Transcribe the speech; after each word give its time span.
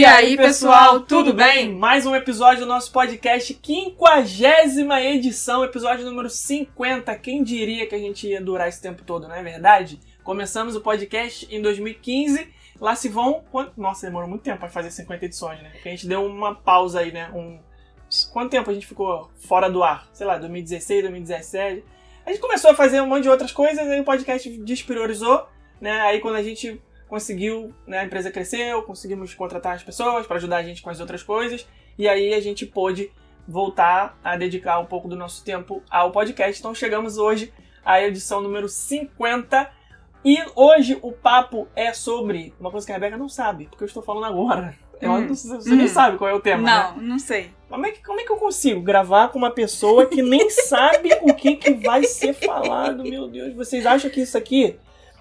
E 0.00 0.04
aí, 0.06 0.34
pessoal, 0.34 1.00
tudo 1.00 1.34
bem? 1.34 1.74
Mais 1.74 2.06
um 2.06 2.16
episódio 2.16 2.60
do 2.60 2.66
nosso 2.66 2.90
podcast, 2.90 3.52
quinquagésima 3.52 4.98
edição, 5.02 5.62
episódio 5.62 6.06
número 6.06 6.30
50. 6.30 7.14
Quem 7.16 7.42
diria 7.42 7.86
que 7.86 7.94
a 7.94 7.98
gente 7.98 8.26
ia 8.26 8.40
durar 8.40 8.66
esse 8.66 8.80
tempo 8.80 9.02
todo, 9.04 9.28
não 9.28 9.34
é 9.34 9.42
verdade? 9.42 10.00
Começamos 10.24 10.74
o 10.74 10.80
podcast 10.80 11.46
em 11.54 11.60
2015, 11.60 12.48
lá 12.80 12.94
se 12.94 13.10
vão... 13.10 13.44
Nossa, 13.76 14.06
demorou 14.06 14.26
muito 14.26 14.40
tempo 14.40 14.58
para 14.58 14.70
fazer 14.70 14.90
50 14.90 15.26
edições, 15.26 15.62
né? 15.62 15.68
Porque 15.68 15.90
a 15.90 15.92
gente 15.92 16.06
deu 16.06 16.24
uma 16.24 16.54
pausa 16.54 17.00
aí, 17.00 17.12
né? 17.12 17.30
Um... 17.34 17.58
Quanto 18.32 18.52
tempo 18.52 18.70
a 18.70 18.72
gente 18.72 18.86
ficou 18.86 19.30
fora 19.36 19.68
do 19.68 19.84
ar? 19.84 20.08
Sei 20.14 20.26
lá, 20.26 20.38
2016, 20.38 21.02
2017... 21.02 21.84
A 22.24 22.30
gente 22.30 22.40
começou 22.40 22.70
a 22.70 22.74
fazer 22.74 23.02
um 23.02 23.06
monte 23.06 23.24
de 23.24 23.28
outras 23.28 23.52
coisas, 23.52 23.86
aí 23.86 24.00
o 24.00 24.04
podcast 24.04 24.48
despriorizou, 24.60 25.46
né? 25.78 26.00
Aí 26.00 26.20
quando 26.20 26.36
a 26.36 26.42
gente 26.42 26.80
conseguiu, 27.10 27.74
né, 27.86 27.98
a 27.98 28.04
empresa 28.04 28.30
cresceu, 28.30 28.82
conseguimos 28.84 29.34
contratar 29.34 29.74
as 29.74 29.82
pessoas 29.82 30.26
para 30.28 30.36
ajudar 30.36 30.58
a 30.58 30.62
gente 30.62 30.80
com 30.80 30.88
as 30.90 31.00
outras 31.00 31.24
coisas, 31.24 31.66
e 31.98 32.08
aí 32.08 32.32
a 32.32 32.40
gente 32.40 32.64
pôde 32.64 33.10
voltar 33.48 34.16
a 34.22 34.36
dedicar 34.36 34.78
um 34.78 34.86
pouco 34.86 35.08
do 35.08 35.16
nosso 35.16 35.44
tempo 35.44 35.82
ao 35.90 36.12
podcast. 36.12 36.60
Então 36.60 36.72
chegamos 36.72 37.18
hoje 37.18 37.52
à 37.84 38.00
edição 38.00 38.40
número 38.40 38.68
50, 38.68 39.68
e 40.24 40.38
hoje 40.54 40.98
o 41.02 41.10
papo 41.10 41.66
é 41.74 41.92
sobre 41.92 42.54
uma 42.60 42.70
coisa 42.70 42.86
que 42.86 42.92
a 42.92 42.94
Rebeca 42.94 43.16
não 43.16 43.28
sabe, 43.28 43.64
porque 43.66 43.82
eu 43.82 43.88
estou 43.88 44.02
falando 44.04 44.26
agora. 44.26 44.78
Eu 45.00 45.10
Hum. 45.12 45.20
não 45.22 45.28
você 45.34 45.74
nem 45.74 45.86
Hum. 45.86 45.88
sabe 45.88 46.16
qual 46.18 46.30
é 46.30 46.34
o 46.34 46.40
tema, 46.40 46.62
né? 46.62 46.92
Não, 46.94 47.02
não 47.02 47.18
sei. 47.18 47.50
Como 47.68 47.86
é, 47.86 47.90
que, 47.90 48.04
como 48.04 48.20
é 48.20 48.24
que 48.24 48.30
eu 48.30 48.36
consigo 48.36 48.82
gravar 48.82 49.28
com 49.28 49.38
uma 49.38 49.50
pessoa 49.50 50.06
que 50.06 50.20
nem 50.22 50.48
sabe 50.50 51.08
o 51.22 51.32
que, 51.34 51.56
que 51.56 51.72
vai 51.72 52.04
ser 52.04 52.34
falado? 52.34 53.02
Meu 53.02 53.26
Deus, 53.26 53.54
vocês 53.54 53.84
acham 53.86 54.10
que 54.10 54.20
isso 54.20 54.36
aqui 54.38 54.76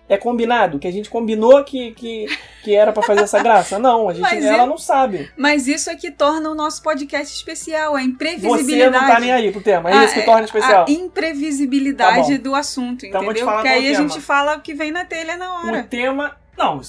é 0.10 0.18
combinado? 0.18 0.80
Que 0.80 0.88
a 0.88 0.92
gente 0.92 1.10
combinou 1.10 1.64
que, 1.64 1.92
que, 1.92 2.26
que 2.64 2.76
era 2.76 2.92
pra 2.92 3.02
fazer 3.04 3.22
essa 3.22 3.38
graça? 3.44 3.78
Não, 3.80 4.10
a 4.10 4.14
gente, 4.14 4.24
Mas 4.24 4.44
ela 4.44 4.64
eu- 4.64 4.68
não 4.68 4.78
sabe. 4.78 5.32
Mas 5.38 5.68
isso 5.68 5.90
é 5.90 5.96
que 5.96 6.10
torna 6.12 6.50
o 6.50 6.56
nosso 6.56 6.82
podcast 6.84 7.34
especial, 7.34 7.96
a 7.96 8.00
Você 8.00 8.06
imprevisibilidade. 8.08 8.92
não 8.92 9.08
tá 9.08 9.20
nem 9.20 9.32
aí 9.32 9.52
pro 9.52 9.62
tema, 9.62 9.90
é 9.92 10.04
isso 10.06 10.14
que 10.16 10.22
Ah, 10.22 10.26
torna 10.26 10.44
especial. 10.46 10.86
A 10.88 10.92
imprevisibilidade 10.92 12.38
Tá 12.38 12.44
do 12.44 12.56
assunto, 12.56 13.06
Então 13.06 13.24
entendeu? 13.24 13.46
falar 13.46 13.58
Porque 13.62 13.70
aí 13.70 13.86
é 13.88 13.90
o 13.90 13.94
a 13.94 13.96
tema. 13.98 14.10
gente 14.10 14.22
fala 14.22 14.58
o 14.58 14.62
que 14.62 14.74
vem 14.74 14.92
na 14.92 15.06
telha 15.06 15.38
na 15.38 15.62
O 15.64 15.68
hora. 15.68 15.84
tema. 15.84 16.36
Não, 16.58 16.82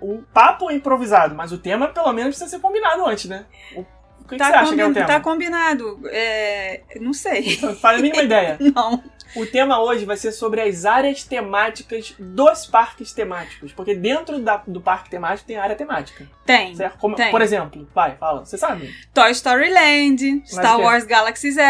o 0.00 0.22
papo 0.32 0.70
é 0.70 0.74
improvisado, 0.74 1.34
mas 1.34 1.52
o 1.52 1.58
tema 1.58 1.88
pelo 1.88 2.10
menos 2.12 2.30
precisa 2.30 2.48
ser 2.48 2.60
combinado 2.62 3.04
antes, 3.04 3.26
né? 3.26 3.44
O, 3.76 3.80
o 3.80 3.84
que, 4.24 4.30
que 4.30 4.36
Tá, 4.38 4.46
você 4.46 4.52
acha 4.54 4.74
que 4.74 4.80
é 4.80 4.86
o 4.86 4.94
tema? 4.94 5.06
tá 5.06 5.20
combinado. 5.20 6.00
É, 6.06 6.80
Não 6.98 7.12
sei. 7.12 7.56
Faz 7.80 7.98
a 7.98 8.02
mínima 8.02 8.22
ideia. 8.24 8.56
Não. 8.58 9.02
O 9.34 9.46
tema 9.46 9.80
hoje 9.80 10.04
vai 10.04 10.16
ser 10.16 10.32
sobre 10.32 10.60
as 10.60 10.84
áreas 10.84 11.24
temáticas 11.24 12.14
dos 12.18 12.66
parques 12.66 13.12
temáticos. 13.12 13.72
Porque 13.72 13.94
dentro 13.94 14.38
da- 14.38 14.62
do 14.66 14.80
parque 14.80 15.08
temático 15.10 15.46
tem 15.48 15.56
área 15.56 15.74
temática. 15.76 16.26
Tem. 16.44 16.74
Certo? 16.74 16.98
Como- 16.98 17.16
Tem. 17.16 17.30
por 17.30 17.40
exemplo, 17.40 17.88
vai, 17.94 18.16
fala. 18.16 18.44
Você 18.44 18.58
sabe? 18.58 18.92
Toy 19.14 19.30
Story 19.32 19.70
Land, 19.70 20.42
Star? 20.46 20.78
Wars 20.80 21.04
Galaxy 21.04 21.50
Z. 21.50 21.60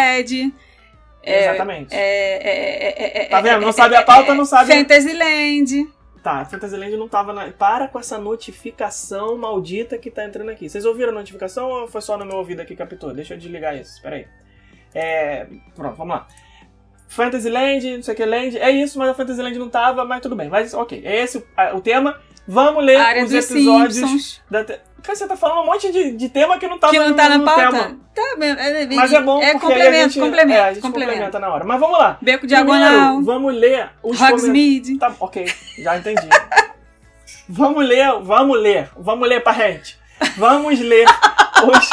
É, 1.25 1.45
Exatamente. 1.51 1.95
É, 1.95 1.99
é, 1.99 2.89
é, 3.21 3.23
é, 3.23 3.29
Tá 3.29 3.41
vendo? 3.41 3.57
é, 3.57 3.61
Não 3.61 3.69
é, 3.69 3.73
sabe 3.73 3.95
é, 3.95 3.99
a 3.99 4.03
pauta, 4.03 4.33
é, 4.33 4.35
não 4.35 4.45
sabe- 4.45 4.73
Fantasyland. 4.73 5.89
Tá, 6.21 6.45
Fantasyland 6.45 6.97
não 6.97 7.09
tava 7.09 7.33
na. 7.33 7.51
Para 7.53 7.87
com 7.89 7.99
essa 7.99 8.17
notificação 8.19 9.37
maldita 9.37 9.99
que 9.99 10.11
tá 10.11 10.25
entrando 10.25 10.51
aqui. 10.51 10.69
Vocês 10.69 10.85
ouviram 10.85 11.11
a 11.11 11.15
notificação 11.15 11.69
ou 11.69 11.89
foi 11.89 12.01
só 12.01 12.17
no 12.17 12.25
meu 12.25 12.37
ouvido 12.37 12.61
aqui 12.61 12.71
que 12.75 12.77
captou? 12.77 13.13
Deixa 13.13 13.35
eu 13.35 13.39
desligar 13.39 13.77
isso, 13.77 13.95
espera 13.97 14.17
aí. 14.17 14.27
É. 14.95 15.47
Pronto, 15.75 15.97
vamos 15.97 16.15
lá. 16.17 16.29
Fantasyland, 17.15 17.97
não 17.97 18.03
sei 18.03 18.15
o 18.15 18.17
que, 18.17 18.25
Land. 18.25 18.59
É 18.59 18.71
isso, 18.71 18.99
mas 18.99 19.09
a 19.11 19.15
Fantasyland 19.15 19.59
não 19.59 19.69
tava, 19.69 20.05
mas 20.05 20.21
tudo 20.21 20.35
bem. 20.37 20.49
Mas 20.49 20.73
ok, 20.75 21.03
é 21.05 21.23
esse 21.23 21.39
o, 21.39 21.47
a- 21.57 21.75
o 21.75 21.81
tema. 21.81 22.19
Vamos 22.49 22.83
ler 22.85 22.99
os 23.25 23.33
episódios 23.33 23.95
Simpsons. 23.95 24.41
da. 24.51 24.65
te- 24.65 24.81
Cara, 25.03 25.17
você 25.17 25.27
tá 25.27 25.37
falando 25.37 25.63
um 25.63 25.67
monte 25.67 25.91
de, 25.93 26.13
de 26.13 26.29
tema 26.29 26.59
que 26.59 26.67
não 26.69 26.79
tá 26.79 26.89
que 26.89 26.99
no, 26.99 27.09
não 27.09 27.17
tá 27.17 27.29
na 27.29 27.39
no 27.39 27.45
pauta? 27.45 27.71
tema. 27.71 27.97
Tá, 28.15 28.37
bem, 28.39 28.51
é, 28.51 28.87
Mas 28.95 29.13
é 29.13 29.21
bom 29.21 29.43
É 29.43 29.53
porque 29.53 29.67
complemento, 29.67 29.97
a 29.97 30.03
gente, 30.09 30.21
complemento, 30.21 30.53
é, 30.59 30.63
a 30.63 30.73
gente 30.73 30.83
complemento. 30.83 31.13
complementa 31.13 31.39
na 31.41 31.53
hora. 31.53 31.65
Mas 31.65 31.81
vamos 31.81 31.99
lá. 31.99 32.19
Beco 32.23 32.47
Primeiro, 32.47 32.47
diagonal, 32.69 33.23
vamos 33.23 33.55
ler 33.55 33.91
os. 34.03 34.21
Hogsmeade. 34.21 34.99
Tá, 34.99 35.13
ok, 35.21 35.47
já 35.79 35.97
entendi. 35.99 36.29
vamos 37.49 37.85
ler, 37.87 38.13
vamos 38.23 38.61
ler, 38.61 38.91
vamos 38.97 39.29
ler, 39.29 39.41
parente. 39.43 39.99
Vamos 40.37 40.79
ler 40.79 41.07
os, 41.65 41.91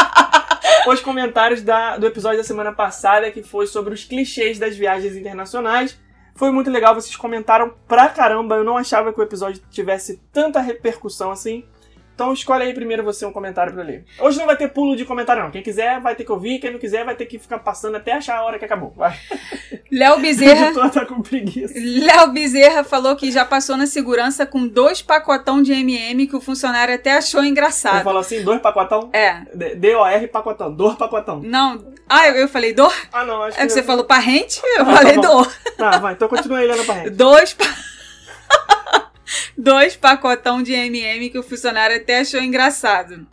os 0.87 0.99
comentários 1.01 1.61
da- 1.61 1.97
do 1.97 2.05
episódio 2.07 2.37
da 2.39 2.43
semana 2.43 2.71
passada, 2.71 3.29
que 3.31 3.43
foi 3.43 3.67
sobre 3.67 3.93
os 3.93 4.03
clichês 4.03 4.57
das 4.59 4.75
viagens 4.75 5.15
internacionais. 5.15 5.99
Foi 6.35 6.51
muito 6.51 6.69
legal, 6.69 6.95
vocês 6.95 7.15
comentaram 7.15 7.73
pra 7.87 8.07
caramba. 8.09 8.55
Eu 8.55 8.63
não 8.63 8.77
achava 8.77 9.11
que 9.11 9.19
o 9.19 9.23
episódio 9.23 9.61
tivesse 9.69 10.21
tanta 10.31 10.61
repercussão 10.61 11.31
assim. 11.31 11.65
Então 12.19 12.33
escolhe 12.33 12.63
aí 12.63 12.73
primeiro 12.73 13.01
você 13.01 13.25
um 13.25 13.31
comentário 13.31 13.71
pra 13.71 13.81
ler. 13.81 14.03
Hoje 14.19 14.37
não 14.37 14.45
vai 14.45 14.57
ter 14.57 14.67
pulo 14.67 14.93
de 14.93 15.05
comentário, 15.05 15.41
não. 15.41 15.51
Quem 15.51 15.63
quiser 15.63 16.01
vai 16.01 16.15
ter 16.15 16.25
que 16.25 16.31
ouvir, 16.33 16.59
quem 16.59 16.69
não 16.69 16.77
quiser 16.77 17.05
vai 17.05 17.15
ter 17.15 17.25
que 17.25 17.39
ficar 17.39 17.59
passando 17.59 17.95
até 17.95 18.11
achar 18.11 18.35
a 18.39 18.43
hora 18.43 18.59
que 18.59 18.65
acabou. 18.65 18.93
Vai. 18.93 19.17
Léo 19.89 20.17
O 20.17 20.19
Bezerra. 20.19 20.65
editor 20.75 20.89
tá 20.89 21.05
com 21.05 21.21
preguiça. 21.21 21.73
Léo 21.77 22.33
Bezerra 22.33 22.83
falou 22.83 23.15
que 23.15 23.31
já 23.31 23.45
passou 23.45 23.77
na 23.77 23.87
segurança 23.87 24.45
com 24.45 24.67
dois 24.67 25.01
pacotão 25.01 25.61
de 25.61 25.71
MM 25.71 26.27
que 26.27 26.35
o 26.35 26.41
funcionário 26.41 26.93
até 26.93 27.13
achou 27.15 27.39
Ele 27.39 27.51
engraçado. 27.51 28.03
falou 28.03 28.19
assim, 28.19 28.43
dois 28.43 28.59
pacotão? 28.59 29.09
É. 29.13 29.39
D-O-R 29.77 30.27
pacotão, 30.27 30.73
dor 30.73 30.97
pacotão. 30.97 31.39
Não. 31.41 31.85
Ah, 32.09 32.27
eu, 32.27 32.35
eu 32.35 32.47
falei 32.49 32.73
dor? 32.73 32.93
Ah, 33.13 33.23
não, 33.23 33.43
acho 33.43 33.57
É 33.57 33.65
que 33.65 33.71
você 33.71 33.79
eu- 33.79 33.83
falou 33.85 34.03
parrente? 34.03 34.59
Eu 34.75 34.81
Ah, 34.81 34.93
falei 34.97 35.15
tá 35.15 35.21
dor. 35.21 35.53
Tá, 35.77 35.97
vai, 35.99 36.13
então 36.15 36.27
continua 36.27 36.57
aí 36.57 36.67
lendo 36.67 36.83
pra 36.85 36.95
gente. 36.95 37.11
Dois 37.15 37.53
pa... 37.53 37.63
Dois 39.57 39.95
pacotão 39.95 40.61
de 40.61 40.73
MM 40.73 41.29
que 41.29 41.39
o 41.39 41.43
funcionário 41.43 41.95
até 41.97 42.19
achou 42.19 42.41
engraçado. 42.41 43.27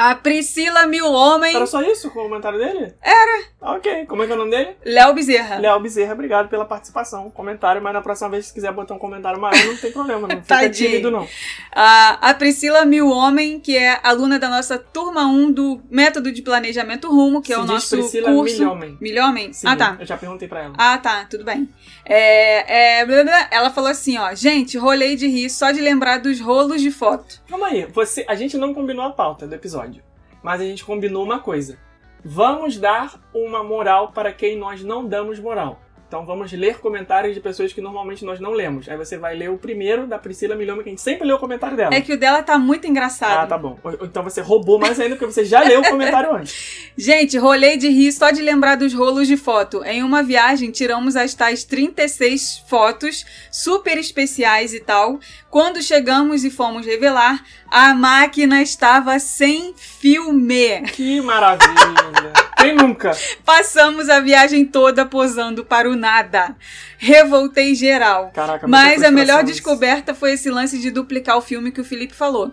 A 0.00 0.14
Priscila 0.14 0.86
Mil 0.86 1.10
Homem, 1.10 1.56
Era 1.56 1.66
só 1.66 1.82
isso 1.82 2.06
o 2.06 2.10
comentário 2.12 2.56
dele? 2.56 2.94
Era. 3.02 3.42
Ok, 3.60 4.06
como 4.06 4.22
é 4.22 4.26
que 4.26 4.32
é 4.32 4.34
o 4.36 4.38
nome 4.38 4.52
dele? 4.52 4.76
Léo 4.84 5.12
Bezerra. 5.12 5.58
Léo 5.58 5.80
Bezerra, 5.80 6.12
obrigado 6.14 6.48
pela 6.48 6.64
participação, 6.64 7.28
comentário, 7.30 7.82
mas 7.82 7.92
na 7.92 8.00
próxima 8.00 8.28
vez 8.30 8.46
se 8.46 8.54
quiser 8.54 8.70
botar 8.72 8.94
um 8.94 8.98
comentário 8.98 9.40
maior, 9.40 9.60
não 9.66 9.76
tem 9.76 9.90
problema, 9.90 10.28
não 10.28 10.38
fica 10.40 10.70
tímido 10.70 11.10
não. 11.10 11.26
A, 11.72 12.30
a 12.30 12.34
Priscila 12.34 12.84
Mil 12.84 13.08
Homem, 13.08 13.58
que 13.58 13.76
é 13.76 13.98
aluna 14.04 14.38
da 14.38 14.48
nossa 14.48 14.78
turma 14.78 15.26
1 15.26 15.50
do 15.50 15.82
Método 15.90 16.30
de 16.30 16.42
Planejamento 16.42 17.08
Rumo, 17.10 17.42
que 17.42 17.52
é 17.52 17.56
Se 17.56 17.60
o 17.60 17.64
diz 17.64 17.72
nosso 17.74 17.96
Priscila 17.96 18.30
curso. 18.30 18.54
Milhomem. 18.60 18.98
Milhomem? 19.00 19.52
Sim, 19.52 19.66
Ah, 19.66 19.74
tá. 19.74 19.96
eu 19.98 20.06
já 20.06 20.16
perguntei 20.16 20.46
pra 20.46 20.62
ela. 20.62 20.74
Ah, 20.78 20.96
tá, 20.98 21.24
tudo 21.28 21.42
bem. 21.42 21.68
É, 22.08 23.00
é, 23.00 23.48
ela 23.50 23.70
falou 23.70 23.90
assim, 23.90 24.16
ó, 24.16 24.34
gente, 24.34 24.78
rolei 24.78 25.14
de 25.14 25.28
rir 25.28 25.50
só 25.50 25.70
de 25.70 25.80
lembrar 25.80 26.18
dos 26.18 26.40
rolos 26.40 26.80
de 26.80 26.90
foto. 26.90 27.42
Calma 27.46 27.66
aí, 27.66 27.84
você, 27.84 28.24
a 28.26 28.34
gente 28.34 28.56
não 28.56 28.72
combinou 28.72 29.04
a 29.04 29.10
pauta 29.10 29.46
do 29.46 29.54
episódio, 29.54 30.02
mas 30.42 30.60
a 30.60 30.64
gente 30.64 30.84
combinou 30.84 31.22
uma 31.22 31.38
coisa. 31.40 31.78
Vamos 32.24 32.78
dar 32.78 33.20
uma 33.34 33.62
moral 33.62 34.10
para 34.12 34.32
quem 34.32 34.56
nós 34.56 34.82
não 34.82 35.06
damos 35.06 35.38
moral. 35.38 35.80
Então 36.08 36.24
vamos 36.24 36.50
ler 36.52 36.78
comentários 36.78 37.34
de 37.34 37.40
pessoas 37.40 37.70
que 37.70 37.82
normalmente 37.82 38.24
nós 38.24 38.40
não 38.40 38.52
lemos. 38.52 38.88
Aí 38.88 38.96
você 38.96 39.18
vai 39.18 39.36
ler 39.36 39.50
o 39.50 39.58
primeiro 39.58 40.06
da 40.06 40.18
Priscila 40.18 40.56
Milhome, 40.56 40.82
que 40.82 40.88
a 40.88 40.92
gente 40.92 41.02
sempre 41.02 41.28
lê 41.28 41.34
o 41.34 41.38
comentário 41.38 41.76
dela. 41.76 41.94
É 41.94 42.00
que 42.00 42.14
o 42.14 42.18
dela 42.18 42.42
tá 42.42 42.58
muito 42.58 42.86
engraçado. 42.86 43.44
Ah, 43.44 43.46
tá 43.46 43.58
bom. 43.58 43.78
Então 44.02 44.24
você 44.24 44.40
roubou 44.40 44.78
mais 44.78 44.98
ainda, 44.98 45.16
porque 45.16 45.30
você 45.30 45.44
já 45.44 45.60
leu 45.60 45.80
o 45.80 45.88
comentário 45.88 46.34
antes. 46.34 46.90
Gente, 46.96 47.36
rolei 47.36 47.76
de 47.76 47.90
rir 47.90 48.10
só 48.10 48.30
de 48.30 48.40
lembrar 48.40 48.76
dos 48.76 48.94
rolos 48.94 49.28
de 49.28 49.36
foto. 49.36 49.84
Em 49.84 50.02
uma 50.02 50.22
viagem, 50.22 50.70
tiramos 50.70 51.14
as 51.14 51.34
tais 51.34 51.62
36 51.62 52.64
fotos, 52.66 53.26
super 53.52 53.98
especiais 53.98 54.72
e 54.72 54.80
tal. 54.80 55.20
Quando 55.50 55.82
chegamos 55.82 56.42
e 56.42 56.50
fomos 56.50 56.86
revelar, 56.86 57.44
a 57.70 57.92
máquina 57.92 58.62
estava 58.62 59.18
sem 59.18 59.74
filme. 59.76 60.80
Que 60.84 61.20
maravilha. 61.20 62.47
Quem 62.58 62.74
nunca? 62.74 63.12
Passamos 63.44 64.08
a 64.08 64.20
viagem 64.20 64.64
toda 64.64 65.06
posando 65.06 65.64
para 65.64 65.88
o 65.88 65.96
nada. 65.96 66.56
Revoltei 66.98 67.74
geral. 67.74 68.30
Caraca, 68.34 68.66
Mas 68.66 69.02
a 69.02 69.10
melhor 69.10 69.44
descoberta 69.44 70.14
foi 70.14 70.32
esse 70.32 70.50
lance 70.50 70.78
de 70.78 70.90
duplicar 70.90 71.36
o 71.36 71.42
filme 71.42 71.70
que 71.70 71.80
o 71.80 71.84
Felipe 71.84 72.14
falou. 72.14 72.52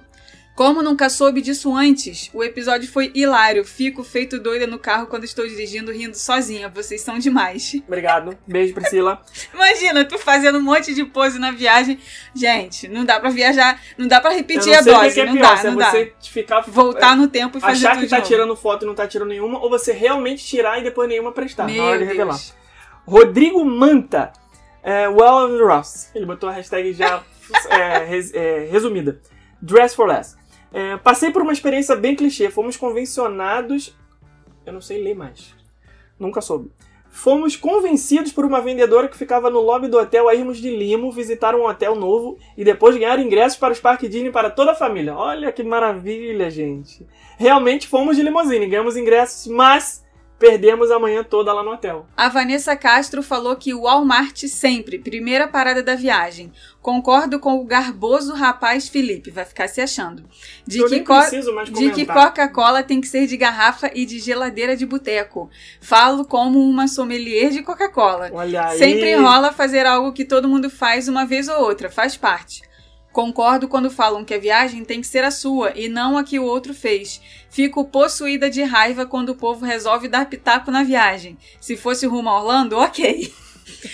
Como 0.55 0.81
nunca 0.81 1.09
soube 1.09 1.41
disso 1.41 1.75
antes, 1.75 2.29
o 2.33 2.41
episódio 2.41 2.89
foi 2.89 3.11
hilário. 3.13 3.65
Fico 3.65 4.05
feito 4.05 4.39
doida 4.39 4.65
no 4.65 4.79
carro 4.79 5.07
quando 5.07 5.25
estou 5.25 5.45
dirigindo, 5.45 5.91
rindo 5.91 6.15
sozinha. 6.17 6.69
Vocês 6.69 7.01
são 7.01 7.19
demais. 7.19 7.73
Obrigado. 7.85 8.37
Beijo, 8.47 8.73
Priscila. 8.73 9.21
Imagina, 9.53 10.05
tu 10.05 10.17
fazendo 10.17 10.57
um 10.57 10.61
monte 10.61 10.93
de 10.93 11.03
pose 11.03 11.37
na 11.39 11.51
viagem. 11.51 11.99
Gente, 12.33 12.87
não 12.87 13.03
dá 13.03 13.19
pra 13.19 13.29
viajar, 13.29 13.81
não 13.97 14.07
dá 14.07 14.21
pra 14.21 14.29
repetir 14.31 14.73
a 14.73 14.79
dose, 14.81 15.13
que 15.13 15.19
é 15.19 15.25
não 15.25 15.33
pior, 15.33 15.55
dá, 15.55 15.59
é 15.61 15.63
não 15.71 15.75
dá. 15.75 15.91
você 15.91 16.13
ficar... 16.21 16.61
Voltar 16.61 17.17
no 17.17 17.27
tempo 17.27 17.57
e 17.57 17.61
fazer 17.61 17.87
Achar 17.87 17.95
tudo 17.95 18.03
que 18.05 18.09
tá 18.09 18.17
novo. 18.19 18.27
tirando 18.29 18.55
foto 18.55 18.85
e 18.85 18.87
não 18.87 18.95
tá 18.95 19.05
tirando 19.05 19.27
nenhuma, 19.29 19.59
ou 19.59 19.69
você 19.69 19.91
realmente 19.91 20.45
tirar 20.45 20.79
e 20.79 20.83
depois 20.83 21.09
nenhuma 21.09 21.33
prestar, 21.33 21.65
Meu 21.65 21.75
na 21.83 21.83
hora 21.83 21.97
de 21.97 22.05
Deus. 22.05 22.17
revelar. 22.17 22.39
Rodrigo 23.05 23.65
Manta. 23.65 24.31
É, 24.81 25.09
well 25.09 25.45
of 25.47 25.57
the 25.57 25.63
Ross. 25.63 26.11
Ele 26.15 26.25
botou 26.25 26.47
a 26.47 26.53
hashtag 26.53 26.93
já 26.93 27.21
é, 27.69 28.05
res- 28.05 28.33
é, 28.33 28.69
resumida. 28.71 29.19
Dress 29.61 29.95
for 29.95 30.07
less. 30.07 30.35
É, 30.75 30.97
passei 30.97 31.31
por 31.31 31.41
uma 31.41 31.53
experiência 31.53 31.95
bem 31.95 32.17
clichê. 32.17 32.49
Fomos 32.49 32.75
convencionados. 32.75 33.95
Eu 34.65 34.73
não 34.73 34.81
sei 34.81 35.01
ler 35.01 35.15
mais. 35.15 35.55
Nunca 36.19 36.41
soube. 36.41 36.69
Fomos 37.09 37.55
convencidos 37.55 38.33
por 38.33 38.43
uma 38.43 38.59
vendedora 38.59 39.07
que 39.07 39.15
ficava 39.15 39.49
no 39.49 39.61
lobby 39.61 39.87
do 39.87 39.97
hotel 39.97 40.27
a 40.27 40.35
irmos 40.35 40.57
de 40.57 40.69
limo 40.69 41.13
visitar 41.13 41.55
um 41.55 41.65
hotel 41.65 41.95
novo 41.95 42.37
e 42.57 42.65
depois 42.65 42.97
ganhar 42.97 43.17
ingressos 43.19 43.57
para 43.57 43.71
os 43.71 43.79
parques 43.79 44.09
Disney 44.09 44.33
para 44.33 44.49
toda 44.49 44.73
a 44.73 44.75
família. 44.75 45.15
Olha 45.15 45.49
que 45.49 45.63
maravilha, 45.63 46.49
gente. 46.49 47.07
Realmente 47.37 47.87
fomos 47.87 48.17
de 48.17 48.21
limusine, 48.21 48.67
ganhamos 48.67 48.97
ingressos, 48.97 49.47
mas 49.47 50.04
perdemos 50.37 50.91
a 50.91 50.99
manhã 50.99 51.23
toda 51.23 51.53
lá 51.53 51.63
no 51.63 51.71
hotel. 51.71 52.05
A 52.15 52.27
Vanessa 52.29 52.75
Castro 52.75 53.23
falou 53.23 53.55
que 53.55 53.73
o 53.73 53.81
Walmart 53.83 54.45
sempre, 54.47 54.99
primeira 54.99 55.47
parada 55.47 55.81
da 55.81 55.95
viagem. 55.95 56.51
Concordo 56.81 57.39
com 57.39 57.55
o 57.59 57.63
garboso 57.65 58.33
rapaz 58.33 58.87
Felipe, 58.87 59.31
vai 59.31 59.43
ficar 59.45 59.67
se 59.67 59.81
achando. 59.81 60.23
De 60.67 60.79
Eu 60.79 60.87
que, 60.87 60.99
co- 60.99 61.13
de 61.65 61.85
que. 61.95 62.05
Coca-Cola 62.05 62.83
tem 62.83 63.01
que 63.01 63.07
ser 63.07 63.25
de 63.25 63.35
garrafa 63.37 63.89
e 63.95 64.05
de 64.05 64.19
geladeira 64.19 64.75
de 64.75 64.85
boteco. 64.85 65.49
Falo 65.81 66.25
como 66.25 66.59
uma 66.59 66.87
sommelier 66.87 67.49
de 67.49 67.63
Coca-Cola. 67.63 68.29
Sempre 68.77 69.15
rola 69.23 69.51
fazer 69.51 69.85
algo 69.85 70.13
que 70.13 70.25
todo 70.25 70.47
mundo 70.47 70.69
faz 70.69 71.07
uma 71.07 71.25
vez 71.25 71.47
ou 71.47 71.59
outra, 71.61 71.89
faz 71.89 72.15
parte. 72.17 72.61
Concordo 73.15 73.69
quando 73.69 73.89
falam 73.89 74.25
que 74.25 74.33
a 74.33 74.37
viagem 74.37 74.83
tem 74.83 74.99
que 74.99 75.07
ser 75.07 75.23
a 75.23 75.31
sua 75.31 75.71
e 75.73 75.87
não 75.87 76.17
a 76.17 76.23
que 76.25 76.37
o 76.37 76.43
outro 76.43 76.73
fez. 76.73 77.21
Fico 77.49 77.85
possuída 77.85 78.49
de 78.49 78.61
raiva 78.61 79.05
quando 79.05 79.29
o 79.29 79.35
povo 79.35 79.65
resolve 79.65 80.09
dar 80.09 80.25
pitaco 80.25 80.69
na 80.69 80.83
viagem. 80.83 81.37
Se 81.61 81.77
fosse 81.77 82.05
rumo 82.05 82.27
a 82.27 82.37
Orlando, 82.37 82.75
ok. 82.75 83.33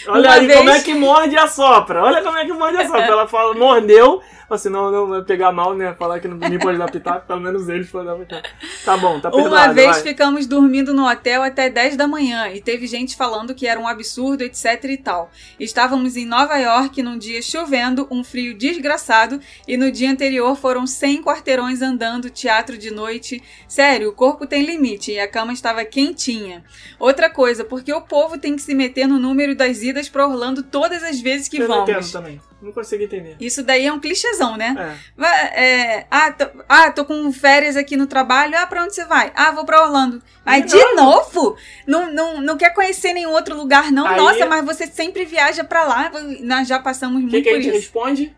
Olha 0.07 0.29
Uma 0.29 0.35
aí 0.35 0.47
vez- 0.47 0.57
como 0.59 0.69
é 0.69 0.81
que 0.81 0.93
morde 0.93 1.35
e 1.35 1.37
assopra. 1.37 2.03
Olha 2.03 2.21
como 2.23 2.37
é 2.37 2.45
que 2.45 2.53
morde 2.53 2.77
e 2.77 2.81
assopra. 2.81 3.05
Ela 3.05 3.27
fala, 3.27 3.53
mordeu. 3.53 4.21
Assim, 4.49 4.67
não, 4.67 4.91
não 4.91 5.07
vai 5.07 5.21
pegar 5.21 5.53
mal, 5.53 5.73
né? 5.73 5.95
Falar 5.97 6.19
que 6.19 6.27
não 6.27 6.35
me 6.35 6.59
pode 6.59 6.77
dar 6.77 6.91
pitaco, 6.91 7.25
pelo 7.25 7.39
menos 7.39 7.69
eles 7.69 7.89
podem 7.89 8.07
dar 8.07 8.17
pitaco. 8.17 8.49
Tá 8.83 8.97
bom, 8.97 9.17
tá 9.17 9.31
perdoado. 9.31 9.55
Uma 9.55 9.71
vez 9.73 9.91
vai. 9.91 10.01
ficamos 10.01 10.45
dormindo 10.45 10.93
no 10.93 11.09
hotel 11.09 11.41
até 11.41 11.69
10 11.69 11.95
da 11.95 12.05
manhã 12.05 12.49
e 12.49 12.59
teve 12.59 12.85
gente 12.85 13.15
falando 13.15 13.55
que 13.55 13.65
era 13.65 13.79
um 13.79 13.87
absurdo, 13.87 14.41
etc 14.43 14.83
e 14.83 14.97
tal. 14.97 15.31
Estávamos 15.57 16.17
em 16.17 16.25
Nova 16.25 16.57
York 16.57 17.01
num 17.01 17.17
dia 17.17 17.41
chovendo, 17.41 18.05
um 18.11 18.25
frio 18.25 18.53
desgraçado 18.53 19.39
e 19.65 19.77
no 19.77 19.89
dia 19.89 20.11
anterior 20.11 20.53
foram 20.57 20.85
100 20.85 21.23
quarteirões 21.23 21.81
andando, 21.81 22.29
teatro 22.29 22.77
de 22.77 22.91
noite. 22.91 23.41
Sério, 23.69 24.09
o 24.09 24.13
corpo 24.13 24.45
tem 24.45 24.65
limite 24.65 25.13
e 25.13 25.19
a 25.21 25.29
cama 25.29 25.53
estava 25.53 25.85
quentinha. 25.85 26.61
Outra 26.99 27.29
coisa, 27.29 27.63
porque 27.63 27.93
o 27.93 28.01
povo 28.01 28.37
tem 28.37 28.57
que 28.57 28.61
se 28.61 28.75
meter 28.75 29.07
no 29.07 29.17
número 29.17 29.55
das 29.61 29.81
idas 29.81 30.09
para 30.09 30.27
Orlando 30.27 30.63
todas 30.63 31.03
as 31.03 31.19
vezes 31.19 31.47
que 31.47 31.57
Eu 31.57 31.67
não 31.67 31.83
entendo 31.83 31.95
vamos. 31.95 32.11
também. 32.11 32.41
Não 32.61 32.71
consigo 32.71 33.03
entender. 33.03 33.35
Isso 33.39 33.63
daí 33.63 33.85
é 33.87 33.93
um 33.93 33.99
clichêzão, 33.99 34.55
né? 34.57 34.75
É. 34.77 34.95
Vai, 35.19 35.45
é, 35.55 36.05
ah, 36.11 36.31
tô, 36.31 36.45
ah, 36.69 36.91
tô 36.91 37.05
com 37.05 37.31
férias 37.33 37.75
aqui 37.75 37.97
no 37.97 38.05
trabalho. 38.07 38.55
Ah, 38.57 38.67
pra 38.67 38.83
onde 38.83 38.93
você 38.93 39.03
vai? 39.05 39.31
Ah, 39.35 39.51
vou 39.51 39.65
pra 39.65 39.81
Orlando. 39.83 40.21
Aí, 40.45 40.61
De 40.61 40.69
de 40.77 40.93
novo? 40.93 41.55
Não, 41.87 42.11
não, 42.13 42.39
não 42.41 42.57
quer 42.57 42.71
conhecer 42.73 43.13
nenhum 43.13 43.31
outro 43.31 43.55
lugar, 43.55 43.91
não? 43.91 44.05
Aí- 44.05 44.17
Nossa, 44.17 44.45
mas 44.45 44.63
você 44.65 44.85
sempre 44.87 45.25
viaja 45.25 45.63
pra 45.63 45.83
lá. 45.85 46.11
Nós 46.41 46.67
já 46.67 46.79
passamos 46.79 47.17
O 47.17 47.21
muito 47.21 47.31
que, 47.31 47.41
que 47.43 47.49
a 47.49 47.53
gente 47.55 47.65
isso. 47.67 47.75
responde? 47.77 48.35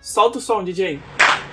Solta 0.00 0.38
o 0.38 0.40
som, 0.40 0.64
DJ. 0.64 1.00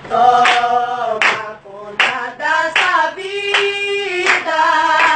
Toma 0.10 1.60
conta 1.64 2.36
dessa 2.38 3.12
vida. 3.16 5.07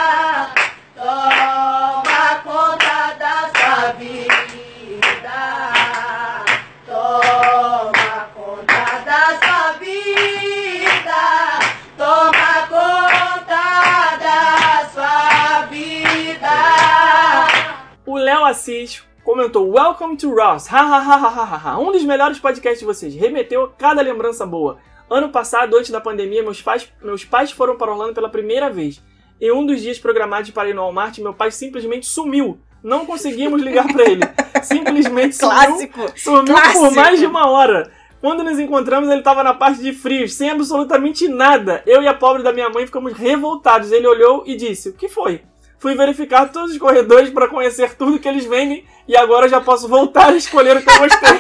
Léo 18.42 18.46
Assis 18.48 19.04
comentou 19.24 19.72
Welcome 19.72 20.18
to 20.18 20.34
Ross. 20.34 20.68
Ha, 20.68 20.80
ha, 20.80 20.98
ha, 20.98 21.16
ha, 21.16 21.44
ha, 21.44 21.62
ha. 21.64 21.80
Um 21.80 21.92
dos 21.92 22.04
melhores 22.04 22.40
podcasts 22.40 22.80
de 22.80 22.86
vocês. 22.86 23.14
Remeteu 23.14 23.66
a 23.66 23.70
cada 23.70 24.02
lembrança 24.02 24.48
boa. 24.48 24.80
Ano 25.08 25.30
passado, 25.30 25.78
antes 25.78 25.92
da 25.92 26.02
pandemia, 26.02 26.42
meus 26.42 26.60
pais, 26.60 26.92
meus 27.04 27.24
pais 27.24 27.52
foram 27.52 27.78
para 27.78 27.92
Orlando 27.92 28.16
pela 28.16 28.30
primeira 28.30 28.68
vez. 28.72 29.00
Em 29.40 29.52
um 29.52 29.64
dos 29.64 29.80
dias 29.80 30.00
programados 30.00 30.50
para 30.50 30.70
ir 30.70 30.74
no 30.74 30.82
Walmart, 30.82 31.20
meu 31.20 31.36
pai 31.36 31.52
simplesmente 31.52 32.08
sumiu. 32.08 32.58
Não 32.84 33.06
conseguimos 33.06 33.62
ligar 33.62 33.86
para 33.94 34.10
ele. 34.10 34.22
Simplesmente 34.64 35.36
sumiu. 35.36 35.56
Clássico. 35.56 36.20
Sumiu 36.20 36.56
Clássico. 36.56 36.86
por 36.86 36.96
mais 36.96 37.20
de 37.20 37.28
uma 37.28 37.48
hora. 37.48 37.92
Quando 38.20 38.44
nos 38.44 38.58
encontramos, 38.58 39.08
ele 39.10 39.20
estava 39.20 39.44
na 39.44 39.54
parte 39.54 39.82
de 39.82 39.94
frios, 39.94 40.34
sem 40.34 40.50
absolutamente 40.50 41.28
nada. 41.28 41.84
Eu 41.86 42.02
e 42.02 42.08
a 42.08 42.14
pobre 42.14 42.42
da 42.42 42.52
minha 42.52 42.70
mãe 42.70 42.88
ficamos 42.88 43.14
revoltados. 43.14 43.92
Ele 43.92 44.08
olhou 44.08 44.44
e 44.48 44.56
disse: 44.56 44.90
O 44.90 44.94
que 44.94 45.08
foi? 45.08 45.44
Fui 45.82 45.96
verificar 45.96 46.48
todos 46.52 46.74
os 46.74 46.78
corredores 46.78 47.32
para 47.32 47.48
conhecer 47.48 47.96
tudo 47.96 48.20
que 48.20 48.28
eles 48.28 48.46
vendem 48.46 48.86
e 49.08 49.18
agora 49.18 49.50
já 49.50 49.60
posso 49.60 49.88
voltar 49.88 50.28
a 50.28 50.36
escolher 50.36 50.78
o 50.78 50.82
que 50.84 50.88
eu 50.88 51.00
gostei. 51.00 51.40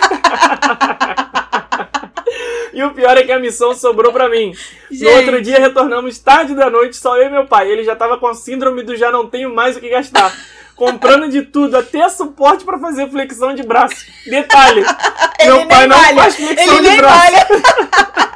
e 2.73 2.83
o 2.83 2.89
pior 2.91 3.15
é 3.15 3.21
que 3.21 3.31
a 3.31 3.37
missão 3.37 3.75
sobrou 3.75 4.11
para 4.11 4.27
mim. 4.27 4.55
No 4.89 4.97
Gente. 4.97 5.13
outro 5.13 5.39
dia 5.43 5.59
retornamos 5.59 6.17
tarde 6.17 6.55
da 6.55 6.71
noite, 6.71 6.97
só 6.97 7.15
eu 7.17 7.27
e 7.27 7.29
meu 7.29 7.45
pai. 7.45 7.69
Ele 7.69 7.83
já 7.83 7.95
tava 7.95 8.17
com 8.17 8.25
a 8.25 8.33
síndrome 8.33 8.81
do 8.81 8.95
já 8.95 9.11
não 9.11 9.27
tenho 9.27 9.53
mais 9.53 9.77
o 9.77 9.79
que 9.79 9.89
gastar. 9.89 10.35
Comprando 10.75 11.29
de 11.29 11.43
tudo, 11.43 11.77
até 11.77 12.09
suporte 12.09 12.65
pra 12.65 12.79
fazer 12.79 13.07
flexão 13.11 13.53
de 13.53 13.61
braço. 13.61 14.07
Detalhe, 14.25 14.81
meu 15.45 15.67
pai 15.67 15.79
nem 15.81 15.87
não 15.87 15.97
malha. 15.97 16.15
faz 16.15 16.35
flexão 16.35 16.77
Ele 16.79 16.89
de 16.89 16.97
braço. 16.97 17.31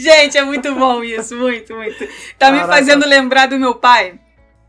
Gente, 0.00 0.38
é 0.38 0.44
muito 0.44 0.74
bom 0.74 1.02
isso, 1.02 1.36
muito, 1.36 1.74
muito. 1.74 1.98
Tá 2.38 2.50
me 2.50 2.60
Caraca. 2.60 2.68
fazendo 2.68 3.06
lembrar 3.06 3.46
do 3.46 3.58
meu 3.58 3.74
pai. 3.74 4.18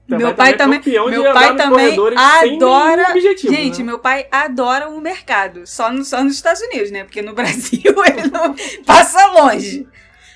Teu 0.08 0.18
meu 0.18 0.34
pai 0.34 0.58
também, 0.58 0.82
também 0.82 0.98
é 0.98 1.10
meu 1.10 1.34
pai 1.34 1.56
também 1.56 1.96
adora. 2.18 3.12
objetivo, 3.12 3.54
Gente, 3.54 3.80
né? 3.80 3.84
meu 3.86 4.00
pai 4.00 4.28
adora 4.30 4.90
o 4.90 5.00
mercado, 5.00 5.66
só, 5.66 5.90
no, 5.90 6.04
só 6.04 6.22
nos 6.22 6.34
Estados 6.34 6.62
Unidos, 6.62 6.92
né? 6.92 7.06
Porque 7.06 7.22
no 7.22 7.32
Brasil 7.34 7.82
ele 8.06 8.28
não 8.30 8.54
passa 8.86 9.26
longe. 9.28 9.88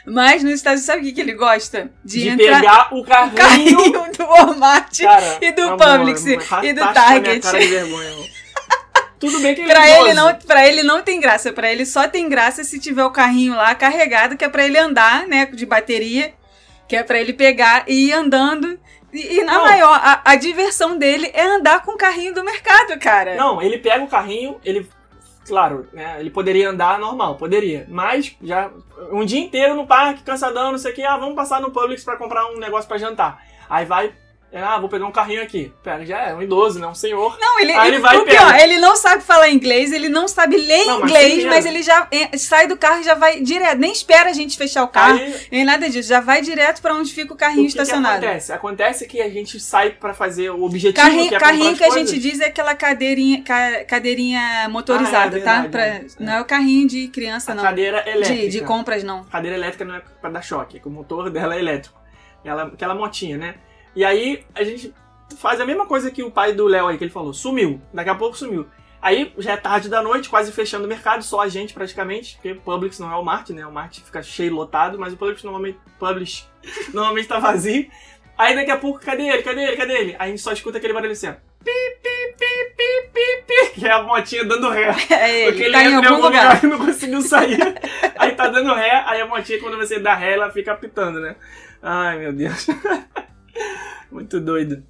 Mas 0.06 0.44
nos 0.44 0.54
Estados 0.54 0.82
Unidos, 0.82 0.86
sabe 0.86 1.02
o 1.02 1.04
que, 1.04 1.12
que 1.14 1.22
ele 1.22 1.34
gosta? 1.34 1.92
De, 2.06 2.22
De 2.22 2.30
entrar 2.30 2.62
pegar 2.62 2.94
o 2.94 3.04
carrinho. 3.04 3.36
carrinho 3.36 4.12
do 4.18 4.24
Walmart 4.26 5.02
Cara, 5.02 5.40
e 5.42 5.52
do 5.52 5.62
amor, 5.64 5.78
Publix 5.78 6.26
e 6.26 6.36
raspaste 6.36 6.74
do 6.74 6.82
minha 6.82 6.94
Target. 6.94 7.42
cara 7.42 7.60
de 7.60 7.68
vergonha, 7.68 8.12
amor. 8.12 8.26
Tudo 9.20 9.40
bem 9.40 9.56
que 9.56 9.62
ele 9.62 9.72
Pra 9.72 9.88
é 9.88 10.02
ele, 10.02 10.14
não, 10.14 10.36
pra 10.36 10.68
ele 10.68 10.84
não 10.84 11.02
tem 11.02 11.20
graça. 11.20 11.54
Pra 11.54 11.72
ele 11.72 11.86
só 11.86 12.08
tem 12.08 12.28
graça 12.28 12.64
se 12.64 12.80
tiver 12.80 13.04
o 13.04 13.12
carrinho 13.12 13.56
lá 13.56 13.74
carregado, 13.74 14.38
que 14.38 14.44
é 14.44 14.50
pra 14.50 14.66
ele 14.66 14.78
andar, 14.78 15.28
né? 15.28 15.46
De 15.46 15.66
bateria. 15.66 16.34
Que 16.88 16.96
é 16.96 17.04
pra 17.04 17.20
ele 17.20 17.34
pegar 17.34 17.86
e 17.88 18.10
ir 18.10 18.14
andando. 18.14 18.78
E, 19.12 19.38
e 19.40 19.44
na 19.44 19.54
Não. 19.54 19.64
maior, 19.64 20.00
a, 20.04 20.22
a 20.26 20.36
diversão 20.36 20.98
dele 20.98 21.32
é 21.34 21.44
andar 21.44 21.82
com 21.84 21.94
o 21.94 21.98
carrinho 21.98 22.34
do 22.34 22.44
mercado, 22.44 23.00
cara. 23.00 23.36
Não, 23.36 23.62
ele 23.62 23.78
pega 23.78 24.04
o 24.04 24.08
carrinho, 24.08 24.60
ele. 24.64 24.88
Claro, 25.48 25.88
né? 25.94 26.18
Ele 26.20 26.30
poderia 26.30 26.70
andar 26.70 27.00
normal, 27.00 27.36
poderia. 27.36 27.86
Mas 27.88 28.36
já. 28.42 28.70
Um 29.12 29.24
dia 29.24 29.40
inteiro 29.40 29.76
no 29.76 29.88
parque, 29.88 30.24
cansadão, 30.24 30.72
não 30.72 30.78
sei 30.78 30.92
o 30.92 30.96
que. 30.96 31.04
Ah, 31.04 31.18
vamos 31.18 31.36
passar 31.36 31.62
no 31.62 31.72
Publix 31.72 32.04
pra 32.04 32.18
comprar 32.18 32.46
um 32.48 32.58
negócio 32.58 32.88
pra 32.88 32.98
jantar. 32.98 33.42
Aí 33.70 33.86
vai. 33.86 34.14
Ah, 34.54 34.80
vou 34.80 34.88
pegar 34.88 35.06
um 35.06 35.12
carrinho 35.12 35.42
aqui. 35.44 35.74
Pera, 35.84 36.06
já 36.06 36.18
é 36.30 36.34
um 36.34 36.42
idoso, 36.42 36.80
né? 36.80 36.88
Um 36.88 36.96
senhor. 36.96 37.38
Não, 37.42 37.60
ele, 37.60 37.74
Aí 37.74 37.90
ele 37.90 38.00
vai 38.00 38.16
o 38.16 38.24
pior, 38.24 38.56
ele 38.58 38.78
não 38.78 38.96
sabe 38.96 39.22
falar 39.22 39.50
inglês, 39.50 39.92
ele 39.92 40.08
não 40.08 40.30
sabe 40.30 40.56
ler 40.56 40.86
Não, 40.86 41.02
mas 41.02 41.10
inglês, 41.12 41.34
sem 41.34 41.46
mas, 41.48 41.66
medo. 41.66 41.68
ele 41.76 41.84
já 41.84 42.08
é, 42.10 42.38
sai 42.38 42.66
do 42.66 42.78
carro 42.78 43.02
e 43.02 43.04
já 43.04 43.16
vai 43.16 43.42
direto. 43.42 43.78
Nem 43.78 43.92
espera 43.92 44.30
a 44.30 44.34
gente 44.34 44.58
fechar 44.58 44.84
o 44.84 44.88
carro, 44.88 45.18
Aí, 45.18 45.36
nem 45.52 45.66
nada 45.66 45.90
disso. 45.90 46.08
Já 46.08 46.22
vai 46.22 46.42
direto 46.42 46.82
pra 46.82 46.94
onde 46.94 47.14
fica 47.14 47.34
o 47.34 47.36
o 47.36 47.38
carrinho 47.38 47.68
que, 47.68 47.74
que 47.74 47.82
estacionado. 47.82 48.24
acontece? 48.26 48.54
Acontece 48.54 49.08
que 49.08 49.22
a 49.22 49.30
gente 49.30 49.60
sai 49.60 49.90
pra 49.90 50.14
fazer 50.14 50.50
o 50.52 50.64
objetivo 50.64 51.04
Carrinho, 51.04 51.28
que 51.28 51.36
é 51.36 51.40
carrinho 51.40 51.76
que 51.76 51.84
a 51.84 51.90
gente 51.90 52.18
diz 52.18 52.40
é 52.40 52.46
aquela 52.46 52.74
cadeirinha, 52.76 53.44
ca- 53.44 53.84
cadeirinha 53.86 54.70
motorizada, 54.70 55.36
Ah, 55.36 55.40
é 55.40 55.44
tá? 55.44 55.62
verdade, 55.62 55.70
Pra- 55.70 55.86
é. 55.86 56.06
Não 56.18 56.34
é 56.34 56.42
o 56.42 56.46
carrinho 56.46 56.88
de 56.88 57.10
criança, 57.10 57.52
A 57.52 57.56
não. 57.56 57.64
cadeira 57.64 58.10
elétrica. 58.10 58.42
De, 58.44 58.48
de 58.50 58.62
compras, 58.62 59.04
não. 59.04 59.26
cadeira 59.26 59.58
elétrica 59.58 59.84
não 59.84 59.96
é 59.96 60.02
pra 60.22 60.30
dar 60.30 60.42
choque, 60.42 60.80
que 60.80 60.88
o 60.88 60.92
motor 60.92 61.30
dela 61.30 61.56
é 61.56 61.60
elétrico. 61.60 62.00
Ela, 62.46 62.68
aquela 62.68 62.96
motinha, 62.96 63.38
né? 63.38 63.56
E 63.96 64.04
aí 64.04 64.46
a 64.54 64.64
gente 64.64 64.94
faz 65.38 65.60
a 65.60 65.66
mesma 65.66 65.86
coisa 65.86 66.12
que 66.12 66.24
o 66.24 66.32
pai 66.32 66.54
do 66.54 66.68
Léo 66.68 66.88
aí, 66.88 66.98
que 66.98 67.04
ele 67.04 67.12
falou, 67.12 67.34
sumiu. 67.34 67.82
Daqui 67.94 68.10
a 68.10 68.16
pouco 68.16 68.38
sumiu. 68.38 68.68
Aí 69.02 69.32
já 69.38 69.54
é 69.54 69.58
tarde 69.58 69.88
da 69.88 70.02
noite, 70.02 70.30
quase 70.30 70.52
fechando 70.52 70.86
o 70.86 70.88
mercado, 70.88 71.24
só 71.24 71.42
a 71.42 71.48
gente 71.48 71.76
praticamente, 71.76 72.36
porque 72.36 72.54
o 72.54 72.62
Publix 72.62 72.98
não 72.98 73.12
é 73.12 73.16
o 73.16 73.24
Mart, 73.24 73.52
né? 73.52 73.66
O 73.66 73.72
Mart 73.72 74.00
fica 74.00 74.24
cheio, 74.24 74.54
lotado, 74.54 74.98
mas 74.98 75.14
o 75.14 75.18
Publix 75.18 75.44
normalmente, 75.44 75.78
Publix, 76.00 76.50
normalmente 76.92 77.28
tá 77.28 77.38
vazio. 77.38 77.88
Aí 78.38 78.56
daqui 78.56 78.72
a 78.72 78.78
pouco, 78.78 79.00
cadê 79.00 79.28
ele? 79.28 79.44
Cadê 79.44 79.62
ele? 79.62 79.78
Cadê 79.78 79.94
ele? 79.94 80.16
Aí 80.18 80.28
a 80.28 80.28
gente 80.28 80.42
só 80.42 80.52
escuta 80.52 80.80
aquele 80.80 80.92
barulho 80.94 81.12
assim, 81.12 81.28
ó. 81.28 81.34
Pi, 81.64 81.72
pi, 82.02 82.36
pi, 82.38 82.76
pi, 82.76 83.10
pi, 83.14 83.44
pi, 83.48 83.72
que 83.80 83.88
é 83.88 83.92
a 83.92 84.02
motinha 84.02 84.44
dando 84.44 84.70
ré. 84.70 84.90
É 85.10 85.46
Porque 85.46 85.64
ele, 85.64 85.66
ele 85.66 85.72
tá 85.72 85.84
em 85.84 85.96
algum 85.96 86.22
lugar. 86.22 86.64
e 86.64 86.68
não 86.68 86.80
conseguiu 86.80 87.22
sair. 87.22 87.60
aí 88.18 88.32
tá 88.34 88.48
dando 88.48 88.74
ré, 88.74 89.04
aí 89.06 89.22
a 89.22 89.28
motinha, 89.28 89.60
quando 89.60 89.78
você 89.78 90.00
dá 90.00 90.16
ré, 90.16 90.34
ela 90.34 90.50
fica 90.52 90.74
apitando, 90.74 91.20
né? 91.20 91.36
Ai, 91.82 92.18
meu 92.18 92.34
Deus. 92.34 92.68
Muito 94.12 94.40
doido. 94.40 94.84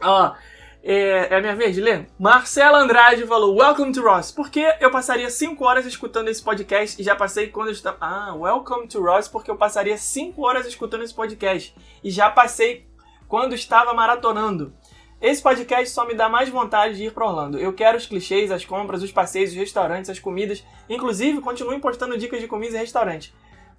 Ó, 0.00 0.34
é, 0.82 1.32
é 1.32 1.36
a 1.36 1.40
minha 1.40 1.54
vez 1.54 1.74
de 1.74 1.80
ler? 1.80 2.08
Marcela 2.18 2.78
Andrade 2.78 3.26
falou, 3.26 3.56
Welcome 3.56 3.92
to 3.92 4.02
Ross. 4.02 4.32
Porque 4.32 4.74
eu 4.80 4.90
passaria 4.90 5.30
5 5.30 5.64
horas 5.64 5.86
escutando 5.86 6.28
esse 6.28 6.42
podcast 6.42 7.00
e 7.00 7.04
já 7.04 7.14
passei 7.14 7.48
quando 7.48 7.68
eu 7.68 7.72
estava... 7.72 7.98
Ah, 8.00 8.34
Welcome 8.34 8.88
to 8.88 9.00
Ross, 9.00 9.28
porque 9.28 9.50
eu 9.50 9.56
passaria 9.56 9.96
5 9.96 10.42
horas 10.44 10.66
escutando 10.66 11.02
esse 11.02 11.14
podcast. 11.14 11.74
E 12.02 12.10
já 12.10 12.30
passei 12.30 12.84
quando 13.28 13.54
estava 13.54 13.94
maratonando. 13.94 14.74
Esse 15.20 15.40
podcast 15.40 15.88
só 15.94 16.04
me 16.04 16.14
dá 16.14 16.28
mais 16.28 16.48
vontade 16.48 16.96
de 16.96 17.04
ir 17.04 17.12
para 17.12 17.24
Orlando. 17.24 17.56
Eu 17.56 17.72
quero 17.72 17.96
os 17.96 18.06
clichês, 18.06 18.50
as 18.50 18.64
compras, 18.64 19.04
os 19.04 19.12
passeios, 19.12 19.50
os 19.50 19.56
restaurantes, 19.56 20.10
as 20.10 20.18
comidas. 20.18 20.64
Inclusive, 20.88 21.40
continuem 21.40 21.78
postando 21.78 22.18
dicas 22.18 22.40
de 22.40 22.48
comidas 22.48 22.74
e 22.74 22.78
restaurantes. 22.78 23.32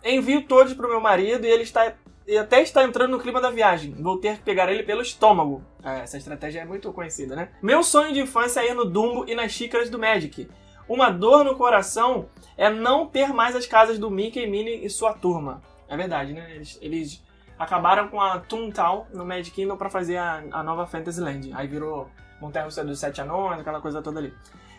Envio 0.05 0.43
todos 0.43 0.73
pro 0.73 0.87
meu 0.87 1.01
marido 1.01 1.45
e 1.45 1.49
ele 1.49 1.63
está 1.63 1.93
e 2.27 2.37
até 2.37 2.61
está 2.61 2.83
entrando 2.83 3.11
no 3.11 3.19
clima 3.19 3.41
da 3.41 3.49
viagem. 3.49 3.93
Vou 3.99 4.17
ter 4.17 4.37
que 4.37 4.43
pegar 4.43 4.71
ele 4.71 4.83
pelo 4.83 5.01
estômago. 5.01 5.63
É, 5.83 5.99
essa 5.99 6.17
estratégia 6.17 6.61
é 6.61 6.65
muito 6.65 6.91
conhecida, 6.93 7.35
né? 7.35 7.49
Meu 7.61 7.83
sonho 7.83 8.13
de 8.13 8.21
infância 8.21 8.61
é 8.61 8.71
ir 8.71 8.73
no 8.73 8.85
Dumbo 8.85 9.25
e 9.27 9.35
nas 9.35 9.51
xícaras 9.51 9.89
do 9.89 9.99
Magic. 9.99 10.49
Uma 10.87 11.09
dor 11.09 11.43
no 11.43 11.55
coração 11.55 12.27
é 12.57 12.69
não 12.69 13.05
ter 13.05 13.33
mais 13.33 13.55
as 13.55 13.65
casas 13.65 13.97
do 13.97 14.09
Mickey, 14.09 14.45
Minnie 14.47 14.85
e 14.85 14.89
sua 14.89 15.13
turma. 15.13 15.61
É 15.87 15.95
verdade, 15.95 16.33
né? 16.33 16.55
Eles, 16.55 16.77
eles 16.81 17.23
acabaram 17.57 18.07
com 18.07 18.19
a 18.19 18.39
Toontown 18.39 19.05
no 19.13 19.25
Magic 19.25 19.51
Kingdom 19.51 19.77
pra 19.77 19.89
fazer 19.89 20.17
a, 20.17 20.43
a 20.51 20.63
nova 20.63 20.85
Fantasyland. 20.85 21.51
Aí 21.53 21.67
virou 21.67 22.09
Montanha 22.41 22.65
Russa 22.65 22.83
dos 22.83 22.99
Sete 22.99 23.21
Anões, 23.21 23.59
aquela 23.59 23.79
coisa 23.79 24.01
toda 24.01 24.19
ali. 24.19 24.33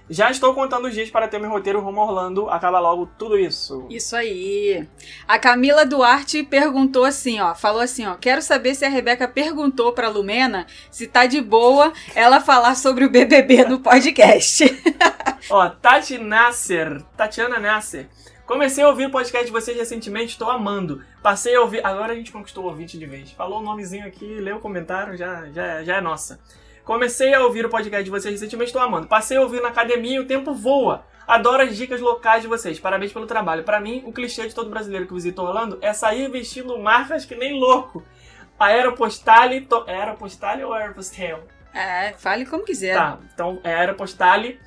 Já 0.08 0.30
estou 0.30 0.54
contando 0.54 0.87
os 0.87 0.92
dias 0.92 1.08
para 1.08 1.26
ter 1.26 1.38
meu 1.38 1.50
roteiro 1.50 1.80
rumo 1.80 2.00
a 2.00 2.04
Orlando. 2.04 2.50
Acaba 2.50 2.78
logo 2.78 3.08
tudo 3.18 3.38
isso. 3.38 3.87
Isso 3.88 4.14
aí. 4.14 4.87
A 5.26 5.38
Camila 5.38 5.87
Duarte 5.87 6.42
perguntou 6.42 7.04
assim, 7.04 7.40
ó, 7.40 7.54
falou 7.54 7.80
assim, 7.80 8.06
ó, 8.06 8.14
quero 8.14 8.42
saber 8.42 8.75
se 8.75 8.84
a 8.84 8.88
Rebeca 8.88 9.26
perguntou 9.26 9.92
pra 9.92 10.08
Lumena 10.08 10.66
se 10.90 11.06
tá 11.06 11.25
de 11.25 11.40
boa 11.40 11.92
ela 12.14 12.38
falar 12.40 12.75
sobre 12.75 13.06
o 13.06 13.11
BBB 13.11 13.64
no 13.64 13.80
podcast. 13.80 14.64
Ó, 15.50 15.68
Tati 15.68 16.16
Nasser, 16.16 17.02
Tatiana 17.16 17.58
Nasser. 17.58 18.08
Comecei 18.46 18.84
a 18.84 18.88
ouvir 18.88 19.06
o 19.06 19.11
podcast 19.11 19.46
de 19.46 19.52
vocês 19.52 19.76
recentemente, 19.76 20.32
estou 20.32 20.50
amando. 20.50 21.02
Passei 21.23 21.54
a 21.54 21.61
ouvir. 21.61 21.84
Agora 21.84 22.12
a 22.12 22.16
gente 22.16 22.32
conquistou 22.32 22.64
o 22.64 22.66
ouvinte 22.68 22.99
de 22.99 23.06
vez. 23.06 23.30
Falou 23.30 23.61
o 23.61 23.62
nomezinho 23.62 24.06
aqui, 24.06 24.26
leu 24.26 24.56
o 24.56 24.61
comentário, 24.61 25.16
já, 25.16 25.46
já, 25.50 25.82
já 25.82 25.96
é 25.96 26.00
nossa. 26.00 26.38
Comecei 26.84 27.32
a 27.32 27.40
ouvir 27.40 27.64
o 27.64 27.70
podcast 27.70 28.04
de 28.04 28.10
vocês 28.10 28.34
recentemente, 28.34 28.68
estou 28.68 28.82
amando. 28.82 29.06
Passei 29.06 29.38
a 29.38 29.40
ouvir 29.40 29.62
na 29.62 29.68
academia 29.68 30.16
e 30.16 30.18
o 30.18 30.26
tempo 30.26 30.52
voa. 30.52 31.06
Adoro 31.26 31.62
as 31.62 31.74
dicas 31.74 31.98
locais 31.98 32.42
de 32.42 32.48
vocês. 32.48 32.78
Parabéns 32.78 33.10
pelo 33.10 33.26
trabalho. 33.26 33.64
Para 33.64 33.80
mim, 33.80 34.02
o 34.04 34.12
clichê 34.12 34.46
de 34.46 34.54
todo 34.54 34.68
brasileiro 34.68 35.06
que 35.06 35.14
visita 35.14 35.40
Orlando 35.40 35.78
é 35.80 35.94
sair 35.94 36.30
vestindo 36.30 36.78
marcas 36.78 37.24
que 37.24 37.34
nem 37.34 37.58
louco. 37.58 38.04
Aeropostale. 38.58 39.62
To... 39.62 39.84
Aeropostale 39.86 40.62
ou 40.62 40.74
Aeropostale? 40.74 41.42
É, 41.72 42.12
fale 42.18 42.44
como 42.44 42.64
quiser. 42.64 42.94
Tá, 42.94 43.18
então 43.32 43.58
é 43.64 43.74
Aeropostale. 43.74 44.60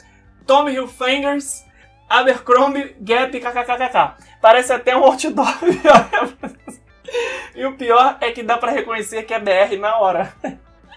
Tommy 0.47 0.73
Hilfingers. 0.73 1.65
Abercrombie, 2.09 2.95
Gap, 2.99 3.39
kkkk. 3.39 4.23
Parece 4.41 4.73
até 4.73 4.95
um 4.97 5.03
outdoor. 5.03 5.45
e 7.53 7.65
o 7.65 7.75
pior 7.75 8.17
é 8.21 8.31
que 8.31 8.41
dá 8.41 8.57
pra 8.57 8.71
reconhecer 8.71 9.23
que 9.23 9.33
é 9.33 9.39
BR 9.39 9.77
na 9.77 9.99
hora. 9.99 10.33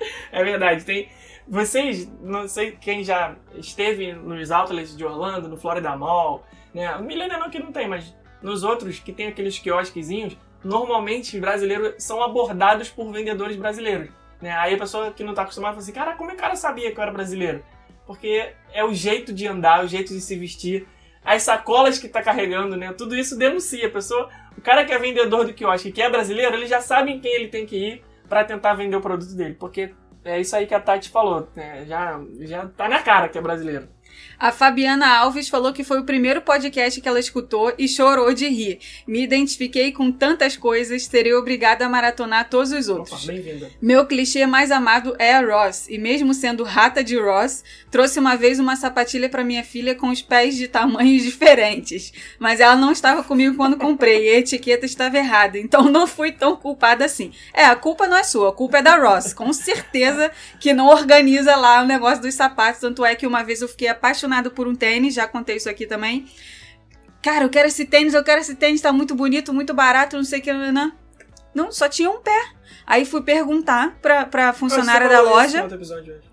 é 0.33 0.45
verdade, 0.45 0.85
tem... 0.85 1.09
Vocês, 1.49 2.09
não 2.21 2.47
sei 2.47 2.73
quem 2.73 3.03
já 3.03 3.35
esteve 3.55 4.13
nos 4.13 4.53
outlets 4.53 4.97
de 4.97 5.05
Orlando, 5.05 5.49
no 5.49 5.57
Florida 5.57 5.97
Mall, 5.97 6.45
né? 6.73 6.95
O 6.95 7.03
Millennium 7.03 7.41
não 7.41 7.51
que 7.51 7.59
não 7.59 7.73
tem, 7.73 7.89
mas 7.89 8.15
nos 8.41 8.63
outros 8.63 9.01
que 9.01 9.13
tem 9.13 9.27
aqueles 9.27 9.59
quiosquezinhos, 9.59 10.37
normalmente 10.63 11.39
brasileiros 11.41 11.95
são 11.99 12.23
abordados 12.23 12.89
por 12.89 13.11
vendedores 13.11 13.57
brasileiros. 13.57 14.11
Né? 14.41 14.53
Aí 14.53 14.75
a 14.75 14.79
pessoa 14.79 15.11
que 15.11 15.25
não 15.25 15.35
tá 15.35 15.43
acostumada 15.43 15.75
fala 15.75 15.83
assim, 15.83 15.93
cara, 15.93 16.15
como 16.15 16.31
é 16.31 16.35
que 16.35 16.41
o 16.41 16.43
cara 16.43 16.57
sabia 16.57 16.93
que 16.93 16.99
eu 16.99 17.03
era 17.03 17.13
brasileiro? 17.13 17.63
Porque 18.07 18.53
é 18.73 18.85
o 18.85 18.95
jeito 18.95 19.33
de 19.33 19.47
andar, 19.47 19.85
o 19.85 19.89
jeito 19.89 20.13
de 20.13 20.21
se 20.21 20.37
vestir 20.37 20.87
as 21.25 21.43
sacolas 21.43 21.99
que 21.99 22.09
tá 22.09 22.23
carregando, 22.23 22.77
né? 22.77 22.93
Tudo 22.93 23.15
isso 23.15 23.37
denuncia. 23.37 23.87
A 23.87 23.91
pessoa, 23.91 24.31
o 24.57 24.61
cara 24.61 24.85
que 24.85 24.93
é 24.93 24.99
vendedor 24.99 25.45
do 25.45 25.53
quiosque, 25.53 25.93
que 25.93 26.01
é 26.01 26.09
brasileiro, 26.09 26.55
ele 26.55 26.67
já 26.67 26.81
sabe 26.81 27.13
em 27.13 27.21
quem 27.21 27.35
ele 27.35 27.49
tem 27.49 27.67
que 27.67 27.77
ir 27.77 28.05
para 28.31 28.45
tentar 28.45 28.75
vender 28.75 28.97
o 28.97 29.01
produto 29.01 29.35
dele. 29.35 29.55
Porque 29.55 29.93
é 30.25 30.41
isso 30.41 30.55
aí 30.55 30.67
que 30.67 30.75
a 30.75 30.81
Tati 30.81 31.11
falou. 31.11 31.49
Né? 31.55 31.85
Já, 31.85 32.21
já 32.43 32.67
tá 32.69 32.89
na 32.89 33.03
cara 33.03 33.29
que 33.29 33.37
é 33.37 33.43
brasileiro. 33.43 33.89
A 34.41 34.51
Fabiana 34.51 35.07
Alves 35.07 35.51
falou 35.51 35.71
que 35.71 35.85
foi 35.85 36.01
o 36.01 36.05
primeiro 36.05 36.41
podcast 36.41 36.99
que 36.99 37.07
ela 37.07 37.21
escutou 37.21 37.75
e 37.77 37.87
chorou 37.87 38.33
de 38.33 38.49
rir. 38.49 38.79
Me 39.07 39.23
identifiquei 39.23 39.93
com 39.93 40.11
tantas 40.11 40.57
coisas, 40.57 41.05
serei 41.05 41.35
obrigada 41.35 41.85
a 41.85 41.89
maratonar 41.91 42.49
todos 42.49 42.73
os 42.73 42.89
outros. 42.89 43.29
Opa. 43.29 43.71
Meu 43.83 44.07
clichê 44.07 44.47
mais 44.47 44.71
amado 44.71 45.15
é 45.19 45.35
a 45.35 45.41
Ross, 45.43 45.87
e 45.91 45.99
mesmo 45.99 46.33
sendo 46.33 46.65
rata 46.65 47.05
de 47.05 47.19
Ross, 47.19 47.63
trouxe 47.91 48.19
uma 48.19 48.35
vez 48.35 48.59
uma 48.59 48.77
sapatilha 48.77 49.29
para 49.29 49.45
minha 49.45 49.63
filha 49.63 49.95
com 49.95 50.09
os 50.09 50.23
pés 50.23 50.57
de 50.57 50.69
tamanhos 50.69 51.23
diferentes. 51.25 52.11
Mas 52.39 52.61
ela 52.61 52.77
não 52.77 52.93
estava 52.93 53.23
comigo 53.23 53.57
quando 53.57 53.77
comprei, 53.77 54.27
e 54.27 54.31
a 54.31 54.39
etiqueta 54.39 54.87
estava 54.87 55.19
errada, 55.19 55.59
então 55.59 55.85
não 55.91 56.07
fui 56.07 56.33
tão 56.33 56.57
culpada 56.57 57.05
assim. 57.05 57.31
É, 57.53 57.67
a 57.67 57.77
culpa 57.77 58.07
não 58.07 58.17
é 58.17 58.23
sua, 58.23 58.49
a 58.49 58.53
culpa 58.53 58.79
é 58.79 58.83
da 58.83 58.97
Ross. 58.97 59.35
Com 59.35 59.53
certeza 59.53 60.31
que 60.59 60.73
não 60.73 60.87
organiza 60.87 61.57
lá 61.57 61.83
o 61.83 61.87
negócio 61.87 62.23
dos 62.23 62.35
sapatos, 62.35 62.81
tanto 62.81 63.05
é 63.05 63.15
que 63.15 63.27
uma 63.27 63.43
vez 63.43 63.61
eu 63.61 63.69
fiquei 63.69 63.89
apaixonada 64.01 64.51
por 64.51 64.67
um 64.67 64.75
tênis, 64.75 65.15
já 65.15 65.29
contei 65.29 65.57
isso 65.57 65.69
aqui 65.69 65.87
também. 65.87 66.27
Cara, 67.23 67.45
eu 67.45 67.51
quero 67.51 67.69
esse 67.69 67.85
tênis, 67.85 68.15
eu 68.15 68.25
quero 68.25 68.41
esse 68.41 68.55
tênis, 68.55 68.81
tá 68.81 68.91
muito 68.91 69.15
bonito, 69.15 69.53
muito 69.53 69.75
barato, 69.75 70.17
não 70.17 70.25
sei 70.25 70.41
o 70.41 70.43
que. 70.43 70.53
Não, 70.53 70.93
não 71.55 71.71
só 71.71 71.87
tinha 71.87 72.11
um 72.11 72.21
pé. 72.21 72.41
Aí 72.87 73.05
fui 73.05 73.23
perguntar 73.23 73.99
pra, 74.01 74.25
pra 74.25 74.53
funcionária 74.53 75.09
da 75.09 75.21
loja. 75.21 75.69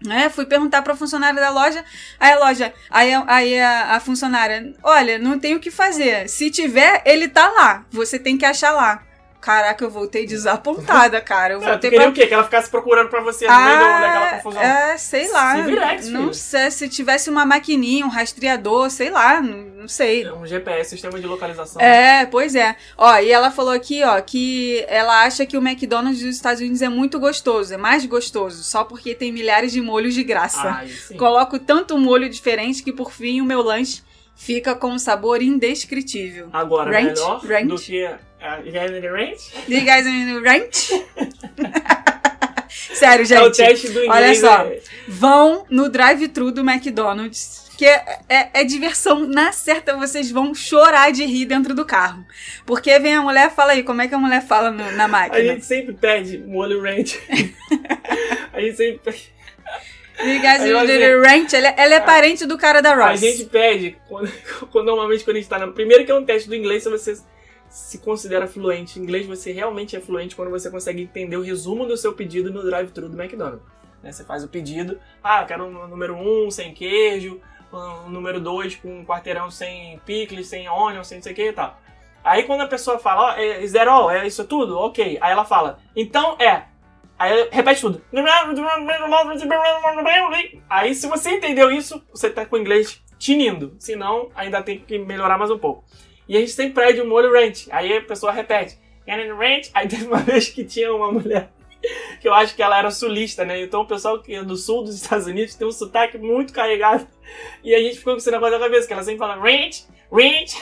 É, 0.09 0.29
fui 0.29 0.45
perguntar 0.45 0.81
pra 0.81 0.95
funcionária 0.95 1.39
da 1.39 1.49
loja. 1.49 1.83
Aí 2.19 2.31
a 2.31 2.39
loja, 2.39 2.73
aí, 2.89 3.11
aí 3.27 3.59
a, 3.59 3.95
a 3.95 3.99
funcionária, 3.99 4.73
olha, 4.81 5.19
não 5.19 5.37
tem 5.37 5.55
o 5.55 5.59
que 5.59 5.69
fazer. 5.69 6.27
Se 6.29 6.49
tiver, 6.49 7.03
ele 7.05 7.27
tá 7.27 7.47
lá. 7.49 7.85
Você 7.91 8.17
tem 8.17 8.37
que 8.37 8.45
achar 8.45 8.71
lá. 8.71 9.06
Caraca, 9.47 9.81
eu 9.85 9.89
voltei 9.89 10.25
desapontada, 10.25 11.21
cara. 11.21 11.53
Eu 11.53 11.61
voltei 11.61 11.89
queria 11.89 12.01
pra... 12.01 12.09
o 12.09 12.13
quê? 12.13 12.27
Que 12.27 12.33
ela 12.33 12.43
ficasse 12.43 12.69
procurando 12.69 13.07
pra 13.07 13.21
você 13.21 13.47
no 13.47 13.55
meio 13.55 13.77
do- 13.77 13.83
daquela 13.85 14.29
confusão. 14.31 14.61
É, 14.61 14.97
sei 14.97 15.31
lá. 15.31 15.55
Se 15.55 15.61
virex, 15.61 16.09
não 16.09 16.21
filho. 16.23 16.33
sei, 16.33 16.69
se 16.71 16.89
tivesse 16.89 17.29
uma 17.29 17.45
maquininha, 17.45 18.05
um 18.05 18.09
rastreador, 18.09 18.89
sei 18.89 19.09
lá, 19.09 19.39
não, 19.39 19.87
sei. 19.87 20.25
É 20.25 20.33
um 20.33 20.45
GPS, 20.45 20.89
sistema 20.89 21.17
de 21.17 21.25
localização. 21.25 21.81
É, 21.81 22.25
pois 22.25 22.55
é. 22.55 22.75
Ó, 22.97 23.17
e 23.19 23.31
ela 23.31 23.49
falou 23.49 23.71
aqui, 23.71 24.03
ó, 24.03 24.19
que 24.19 24.83
ela 24.89 25.23
acha 25.23 25.45
que 25.45 25.55
o 25.57 25.65
McDonald's 25.65 26.21
dos 26.21 26.35
Estados 26.35 26.59
Unidos 26.59 26.81
é 26.81 26.89
muito 26.89 27.17
gostoso, 27.17 27.73
é 27.73 27.77
mais 27.77 28.05
gostoso, 28.05 28.63
só 28.65 28.83
porque 28.83 29.15
tem 29.15 29.31
milhares 29.31 29.71
de 29.71 29.79
molhos 29.79 30.13
de 30.13 30.25
graça. 30.25 30.61
Ai. 30.61 30.89
Coloco 31.17 31.57
tanto 31.57 31.97
molho 31.97 32.27
diferente 32.29 32.83
que 32.83 32.91
por 32.91 33.13
fim 33.13 33.39
o 33.39 33.45
meu 33.45 33.61
lanche 33.61 34.01
fica 34.35 34.75
com 34.75 34.89
um 34.89 34.99
sabor 34.99 35.41
indescritível. 35.41 36.49
Agora, 36.51 36.91
Ranch? 36.91 37.05
melhor 37.13 37.39
Ranch? 37.45 37.67
do 37.67 37.75
que 37.79 38.15
a 38.41 38.57
Gavin 38.57 39.07
Ranch 39.07 39.51
Do 39.67 39.73
you 39.73 39.81
guys 39.85 40.05
in 40.05 40.39
ranch? 40.41 40.91
Sério, 42.69 43.21
é 43.21 43.41
o 43.41 43.45
gente. 43.45 43.57
teste 43.57 43.89
do 43.89 43.99
olha 43.99 44.05
inglês. 44.31 44.39
só. 44.39 44.61
é- 44.61 44.79
Vão 45.07 45.65
no 45.69 45.89
drive-thru 45.89 46.51
do 46.51 46.61
McDonald's. 46.67 47.65
Que 47.77 47.85
é, 47.85 48.19
é- 48.27 48.49
é 48.55 48.63
diversão 48.63 49.27
na 49.27 49.51
certa, 49.51 49.95
vocês 49.95 50.31
vão 50.31 50.53
chorar 50.55 51.11
de 51.11 51.23
rir 51.25 51.45
dentro 51.45 51.75
do 51.75 51.85
carro. 51.85 52.25
Porque 52.65 52.97
vem 52.97 53.13
a 53.13 53.21
mulher, 53.21 53.51
fala 53.51 53.73
aí, 53.73 53.83
como 53.83 54.01
é 54.01 54.07
que 54.07 54.15
a 54.15 54.17
mulher 54.17 54.41
fala 54.41 54.71
no- 54.71 54.91
na 54.93 55.03
A 55.03 55.07
máquina? 55.07 55.43
gente 55.53 55.65
sempre 55.65 55.93
pede 55.93 56.39
molho 56.39 56.81
ranch. 56.81 57.19
a 58.51 58.59
gente 58.61 58.77
sempre 58.77 58.99
pede. 59.03 59.37
You 60.19 60.39
guys 60.41 60.61
in 60.65 60.73
assim, 60.73 61.21
ranch, 61.21 61.53
ela, 61.55 61.67
ela 61.77 61.93
é 61.93 61.99
parente 61.99 62.47
do 62.47 62.57
cara 62.57 62.81
da 62.81 62.93
A 62.93 63.09
Ross. 63.11 63.19
gente 63.19 63.45
pede, 63.45 63.95
quando, 64.09 64.31
quando- 64.71 64.85
normalmente 64.87 65.23
quando 65.23 65.37
a 65.37 65.39
gente 65.39 65.49
tá 65.49 65.59
na. 65.59 65.67
Primeiro 65.67 66.03
que 66.03 66.11
é 66.11 66.15
um 66.15 66.25
teste 66.25 66.49
do 66.49 66.55
inglês, 66.55 66.81
se 66.81 66.89
você 66.89 67.15
se 67.69 67.99
considera 67.99 68.47
fluente. 68.47 68.99
Em 68.99 69.03
inglês 69.03 69.25
você 69.25 69.51
realmente 69.51 69.95
é 69.95 69.99
fluente 69.99 70.35
quando 70.35 70.49
você 70.49 70.69
consegue 70.69 71.03
entender 71.03 71.37
o 71.37 71.41
resumo 71.41 71.85
do 71.85 71.97
seu 71.97 72.13
pedido 72.13 72.51
no 72.51 72.63
drive-thru 72.63 73.09
do 73.09 73.21
McDonald's. 73.21 73.65
Né, 74.01 74.11
Você 74.11 74.23
faz 74.23 74.43
o 74.43 74.47
pedido, 74.47 74.99
ah, 75.23 75.43
quero 75.43 75.65
um 75.65 75.87
número 75.87 76.15
1 76.15 76.47
um, 76.47 76.51
sem 76.51 76.73
queijo, 76.73 77.41
um 77.73 78.09
número 78.09 78.39
2 78.39 78.75
com 78.77 78.99
um 78.99 79.05
quarteirão 79.05 79.49
sem 79.51 79.99
picles, 80.05 80.47
sem 80.47 80.69
onion, 80.69 81.03
sem 81.03 81.17
não 81.17 81.23
sei 81.23 81.33
o 81.33 81.35
que 81.35 81.49
e 81.49 81.53
tal. 81.53 81.79
Aí 82.23 82.43
quando 82.43 82.61
a 82.61 82.67
pessoa 82.67 82.99
fala, 82.99 83.33
ó, 83.33 83.37
é 83.37 83.65
zero 83.65 83.91
all, 83.91 84.11
é 84.11 84.25
isso 84.27 84.45
tudo? 84.45 84.77
Ok. 84.77 85.17
Aí 85.21 85.31
ela 85.31 85.45
fala, 85.45 85.79
então 85.95 86.35
é. 86.39 86.65
Aí 87.17 87.49
repete 87.51 87.81
tudo. 87.81 88.01
Aí 90.69 90.93
se 90.93 91.07
você 91.07 91.31
entendeu 91.31 91.71
isso, 91.71 92.03
você 92.11 92.29
tá 92.29 92.45
com 92.45 92.55
o 92.55 92.59
inglês 92.59 93.01
tinindo. 93.17 93.75
Se 93.79 93.95
não, 93.95 94.29
ainda 94.35 94.61
tem 94.61 94.79
que 94.79 94.99
melhorar 94.99 95.37
mais 95.37 95.49
um 95.49 95.57
pouco. 95.57 95.83
E 96.27 96.35
a 96.35 96.39
gente 96.39 96.51
sempre 96.51 96.83
pede 96.83 97.01
o 97.01 97.07
molho 97.07 97.31
ranch. 97.31 97.67
Aí 97.71 97.95
a 97.95 98.01
pessoa 98.01 98.31
repete. 98.31 98.77
"And 99.07 99.35
ranch. 99.35 99.69
Aí 99.73 99.87
teve 99.87 100.05
uma 100.05 100.17
vez 100.23 100.49
que 100.49 100.63
tinha 100.63 100.93
uma 100.93 101.11
mulher 101.11 101.49
que 102.19 102.27
eu 102.27 102.33
acho 102.33 102.55
que 102.55 102.61
ela 102.61 102.77
era 102.77 102.91
sulista, 102.91 103.45
né? 103.45 103.61
Então 103.61 103.81
o 103.81 103.85
pessoal 103.85 104.21
que 104.21 104.35
é 104.35 104.43
do 104.43 104.55
sul 104.55 104.83
dos 104.83 104.95
Estados 105.01 105.27
Unidos 105.27 105.55
tem 105.55 105.67
um 105.67 105.71
sotaque 105.71 106.17
muito 106.17 106.53
carregado. 106.53 107.07
E 107.63 107.73
a 107.73 107.79
gente 107.79 107.97
ficou 107.97 108.13
com 108.13 108.19
esse 108.19 108.31
negócio 108.31 108.57
na 108.57 108.63
cabeça, 108.63 108.87
que 108.87 108.93
ela 108.93 109.03
sempre 109.03 109.19
fala 109.19 109.35
ranch, 109.35 109.85
ranch. 110.11 110.55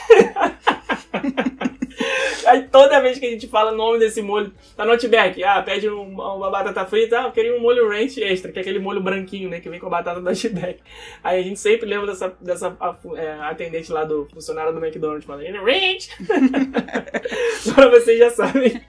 Aí 2.46 2.62
toda 2.64 3.00
vez 3.00 3.18
que 3.18 3.26
a 3.26 3.30
gente 3.30 3.48
fala 3.48 3.72
o 3.72 3.76
nome 3.76 3.98
desse 3.98 4.22
molho, 4.22 4.52
tá 4.76 4.84
no 4.84 4.92
Outback, 4.92 5.42
ah, 5.42 5.62
pede 5.62 5.88
um- 5.88 6.14
uma 6.14 6.50
batata 6.50 6.84
frita, 6.84 7.20
ah, 7.20 7.24
eu 7.24 7.32
queria 7.32 7.54
um 7.56 7.60
molho 7.60 7.88
ranch 7.88 8.18
extra, 8.22 8.52
que 8.52 8.58
é 8.58 8.62
aquele 8.62 8.78
molho 8.78 9.00
branquinho, 9.00 9.48
né, 9.48 9.60
que 9.60 9.68
vem 9.68 9.80
com 9.80 9.86
a 9.86 9.90
batata 9.90 10.20
do 10.20 10.28
Outback. 10.28 10.80
Aí 11.24 11.40
a 11.40 11.42
gente 11.42 11.58
sempre 11.58 11.86
lembra 11.88 12.06
dessa, 12.08 12.32
dessa 12.40 12.76
a- 12.80 12.94
é, 13.16 13.32
atendente 13.42 13.90
lá 13.92 14.04
do 14.04 14.26
funcionário 14.32 14.72
do 14.72 14.84
McDonald's 14.84 15.24
falando, 15.26 15.44
ranch! 15.64 16.08
Agora 17.72 17.90
vocês 17.90 18.18
já 18.18 18.30
sabem. 18.30 18.80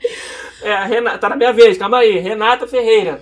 É, 0.62 0.76
Renata, 0.86 1.18
tá 1.18 1.30
na 1.30 1.36
minha 1.36 1.54
vez, 1.54 1.78
calma 1.78 2.00
aí. 2.00 2.18
Renata 2.20 2.68
Ferreira. 2.68 3.22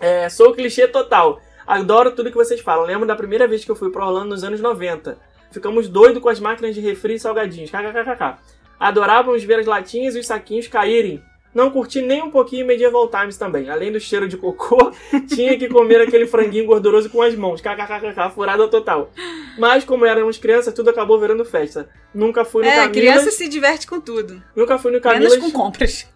É, 0.00 0.28
sou 0.28 0.52
clichê 0.54 0.86
total. 0.88 1.40
Adoro 1.66 2.10
tudo 2.10 2.30
que 2.30 2.36
vocês 2.36 2.60
falam. 2.60 2.84
Lembro 2.84 3.06
da 3.06 3.16
primeira 3.16 3.46
vez 3.46 3.64
que 3.64 3.70
eu 3.70 3.76
fui 3.76 3.90
pra 3.90 4.04
Orlando 4.06 4.30
nos 4.30 4.44
anos 4.44 4.60
90. 4.60 5.16
Ficamos 5.50 5.88
doidos 5.88 6.20
com 6.22 6.28
as 6.28 6.40
máquinas 6.40 6.74
de 6.74 6.80
refri 6.80 7.14
e 7.14 7.18
salgadinhos. 7.18 7.70
KKKK. 7.70 8.38
Adorávamos 8.84 9.42
ver 9.44 9.60
as 9.60 9.66
latinhas 9.66 10.14
e 10.14 10.18
os 10.18 10.26
saquinhos 10.26 10.68
caírem. 10.68 11.22
Não 11.54 11.70
curti 11.70 12.02
nem 12.02 12.20
um 12.20 12.30
pouquinho 12.30 12.66
Medieval 12.66 13.08
Times 13.08 13.38
também. 13.38 13.70
Além 13.70 13.92
do 13.92 14.00
cheiro 14.00 14.26
de 14.28 14.36
cocô, 14.36 14.90
tinha 15.32 15.56
que 15.56 15.68
comer 15.68 16.00
aquele 16.00 16.26
franguinho 16.26 16.66
gorduroso 16.66 17.08
com 17.08 17.22
as 17.22 17.34
mãos. 17.36 17.60
KKKK, 17.60 18.30
furada 18.34 18.66
total. 18.68 19.10
Mas 19.56 19.84
como 19.84 20.04
éramos 20.04 20.36
crianças, 20.36 20.74
tudo 20.74 20.90
acabou 20.90 21.18
virando 21.20 21.44
festa. 21.44 21.88
Nunca 22.12 22.44
fui 22.44 22.62
no 22.64 22.68
É, 22.68 22.74
Camilas. 22.74 22.92
criança 22.96 23.30
se 23.30 23.48
diverte 23.48 23.86
com 23.86 24.00
tudo. 24.00 24.42
Nunca 24.56 24.76
fui 24.78 24.90
no 24.90 25.00
Menos 25.00 25.12
Camilas. 25.12 25.38
com 25.38 25.50
compras. 25.52 26.08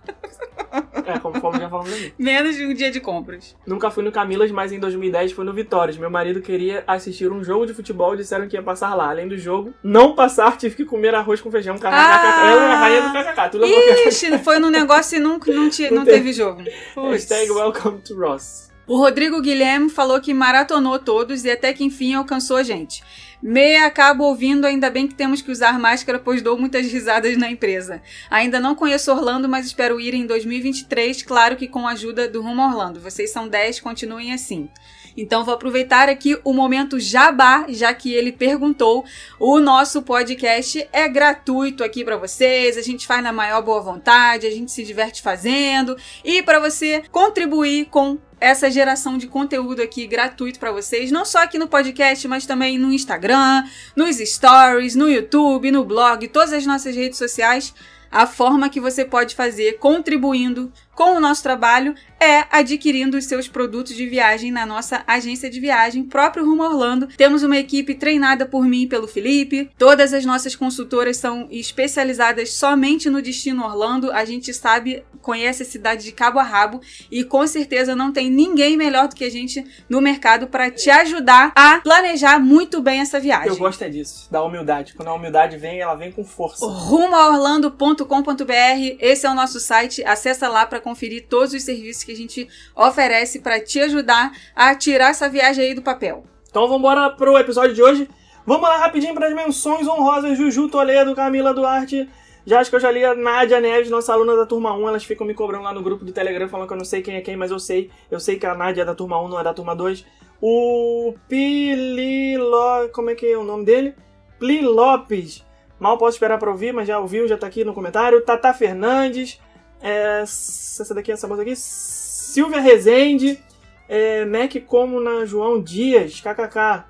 É, 1.07 1.19
como 1.19 1.59
já 1.59 1.69
falamos 1.71 1.91
ali. 1.93 2.13
Menos 2.19 2.57
um 2.61 2.75
dia 2.75 2.91
de 2.91 3.01
compras. 3.01 3.57
Nunca 3.67 3.91
fui 3.91 4.05
no 4.05 4.13
Camilas, 4.13 4.51
mas 4.51 4.73
em 4.73 4.79
2010 4.79 5.33
fui 5.33 5.45
no 5.45 5.53
Vitórias. 5.55 5.97
Meu 5.97 6.11
marido 6.11 6.43
queria 6.43 6.85
assistir 6.87 7.33
um 7.33 7.43
jogo 7.43 7.67
de 7.67 7.73
futebol 7.73 8.13
e 8.15 8.19
disseram 8.19 8.47
que 8.47 8.57
ia 8.57 8.63
passar 8.63 8.95
lá. 8.95 9.09
Além 9.09 9.27
do 9.27 9.39
jogo, 9.39 9.73
não 9.83 10.15
passar, 10.15 10.57
tive 10.59 10.77
que 10.77 10.85
comer 10.85 11.15
arroz 11.15 11.41
com 11.41 11.51
feijão. 11.51 11.77
KKKK. 11.77 11.89
Ah! 11.95 12.51
Ela 12.51 12.63
é 12.63 12.71
a 12.73 12.77
rainha 12.79 13.03
do 13.03 13.13
KKK. 13.13 13.49
Tudo 13.51 13.65
Ixi, 13.67 14.39
foi 14.39 14.59
no 14.59 14.69
negócio 14.71 15.17
e 15.17 15.21
não, 15.21 15.39
não, 15.47 15.71
ti- 15.71 15.89
não 15.91 15.99
Não 15.99 16.05
teve. 16.05 16.19
teve 16.19 16.33
jogo. 16.35 16.63
Hashtag 17.11 17.51
welcome 17.51 18.01
to 18.03 18.15
Ross. 18.19 18.69
O 18.87 18.97
Rodrigo 18.97 19.41
Guilherme 19.43 19.91
falou 19.91 20.19
que 20.21 20.33
maratonou 20.33 20.99
todos 20.99 21.45
e 21.45 21.51
até 21.51 21.73
que 21.75 21.85
enfim 21.85 22.15
alcançou 22.15 22.57
a 22.57 22.63
gente. 22.63 23.03
Meia 23.41 23.87
acabo 23.87 24.25
ouvindo, 24.25 24.67
ainda 24.67 24.91
bem 24.91 25.07
que 25.07 25.15
temos 25.15 25.41
que 25.41 25.51
usar 25.51 25.79
máscara, 25.79 26.19
pois 26.19 26.43
dou 26.43 26.59
muitas 26.59 26.91
risadas 26.91 27.37
na 27.37 27.51
empresa. 27.51 28.03
Ainda 28.31 28.59
não 28.59 28.75
conheço 28.75 29.13
Orlando, 29.13 29.49
mas 29.49 29.67
espero 29.67 30.01
ir 30.01 30.13
em 30.13 30.27
2023, 30.27 31.23
claro 31.23 31.57
que 31.57 31.69
com 31.69 31.87
a 31.87 31.93
ajuda 31.93 32.29
do 32.29 32.43
Rumo 32.43 32.63
Orlando. 32.63 33.01
Vocês 33.01 33.31
são 33.31 33.49
10, 33.49 33.81
continuem 33.81 34.33
assim. 34.33 34.69
Então 35.17 35.45
vou 35.45 35.55
aproveitar 35.55 36.09
aqui 36.09 36.39
o 36.45 36.53
momento 36.53 36.99
jabá, 37.01 37.67
já 37.69 37.93
que 37.93 38.13
ele 38.13 38.31
perguntou. 38.31 39.05
O 39.39 39.59
nosso 39.59 40.03
podcast 40.03 40.89
é 40.93 41.09
gratuito 41.09 41.83
aqui 41.83 42.05
para 42.05 42.17
vocês, 42.17 42.77
a 42.77 42.83
gente 42.83 43.05
faz 43.05 43.23
na 43.23 43.33
maior 43.33 43.61
boa 43.63 43.81
vontade, 43.81 44.47
a 44.47 44.51
gente 44.51 44.71
se 44.71 44.85
diverte 44.85 45.21
fazendo 45.21 45.97
e 46.25 46.41
para 46.41 46.61
você 46.61 47.03
contribuir 47.11 47.87
com 47.87 48.17
essa 48.41 48.71
geração 48.71 49.19
de 49.19 49.27
conteúdo 49.27 49.83
aqui 49.83 50.07
gratuito 50.07 50.59
para 50.59 50.73
vocês, 50.73 51.11
não 51.11 51.25
só 51.25 51.43
aqui 51.43 51.59
no 51.59 51.69
podcast, 51.69 52.27
mas 52.29 52.47
também 52.47 52.79
no 52.79 52.93
Instagram, 52.93 53.65
nos 53.97 54.17
stories, 54.19 54.95
no 54.95 55.09
YouTube, 55.09 55.71
no 55.71 55.85
blog, 55.85 56.27
todas 56.29 56.53
as 56.53 56.67
nossas 56.67 56.95
redes 56.95 57.19
sociais. 57.19 57.75
A 58.11 58.27
forma 58.27 58.71
que 58.71 58.81
você 58.81 59.05
pode 59.05 59.35
fazer 59.35 59.79
contribuindo 59.79 60.73
com 60.99 61.17
o 61.17 61.21
nosso 61.21 61.45
trabalho 61.45 61.95
é 62.21 62.45
adquirindo 62.51 63.17
os 63.17 63.27
seus 63.27 63.47
produtos 63.47 63.95
de 63.95 64.05
viagem 64.07 64.51
na 64.51 64.67
nossa 64.67 65.05
agência 65.07 65.49
de 65.49 65.61
viagem, 65.61 66.03
próprio 66.03 66.45
Rumo 66.45 66.65
Orlando. 66.65 67.07
Temos 67.17 67.45
uma 67.45 67.57
equipe 67.57 67.95
treinada 67.95 68.45
por 68.45 68.65
mim 68.65 68.83
e 68.83 68.89
pelo 68.89 69.07
Felipe. 69.07 69.71
Todas 69.79 70.13
as 70.13 70.25
nossas 70.25 70.57
consultoras 70.57 71.17
são 71.17 71.47
especializadas 71.53 72.55
somente 72.55 73.09
no 73.09 73.23
destino 73.23 73.65
Orlando. 73.65 74.11
A 74.11 74.25
gente 74.25 74.53
sabe, 74.53 75.05
conhece 75.23 75.63
a 75.63 75.67
cidade 75.67 76.03
de 76.03 76.11
cabo 76.11 76.41
a 76.41 76.43
rabo 76.43 76.81
e 77.09 77.23
com 77.23 77.47
certeza 77.47 77.95
não 77.95 78.13
tem 78.13 78.29
ninguém 78.29 78.77
melhor 78.77 79.07
do 79.07 79.15
que 79.15 79.25
a 79.25 79.31
gente 79.31 79.65
no 79.89 80.01
mercado 80.01 80.49
para 80.49 80.73
te 80.73 80.91
ajudar 80.91 81.53
a 81.55 81.79
planejar 81.79 82.41
muito 82.41 82.83
bem 82.83 83.01
essa 83.01 83.21
viagem. 83.21 83.51
Eu 83.51 83.57
gosto 83.57 83.85
é 83.85 83.89
disso, 83.89 84.27
da 84.29 84.43
humildade. 84.43 84.95
Quando 84.95 85.07
a 85.07 85.15
humildade 85.15 85.57
vem, 85.57 85.81
ela 85.81 85.95
vem 85.95 86.11
com 86.11 86.25
força. 86.25 86.67
rumoaorlando.com.br. 86.67 88.97
Esse 88.99 89.25
é 89.25 89.31
o 89.31 89.35
nosso 89.35 89.61
site. 89.61 90.03
Acessa 90.03 90.49
lá 90.49 90.67
para 90.67 90.88
conferir 90.89 91.27
todos 91.29 91.53
os 91.53 91.63
serviços 91.63 92.03
que 92.03 92.13
a 92.13 92.17
gente 92.17 92.49
oferece 92.75 93.41
para 93.41 93.61
te 93.61 93.79
ajudar 93.81 94.33
a 94.57 94.75
tirar 94.75 95.11
essa 95.11 95.29
viagem 95.29 95.67
aí 95.67 95.75
do 95.75 95.83
papel. 95.83 96.25
Então 96.49 96.63
vamos 96.63 96.79
embora 96.79 97.11
pro 97.11 97.37
episódio 97.37 97.75
de 97.75 97.83
hoje. 97.83 98.09
Vamos 98.47 98.67
lá 98.67 98.79
rapidinho 98.79 99.15
para 99.15 99.29
as 99.29 99.35
menções 99.35 99.87
honrosas. 99.87 100.39
Juju 100.39 100.69
Toledo, 100.71 101.15
Camila 101.15 101.53
Duarte. 101.53 102.09
Já 102.47 102.61
acho 102.61 102.71
que 102.71 102.77
eu 102.77 102.81
já 102.81 102.91
li 102.91 103.05
a 103.05 103.15
Nádia 103.15 103.61
Neves, 103.61 103.91
nossa 103.91 104.15
aluna 104.15 104.35
da 104.35 104.47
turma 104.47 104.75
1. 104.75 104.89
Elas 104.89 105.05
ficam 105.05 105.27
me 105.27 105.35
cobrando 105.35 105.65
lá 105.65 105.75
no 105.75 105.83
grupo 105.83 106.03
do 106.03 106.13
Telegram, 106.13 106.49
falando 106.49 106.67
que 106.67 106.73
eu 106.73 106.79
não 106.79 106.85
sei 106.85 107.03
quem 107.03 107.17
é 107.17 107.21
quem, 107.21 107.37
mas 107.37 107.51
eu 107.51 107.59
sei. 107.59 107.91
Eu 108.11 108.19
sei 108.19 108.39
que 108.39 108.47
a 108.47 108.55
Nádia 108.55 108.81
é 108.81 108.85
da 108.87 108.95
turma 108.95 109.21
1, 109.21 109.29
não 109.29 109.39
é 109.39 109.45
da 109.45 109.53
turma 109.53 109.77
2. 109.77 110.07
O 110.41 111.15
Pililo... 111.29 112.89
Como 112.95 113.11
é 113.11 113.15
que 113.15 113.27
é 113.27 113.37
o 113.37 113.45
nome 113.45 113.67
dele? 113.67 113.95
Pli 114.39 114.63
Lopes. 114.63 115.45
Mal 115.79 115.99
posso 115.99 116.17
esperar 116.17 116.39
pra 116.39 116.51
ouvir, 116.51 116.73
mas 116.73 116.89
já 116.89 116.99
ouviu, 116.99 117.29
já 117.29 117.37
tá 117.37 117.47
aqui 117.47 117.65
no 117.65 117.75
comentário. 117.75 118.23
Tata 118.23 118.55
Fernandes. 118.55 119.39
É, 119.81 120.21
essa 120.23 120.95
daqui, 120.95 121.13
essa 121.13 121.27
moça 121.29 121.43
aqui. 121.43 121.55
Silvia 121.57 122.61
Rezende. 122.61 123.43
É, 123.89 124.25
Mac 124.25 124.53
como 124.67 125.01
na 125.01 125.25
João 125.25 125.61
Dias. 125.63 126.21
KKK. 126.21 126.85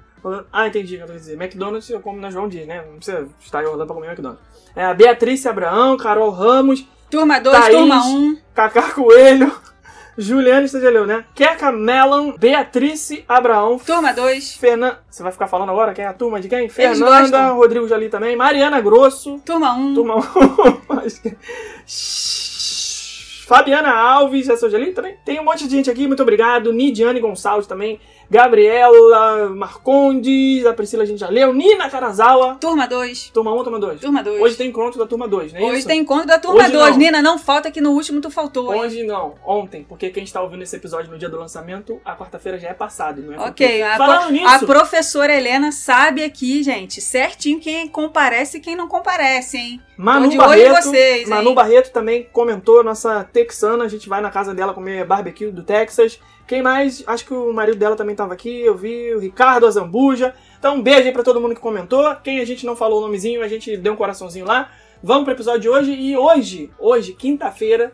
Ah, 0.53 0.67
entendi 0.67 0.95
o 0.95 0.99
que 0.99 1.03
eu 1.05 1.07
tô 1.07 1.13
dizer. 1.13 1.35
McDonald's 1.41 1.89
eu 1.89 2.01
como 2.01 2.21
na 2.21 2.31
João 2.31 2.49
Dias, 2.49 2.67
né? 2.67 2.83
Não 2.87 2.97
precisa 2.97 3.29
estar 3.41 3.63
em 3.63 3.67
Orlando 3.67 3.87
pra 3.87 3.95
comer 3.95 4.09
McDonald's. 4.09 4.43
É, 4.75 4.85
a 4.85 4.93
Beatriz 4.93 5.47
Abraão, 5.47 5.97
Carol 5.97 6.31
Ramos, 6.31 6.85
Turma 7.11 7.39
2, 7.41 7.57
Thaís. 7.57 7.77
turma 7.77 8.05
1. 8.05 8.09
Um. 8.17 8.39
Cacá 8.55 8.91
Coelho, 8.91 9.53
já 10.19 10.91
leu, 10.91 11.07
né? 11.07 11.25
Keka 11.35 11.71
Melon, 11.73 12.33
Beatriz 12.37 13.11
Abraão, 13.29 13.79
Turma 13.79 14.13
2. 14.13 14.55
Fernanda. 14.55 15.01
Você 15.09 15.23
vai 15.23 15.31
ficar 15.33 15.47
falando 15.47 15.71
agora 15.71 15.95
quem 15.95 16.05
é 16.05 16.09
a 16.09 16.13
turma 16.13 16.41
de 16.41 16.49
quem? 16.49 16.69
Fernanda. 16.69 17.51
Rodrigo 17.51 17.87
Jali 17.89 18.09
também, 18.09 18.35
Mariana 18.37 18.81
Grosso, 18.81 19.39
Turma 19.45 19.73
1. 19.73 19.79
Um. 19.81 19.95
turma 19.95 20.15
1. 20.91 20.99
Acho 20.99 21.23
que- 21.23 21.37
Fabiana 23.49 23.91
Alves, 23.91 24.47
eu 24.47 24.71
já 24.71 24.77
li 24.77 24.93
também. 24.93 25.17
Tem 25.25 25.41
um 25.41 25.43
monte 25.43 25.67
de 25.67 25.75
gente 25.75 25.91
aqui, 25.91 26.07
muito 26.07 26.23
obrigado. 26.23 26.71
Nidiane 26.71 27.19
Gonçalves 27.19 27.67
também. 27.67 27.99
Gabriela 28.31 29.49
Marcondes, 29.51 30.67
a 30.67 30.75
Priscila 30.75 31.03
a 31.03 31.07
gente 31.07 31.19
já 31.19 31.29
leu. 31.29 31.55
Nina 31.55 31.89
Karazawa. 31.89 32.57
Turma 32.61 32.87
2. 32.87 33.31
Turma 33.31 33.53
1, 33.55 33.63
turma 33.65 33.79
2. 33.81 34.01
Turma 34.01 34.23
2. 34.23 34.41
Hoje 34.43 34.57
tem 34.57 34.69
encontro 34.69 34.99
da 34.99 35.07
turma 35.07 35.27
2, 35.27 35.53
não 35.53 35.61
é 35.61 35.65
Hoje 35.65 35.79
isso? 35.79 35.89
tem 35.89 36.01
encontro 36.01 36.27
da 36.27 36.39
turma 36.39 36.61
Hoje 36.63 36.73
2. 36.73 36.91
não. 36.91 36.99
Nina, 36.99 37.23
não 37.23 37.39
falta 37.39 37.71
que 37.71 37.81
no 37.81 37.93
último 37.93 38.21
tu 38.21 38.31
faltou. 38.31 38.75
hein? 38.75 38.81
Hoje 38.81 39.03
não, 39.03 39.35
ontem, 39.47 39.85
porque 39.89 40.11
quem 40.11 40.25
está 40.25 40.43
ouvindo 40.43 40.63
esse 40.63 40.77
episódio 40.77 41.11
no 41.11 41.19
dia 41.19 41.29
do 41.29 41.39
lançamento, 41.39 42.01
a 42.05 42.15
quarta-feira 42.15 42.59
já 42.59 42.69
é 42.69 42.75
passado, 42.75 43.23
não 43.23 43.33
é? 43.35 43.49
Ok, 43.49 43.83
a, 43.83 43.97
Falando 43.97 44.31
nisso, 44.33 44.47
a 44.47 44.59
professora 44.61 45.35
Helena 45.35 45.73
sabe 45.73 46.23
aqui, 46.23 46.63
gente, 46.63 47.01
certinho 47.01 47.59
quem 47.59 47.89
comparece 47.89 48.59
e 48.59 48.61
quem 48.61 48.77
não 48.77 48.89
comparece, 48.89 49.57
hein? 49.57 49.81
Manu 49.97 50.37
Barreto, 50.37 50.83
vocês, 50.83 51.23
hein? 51.23 51.29
Manu 51.29 51.55
Barreto 51.55 51.91
também 51.93 52.29
comentou, 52.33 52.85
nossa 52.85 53.25
texana, 53.25 53.85
a 53.85 53.89
gente 53.89 54.09
vai 54.09 54.21
na 54.21 54.31
casa 54.31 54.55
dela 54.55 54.75
comer 54.75 55.05
barbecue 55.05 55.51
do 55.51 55.63
Texas. 55.63 56.21
Quem 56.49 56.63
mais? 56.63 57.05
Acho 57.07 57.27
que 57.27 57.35
o 57.35 57.53
marido 57.53 57.77
dela 57.77 57.95
também 57.95 58.15
estava 58.15 58.33
aqui, 58.33 58.63
eu 58.63 58.75
vi 58.75 59.15
o 59.15 59.19
Ricardo 59.19 59.67
Azambuja. 59.67 60.35
Então 60.59 60.77
um 60.77 60.83
beijo 60.83 61.07
aí 61.07 61.13
pra 61.13 61.23
todo 61.23 61.39
mundo 61.39 61.55
que 61.55 61.61
comentou. 61.61 62.17
Quem 62.17 62.41
a 62.41 62.45
gente 62.47 62.65
não 62.65 62.75
falou 62.75 63.01
o 63.01 63.03
nomezinho, 63.03 63.43
a 63.43 63.49
gente 63.49 63.77
deu 63.77 63.93
um 63.93 63.97
coraçãozinho 63.97 64.47
lá. 64.47 64.73
Vamos 65.03 65.25
pro 65.25 65.35
episódio 65.35 65.61
de 65.61 65.69
hoje 65.69 65.93
e 65.93 66.17
hoje, 66.17 66.71
hoje, 66.79 67.13
quinta-feira, 67.13 67.93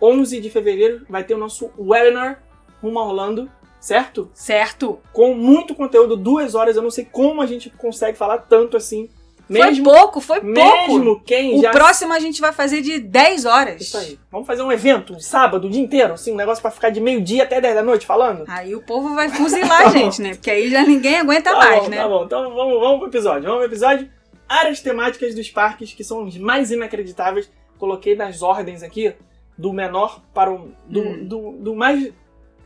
11 0.00 0.40
de 0.40 0.48
fevereiro, 0.48 1.04
vai 1.10 1.24
ter 1.24 1.34
o 1.34 1.38
nosso 1.38 1.68
webinar 1.76 2.44
rumo 2.80 3.00
a 3.00 3.04
Orlando, 3.04 3.50
certo? 3.80 4.30
Certo. 4.32 5.00
com 5.12 5.34
muito 5.34 5.74
conteúdo, 5.74 6.16
duas 6.16 6.54
horas. 6.54 6.76
Eu 6.76 6.82
não 6.82 6.92
sei 6.92 7.04
como 7.04 7.42
a 7.42 7.46
gente 7.46 7.70
consegue 7.70 8.16
falar 8.16 8.38
tanto 8.38 8.76
assim. 8.76 9.10
Foi 9.48 9.60
Mesmo, 9.60 9.84
pouco, 9.84 10.20
foi 10.20 10.40
pouco. 10.40 10.52
mesmo 10.52 11.20
quem 11.20 11.56
O 11.58 11.62
já. 11.62 11.70
próximo 11.70 12.12
a 12.12 12.18
gente 12.18 12.40
vai 12.40 12.52
fazer 12.52 12.80
de 12.82 12.98
10 12.98 13.44
horas. 13.44 13.80
Isso 13.80 13.96
aí. 13.96 14.18
Vamos 14.30 14.46
fazer 14.46 14.62
um 14.62 14.72
evento, 14.72 15.14
um 15.14 15.20
sábado, 15.20 15.68
o 15.68 15.70
dia 15.70 15.80
inteiro, 15.80 16.14
assim, 16.14 16.32
um 16.32 16.36
negócio 16.36 16.60
pra 16.60 16.70
ficar 16.72 16.90
de 16.90 17.00
meio-dia 17.00 17.44
até 17.44 17.60
10 17.60 17.76
da 17.76 17.82
noite 17.82 18.04
falando? 18.04 18.42
Aí 18.48 18.74
o 18.74 18.82
povo 18.82 19.14
vai 19.14 19.28
fuzilar 19.28 19.82
Tá 19.84 19.88
a 19.88 19.90
gente, 19.90 20.20
né? 20.20 20.30
Porque 20.34 20.50
aí 20.50 20.68
já 20.68 20.82
ninguém 20.82 21.18
aguenta 21.18 21.50
Tá 21.52 21.58
mais, 21.58 21.84
bom, 21.84 21.88
né? 21.88 21.96
Tá 21.98 22.08
bom, 22.08 22.24
então 22.24 22.54
vamos, 22.54 22.80
vamos 22.80 22.98
pro 22.98 23.08
episódio. 23.08 23.42
Vamos 23.44 23.58
pro 23.58 23.68
episódio. 23.68 24.10
Áreas 24.48 24.80
temáticas 24.80 25.34
dos 25.34 25.48
parques 25.50 25.92
que 25.92 26.02
são 26.02 26.24
os 26.24 26.36
mais 26.38 26.70
inacreditáveis. 26.72 27.48
Coloquei 27.78 28.16
nas 28.16 28.42
ordens 28.42 28.82
aqui, 28.82 29.14
do 29.56 29.72
menor 29.72 30.22
para 30.34 30.52
o. 30.52 30.70
do, 30.86 31.00
Hum. 31.00 31.24
do, 31.24 31.52
do 31.60 31.74
mais. 31.76 32.12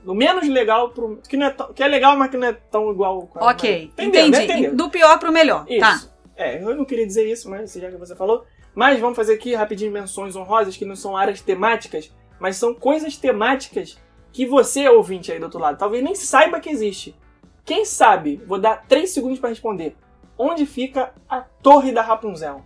do 0.05 0.15
menos 0.15 0.49
legal 0.49 0.91
pro. 0.91 1.19
Que, 1.29 1.37
não 1.37 1.47
é 1.49 1.55
que 1.75 1.83
é 1.83 1.89
legal, 1.89 2.17
mas 2.17 2.31
que 2.31 2.37
não 2.39 2.49
é 2.49 2.53
tão 2.71 2.91
igual. 2.91 3.29
Ok, 3.35 3.91
Entendeu, 3.93 4.27
entendi. 4.29 4.31
né? 4.31 4.45
Entendeu? 4.45 4.77
Do 4.77 4.89
pior 4.89 5.19
pro 5.19 5.31
melhor. 5.33 5.67
Isso. 5.69 5.81
Tá. 5.81 6.01
É, 6.41 6.57
eu 6.57 6.75
não 6.75 6.87
queria 6.87 7.07
dizer 7.07 7.31
isso, 7.31 7.51
mas 7.51 7.75
já 7.75 7.91
que 7.91 7.99
você 7.99 8.17
falou. 8.17 8.47
Mas 8.75 8.99
vamos 8.99 9.15
fazer 9.15 9.35
aqui 9.35 9.55
rapidinho 9.55 9.93
menções 9.93 10.35
honrosas, 10.35 10.75
que 10.75 10.87
não 10.87 10.97
são 10.97 11.15
áreas 11.15 11.43
temáticas, 11.43 12.11
mas 12.39 12.57
são 12.57 12.73
coisas 12.73 13.15
temáticas 13.19 13.99
que 14.33 14.47
você, 14.47 14.89
ouvinte 14.89 15.31
aí 15.31 15.39
do 15.39 15.45
outro 15.45 15.61
lado, 15.61 15.77
talvez 15.77 16.03
nem 16.03 16.15
saiba 16.15 16.59
que 16.59 16.71
existe. 16.71 17.15
Quem 17.63 17.85
sabe, 17.85 18.41
vou 18.47 18.59
dar 18.59 18.87
3 18.89 19.11
segundos 19.11 19.39
para 19.39 19.51
responder. 19.51 19.95
Onde 20.39 20.65
fica 20.65 21.13
a 21.29 21.43
Torre 21.43 21.93
da 21.93 22.01
Rapunzel? 22.01 22.65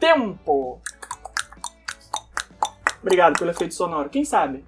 Tempo! 0.00 0.80
Obrigado 3.02 3.38
pelo 3.38 3.50
efeito 3.50 3.74
sonoro. 3.74 4.08
Quem 4.08 4.24
sabe? 4.24 4.64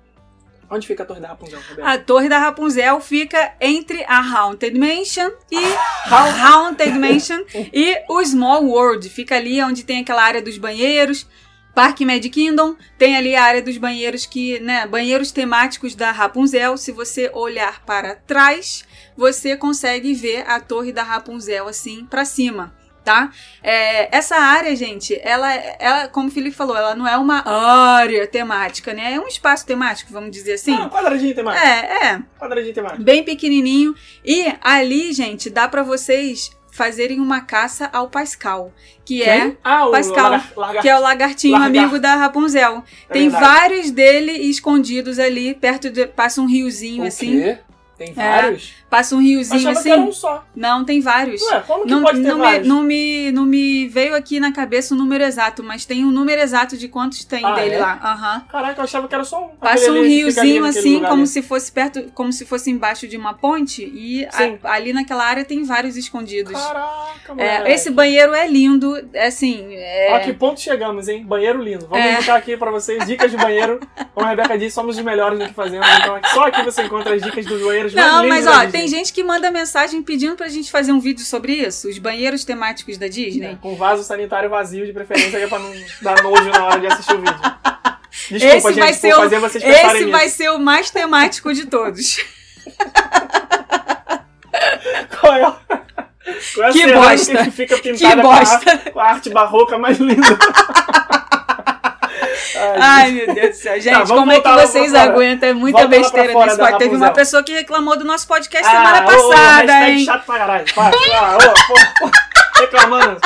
Onde 0.71 0.87
fica 0.87 1.03
a 1.03 1.07
Torre 1.07 1.21
da 1.21 1.29
Rapunzel, 1.29 1.59
Roberto? 1.69 1.87
A 1.89 1.99
Torre 1.99 2.29
da 2.29 2.39
Rapunzel 2.39 3.01
fica 3.01 3.55
entre 3.61 4.05
a 4.09 4.19
Haunted 4.19 4.79
Mansion 4.79 5.31
e 5.51 5.59
Hau- 6.11 6.65
Haunted 6.65 6.93
Mansion 6.99 7.43
e 7.73 7.97
o 8.09 8.25
Small 8.25 8.65
World. 8.65 9.09
Fica 9.09 9.37
ali 9.37 9.63
onde 9.63 9.85
tem 9.85 10.01
aquela 10.01 10.23
área 10.23 10.43
dos 10.43 10.59
banheiros. 10.59 11.27
Parque 11.75 12.07
Magic 12.07 12.31
Kingdom 12.31 12.75
tem 12.99 13.19
ali 13.19 13.37
a 13.37 13.45
área 13.45 13.61
dos 13.63 13.77
banheiros 13.77 14.25
que, 14.25 14.59
né, 14.61 14.87
banheiros 14.87 15.31
temáticos 15.31 15.95
da 15.95 16.11
Rapunzel. 16.11 16.77
Se 16.79 16.91
você 16.91 17.31
olhar 17.35 17.85
para 17.85 18.15
trás, 18.15 18.83
você 19.15 19.57
consegue 19.59 20.15
ver 20.15 20.49
a 20.49 20.59
torre 20.59 20.91
da 20.91 21.03
Rapunzel 21.03 21.69
assim 21.69 22.07
para 22.07 22.25
cima. 22.25 22.75
Tá? 23.07 23.31
É, 23.63 24.09
essa 24.17 24.35
área, 24.35 24.75
gente, 24.75 25.17
ela, 25.23 25.55
ela, 25.79 26.09
como 26.09 26.27
o 26.27 26.31
Felipe 26.31 26.57
falou, 26.57 26.77
ela 26.77 26.93
não 26.97 27.07
é 27.07 27.17
uma 27.17 27.41
área 27.47 28.27
temática, 28.27 28.93
né? 28.93 29.13
É 29.15 29.21
um 29.21 29.29
espaço 29.29 29.65
temático, 29.65 30.13
vamos 30.13 30.33
dizer 30.33 30.55
assim. 30.55 30.75
Ah, 30.75 30.89
quadradinho 30.89 31.33
temático. 31.33 31.65
É, 31.65 32.07
é. 32.09 32.23
Quadradinho 32.37 32.75
temático. 32.75 33.05
Bem 33.05 33.23
pequenininho. 33.23 33.95
E 34.25 34.53
ali, 34.61 35.13
gente, 35.13 35.49
dá 35.49 35.69
para 35.69 35.85
vocês 35.85 36.51
fazerem 36.73 37.21
uma 37.21 37.41
caça 37.43 37.89
ao 37.93 38.11
Pascal, 38.11 38.73
que 39.05 39.23
é 39.23 39.39
Quem? 39.41 39.59
Ah, 39.63 39.87
o 39.87 39.93
Pascal, 39.93 40.25
lagar- 40.33 40.53
lagarto. 40.57 40.83
que 40.83 40.89
é 40.89 40.97
o 40.97 41.01
lagartinho 41.01 41.55
amigo 41.57 42.01
da 42.01 42.17
Rapunzel. 42.17 42.83
É 43.09 43.13
Tem 43.13 43.29
verdade. 43.29 43.45
vários 43.55 43.91
dele 43.93 44.33
escondidos 44.33 45.21
ali, 45.21 45.55
perto 45.55 45.91
de. 45.91 46.07
Passa 46.09 46.41
um 46.41 46.47
riozinho 46.47 47.05
O 47.05 47.07
assim. 47.07 47.41
quê? 47.41 47.59
Tem 47.97 48.13
vários? 48.13 48.75
Passa 48.97 49.15
um 49.15 49.21
riozinho 49.21 49.59
Achava 49.61 49.73
assim. 49.79 49.83
que 49.83 49.91
era 49.91 50.01
um 50.01 50.11
só. 50.13 50.43
Não, 50.57 50.83
tem 50.83 51.01
vários. 51.03 51.43
Ué, 51.43 51.63
como 51.67 51.85
que 51.85 51.91
Não, 51.91 52.03
pode 52.03 52.23
ter 52.23 52.29
não, 52.29 52.37
me, 52.37 52.43
vários? 52.43 52.67
não, 52.67 52.83
me, 52.83 53.31
não 53.33 53.45
me 53.45 53.89
veio 53.89 54.15
aqui 54.15 54.41
na 54.41 54.53
cabeça 54.53 54.95
o 54.95 54.97
número 54.97 55.23
exato, 55.23 55.63
mas 55.63 55.85
tem 55.85 56.03
um 56.03 56.11
número 56.11 56.41
exato 56.41 56.79
de 56.79 56.89
quantos 56.89 57.23
tem 57.25 57.45
Ah, 57.45 57.55
dele 57.57 57.75
é? 57.75 57.79
lá. 57.79 58.01
Aham. 58.03 58.45
Caraca, 58.51 58.81
eu 58.81 58.85
achava 58.85 59.07
que 59.07 59.15
era 59.15 59.23
só 59.25 59.45
um. 59.45 59.49
Passa 59.49 59.93
um 59.93 60.03
riozinho 60.03 60.65
assim, 60.65 61.01
como 61.01 61.13
ali. 61.23 61.27
se 61.27 61.43
fosse 61.43 61.71
perto, 61.71 62.05
como 62.15 62.33
se 62.33 62.47
fosse 62.47 62.71
embaixo 62.71 63.07
de 63.07 63.19
uma 63.19 63.35
ponte, 63.35 63.83
e 63.85 64.25
a- 64.27 64.73
ali 64.73 64.95
naquela 64.95 65.25
área 65.27 65.45
tem 65.45 65.63
vários 65.63 65.95
escondidos. 65.99 66.53
Caraca, 66.53 67.35
mano. 67.35 67.41
É, 67.43 67.71
esse 67.75 67.91
banheiro 67.91 68.33
é 68.33 68.49
lindo, 68.49 68.97
é 69.13 69.27
assim. 69.27 69.67
É... 69.75 70.09
Ó, 70.15 70.19
que 70.21 70.33
ponto 70.33 70.59
chegamos, 70.59 71.07
hein? 71.07 71.23
Banheiro 71.23 71.61
lindo. 71.63 71.87
Vamos 71.87 72.03
É. 72.03 72.15
indicar 72.15 72.37
aqui 72.39 72.57
pra 72.57 72.71
vocês 72.71 73.05
dicas 73.07 73.31
de 73.31 73.37
banheiro. 73.37 73.79
Como 74.15 74.25
a 74.27 74.31
Rebeca 74.31 74.57
disse, 74.57 74.75
somos 74.75 74.97
os 74.97 75.05
melhores 75.05 75.39
no 75.39 75.47
que 75.47 75.53
fazemos. 75.53 75.87
Então 76.01 76.19
só 76.33 76.45
aqui 76.47 76.63
você 76.63 76.83
encontra 76.85 77.15
as 77.15 77.21
dicas 77.23 77.45
dos 77.45 77.61
banheiros 77.63 77.93
mais 77.93 78.07
Não, 78.07 78.23
lindos 78.23 78.37
mas 78.37 78.45
da 78.47 78.51
ó, 78.53 78.65
Disney. 78.65 78.86
Tem 78.91 78.99
gente 78.99 79.13
que 79.13 79.23
manda 79.25 79.51
mensagem 79.51 80.03
pedindo 80.03 80.37
pra 80.37 80.49
gente 80.49 80.71
fazer 80.71 80.93
um 80.93 81.01
vídeo 81.01 81.25
sobre 81.25 81.53
isso, 81.55 81.89
os 81.89 81.99
banheiros 81.99 82.45
temáticos 82.45 82.97
da 82.97 83.09
Disney. 83.09 83.53
É, 83.53 83.57
com 83.57 83.75
vaso 83.77 84.03
sanitário 84.05 84.49
vazio, 84.49 84.87
de 84.87 84.93
preferência, 84.93 85.31
que 85.39 85.45
é 85.45 85.49
pra 85.49 85.59
não 85.59 85.73
dar 86.03 86.23
nojo 86.23 86.49
na 86.51 86.65
hora 86.65 86.81
de 86.81 86.87
assistir 86.87 87.15
o 87.15 87.19
vídeo. 87.19 87.35
Desculpa, 88.31 88.57
Esse 88.57 88.69
gente, 88.69 88.79
vai 88.81 88.93
ser 88.95 89.15
o- 89.15 89.17
fazer 89.19 89.39
vocês 89.41 89.63
pensarem 89.65 89.87
Esse 89.91 89.99
nisso. 90.07 90.11
vai 90.11 90.29
ser 90.29 90.51
o 90.51 90.59
mais 90.59 90.91
temático 90.91 91.53
de 91.53 91.67
todos. 91.67 92.17
Qual 95.21 95.35
é, 95.35 95.45
a- 95.45 95.57
qual 96.55 96.69
é 96.69 96.73
Que 96.73 96.93
bosta. 96.93 97.45
que 97.45 97.51
fica 97.51 97.79
pintada 97.79 98.17
Que 98.17 98.23
com 98.23 98.31
a, 98.31 98.39
bosta. 98.39 98.79
com 98.93 99.01
a 99.01 99.05
arte 99.05 99.31
barroca 99.31 99.79
mais 99.79 99.99
linda? 99.99 100.27
Ai, 102.57 102.79
Ai, 102.81 103.11
meu 103.13 103.35
Deus 103.35 103.51
do 103.51 103.57
céu. 103.57 103.81
Gente, 103.81 103.95
vamos 103.95 104.11
como 104.11 104.33
é 104.33 104.41
que 104.41 104.49
vocês 104.49 104.95
aguentam? 104.95 105.49
É 105.49 105.53
muita 105.53 105.81
Volta 105.81 105.97
besteira 105.97 106.35
nesse 106.35 106.57
podcast. 106.57 106.79
Teve 106.79 106.97
uma 106.97 107.11
pessoa 107.11 107.43
que 107.43 107.53
reclamou 107.53 107.97
do 107.97 108.05
nosso 108.05 108.27
podcast 108.27 108.67
Ah, 108.67 108.71
semana 108.71 109.03
ô, 109.03 109.05
passada, 109.07 109.73
hashtag 109.73 109.93
hein? 109.93 110.05
chato 110.05 110.25
pra 110.25 110.39
caralho. 110.39 110.75
Para, 110.75 110.97
ah, 111.15 111.39
ô, 112.05 112.61
reclamando. 112.61 113.21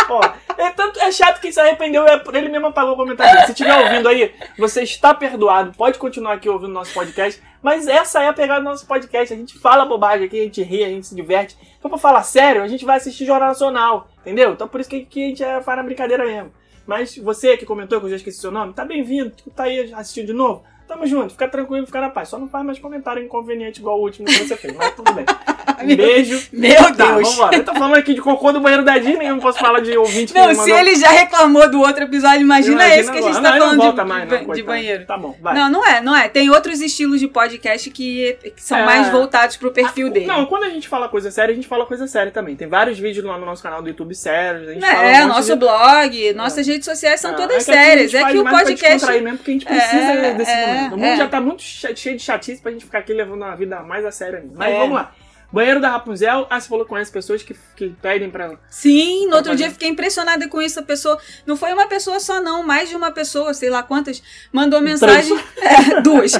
É, 0.58 0.70
tanto, 0.70 1.00
é 1.00 1.10
chato 1.10 1.40
que 1.40 1.50
se 1.50 1.58
arrependeu, 1.58 2.06
é, 2.06 2.22
ele 2.34 2.48
mesmo 2.48 2.66
apagou 2.66 2.92
o 2.92 2.96
comentário. 2.96 3.46
Se 3.46 3.52
estiver 3.52 3.76
ouvindo 3.78 4.08
aí, 4.08 4.34
você 4.58 4.82
está 4.82 5.14
perdoado. 5.14 5.72
Pode 5.76 5.98
continuar 5.98 6.34
aqui 6.34 6.48
ouvindo 6.48 6.72
nosso 6.72 6.92
podcast. 6.92 7.42
Mas 7.62 7.86
essa 7.86 8.22
é 8.22 8.28
a 8.28 8.32
pegada 8.32 8.60
do 8.60 8.64
nosso 8.64 8.86
podcast. 8.86 9.32
A 9.32 9.36
gente 9.36 9.58
fala 9.58 9.86
bobagem 9.86 10.26
aqui, 10.26 10.40
a 10.40 10.44
gente 10.44 10.62
ri, 10.62 10.84
a 10.84 10.88
gente 10.88 11.06
se 11.06 11.14
diverte. 11.14 11.56
Então, 11.78 11.90
pra 11.90 11.98
falar 11.98 12.22
sério, 12.22 12.62
a 12.62 12.68
gente 12.68 12.84
vai 12.84 12.96
assistir 12.96 13.24
Jornal 13.24 13.48
Nacional, 13.48 14.08
entendeu? 14.20 14.52
Então, 14.52 14.68
por 14.68 14.80
isso 14.80 14.90
que 14.90 15.02
aqui 15.02 15.24
a 15.24 15.28
gente 15.28 15.44
é, 15.44 15.60
faz 15.62 15.78
na 15.78 15.82
brincadeira 15.82 16.24
mesmo. 16.24 16.52
Mas 16.86 17.16
você 17.16 17.56
que 17.56 17.66
comentou, 17.66 18.00
que 18.00 18.06
eu 18.06 18.10
já 18.10 18.16
esqueci 18.16 18.38
seu 18.38 18.50
nome, 18.50 18.72
tá 18.72 18.84
bem-vindo. 18.84 19.30
Tu 19.30 19.50
tá 19.50 19.64
aí 19.64 19.92
assistindo 19.92 20.26
de 20.26 20.32
novo. 20.32 20.64
Tamo 20.86 21.06
junto, 21.06 21.32
fica 21.32 21.48
tranquilo, 21.48 21.86
fica 21.86 22.00
na 22.00 22.10
paz. 22.10 22.28
Só 22.28 22.38
não 22.38 22.48
faz 22.48 22.64
mais 22.64 22.78
comentário 22.78 23.22
inconveniente 23.22 23.80
igual 23.80 23.98
o 23.98 24.02
último 24.02 24.26
que 24.26 24.38
você 24.38 24.56
fez, 24.56 24.74
mas 24.74 24.94
tudo 24.94 25.12
bem. 25.12 25.24
Um 25.82 25.96
beijo. 25.96 26.48
Meu 26.52 26.76
Tá, 26.94 27.12
Deus. 27.14 27.30
vambora. 27.30 27.56
Eu 27.56 27.64
tô 27.64 27.74
falando 27.74 27.96
aqui 27.96 28.14
de 28.14 28.20
cocô 28.20 28.52
do 28.52 28.60
banheiro 28.60 28.84
da 28.84 28.98
Disney, 28.98 29.26
eu 29.26 29.34
não 29.34 29.40
posso 29.40 29.58
falar 29.58 29.80
de 29.80 29.96
ouvinte 29.96 30.32
que 30.32 30.38
Não, 30.38 30.48
se 30.50 30.56
mandou- 30.56 30.78
ele 30.78 30.94
já 30.96 31.08
reclamou 31.10 31.70
do 31.70 31.80
outro 31.80 32.04
episódio, 32.04 32.40
imagina, 32.40 32.74
Imagina 32.84 33.00
esse 33.00 33.10
que 33.12 33.18
a 33.18 33.22
gente 33.22 33.36
agora. 33.36 33.42
tá 33.42 33.50
Não, 33.50 33.58
não 33.58 33.60
falando 33.66 33.82
volta 33.82 34.02
de, 34.02 34.08
mais, 34.08 34.28
não, 34.28 34.38
de 34.38 34.44
coitado. 34.44 34.66
banheiro. 34.66 35.06
Tá 35.06 35.16
bom, 35.18 35.36
vai. 35.40 35.54
Não, 35.54 35.70
não 35.70 35.86
é, 35.86 36.00
não 36.00 36.16
é. 36.16 36.28
Tem 36.28 36.50
outros 36.50 36.80
estilos 36.80 37.20
de 37.20 37.28
podcast 37.28 37.90
que, 37.90 38.36
que 38.56 38.62
são 38.62 38.78
É. 38.78 38.84
mais 38.84 39.08
voltados 39.08 39.56
pro 39.56 39.70
perfil 39.72 40.08
Ah, 40.08 40.10
dele. 40.10 40.26
Não, 40.26 40.46
quando 40.46 40.64
a 40.64 40.68
gente 40.70 40.88
fala 40.88 41.08
coisa 41.08 41.30
séria, 41.30 41.52
a 41.52 41.54
gente 41.54 41.66
fala 41.68 41.86
coisa 41.86 42.06
séria 42.06 42.30
também. 42.32 42.56
Tem 42.56 42.68
vários 42.68 42.98
vídeos 42.98 43.24
lá 43.24 43.38
no 43.38 43.46
nosso 43.46 43.62
canal 43.62 43.82
do 43.82 43.88
YouTube 43.88 44.14
sérios. 44.14 44.68
A 44.68 44.72
gente 44.72 44.86
fala 44.86 45.02
É, 45.08 45.24
um 45.24 45.28
nosso 45.28 45.52
de... 45.52 45.56
blog, 45.58 46.32
nossas 46.34 46.66
redes 46.66 46.84
sociais 46.84 47.20
são 47.20 47.32
É, 47.32 47.34
todas 47.34 47.62
é 47.62 47.64
que 47.64 47.78
a 47.78 47.82
sérias. 47.82 48.14
É 48.14 48.24
que 48.24 48.38
o 48.38 48.42
pra 48.42 48.52
podcast. 48.52 48.92
descontrair 48.92 49.22
mesmo, 49.22 49.38
porque 49.38 49.50
a 49.50 49.54
gente 49.54 49.66
precisa 49.66 50.02
É, 50.12 50.34
desse 50.34 50.50
é, 50.50 50.66
momento. 50.66 50.94
O 50.94 50.98
mundo 50.98 51.04
é. 51.12 51.16
já 51.16 51.28
tá 51.28 51.40
muito 51.40 51.62
che- 51.62 51.96
cheio 51.96 52.16
de 52.16 52.22
chatice 52.22 52.60
pra 52.60 52.70
gente 52.72 52.84
ficar 52.84 52.98
aqui 52.98 53.12
levando 53.12 53.44
a 53.44 53.54
vida 53.54 53.80
mais 53.82 54.04
a 54.04 54.10
sério 54.10 54.38
ainda. 54.38 54.52
Mas 54.56 54.74
É. 54.74 54.78
vamos 54.78 54.94
lá. 54.94 55.12
Banheiro 55.52 55.80
da 55.80 55.90
Rapunzel, 55.90 56.46
ah, 56.48 56.60
você 56.60 56.68
falou 56.68 56.84
que 56.84 56.90
conhece 56.90 57.10
pessoas 57.10 57.42
que, 57.42 57.56
que 57.74 57.88
pedem 58.00 58.30
pra. 58.30 58.56
Sim, 58.68 59.26
no 59.26 59.36
outro 59.36 59.50
Tá 59.50 59.56
dia 59.56 59.70
fiquei 59.70 59.88
impressionada 59.88 60.46
com 60.48 60.62
isso. 60.62 60.78
A 60.78 60.82
pessoa. 60.82 61.18
Não 61.44 61.56
foi 61.56 61.72
uma 61.72 61.88
pessoa 61.88 62.20
só, 62.20 62.40
não. 62.40 62.62
Mais 62.62 62.88
de 62.88 62.94
uma 62.94 63.10
pessoa, 63.10 63.52
sei 63.52 63.68
lá 63.68 63.82
quantas, 63.82 64.22
mandou 64.52 64.80
mensagem. 64.80 65.38
É, 65.60 66.00
duas. 66.00 66.32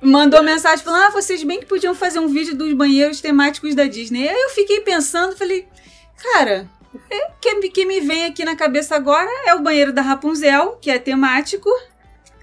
Mandou 0.00 0.42
mensagem 0.42 0.84
falando: 0.84 1.04
Ah, 1.04 1.10
vocês 1.10 1.42
bem 1.42 1.60
que 1.60 1.66
podiam 1.66 1.94
fazer 1.94 2.18
um 2.18 2.28
vídeo 2.28 2.54
dos 2.54 2.72
banheiros 2.74 3.20
temáticos 3.20 3.74
da 3.74 3.84
Disney. 3.84 4.28
Aí 4.28 4.36
eu 4.36 4.50
fiquei 4.50 4.80
pensando, 4.80 5.36
falei, 5.36 5.66
cara. 6.34 6.68
é, 7.10 7.30
que, 7.40 7.70
que 7.70 7.86
me 7.86 8.00
vem 8.00 8.26
aqui 8.26 8.44
na 8.44 8.54
cabeça 8.54 8.94
agora 8.96 9.28
é 9.46 9.54
o 9.54 9.62
banheiro 9.62 9.92
da 9.92 10.02
Rapunzel, 10.02 10.78
que 10.80 10.90
é 10.90 10.98
temático. 10.98 11.70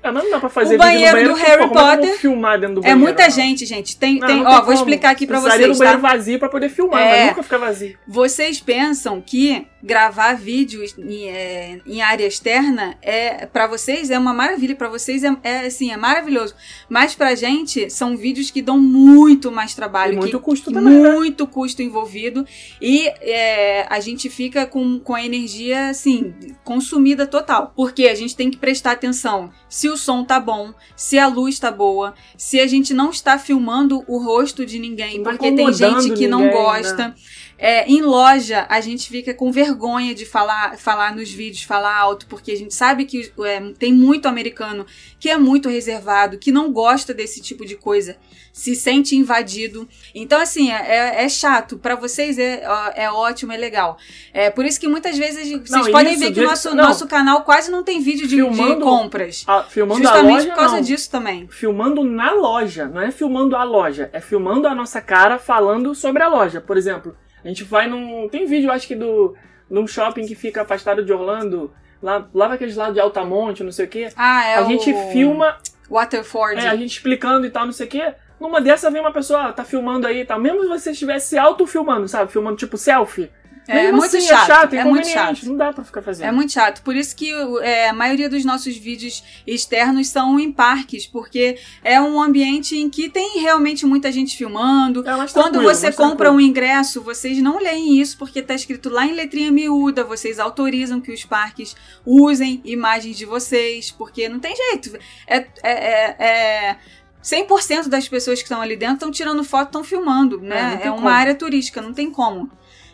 Ah, 0.06 0.12
mas 0.12 0.24
não 0.24 0.32
dá 0.32 0.40
pra 0.40 0.50
fazer 0.50 0.76
O 0.76 0.78
banheiro 0.78 1.12
banheiro 1.14 1.34
do 1.34 1.40
Harry 1.40 1.58
pô, 1.58 1.64
é 1.64 1.66
eu 1.66 1.70
Potter 1.98 2.18
filmar 2.20 2.60
dentro 2.60 2.76
do 2.76 2.80
É 2.82 2.84
banheiro. 2.84 3.00
muita 3.02 3.24
Não. 3.24 3.30
gente, 3.32 3.66
gente. 3.66 3.98
Tem, 3.98 4.20
Não, 4.20 4.28
tem, 4.28 4.36
não 4.44 4.52
ó, 4.52 4.56
tem 4.58 4.66
vou 4.66 4.74
explicar 4.74 5.10
aqui 5.10 5.26
pra 5.26 5.38
Precisaria 5.40 5.66
vocês, 5.68 5.78
do 5.78 5.80
banheiro 5.80 6.02
tá? 6.02 6.08
vazio 6.10 6.40
pra 6.40 6.48
poder 6.50 6.70
filmar, 6.70 7.02
É. 7.02 7.18
mas 7.20 7.28
nunca 7.30 7.44
fica 7.44 7.58
vazio. 7.58 7.98
Vocês 8.08 8.60
pensam 8.62 9.20
que 9.20 9.66
gravar 9.86 10.34
vídeos 10.34 10.96
em, 10.98 11.30
é, 11.30 11.80
em 11.86 12.02
área 12.02 12.26
externa 12.26 12.98
é 13.04 13.46
para 13.46 13.68
vocês 13.68 14.10
é 14.10 14.18
uma 14.18 14.34
maravilha, 14.34 14.76
para 14.76 14.90
vocês 14.90 15.24
é, 15.24 15.38
é 15.44 15.60
assim, 15.68 15.92
é 15.92 15.98
maravilhoso. 15.98 16.56
Mas 16.90 17.14
pra 17.14 17.36
gente 17.36 17.90
são 17.92 18.18
vídeos 18.18 18.50
que 18.50 18.64
dão 18.64 18.80
muito 18.80 19.52
mais 19.52 19.76
trabalho, 19.76 20.14
E 20.14 20.18
muito 20.18 20.40
que, 20.40 20.44
custo 20.44 20.72
também, 20.72 20.92
né? 20.92 21.14
muito 21.14 21.46
custo 21.46 21.84
envolvido 21.84 22.46
e 22.82 23.08
é, 23.22 23.86
a 23.88 24.00
gente 24.00 24.28
fica 24.28 24.66
com, 24.66 25.00
com 25.00 25.14
a 25.14 25.24
energia 25.24 25.90
assim 25.90 26.34
consumida 26.64 27.28
total, 27.28 27.72
porque 27.76 28.08
a 28.08 28.16
gente 28.16 28.36
tem 28.36 28.50
que 28.50 28.58
prestar 28.58 28.94
atenção 28.94 29.52
se 29.70 29.88
o 29.88 29.96
som 29.96 30.24
tá 30.24 30.40
bom, 30.40 30.74
se 30.96 31.20
a 31.20 31.28
luz 31.28 31.60
tá 31.60 31.70
boa, 31.70 32.16
se 32.36 32.60
a 32.60 32.66
gente 32.66 32.92
não 32.92 33.12
está 33.12 33.38
filmando 33.38 34.04
o 34.08 34.18
rosto 34.18 34.66
de 34.66 34.80
ninguém, 34.80 35.18
Não 35.18 35.26
tá 35.26 35.30
porque 35.32 35.52
tem 35.52 35.72
gente 35.72 36.12
que 36.14 36.28
não 36.28 36.40
ninguém, 36.40 36.54
né? 36.98 37.14
É, 37.58 37.90
em 37.90 38.02
loja, 38.02 38.66
a 38.70 38.82
gente 38.82 39.10
fica 39.10 39.34
com 39.34 39.50
vergonha 39.52 40.14
de 40.14 40.26
falar, 40.26 40.78
falar 40.78 41.16
nos 41.16 41.32
vídeos, 41.32 41.64
falar 41.64 41.96
alto, 41.98 42.26
porque 42.28 42.52
a 42.52 42.56
gente 42.58 42.74
sabe 42.76 43.06
que 43.06 43.32
é, 43.46 43.62
tem 43.80 43.94
muito 43.94 44.28
americano 44.28 44.86
que 45.20 45.30
é 45.30 45.38
muito 45.38 45.70
reservado, 45.70 46.38
que 46.38 46.52
não 46.52 46.72
gosta 46.72 47.14
desse 47.14 47.42
tipo 47.42 47.66
de 47.66 47.76
coisa, 47.78 48.18
se 48.52 48.76
sente 48.76 49.16
invadido. 49.16 49.88
Então, 50.14 50.40
assim, 50.40 50.70
é, 50.72 51.24
é 51.24 51.30
chato. 51.30 51.78
Pra 51.78 51.96
vocês 51.96 52.38
é, 52.38 52.64
é 52.96 53.10
ótimo, 53.10 53.52
é 53.54 53.58
legal. 53.58 53.98
É 54.34 54.50
por 54.50 54.66
isso 54.66 54.80
que 54.80 54.88
muitas 54.88 55.18
vezes 55.18 55.50
vocês 55.50 55.70
Não, 55.70 55.92
podem 55.92 56.12
isso, 56.14 56.20
ver 56.22 56.28
que 56.28 56.34
de- 56.34 56.42
o 56.42 56.50
nosso, 56.50 56.76
não. 56.76 56.84
nosso 56.88 57.08
canal 57.08 57.44
quase 57.44 57.72
não 57.72 57.84
tem 57.84 58.02
vídeo 58.02 58.28
de, 58.28 58.36
de 58.36 58.42
Filmando- 58.42 58.82
compras. 58.82 59.44
Ah, 59.48 59.64
filmando 59.64 60.02
a 60.08 60.12
Justamente 60.12 60.34
loja, 60.34 60.48
por 60.50 60.56
causa 60.56 60.76
não. 60.76 60.82
disso 60.82 61.10
também. 61.10 61.48
Filmando 61.50 62.04
na 62.04 62.32
loja, 62.34 62.86
não 62.88 63.02
é 63.02 63.12
filmando 63.12 63.56
a 63.56 63.64
loja, 63.64 64.10
é 64.14 64.20
filmando 64.20 64.68
a 64.68 64.76
nossa 64.76 65.00
cara 65.02 65.40
falando 65.40 65.96
sobre 65.96 66.22
a 66.22 66.28
loja. 66.28 66.60
Por 66.62 66.78
exemplo, 66.78 67.16
a 67.46 67.48
gente 67.48 67.64
vai 67.64 67.88
num. 67.88 68.28
Tem 68.28 68.46
vídeo, 68.48 68.72
acho 68.72 68.88
que 68.88 68.96
do. 68.96 69.36
num 69.70 69.86
shopping 69.86 70.26
que 70.26 70.34
fica 70.34 70.64
afastado 70.64 71.06
de 71.06 71.14
Orlando, 71.14 71.72
lá, 72.02 72.28
lá 72.34 72.50
naqueles 72.50 72.76
lados 72.76 72.96
de 72.96 73.00
Altamonte, 73.00 73.64
não 73.64 73.72
sei 73.72 73.86
o 73.86 73.88
quê. 73.88 74.10
Ah, 74.16 74.46
é 74.48 74.56
a 74.56 74.64
o 74.64 74.66
gente 74.66 74.92
filma, 75.14 75.58
Waterford. 75.90 76.60
é, 76.60 76.68
a 76.68 76.76
gente 76.76 76.92
explicando 76.92 77.46
e 77.46 77.52
tal, 77.52 77.66
não 77.66 77.72
sei 77.72 77.86
o 77.86 77.90
quê. 77.90 78.14
Numa 78.40 78.60
dessa 78.60 78.90
vem 78.90 79.00
uma 79.00 79.14
pessoa, 79.14 79.44
ah, 79.50 79.54
tá 79.54 79.64
filmando 79.64 80.08
aí 80.08 80.22
e 80.22 80.26
tal. 80.26 80.40
Mesmo 80.40 80.64
se 80.64 80.68
você 80.68 80.92
estivesse 80.92 81.30
se 81.30 81.38
auto-filmando, 81.38 82.08
sabe? 82.08 82.32
Filmando 82.32 82.58
tipo 82.58 82.78
selfie. 82.78 83.30
É, 83.68 83.84
Mesmo 83.84 83.98
muito 83.98 84.16
assim, 84.16 84.28
chato, 84.28 84.44
É 84.44 84.46
chato, 84.46 84.74
é 84.76 84.84
muito 84.86 85.08
chato. 85.08 85.44
Não 85.46 85.58
dá 85.58 85.74
pra 85.74 85.84
ficar 85.84 86.02
fazendo. 86.02 86.28
É 86.28 86.32
muito 86.32 86.52
chato. 86.52 86.82
Por 86.84 86.96
isso 86.96 87.16
que 87.16 87.32
é, 87.62 87.90
a 87.90 87.94
maioria 87.94 88.30
dos 88.30 88.46
nossos 88.46 88.78
vídeos 88.78 89.24
externos 89.46 90.08
são 90.10 90.40
em 90.40 90.52
parques, 90.52 91.08
porque 91.08 91.58
é 91.84 92.00
um 92.00 92.22
ambiente 92.22 92.78
em 92.78 92.90
que 92.90 93.10
tem 93.10 93.40
realmente 93.40 93.86
muita 93.86 94.12
gente 94.12 94.38
filmando. 94.38 95.08
É 95.08 95.16
mais 95.16 95.32
Quando 95.32 95.62
você 95.62 95.88
mais 95.88 95.96
compra 95.96 96.32
um 96.32 96.40
ingresso, 96.40 97.02
vocês 97.02 97.38
não 97.40 97.58
leem 97.58 98.00
isso 98.00 98.18
porque 98.18 98.42
tá 98.42 98.54
escrito 98.54 98.90
lá 98.90 99.06
em 99.06 99.14
letrinha 99.14 99.52
miúda. 99.52 100.04
Vocês 100.04 100.40
autorizam 100.40 101.02
que 101.02 101.12
os 101.12 101.26
parques 101.26 101.76
usem 102.06 102.62
imagens 102.64 103.18
de 103.18 103.26
vocês, 103.26 103.90
porque 103.92 104.30
não 104.30 104.40
tem 104.40 104.56
jeito. 104.56 104.98
É, 105.28 105.38
é, 105.38 105.48
é, 105.64 106.16
é 106.20 106.78
100% 107.24 107.88
das 107.88 108.08
pessoas 108.08 108.40
que 108.40 108.46
estão 108.46 108.62
ali 108.62 108.76
dentro 108.76 108.96
estão 108.96 109.12
tirando 109.12 109.44
foto, 109.44 109.68
estão 109.70 109.84
filmando, 109.84 110.38
É, 110.46 110.48
né? 110.48 110.78
tem 110.78 110.88
É, 110.88 110.92
uma 110.92 110.98
como. 110.98 111.08
área 111.10 111.34
turística, 111.34 111.82
não 111.82 111.94
tem 111.94 112.12
como. 112.12 112.52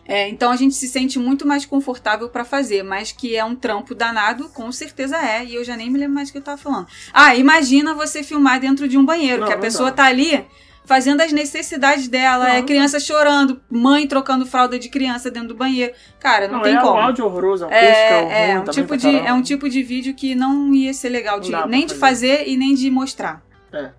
É, 0.07 0.27
então 0.29 0.51
a 0.51 0.55
gente 0.55 0.73
se 0.75 0.87
sente 0.87 1.17
muito 1.19 1.47
mais 1.47 1.65
confortável 1.65 2.27
pra 2.27 2.43
fazer, 2.43 2.83
mas 2.83 3.11
que 3.11 3.35
é 3.35 3.45
um 3.45 3.55
trampo 3.55 3.93
danado, 3.95 4.49
com 4.49 4.71
certeza 4.71 5.15
é, 5.17 5.45
e 5.45 5.55
eu 5.55 5.63
já 5.63 5.77
nem 5.77 5.89
me 5.89 5.99
lembro 5.99 6.15
mais 6.15 6.29
o 6.29 6.31
que 6.31 6.37
eu 6.39 6.41
tava 6.41 6.57
falando. 6.57 6.87
Ah, 7.13 7.35
imagina 7.35 7.93
você 7.93 8.23
filmar 8.23 8.59
dentro 8.59 8.87
de 8.87 8.97
um 8.97 9.05
banheiro, 9.05 9.41
Não, 9.41 9.47
que 9.47 9.53
a 9.53 9.55
não 9.55 9.61
pessoa 9.61 9.89
dá. 9.91 9.97
tá 9.97 10.05
ali 10.05 10.43
fazendo 10.83 11.21
as 11.21 11.31
necessidades 11.31 12.07
dela, 12.07 12.45
Não, 12.45 12.51
é 12.55 12.59
não 12.59 12.65
criança 12.65 12.99
chorando, 12.99 13.61
mãe 13.69 14.05
trocando 14.07 14.45
fralda 14.45 14.77
de 14.79 14.89
criança 14.89 15.29
dentro 15.31 15.49
do 15.49 15.55
banheiro. 15.55 15.93
Cara, 16.19 16.47
não, 16.47 16.55
Não, 16.57 16.63
tem 16.63 16.75
é 16.75 16.81
como. 16.81 16.93
um 16.95 16.99
áudio 16.99 17.25
horroroso, 17.25 17.63
a 17.65 17.67
acústica 17.67 17.87
É, 17.87 18.21
ruim 18.21 18.33
é, 18.55 18.59
um 18.59 18.63
tipo 18.65 18.97
de, 18.97 19.15
é 19.17 19.33
um 19.33 19.41
tipo 19.41 19.69
de 19.69 19.83
vídeo 19.83 20.13
que 20.15 20.33
não 20.35 20.73
ia 20.73 20.93
ser 20.93 21.09
legal 21.09 21.35
Não 21.39 21.41
de, 21.43 21.67
nem 21.69 21.85
de 21.85 21.93
fazer. 21.95 22.37
fazer 22.39 22.49
e 22.49 22.57
nem 22.57 22.73
de 22.73 22.89
mostrar. 22.89 23.41
É, 23.71 23.91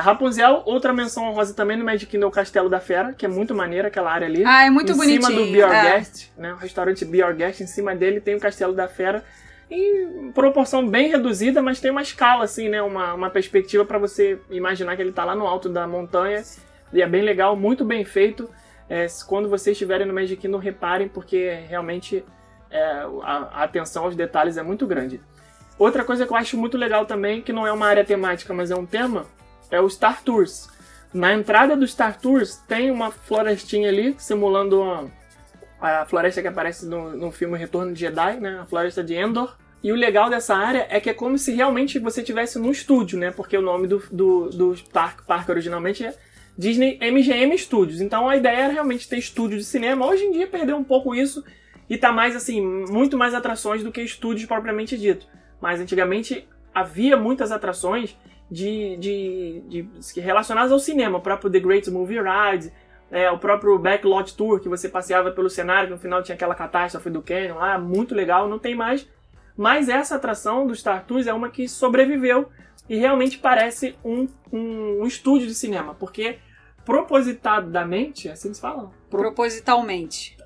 Rapunzel, 0.00 0.62
outra 0.66 0.92
menção 0.92 1.24
honrosa 1.24 1.54
também 1.54 1.76
no 1.76 1.84
Magic 1.84 2.06
Kingdom, 2.06 2.26
o 2.26 2.30
Castelo 2.30 2.68
da 2.68 2.80
Fera, 2.80 3.14
que 3.14 3.24
é 3.24 3.28
muito 3.28 3.54
maneiro 3.54 3.88
aquela 3.88 4.12
área 4.12 4.26
ali. 4.26 4.44
Ah, 4.44 4.64
é 4.66 4.70
muito 4.70 4.92
em 4.92 4.96
bonitinho. 4.96 5.24
cima 5.24 5.40
do 5.40 5.50
Be 5.50 5.62
Our 5.62 5.72
é. 5.72 5.82
Guest, 5.96 6.30
né? 6.36 6.52
O 6.52 6.56
restaurante 6.56 7.04
Be 7.04 7.22
Our 7.22 7.34
Guest, 7.34 7.60
em 7.60 7.66
cima 7.66 7.94
dele 7.94 8.20
tem 8.20 8.34
o 8.34 8.40
Castelo 8.40 8.74
da 8.74 8.86
Fera. 8.88 9.24
Em 9.70 10.30
proporção 10.32 10.86
bem 10.86 11.08
reduzida, 11.08 11.62
mas 11.62 11.80
tem 11.80 11.90
uma 11.90 12.02
escala, 12.02 12.44
assim, 12.44 12.68
né? 12.68 12.82
Uma, 12.82 13.14
uma 13.14 13.30
perspectiva 13.30 13.84
para 13.84 13.98
você 13.98 14.38
imaginar 14.50 14.94
que 14.96 15.02
ele 15.02 15.12
tá 15.12 15.24
lá 15.24 15.34
no 15.34 15.46
alto 15.46 15.70
da 15.70 15.86
montanha. 15.86 16.42
E 16.92 17.00
é 17.00 17.06
bem 17.06 17.22
legal, 17.22 17.56
muito 17.56 17.84
bem 17.84 18.04
feito. 18.04 18.48
É, 18.88 19.06
quando 19.26 19.48
vocês 19.48 19.74
estiverem 19.74 20.06
no 20.06 20.12
Magic 20.12 20.36
Kingdom, 20.36 20.58
reparem, 20.58 21.08
porque 21.08 21.58
realmente 21.66 22.22
é, 22.70 22.82
a, 23.22 23.48
a 23.52 23.62
atenção 23.64 24.04
aos 24.04 24.14
detalhes 24.14 24.58
é 24.58 24.62
muito 24.62 24.86
grande. 24.86 25.20
Outra 25.78 26.04
coisa 26.04 26.26
que 26.26 26.32
eu 26.32 26.36
acho 26.36 26.56
muito 26.56 26.76
legal 26.76 27.06
também, 27.06 27.40
que 27.40 27.52
não 27.52 27.66
é 27.66 27.72
uma 27.72 27.86
área 27.86 28.04
temática, 28.04 28.52
mas 28.52 28.70
é 28.70 28.76
um 28.76 28.86
tema, 28.86 29.26
é 29.70 29.80
o 29.80 29.88
Star 29.88 30.22
Tours. 30.22 30.68
Na 31.12 31.32
entrada 31.32 31.76
do 31.76 31.86
Star 31.86 32.18
Tours 32.20 32.56
tem 32.66 32.90
uma 32.90 33.10
florestinha 33.10 33.88
ali, 33.88 34.14
simulando 34.18 35.10
a, 35.80 36.04
floresta 36.06 36.42
que 36.42 36.48
aparece 36.48 36.86
no, 36.86 37.16
no 37.16 37.30
filme 37.30 37.58
Retorno 37.58 37.92
de 37.92 38.00
Jedi, 38.00 38.40
né? 38.40 38.58
A 38.60 38.64
floresta 38.64 39.02
de 39.02 39.14
Endor. 39.14 39.56
E 39.82 39.92
o 39.92 39.94
legal 39.94 40.30
dessa 40.30 40.56
área 40.56 40.86
é 40.88 40.98
que 40.98 41.10
é 41.10 41.14
como 41.14 41.36
se 41.36 41.52
realmente 41.52 41.98
você 41.98 42.20
estivesse 42.22 42.58
num 42.58 42.70
estúdio, 42.70 43.18
né? 43.18 43.30
Porque 43.30 43.56
o 43.56 43.62
nome 43.62 43.86
do, 43.86 44.02
do, 44.10 44.48
do 44.48 44.76
parque, 44.92 45.22
parque 45.24 45.50
originalmente 45.50 46.04
é 46.04 46.14
Disney 46.56 46.98
MGM 47.00 47.56
Studios. 47.58 48.00
Então 48.00 48.28
a 48.28 48.36
ideia 48.36 48.62
era 48.62 48.72
realmente 48.72 49.08
ter 49.08 49.18
estúdio 49.18 49.58
de 49.58 49.64
cinema. 49.64 50.06
Hoje 50.06 50.24
em 50.24 50.32
dia 50.32 50.46
perdeu 50.46 50.76
um 50.76 50.84
pouco 50.84 51.14
isso 51.14 51.44
e 51.88 51.98
tá 51.98 52.10
mais 52.10 52.34
assim, 52.34 52.60
muito 52.60 53.16
mais 53.16 53.34
atrações 53.34 53.84
do 53.84 53.92
que 53.92 54.00
estúdios 54.00 54.46
propriamente 54.46 54.96
dito. 54.96 55.26
Mas 55.60 55.80
antigamente 55.80 56.48
havia 56.74 57.16
muitas 57.16 57.52
atrações 57.52 58.16
de, 58.50 58.96
de, 58.96 59.62
de 59.68 60.20
relacionadas 60.20 60.70
ao 60.72 60.78
cinema, 60.78 61.18
o 61.18 61.20
próprio 61.20 61.50
The 61.50 61.60
Great 61.60 61.90
Movie 61.90 62.18
Ride, 62.20 62.72
é, 63.10 63.30
o 63.30 63.38
próprio 63.38 63.78
Backlot 63.78 64.34
Tour, 64.36 64.60
que 64.60 64.68
você 64.68 64.88
passeava 64.88 65.30
pelo 65.30 65.48
cenário, 65.50 65.88
que 65.88 65.94
no 65.94 66.00
final 66.00 66.22
tinha 66.22 66.34
aquela 66.34 66.54
catástrofe 66.54 67.10
do 67.10 67.22
Canyon 67.22 67.56
lá, 67.56 67.78
muito 67.78 68.14
legal, 68.14 68.48
não 68.48 68.58
tem 68.58 68.74
mais. 68.74 69.06
Mas 69.56 69.88
essa 69.88 70.16
atração 70.16 70.66
do 70.66 70.74
Star 70.74 71.04
Tours 71.06 71.26
é 71.26 71.32
uma 71.32 71.48
que 71.48 71.68
sobreviveu 71.68 72.48
e 72.88 72.96
realmente 72.96 73.38
parece 73.38 73.94
um, 74.04 74.26
um, 74.52 75.02
um 75.02 75.06
estúdio 75.06 75.46
de 75.46 75.54
cinema, 75.54 75.94
porque 75.94 76.38
propositadamente, 76.84 78.28
assim 78.28 78.52
se 78.52 78.60
fala? 78.60 78.90
Pro- 79.08 79.20
Propositalmente. 79.20 80.36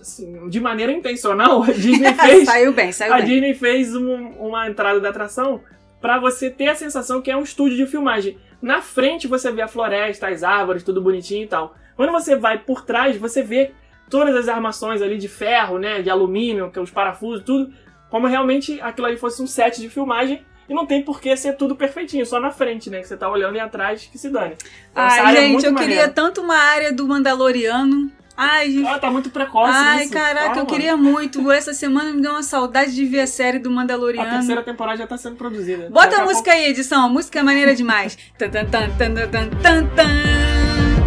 assim, 0.00 0.48
de 0.48 0.60
maneira 0.60 0.92
intencional, 0.92 1.62
a 1.62 1.66
Disney 1.72 2.14
fez 2.14 2.46
saiu 2.46 2.72
bem, 2.72 2.92
saiu 2.92 3.12
a 3.12 3.16
bem. 3.18 3.26
Disney 3.26 3.54
fez 3.54 3.94
um- 3.94 4.28
uma 4.38 4.68
entrada 4.68 5.00
da 5.00 5.10
atração 5.10 5.60
pra 6.04 6.18
você 6.18 6.50
ter 6.50 6.68
a 6.68 6.74
sensação 6.74 7.22
que 7.22 7.30
é 7.30 7.36
um 7.36 7.42
estúdio 7.42 7.78
de 7.78 7.86
filmagem. 7.86 8.36
Na 8.60 8.82
frente 8.82 9.26
você 9.26 9.50
vê 9.50 9.62
a 9.62 9.66
floresta, 9.66 10.28
as 10.28 10.42
árvores, 10.42 10.82
tudo 10.82 11.00
bonitinho 11.00 11.44
e 11.44 11.46
tal. 11.46 11.74
Quando 11.96 12.12
você 12.12 12.36
vai 12.36 12.58
por 12.58 12.84
trás, 12.84 13.16
você 13.16 13.42
vê 13.42 13.72
todas 14.10 14.36
as 14.36 14.46
armações 14.46 15.00
ali 15.00 15.16
de 15.16 15.28
ferro, 15.28 15.78
né, 15.78 16.02
de 16.02 16.10
alumínio, 16.10 16.70
que 16.70 16.78
é 16.78 16.82
os 16.82 16.90
parafusos, 16.90 17.42
tudo, 17.42 17.72
como 18.10 18.26
realmente 18.26 18.78
aquilo 18.82 19.06
ali 19.06 19.16
fosse 19.16 19.42
um 19.42 19.46
set 19.46 19.80
de 19.80 19.88
filmagem. 19.88 20.44
E 20.68 20.74
não 20.74 20.84
tem 20.84 21.02
por 21.02 21.22
que 21.22 21.34
ser 21.38 21.54
tudo 21.54 21.74
perfeitinho, 21.74 22.26
só 22.26 22.38
na 22.38 22.50
frente, 22.50 22.90
né? 22.90 23.00
Que 23.00 23.08
você 23.08 23.16
tá 23.16 23.30
olhando 23.30 23.56
e 23.56 23.60
atrás 23.60 24.06
que 24.06 24.18
se 24.18 24.28
dane. 24.28 24.56
Então, 24.92 25.04
essa 25.04 25.22
Ai, 25.22 25.36
é 25.36 25.40
gente, 25.40 25.64
eu 25.64 25.72
maneira. 25.72 26.02
queria 26.02 26.08
tanto 26.12 26.42
uma 26.42 26.56
área 26.56 26.92
do 26.92 27.06
Mandaloriano. 27.06 28.12
Ai, 28.36 28.70
gente. 28.70 28.88
Ah, 28.88 28.98
tá 28.98 29.10
muito 29.10 29.30
precoce 29.30 29.72
Ai, 29.72 30.04
isso. 30.04 30.12
caraca, 30.12 30.46
Calma. 30.46 30.60
eu 30.62 30.66
queria 30.66 30.96
muito. 30.96 31.50
Essa 31.52 31.72
semana 31.72 32.12
me 32.12 32.20
deu 32.20 32.32
uma 32.32 32.42
saudade 32.42 32.92
de 32.94 33.04
ver 33.04 33.20
a 33.20 33.26
série 33.26 33.58
do 33.60 33.68
A 33.68 33.72
Mandaloriano. 33.72 34.28
terceira 34.30 34.62
temporada 34.62 34.98
já 34.98 35.06
tá 35.06 35.16
sendo 35.16 35.36
produzida. 35.36 35.88
Bota 35.90 36.06
Daqui 36.08 36.20
a 36.20 36.22
a 36.22 36.26
música 36.26 36.52
aí, 36.52 36.64
edição. 36.66 37.04
A 37.06 37.08
música 37.08 37.38
é 37.38 37.42
maneira 37.42 37.74
demais. 37.74 38.18
Tan, 38.36 38.50
tan, 38.50 38.64
tan, 38.66 38.90
tan, 38.96 39.14
tan, 39.14 39.28
tan, 39.30 39.50
tan, 39.62 39.86
tan. 39.94 40.06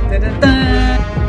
Tan, 0.10 1.27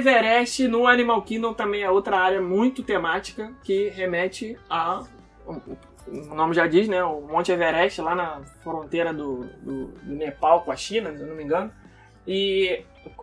Everest 0.00 0.66
no 0.66 0.86
Animal 0.86 1.22
Kingdom 1.22 1.52
também 1.52 1.82
é 1.82 1.90
outra 1.90 2.18
área 2.18 2.40
muito 2.40 2.82
temática 2.82 3.52
que 3.62 3.88
remete 3.90 4.56
a. 4.68 5.04
O 5.46 6.34
nome 6.34 6.54
já 6.54 6.66
diz, 6.66 6.88
né? 6.88 7.04
O 7.04 7.20
Monte 7.20 7.52
Everest, 7.52 8.00
lá 8.00 8.14
na 8.14 8.40
fronteira 8.62 9.12
do, 9.12 9.44
do, 9.62 9.86
do 9.86 10.14
Nepal 10.14 10.62
com 10.62 10.72
a 10.72 10.76
China, 10.76 11.14
se 11.14 11.22
eu 11.22 11.26
não 11.26 11.36
me 11.36 11.44
engano. 11.44 11.70
E 12.26 12.82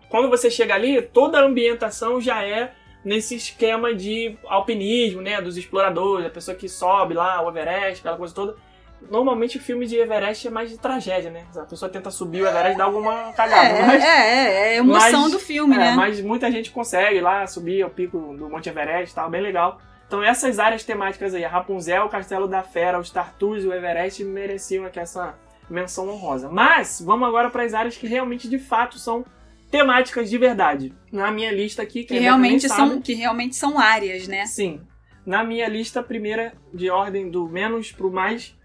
quando 0.10 0.30
você 0.30 0.50
chega 0.50 0.76
ali, 0.76 1.02
toda 1.02 1.40
a 1.40 1.44
ambientação 1.44 2.22
já 2.22 2.44
é 2.44 2.74
nesse 3.04 3.36
esquema 3.36 3.94
de 3.94 4.38
alpinismo, 4.46 5.22
né? 5.22 5.42
Dos 5.42 5.58
exploradores, 5.58 6.28
a 6.28 6.30
pessoa 6.30 6.56
que 6.56 6.70
sobe 6.70 7.14
lá, 7.14 7.42
o 7.42 7.50
Everest, 7.50 8.00
aquela 8.00 8.18
coisa 8.18 8.34
toda. 8.34 8.56
Normalmente 9.10 9.58
o 9.58 9.62
filme 9.62 9.86
de 9.86 9.96
Everest 9.96 10.48
é 10.48 10.50
mais 10.52 10.70
de 10.70 10.78
tragédia, 10.78 11.30
né? 11.32 11.46
A 11.56 11.62
pessoa 11.62 11.90
tenta 11.90 12.12
subir 12.12 12.42
o 12.42 12.48
Everest 12.48 12.74
e 12.74 12.78
dá 12.78 12.84
alguma 12.84 13.32
cagada. 13.34 13.70
É, 13.70 13.86
mas- 13.86 14.04
é, 14.04 14.08
é, 14.08 14.52
é 14.54 14.70
a 14.70 14.76
emoção 14.76 15.22
mas- 15.24 15.32
do 15.32 15.40
filme, 15.40 15.76
é, 15.76 15.80
né? 15.80 15.92
Mas 15.96 16.20
muita 16.20 16.52
gente 16.52 16.72
consegue 16.72 17.22
lá 17.22 17.46
subir 17.48 17.82
ao 17.84 17.90
pico 17.90 18.18
do 18.38 18.50
Monte 18.50 18.70
Everest 18.70 19.12
e 19.12 19.16
tal, 19.16 19.30
bem 19.30 19.42
legal. 19.42 19.80
Então 20.08 20.24
essas 20.24 20.58
áreas 20.60 20.84
temáticas 20.84 21.34
aí, 21.34 21.44
a 21.46 21.50
Rapunzel, 21.50 22.06
o 22.06 22.10
Castelo 22.10 22.48
da 22.48 22.64
Fera, 22.64 23.00
o 23.00 23.04
Star 23.04 23.34
Tours 23.38 23.64
e 23.64 23.68
o 23.68 23.74
Everest 23.74 24.24
mereciam 24.24 24.86
aqui 24.86 25.00
essa 25.00 25.36
menção 25.70 26.10
honrosa. 26.10 26.50
Mas 26.50 27.02
vamos 27.02 27.28
agora 27.28 27.50
para 27.50 27.64
as 27.64 27.74
áreas 27.74 27.98
que 27.98 28.08
realmente 28.08 28.50
de 28.50 28.58
fato 28.58 28.98
são 28.98 29.26
temáticas 29.70 30.30
de 30.30 30.38
verdade. 30.38 30.94
Na 31.12 31.30
minha 31.32 31.52
lista 31.52 31.82
aqui, 31.82 32.04
que, 32.04 32.14
nem 32.14 32.24
realmente, 32.24 32.68
sabe, 32.68 32.90
são, 32.92 33.02
que 33.02 33.14
realmente 33.14 33.56
são 33.56 33.78
áreas, 33.78 34.28
né? 34.28 34.46
Sim. 34.46 34.82
Na 35.26 35.44
minha 35.44 35.68
lista, 35.68 36.00
a 36.00 36.04
primeira 36.04 36.54
de 36.74 36.90
ordem 36.90 37.30
do 37.30 37.48
menos 37.50 37.92
pro 37.92 38.10
mais 38.10 38.56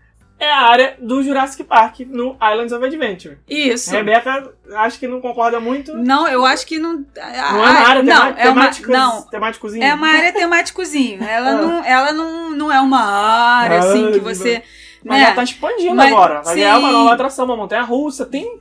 é 0.44 0.50
a 0.52 0.60
área 0.60 0.96
do 1.00 1.22
Jurassic 1.22 1.64
Park 1.64 2.00
no 2.00 2.36
Islands 2.42 2.72
of 2.72 2.84
Adventure. 2.84 3.38
Isso. 3.48 3.90
Rebeca, 3.90 4.52
acho 4.76 4.98
que 4.98 5.06
não 5.06 5.20
concorda 5.20 5.60
muito. 5.60 5.96
Não, 5.96 6.26
eu 6.28 6.44
acho 6.44 6.66
que 6.66 6.78
não. 6.78 6.94
Não 6.94 7.04
é 7.16 7.70
uma 7.70 7.88
área 7.88 8.02
não, 8.02 8.12
tema- 8.32 8.40
é 8.40 8.48
uma, 8.50 8.70
não, 8.88 9.22
temáticozinho? 9.28 9.84
é 9.84 9.94
uma 9.94 10.08
área 10.08 10.32
temáticozinho. 10.32 11.22
Ela, 11.22 11.50
Ah. 11.50 11.54
não, 11.62 11.84
ela 11.84 12.12
não, 12.12 12.50
não 12.50 12.72
é 12.72 12.80
uma 12.80 13.00
área 13.02 13.78
assim 13.78 14.10
que 14.12 14.18
você. 14.20 14.62
Mas 15.04 15.18
né? 15.18 15.24
ela 15.26 15.34
tá 15.34 15.42
expandindo 15.42 15.94
Mas- 15.96 16.12
agora. 16.12 16.42
Vai 16.42 16.54
ganhar 16.54 16.78
uma 16.78 16.88
sim. 16.88 16.94
nova 16.94 17.12
atração, 17.14 17.44
uma 17.44 17.56
montanha 17.56 17.82
russa. 17.82 18.24
Tem 18.24 18.60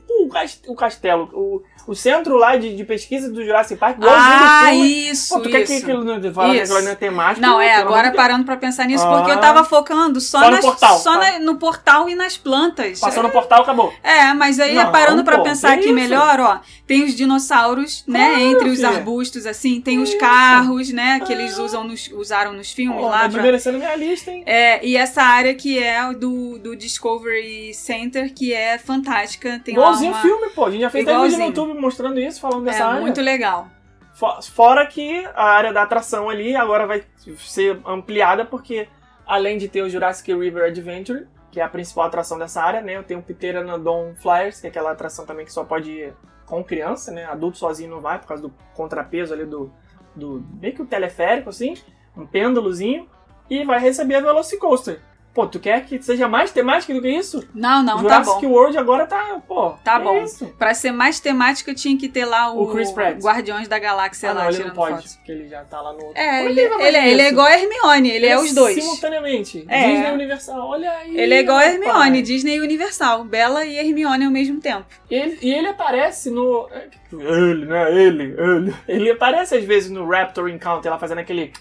o 0.66 0.74
castelo, 0.74 1.30
o, 1.32 1.62
o 1.86 1.94
centro 1.94 2.36
lá 2.36 2.56
de, 2.56 2.74
de 2.76 2.84
pesquisa 2.84 3.30
do 3.30 3.44
Jurassic 3.44 3.78
Park, 3.78 3.98
Ah, 4.02 4.66
filme. 4.70 5.10
isso. 5.10 5.34
Pô, 5.34 5.40
tu 5.40 5.50
quer 5.50 5.64
que 5.64 5.72
isso. 5.74 5.82
aquilo 5.84 6.04
não 6.04 6.32
fala 6.32 6.50
que 6.50 6.56
Isso. 6.60 6.72
aquilo 6.72 6.84
não 6.86 6.92
é 6.92 6.94
temático? 6.94 7.40
Não, 7.40 7.60
é, 7.60 7.74
agora 7.74 8.04
Deus. 8.10 8.16
parando 8.16 8.44
pra 8.44 8.56
pensar 8.56 8.86
nisso, 8.86 9.06
porque 9.06 9.30
Ah. 9.30 9.34
eu 9.34 9.40
tava 9.40 9.64
focando 9.64 10.20
só, 10.20 10.38
Só 10.40 10.44
no 10.46 10.50
nas, 10.52 10.64
portal, 10.64 10.98
só 10.98 11.18
tá. 11.18 11.32
na- 11.32 11.38
no 11.40 11.56
portal 11.56 12.08
e 12.08 12.14
nas 12.14 12.36
plantas. 12.36 13.00
Passou 13.00 13.22
no 13.22 13.30
portal, 13.30 13.62
acabou. 13.62 13.92
É, 14.02 14.32
mas 14.34 14.58
aí 14.60 14.74
Não, 14.74 14.90
parando 14.92 15.24
pra 15.24 15.38
pô, 15.38 15.44
pensar 15.44 15.72
aqui 15.72 15.86
isso? 15.86 15.94
melhor, 15.94 16.40
ó, 16.40 16.60
tem 16.86 17.04
os 17.04 17.14
dinossauros, 17.14 18.04
né, 18.06 18.28
Claro, 18.30 18.40
entre 18.42 18.68
os 18.68 18.76
filha. 18.76 18.88
arbustos 18.88 19.46
assim, 19.46 19.80
tem 19.80 19.98
os 19.98 20.10
Isso. 20.10 20.18
carros, 20.18 20.90
né, 20.90 21.20
que 21.20 21.32
Ah. 21.32 21.36
eles 21.36 21.58
usam 21.58 21.84
nos, 21.84 22.08
usaram 22.12 22.52
nos 22.52 22.70
filmes 22.72 22.96
Pô, 23.00 23.06
lá 23.08 23.28
tá 23.28 23.28
pra... 23.30 23.42
minha 23.72 23.96
lista, 23.96 24.30
hein? 24.30 24.42
É, 24.46 24.84
e 24.86 24.96
essa 24.96 25.22
área 25.22 25.54
que 25.54 25.78
é 25.82 26.12
do, 26.12 26.58
do 26.58 26.76
Discovery 26.76 27.72
Center, 27.74 28.32
que 28.34 28.52
é 28.52 28.78
fantástica, 28.78 29.60
tem 29.64 29.74
Igualzinho 29.74 30.10
lá 30.12 30.16
uma... 30.18 30.22
filme, 30.22 30.48
pô. 30.54 30.66
A 30.66 30.70
gente 30.70 30.80
já 30.82 30.90
fez 30.90 31.04
até 31.06 31.12
vídeo 31.12 31.22
no 31.22 31.26
Igualzinho. 31.36 31.52
Mostrando 31.74 32.18
isso, 32.20 32.40
falando 32.40 32.68
É 32.68 32.72
dessa 32.72 32.86
área. 32.86 33.00
muito 33.00 33.20
legal. 33.20 33.68
Fo- 34.14 34.42
Fora 34.42 34.86
que 34.86 35.24
a 35.34 35.44
área 35.44 35.72
da 35.72 35.82
atração 35.82 36.28
ali 36.28 36.54
agora 36.54 36.86
vai 36.86 37.02
ser 37.38 37.80
ampliada, 37.86 38.44
porque 38.44 38.88
além 39.26 39.56
de 39.58 39.68
ter 39.68 39.82
o 39.82 39.88
Jurassic 39.88 40.32
River 40.34 40.64
Adventure, 40.68 41.26
que 41.50 41.60
é 41.60 41.62
a 41.64 41.68
principal 41.68 42.04
atração 42.06 42.38
dessa 42.38 42.62
área, 42.62 42.80
né? 42.80 42.96
Eu 42.96 43.02
tenho 43.02 43.20
o 43.20 43.22
Pteranodon 43.22 44.14
Flyers, 44.16 44.60
que 44.60 44.66
é 44.66 44.70
aquela 44.70 44.90
atração 44.92 45.24
também 45.26 45.44
que 45.46 45.52
só 45.52 45.64
pode 45.64 45.90
ir 45.90 46.14
com 46.46 46.62
criança, 46.64 47.10
né? 47.12 47.24
Adulto 47.24 47.58
sozinho 47.58 47.90
não 47.90 48.00
vai, 48.00 48.18
por 48.18 48.26
causa 48.26 48.42
do 48.42 48.50
contrapeso 48.74 49.32
ali 49.32 49.44
do. 49.46 49.72
do 50.14 50.44
meio 50.60 50.74
que 50.74 50.82
o 50.82 50.86
teleférico, 50.86 51.48
assim, 51.50 51.74
um 52.16 52.26
pêndulozinho. 52.26 53.08
E 53.50 53.64
vai 53.64 53.78
receber 53.78 54.14
a 54.16 54.20
Velocicoaster. 54.20 55.00
Pô, 55.34 55.46
tu 55.46 55.58
quer 55.58 55.86
que 55.86 56.00
seja 56.02 56.28
mais 56.28 56.50
temática 56.50 56.92
do 56.92 57.00
que 57.00 57.08
isso? 57.08 57.42
Não, 57.54 57.82
não, 57.82 57.96
tá 57.96 58.22
Jurassic 58.22 58.46
bom. 58.46 58.52
World 58.52 58.76
agora 58.76 59.06
tá, 59.06 59.40
pô. 59.48 59.70
Tá 59.82 59.98
que 59.98 60.04
bom. 60.04 60.22
Isso? 60.24 60.46
Pra 60.58 60.74
ser 60.74 60.92
mais 60.92 61.20
temática, 61.20 61.74
tinha 61.74 61.96
que 61.96 62.06
ter 62.06 62.26
lá 62.26 62.52
o, 62.52 62.64
O 62.64 62.70
Chris 62.70 62.90
Pratt. 62.90 63.18
Guardiões 63.18 63.66
da 63.66 63.78
Galáxia 63.78 64.28
ah, 64.28 64.32
lá 64.34 64.40
não, 64.40 64.48
ele 64.48 64.56
tirando 64.58 64.68
não 64.68 64.76
pode, 64.76 64.96
fotos. 64.96 65.16
porque 65.16 65.32
ele 65.32 65.48
já 65.48 65.64
tá 65.64 65.80
lá 65.80 65.94
no 65.94 66.04
outro. 66.04 66.20
É, 66.20 66.36
Como 66.38 66.50
ele, 66.50 66.68
fazer 66.68 66.84
ele, 66.84 66.96
é- 66.98 67.10
ele 67.10 67.22
é 67.22 67.28
igual 67.30 67.46
a 67.46 67.58
Hermione, 67.58 68.10
ele 68.10 68.26
é, 68.26 68.38
os 68.38 68.52
dois. 68.54 68.74
Simultaneamente. 68.74 69.64
É. 69.68 69.86
Disney 69.88 70.08
e 70.08 70.12
Universal, 70.12 70.68
olha 70.68 70.90
aí. 70.90 71.16
Ele 71.18 71.34
é 71.34 71.40
igual 71.40 71.56
a. 71.56 71.64
Hermione, 71.66 72.20
Disney 72.22 72.56
e 72.56 72.60
Universal. 72.60 73.24
Bela 73.24 73.64
e 73.64 73.78
Hermione 73.78 74.26
ao 74.26 74.30
mesmo 74.30 74.60
tempo. 74.60 74.84
Ele, 75.10 75.38
e 75.40 75.50
ele 75.50 75.68
aparece 75.68 76.30
no. 76.30 76.68
Ele, 77.10 77.64
né? 77.64 77.90
Ele, 77.94 78.34
ele. 78.38 78.74
Ele 78.86 79.10
aparece 79.10 79.54
às 79.56 79.64
vezes 79.64 79.90
no 79.90 80.06
Raptor 80.06 80.48
Encounter, 80.50 80.90
lá 80.92 80.98
fazendo 80.98 81.18
aquele. 81.18 81.52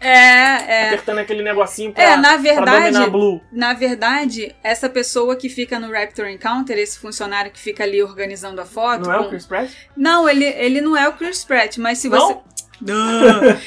É, 0.00 0.08
é. 0.10 0.86
apertando 0.88 1.18
aquele 1.18 1.42
negocinho 1.42 1.92
pra, 1.92 2.02
É, 2.02 2.16
na 2.16 2.36
verdade, 2.36 2.92
dominar 2.92 3.10
Blue. 3.10 3.40
na 3.50 3.72
verdade, 3.72 4.54
essa 4.62 4.88
pessoa 4.88 5.34
que 5.36 5.48
fica 5.48 5.78
no 5.80 5.90
Raptor 5.92 6.26
Encounter, 6.28 6.78
esse 6.78 6.98
funcionário 6.98 7.50
que 7.50 7.58
fica 7.58 7.82
ali 7.84 8.02
organizando 8.02 8.60
a 8.60 8.66
foto. 8.66 9.04
Não 9.06 9.12
é 9.12 9.18
o 9.18 9.24
com- 9.24 9.30
Chris 9.30 9.46
Pratt? 9.46 9.70
Não, 9.96 10.28
ele, 10.28 10.44
ele 10.44 10.80
não 10.80 10.96
é 10.96 11.08
o 11.08 11.12
Chris 11.14 11.44
Pratt, 11.44 11.78
mas 11.78 11.98
se 11.98 12.08
Não? 12.08 12.42
você. 12.80 13.58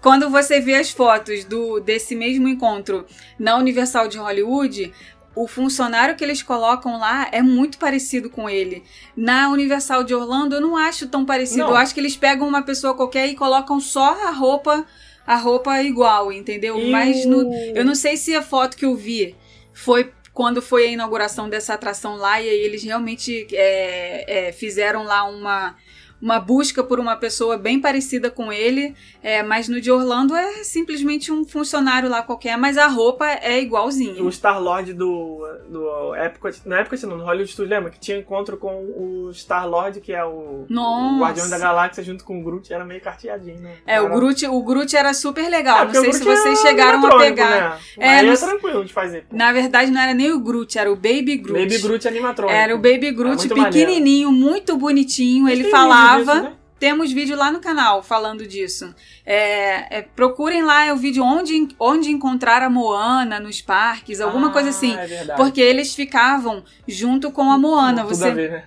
Quando 0.00 0.30
você 0.30 0.60
vê 0.60 0.74
as 0.74 0.90
fotos 0.90 1.44
do 1.44 1.80
desse 1.80 2.14
mesmo 2.14 2.46
encontro 2.46 3.06
na 3.38 3.56
Universal 3.56 4.06
de 4.08 4.18
Hollywood, 4.18 4.92
o 5.34 5.46
funcionário 5.48 6.14
que 6.14 6.22
eles 6.24 6.42
colocam 6.42 6.98
lá 6.98 7.28
é 7.32 7.42
muito 7.42 7.76
parecido 7.76 8.30
com 8.30 8.48
ele. 8.48 8.84
Na 9.16 9.50
Universal 9.50 10.04
de 10.04 10.14
Orlando, 10.14 10.54
eu 10.54 10.60
não 10.60 10.76
acho 10.76 11.08
tão 11.08 11.24
parecido. 11.24 11.64
Não. 11.64 11.70
Eu 11.70 11.76
acho 11.76 11.92
que 11.92 12.00
eles 12.00 12.16
pegam 12.16 12.46
uma 12.46 12.62
pessoa 12.62 12.94
qualquer 12.94 13.26
e 13.26 13.34
colocam 13.34 13.80
só 13.80 14.26
a 14.26 14.30
roupa, 14.30 14.86
a 15.26 15.36
roupa 15.36 15.82
igual, 15.82 16.32
entendeu? 16.32 16.78
E 16.78 16.90
Mas 16.90 17.24
no- 17.26 17.52
eu 17.74 17.84
não 17.84 17.94
sei 17.94 18.16
se 18.16 18.34
a 18.34 18.42
foto 18.42 18.76
que 18.76 18.84
eu 18.84 18.94
vi 18.94 19.34
foi 19.72 20.12
quando 20.32 20.60
foi 20.60 20.84
a 20.86 20.90
inauguração 20.90 21.48
dessa 21.48 21.74
atração 21.74 22.16
lá 22.16 22.40
e 22.40 22.48
aí 22.48 22.58
eles 22.58 22.82
realmente 22.84 23.46
é, 23.52 24.48
é, 24.48 24.52
fizeram 24.52 25.02
lá 25.04 25.24
uma, 25.24 25.74
uma 26.20 26.40
busca 26.40 26.82
por 26.82 26.98
uma 26.98 27.16
pessoa 27.16 27.58
bem 27.58 27.80
parecida 27.80 28.30
com 28.30 28.52
ele, 28.52 28.94
é, 29.22 29.42
mas 29.42 29.68
no 29.68 29.80
de 29.80 29.90
Orlando 29.90 30.34
é 30.34 30.64
simplesmente 30.64 31.30
um 31.30 31.44
funcionário 31.44 32.08
lá 32.08 32.22
qualquer, 32.22 32.56
mas 32.56 32.78
a 32.78 32.86
roupa 32.86 33.26
é 33.26 33.60
igualzinha. 33.60 34.22
O 34.22 34.30
Star-Lord 34.32 34.94
do, 34.94 35.46
do 35.68 36.14
Epcot, 36.16 36.62
na 36.64 36.80
Epcot 36.80 37.04
não, 37.06 37.18
no 37.18 37.24
Hollywood 37.24 37.50
Studios, 37.50 37.70
lembra? 37.70 37.90
Que 37.90 38.00
tinha 38.00 38.18
encontro 38.18 38.56
com 38.56 38.74
o 38.96 39.30
Star-Lord, 39.32 40.00
que 40.00 40.12
é 40.12 40.24
o, 40.24 40.64
o 40.68 41.18
Guardião 41.20 41.48
da 41.50 41.58
Galáxia, 41.58 42.02
junto 42.02 42.24
com 42.24 42.40
o 42.40 42.42
Groot, 42.42 42.72
era 42.72 42.84
meio 42.84 43.00
carteadinho, 43.00 43.60
né? 43.60 43.74
É, 43.86 44.00
o 44.00 44.06
Era- 44.06 44.14
Groot, 44.14 44.46
o 44.46 44.62
Groot 44.62 44.96
era 44.96 45.12
super 45.12 45.48
legal. 45.50 45.82
É, 45.82 45.84
não 45.84 45.94
sei 45.94 46.10
o 46.10 46.12
se 46.14 46.20
Groot 46.20 46.38
vocês 46.40 46.58
é 46.58 46.62
chegaram 46.62 47.04
a 47.06 47.18
pegar. 47.18 47.50
Né? 47.50 47.78
É, 47.98 48.10
Aí 48.20 48.28
é 48.28 48.36
tranquilo 48.36 48.84
de 48.84 48.92
fazer. 48.92 49.26
Na 49.30 49.52
verdade, 49.52 49.90
não 49.90 50.00
era 50.00 50.14
nem 50.14 50.32
o 50.32 50.40
Groot, 50.40 50.78
era 50.78 50.90
o 50.90 50.96
Baby 50.96 51.36
Groot. 51.36 51.60
Baby 51.60 51.78
Groot 51.78 52.08
animatrônico. 52.08 52.56
Era 52.56 52.74
o 52.74 52.78
Baby 52.78 53.12
Groot 53.12 53.48
pequenininho, 53.48 54.32
muito 54.32 54.76
bonitinho. 54.76 55.48
Ele 55.48 55.64
falava. 55.64 56.15
Disso, 56.18 56.42
né? 56.42 56.52
Temos 56.78 57.10
vídeo 57.10 57.34
lá 57.36 57.50
no 57.50 57.58
canal 57.58 58.02
falando 58.02 58.46
disso. 58.46 58.94
É, 59.24 59.98
é, 59.98 60.02
procurem 60.02 60.62
lá 60.62 60.84
é 60.84 60.92
o 60.92 60.96
vídeo 60.96 61.24
onde, 61.24 61.68
onde 61.80 62.10
encontrar 62.10 62.62
a 62.62 62.68
Moana 62.68 63.40
nos 63.40 63.62
parques, 63.62 64.20
alguma 64.20 64.48
Ah, 64.48 64.52
coisa 64.52 64.68
assim. 64.68 64.94
É. 64.94 65.34
Porque 65.36 65.60
eles 65.60 65.94
ficavam 65.94 66.62
junto 66.86 67.30
com 67.30 67.50
a 67.50 67.56
Moana. 67.56 68.02
Tudo 68.02 68.14
Você... 68.14 68.28
a 68.28 68.34
ver, 68.34 68.50
né? 68.50 68.64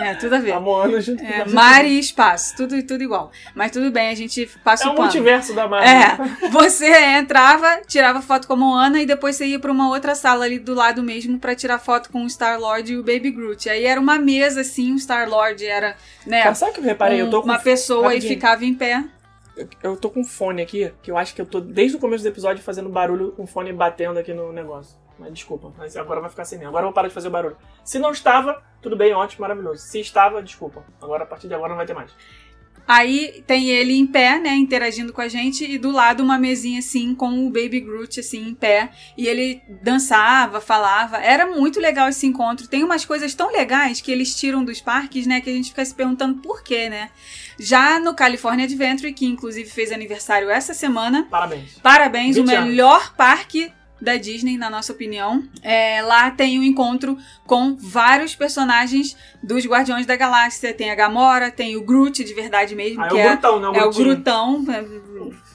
É, 0.00 0.14
tudo 0.14 0.34
a 0.34 0.38
ver. 0.38 0.52
A 0.52 0.58
Moana 0.60 1.00
junto 1.00 1.22
É, 1.22 1.44
com 1.44 1.50
mar 1.50 1.84
e 1.84 1.98
espaço, 1.98 2.56
tudo, 2.56 2.82
tudo 2.82 3.02
igual. 3.02 3.30
Mas 3.54 3.70
tudo 3.70 3.90
bem, 3.92 4.08
a 4.08 4.14
gente 4.14 4.44
passa 4.64 4.84
É 4.84 4.88
o 4.88 4.90
o 4.90 4.94
pano. 4.94 5.04
multiverso 5.04 5.54
da 5.54 5.68
Marvel. 5.68 5.88
É, 5.88 6.48
você 6.48 6.86
entrava, 7.16 7.80
tirava 7.86 8.20
foto 8.20 8.46
com 8.46 8.54
a 8.54 8.56
Moana 8.56 9.00
e 9.00 9.06
depois 9.06 9.36
você 9.36 9.46
ia 9.46 9.58
pra 9.60 9.70
uma 9.70 9.88
outra 9.88 10.14
sala 10.14 10.44
ali 10.44 10.58
do 10.58 10.74
lado 10.74 11.02
mesmo 11.02 11.38
pra 11.38 11.54
tirar 11.54 11.78
foto 11.78 12.10
com 12.10 12.24
o 12.24 12.30
Star-Lord 12.30 12.92
e 12.92 12.96
o 12.98 13.04
Baby 13.04 13.30
Groot. 13.30 13.68
Aí 13.70 13.84
era 13.84 14.00
uma 14.00 14.18
mesa 14.18 14.62
assim, 14.62 14.92
o 14.94 14.98
Star-Lord 14.98 15.64
era, 15.64 15.96
né, 16.26 16.42
Cara, 16.42 16.54
sabe 16.54 16.72
o 16.72 16.74
que 16.74 16.80
eu 16.80 16.84
reparei? 16.84 17.20
eu 17.20 17.30
tô 17.30 17.38
um- 17.38 17.42
com 17.42 17.48
uma 17.48 17.58
pessoa 17.58 18.00
e 18.06 18.16
rapidinho. 18.16 18.34
ficava 18.34 18.64
em 18.64 18.74
pé. 18.74 19.04
Eu, 19.56 19.68
eu 19.84 19.96
tô 19.96 20.10
com 20.10 20.24
fone 20.24 20.60
aqui, 20.60 20.92
que 21.02 21.10
eu 21.12 21.16
acho 21.16 21.32
que 21.32 21.40
eu 21.40 21.46
tô 21.46 21.60
desde 21.60 21.96
o 21.96 22.00
começo 22.00 22.24
do 22.24 22.28
episódio 22.28 22.60
fazendo 22.64 22.88
barulho 22.88 23.30
com 23.36 23.44
o 23.44 23.46
fone 23.46 23.72
batendo 23.72 24.18
aqui 24.18 24.34
no 24.34 24.52
negócio. 24.52 24.96
Mas 25.18 25.32
desculpa, 25.32 25.72
mas 25.76 25.96
agora 25.96 26.20
vai 26.20 26.30
ficar 26.30 26.42
assim 26.42 26.56
mesmo. 26.56 26.68
Agora 26.68 26.84
eu 26.84 26.88
vou 26.88 26.94
parar 26.94 27.08
de 27.08 27.14
fazer 27.14 27.30
barulho. 27.30 27.56
Se 27.84 27.98
não 27.98 28.10
estava, 28.10 28.62
tudo 28.82 28.96
bem, 28.96 29.14
ótimo, 29.14 29.42
maravilhoso. 29.42 29.80
Se 29.82 30.00
estava, 30.00 30.42
desculpa. 30.42 30.84
Agora, 31.00 31.24
a 31.24 31.26
partir 31.26 31.48
de 31.48 31.54
agora, 31.54 31.70
não 31.70 31.76
vai 31.76 31.86
ter 31.86 31.94
mais. 31.94 32.10
Aí 32.86 33.42
tem 33.46 33.70
ele 33.70 33.94
em 33.94 34.06
pé, 34.06 34.38
né, 34.38 34.54
interagindo 34.54 35.10
com 35.12 35.22
a 35.22 35.28
gente, 35.28 35.64
e 35.64 35.78
do 35.78 35.90
lado 35.90 36.22
uma 36.22 36.38
mesinha 36.38 36.80
assim 36.80 37.14
com 37.14 37.46
o 37.46 37.50
Baby 37.50 37.80
Groot 37.80 38.20
assim 38.20 38.48
em 38.48 38.54
pé, 38.54 38.90
e 39.16 39.26
ele 39.26 39.62
dançava, 39.82 40.60
falava. 40.60 41.16
Era 41.16 41.46
muito 41.46 41.80
legal 41.80 42.08
esse 42.08 42.26
encontro. 42.26 42.68
Tem 42.68 42.84
umas 42.84 43.04
coisas 43.06 43.34
tão 43.34 43.50
legais 43.50 44.02
que 44.02 44.12
eles 44.12 44.36
tiram 44.36 44.62
dos 44.62 44.82
parques, 44.82 45.26
né, 45.26 45.40
que 45.40 45.48
a 45.48 45.52
gente 45.52 45.70
fica 45.70 45.84
se 45.84 45.94
perguntando 45.94 46.42
por 46.42 46.62
quê, 46.62 46.90
né? 46.90 47.10
Já 47.58 47.98
no 47.98 48.14
California 48.14 48.66
Adventure, 48.66 49.14
que 49.14 49.24
inclusive 49.24 49.70
fez 49.70 49.90
aniversário 49.90 50.50
essa 50.50 50.74
semana, 50.74 51.26
Parabéns. 51.30 51.78
Parabéns, 51.82 52.36
o 52.36 52.42
20 52.42 52.54
anos. 52.54 52.68
melhor 52.68 53.14
parque 53.14 53.72
da 54.00 54.16
Disney, 54.16 54.56
na 54.58 54.68
nossa 54.68 54.92
opinião. 54.92 55.42
É, 55.62 56.02
lá 56.02 56.30
tem 56.30 56.58
um 56.58 56.62
encontro 56.62 57.16
com 57.46 57.76
vários 57.76 58.34
personagens 58.34 59.16
dos 59.42 59.64
Guardiões 59.66 60.06
da 60.06 60.16
Galáxia. 60.16 60.74
Tem 60.74 60.90
a 60.90 60.94
Gamora, 60.94 61.50
tem 61.50 61.76
o 61.76 61.82
Groot 61.82 62.22
de 62.22 62.34
verdade 62.34 62.74
mesmo, 62.74 63.02
Ah, 63.02 63.06
é 63.06 63.08
que 63.08 63.14
o 63.14 63.18
é, 63.18 63.28
Grutão, 63.30 63.60
não 63.60 63.72
o 63.72 63.76
é 63.76 63.84
o. 63.84 63.90
Grutão, 63.90 64.64
é, 64.68 64.84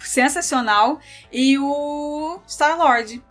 sensacional, 0.02 0.99
e 1.32 1.58
o 1.58 2.39
Star-Lord. 2.47 3.21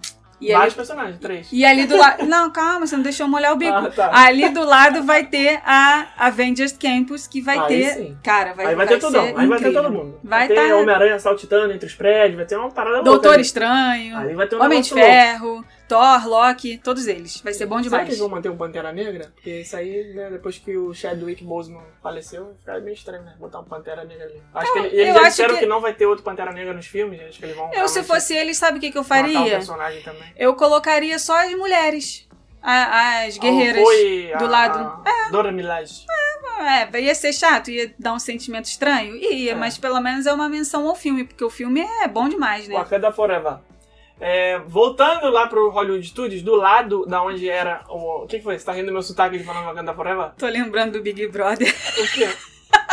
E 0.40 0.52
Vários 0.52 0.66
ali, 0.66 0.76
personagens, 0.76 1.18
três. 1.18 1.48
e 1.52 1.64
ali 1.64 1.84
do 1.86 1.96
lado... 1.96 2.24
Não, 2.26 2.50
calma, 2.50 2.86
você 2.86 2.94
não 2.96 3.02
deixou 3.02 3.26
molhar 3.26 3.52
o 3.52 3.56
bico. 3.56 3.72
Ah, 3.72 3.90
tá. 3.90 4.10
Ali 4.12 4.48
do 4.50 4.64
lado 4.64 5.02
vai 5.02 5.24
ter 5.24 5.60
a 5.64 6.06
Avengers 6.16 6.72
Campus, 6.72 7.26
que 7.26 7.40
vai 7.40 7.58
Aí 7.58 7.66
ter... 7.66 7.94
sim. 7.94 8.16
Cara, 8.22 8.52
vai, 8.54 8.66
Aí 8.66 8.74
vai, 8.76 8.86
ter 8.86 9.00
ser 9.00 9.06
tudão, 9.06 9.24
aí 9.24 9.32
vai 9.32 9.46
ter 9.46 9.54
incrível. 9.68 9.82
todo 9.82 9.92
mundo. 9.92 10.20
Vai 10.22 10.46
ter 10.46 10.54
tá- 10.54 10.76
Homem-Aranha 10.76 11.18
saltitando 11.18 11.72
entre 11.72 11.86
os 11.86 11.94
prédios, 11.94 12.36
vai 12.36 12.46
ter 12.46 12.56
uma 12.56 12.70
parada 12.70 12.96
louca. 12.98 13.10
Doutor. 13.10 13.40
Estranho... 13.40 14.16
Aí 14.16 14.34
vai 14.34 14.46
ter 14.46 14.56
um 14.56 14.62
Homem 14.62 14.80
de 14.80 14.94
negócio 14.94 15.48
louco. 15.48 15.64
Thor, 15.88 16.26
Loki, 16.28 16.78
todos 16.78 17.06
eles. 17.06 17.40
Vai 17.40 17.54
ser 17.54 17.66
bom 17.66 17.76
Será 17.76 17.82
que 17.82 17.88
demais. 17.88 18.08
eles 18.08 18.18
vão 18.18 18.28
manter 18.28 18.48
um 18.50 18.56
Pantera 18.56 18.92
Negra? 18.92 19.32
Porque 19.34 19.60
isso 19.60 19.76
aí, 19.76 20.12
né, 20.14 20.28
depois 20.30 20.58
que 20.58 20.76
o 20.76 20.92
Chadwick 20.92 21.42
Boseman 21.42 21.82
faleceu, 22.02 22.54
fica 22.58 22.78
meio 22.80 22.94
estranho, 22.94 23.22
né? 23.24 23.34
Botar 23.38 23.60
um 23.60 23.64
Pantera 23.64 24.04
Negra 24.04 24.24
ali. 24.26 24.42
Acho 24.54 24.72
que 24.72 24.78
ele, 24.80 24.88
e 24.88 25.00
eles 25.00 25.14
eu 25.16 25.22
já 25.22 25.28
disseram 25.28 25.54
que... 25.54 25.60
que- 25.60 25.66
não 25.66 25.80
vai 25.80 25.94
ter 25.94 26.06
outro 26.06 26.22
Pantera 26.24 26.52
Negra 26.52 26.74
nos 26.74 26.86
filmes, 26.86 27.20
acho 27.22 27.38
que 27.38 27.44
eles 27.46 27.56
vão 27.56 27.72
Eu, 27.72 27.88
se 27.88 28.02
fosse 28.02 28.36
ele, 28.36 28.54
sabe 28.54 28.78
o 28.78 28.80
que, 28.80 28.92
que 28.92 28.98
eu 28.98 29.04
faria? 29.04 29.42
personagem 29.42 30.02
também. 30.02 30.32
Eu 30.36 30.54
colocaria 30.54 31.18
só 31.18 31.36
as 31.44 31.52
mulheres. 31.54 32.28
a- 32.62 33.22
As 33.24 33.38
guerreiras. 33.38 33.80
Foi 33.82 34.32
do 34.38 34.44
a, 34.44 34.48
lado. 34.48 35.02
A 35.06 35.30
Dora 35.30 35.50
Milaje. 35.52 36.04
É, 36.92 37.00
ia 37.00 37.14
ser 37.14 37.32
chato, 37.32 37.70
ia 37.70 37.94
dar 37.98 38.12
um 38.12 38.18
sentimento 38.18 38.64
estranho. 38.64 39.14
Ia, 39.14 39.52
É. 39.52 39.54
mas 39.54 39.78
pelo 39.78 40.00
menos 40.00 40.26
é 40.26 40.32
uma 40.32 40.48
menção 40.48 40.88
ao 40.88 40.94
filme, 40.96 41.22
porque 41.24 41.44
o 41.44 41.48
filme 41.50 41.80
é 42.02 42.08
bom 42.08 42.28
demais, 42.28 42.66
né? 42.66 42.74
Wakanda 42.74 43.12
Forever. 43.12 43.58
É, 44.20 44.58
voltando 44.66 45.30
lá 45.30 45.46
pro 45.46 45.70
Hollywood 45.70 46.06
Studios, 46.06 46.42
do 46.42 46.56
lado 46.56 47.06
da 47.06 47.22
onde 47.22 47.48
era 47.48 47.82
o. 47.88 48.24
O 48.24 48.26
que 48.26 48.38
que 48.38 48.44
foi? 48.44 48.58
Você 48.58 48.66
tá 48.66 48.72
rindo 48.72 48.86
do 48.86 48.92
meu 48.92 49.02
sotaque 49.02 49.38
de 49.38 49.44
falando 49.44 49.66
Wakanda 49.66 49.94
Forever? 49.94 50.30
Tô 50.36 50.46
lembrando 50.46 50.94
do 50.94 51.02
Big 51.02 51.28
Brother. 51.28 51.68
O 51.68 52.14
quê? 52.14 52.28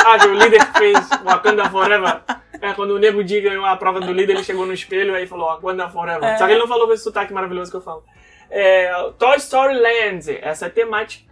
Ah, 0.05 0.19
que 0.19 0.27
o 0.27 0.33
líder 0.35 0.63
que 0.71 0.77
fez 0.77 1.09
Wakanda 1.23 1.69
Forever. 1.69 2.21
É, 2.61 2.73
quando 2.73 2.91
o 2.91 2.99
Nego 2.99 3.23
Di 3.23 3.41
ganhou 3.41 3.65
a 3.65 3.75
prova 3.75 3.99
do 3.99 4.13
líder, 4.13 4.33
ele 4.33 4.43
chegou 4.43 4.65
no 4.65 4.73
espelho 4.73 5.17
e 5.17 5.25
falou 5.25 5.47
Wakanda 5.47 5.89
Forever. 5.89 6.23
É. 6.23 6.38
Só 6.38 6.45
que 6.45 6.53
ele 6.53 6.59
não 6.59 6.67
falou 6.67 6.88
com 6.88 6.93
esse 6.93 7.03
sotaque 7.03 7.33
maravilhoso 7.33 7.71
que 7.71 7.77
eu 7.77 7.81
falo. 7.81 8.03
É, 8.49 8.91
Toy 9.17 9.38
Story 9.38 9.73
Land, 9.73 10.38
essa 10.41 10.67
é 10.67 10.69
temática. 10.69 11.25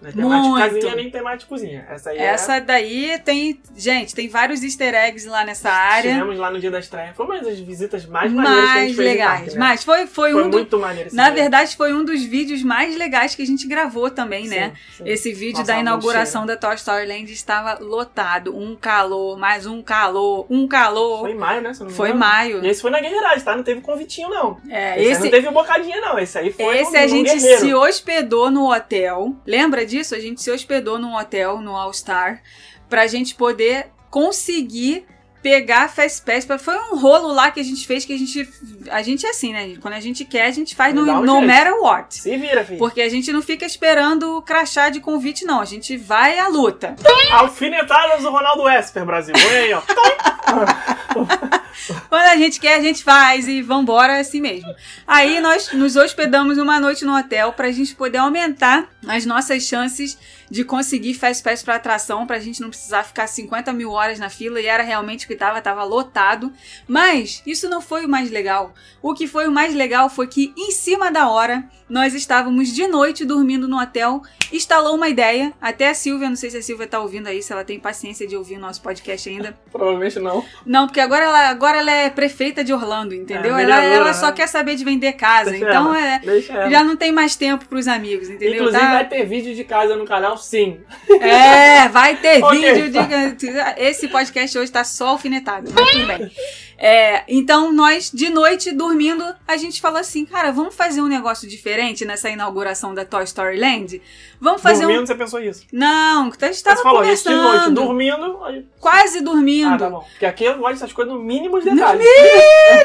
Não 0.00 0.08
é 0.08 0.12
temática 0.12 0.48
Muito. 0.48 0.74
casinha 0.74 0.94
nem 0.96 1.10
temática 1.10 1.48
cozinha. 1.48 1.86
Essa 1.90 2.10
aí 2.10 2.18
Essa 2.18 2.56
é. 2.56 2.60
daí 2.60 3.18
tem. 3.24 3.60
Gente, 3.76 4.14
tem 4.14 4.28
vários 4.28 4.62
easter 4.62 4.94
eggs 4.94 5.26
lá 5.28 5.44
nessa 5.44 5.70
área. 5.70 6.12
Tivemos 6.12 6.38
lá 6.38 6.50
no 6.50 6.60
dia 6.60 6.70
da 6.70 6.78
estreia. 6.78 7.12
Foi 7.14 7.24
uma 7.26 7.40
das 7.40 7.58
visitas 7.58 8.04
mais 8.06 8.30
maneiras 8.32 8.70
que 8.72 8.76
a 8.76 8.80
gente 8.80 8.86
Mais 8.86 8.96
fez 8.96 8.98
em 9.08 9.10
legais. 9.12 9.30
parque, 9.40 9.50
né? 9.54 9.58
Mas 9.58 9.84
foi, 9.84 10.06
foi, 10.06 10.32
Foi 10.32 10.42
um 10.44 10.50
do- 10.50 10.56
muito 10.58 10.78
maneiro 10.78 11.08
esse 11.08 11.16
Na 11.16 11.30
verdade, 11.30 11.76
foi 11.76 11.92
um 11.94 12.04
dos 12.04 12.22
vídeos 12.22 12.62
mais 12.62 12.96
legais 12.96 13.34
que 13.34 13.42
a 13.42 13.46
gente 13.46 13.66
gravou 13.66 14.10
também, 14.10 14.46
né? 14.48 14.72
Sim, 14.96 15.04
sim. 15.04 15.10
Esse 15.10 15.32
vídeo 15.32 15.58
Nossa, 15.60 15.72
da 15.72 15.78
um 15.78 15.80
inauguração 15.80 16.46
da 16.46 16.56
Toy 16.56 16.74
Story 16.74 17.06
Land 17.06 17.32
estava 17.32 17.78
lotado. 17.82 18.56
Um 18.56 18.76
calor, 18.76 19.38
mais 19.38 19.66
um 19.66 19.82
calor, 19.82 20.46
um 20.50 20.68
calor. 20.68 21.20
Foi 21.20 21.32
em 21.32 21.36
maio, 21.36 21.62
né? 21.62 21.72
Foi 21.74 22.08
engano. 22.10 22.20
maio. 22.20 22.64
E 22.64 22.68
esse 22.68 22.80
foi 22.82 22.90
na 22.90 23.00
guerreiragem, 23.00 23.44
tá? 23.44 23.56
Não 23.56 23.62
teve 23.64 23.80
convitinho, 23.80 24.28
não. 24.28 24.58
É, 24.68 25.00
esse, 25.00 25.10
esse, 25.12 25.22
não 25.24 25.30
teve 25.30 25.50
bocadinha, 25.50 26.00
não. 26.00 26.18
Esse 26.18 26.38
aí 26.38 26.52
foi 26.52 26.78
esse 26.78 26.92
no, 26.92 26.98
a 26.98 27.06
gente 27.06 27.40
se 27.40 27.74
hospedou 27.74 28.50
no 28.50 28.70
hotel. 28.72 29.34
Lembra 29.46 29.84
disso? 29.86 29.95
A 30.00 30.20
gente 30.20 30.42
se 30.42 30.50
hospedou 30.50 30.98
num 30.98 31.16
hotel, 31.16 31.60
no 31.60 31.76
All 31.76 31.92
Star, 31.92 32.42
pra 32.88 33.06
gente 33.06 33.34
poder 33.34 33.90
conseguir 34.10 35.06
pegar 35.46 35.88
Fast 35.88 36.22
Pass. 36.22 36.44
Pra- 36.44 36.58
Foi 36.58 36.74
um 36.76 36.96
rolo 36.96 37.28
lá 37.28 37.52
que 37.52 37.60
a 37.60 37.62
gente 37.62 37.86
fez 37.86 38.04
que 38.04 38.12
a 38.12 38.18
gente. 38.18 38.48
A 38.90 39.00
gente 39.00 39.24
é 39.24 39.30
assim, 39.30 39.52
né? 39.52 39.76
Quando 39.80 39.94
a 39.94 40.00
gente 40.00 40.24
quer, 40.24 40.46
a 40.46 40.50
gente 40.50 40.74
faz 40.74 40.92
no, 40.92 41.02
um 41.02 41.20
no 41.22 41.40
matter 41.40 41.72
what. 41.80 42.12
Se 42.20 42.36
vira, 42.36 42.64
filho. 42.64 42.78
Porque 42.80 43.00
a 43.00 43.08
gente 43.08 43.32
não 43.32 43.40
fica 43.40 43.64
esperando 43.64 44.38
o 44.38 44.42
crachá 44.42 44.88
de 44.88 44.98
convite, 44.98 45.44
não. 45.44 45.60
A 45.60 45.64
gente 45.64 45.96
vai 45.96 46.36
à 46.40 46.48
luta. 46.48 46.96
Alfinetadas 47.30 48.22
do 48.22 48.30
Ronaldo 48.30 48.68
Esper, 48.68 49.04
Brasil. 49.04 49.34
Oi, 49.36 49.72
ó. 49.72 49.82
Quando 52.08 52.22
a 52.24 52.36
gente 52.36 52.58
quer, 52.58 52.78
a 52.78 52.82
gente 52.82 53.04
faz 53.04 53.46
e 53.46 53.62
vambora 53.62 54.18
assim 54.18 54.40
mesmo. 54.40 54.74
Aí 55.06 55.40
nós 55.40 55.72
nos 55.72 55.94
hospedamos 55.94 56.58
uma 56.58 56.80
noite 56.80 57.04
no 57.04 57.16
hotel 57.16 57.52
pra 57.52 57.70
gente 57.70 57.94
poder 57.94 58.18
aumentar 58.18 58.86
as 59.06 59.24
nossas 59.24 59.62
chances 59.62 60.18
de 60.50 60.64
conseguir 60.64 61.14
Fast 61.14 61.42
Pass 61.42 61.62
pra 61.62 61.76
atração, 61.76 62.26
pra 62.26 62.38
gente 62.38 62.60
não 62.60 62.68
precisar 62.68 63.02
ficar 63.04 63.26
50 63.26 63.72
mil 63.72 63.90
horas 63.90 64.18
na 64.18 64.28
fila, 64.28 64.60
e 64.60 64.66
era 64.66 64.82
realmente 64.82 65.24
o 65.24 65.28
que 65.28 65.36
tava, 65.36 65.60
tava 65.60 65.84
lotado. 65.84 66.52
Mas 66.86 67.42
isso 67.46 67.68
não 67.68 67.80
foi 67.80 68.04
o 68.04 68.08
mais 68.08 68.30
legal. 68.30 68.72
O 69.02 69.14
que 69.14 69.26
foi 69.26 69.46
o 69.46 69.52
mais 69.52 69.74
legal 69.74 70.08
foi 70.08 70.26
que, 70.26 70.52
em 70.56 70.70
cima 70.70 71.10
da 71.10 71.28
hora, 71.28 71.64
nós 71.88 72.14
estávamos 72.14 72.72
de 72.72 72.86
noite 72.86 73.24
dormindo 73.24 73.68
no 73.68 73.80
hotel, 73.80 74.22
instalou 74.52 74.94
uma 74.96 75.08
ideia, 75.08 75.52
até 75.60 75.88
a 75.88 75.94
Silvia, 75.94 76.28
não 76.28 76.36
sei 76.36 76.50
se 76.50 76.56
a 76.56 76.62
Silvia 76.62 76.86
tá 76.86 76.98
ouvindo 77.00 77.26
aí, 77.28 77.42
se 77.42 77.52
ela 77.52 77.64
tem 77.64 77.78
paciência 77.78 78.26
de 78.26 78.36
ouvir 78.36 78.56
o 78.56 78.60
nosso 78.60 78.82
podcast 78.82 79.28
ainda. 79.28 79.56
Provavelmente 79.70 80.18
não. 80.18 80.44
Não, 80.64 80.86
porque 80.86 81.00
agora 81.00 81.24
ela, 81.24 81.48
agora 81.48 81.78
ela 81.78 81.90
é 81.90 82.10
prefeita 82.10 82.64
de 82.64 82.72
Orlando, 82.72 83.14
entendeu? 83.14 83.56
É, 83.56 83.62
ela, 83.62 83.84
ela 83.84 84.14
só 84.14 84.26
né? 84.26 84.32
quer 84.32 84.48
saber 84.48 84.74
de 84.76 84.84
vender 84.84 85.12
casa, 85.12 85.50
Deixa 85.50 85.68
então 85.68 85.94
ela, 85.94 86.20
é... 86.24 86.40
Ela. 86.48 86.70
Já 86.70 86.84
não 86.84 86.96
tem 86.96 87.12
mais 87.12 87.36
tempo 87.36 87.66
pros 87.66 87.86
amigos, 87.86 88.28
entendeu? 88.28 88.54
Inclusive 88.54 88.82
Tá- 88.82 88.92
vai 88.92 89.08
ter 89.08 89.24
vídeo 89.24 89.54
de 89.54 89.64
casa 89.64 89.96
no 89.96 90.04
canal, 90.04 90.35
sim. 90.36 90.80
É, 91.20 91.88
vai 91.88 92.16
ter 92.16 92.42
Ok. 92.44 92.58
vídeo. 92.58 92.90
De... 92.90 93.48
Esse 93.78 94.08
podcast 94.08 94.58
hoje 94.58 94.70
tá 94.70 94.84
só 94.84 95.08
alfinetado, 95.08 95.70
mas 95.74 95.90
tudo 95.90 96.06
bem. 96.06 96.30
É, 96.78 97.24
então, 97.26 97.72
nós, 97.72 98.10
de 98.12 98.28
noite, 98.28 98.70
dormindo, 98.72 99.24
a 99.48 99.56
gente 99.56 99.80
falou 99.80 99.98
assim, 99.98 100.26
cara, 100.26 100.52
vamos 100.52 100.74
fazer 100.74 101.00
um 101.00 101.06
negócio 101.06 101.48
diferente 101.48 102.04
nessa 102.04 102.28
inauguração 102.28 102.94
da 102.94 103.04
Toy 103.04 103.24
Story 103.24 103.58
Land? 103.58 104.02
Vamos 104.38 104.60
fazer 104.60 104.82
dormindo, 104.82 105.02
um... 105.02 105.06
você 105.06 105.14
pensou 105.14 105.40
isso. 105.40 105.64
Não, 105.72 106.30
a 106.40 106.46
gente 106.46 106.62
tava 106.62 106.76
Você 106.76 106.82
falou 106.82 107.04
isso 107.04 107.28
de 107.28 107.34
noite, 107.34 107.46
conversando, 107.46 107.74
dormindo. 107.74 108.66
quase 108.78 109.20
dormindo. 109.22 109.74
Ah, 109.74 109.78
tá 109.78 109.90
bom. 109.90 110.04
Porque 110.10 110.26
aqui 110.26 110.44
eu 110.44 110.58
gosto 110.58 110.74
dessas 110.74 110.92
coisas 110.92 111.14
no 111.14 111.20
mínimo 111.20 111.58
de 111.60 111.70
detalhes. 111.70 112.06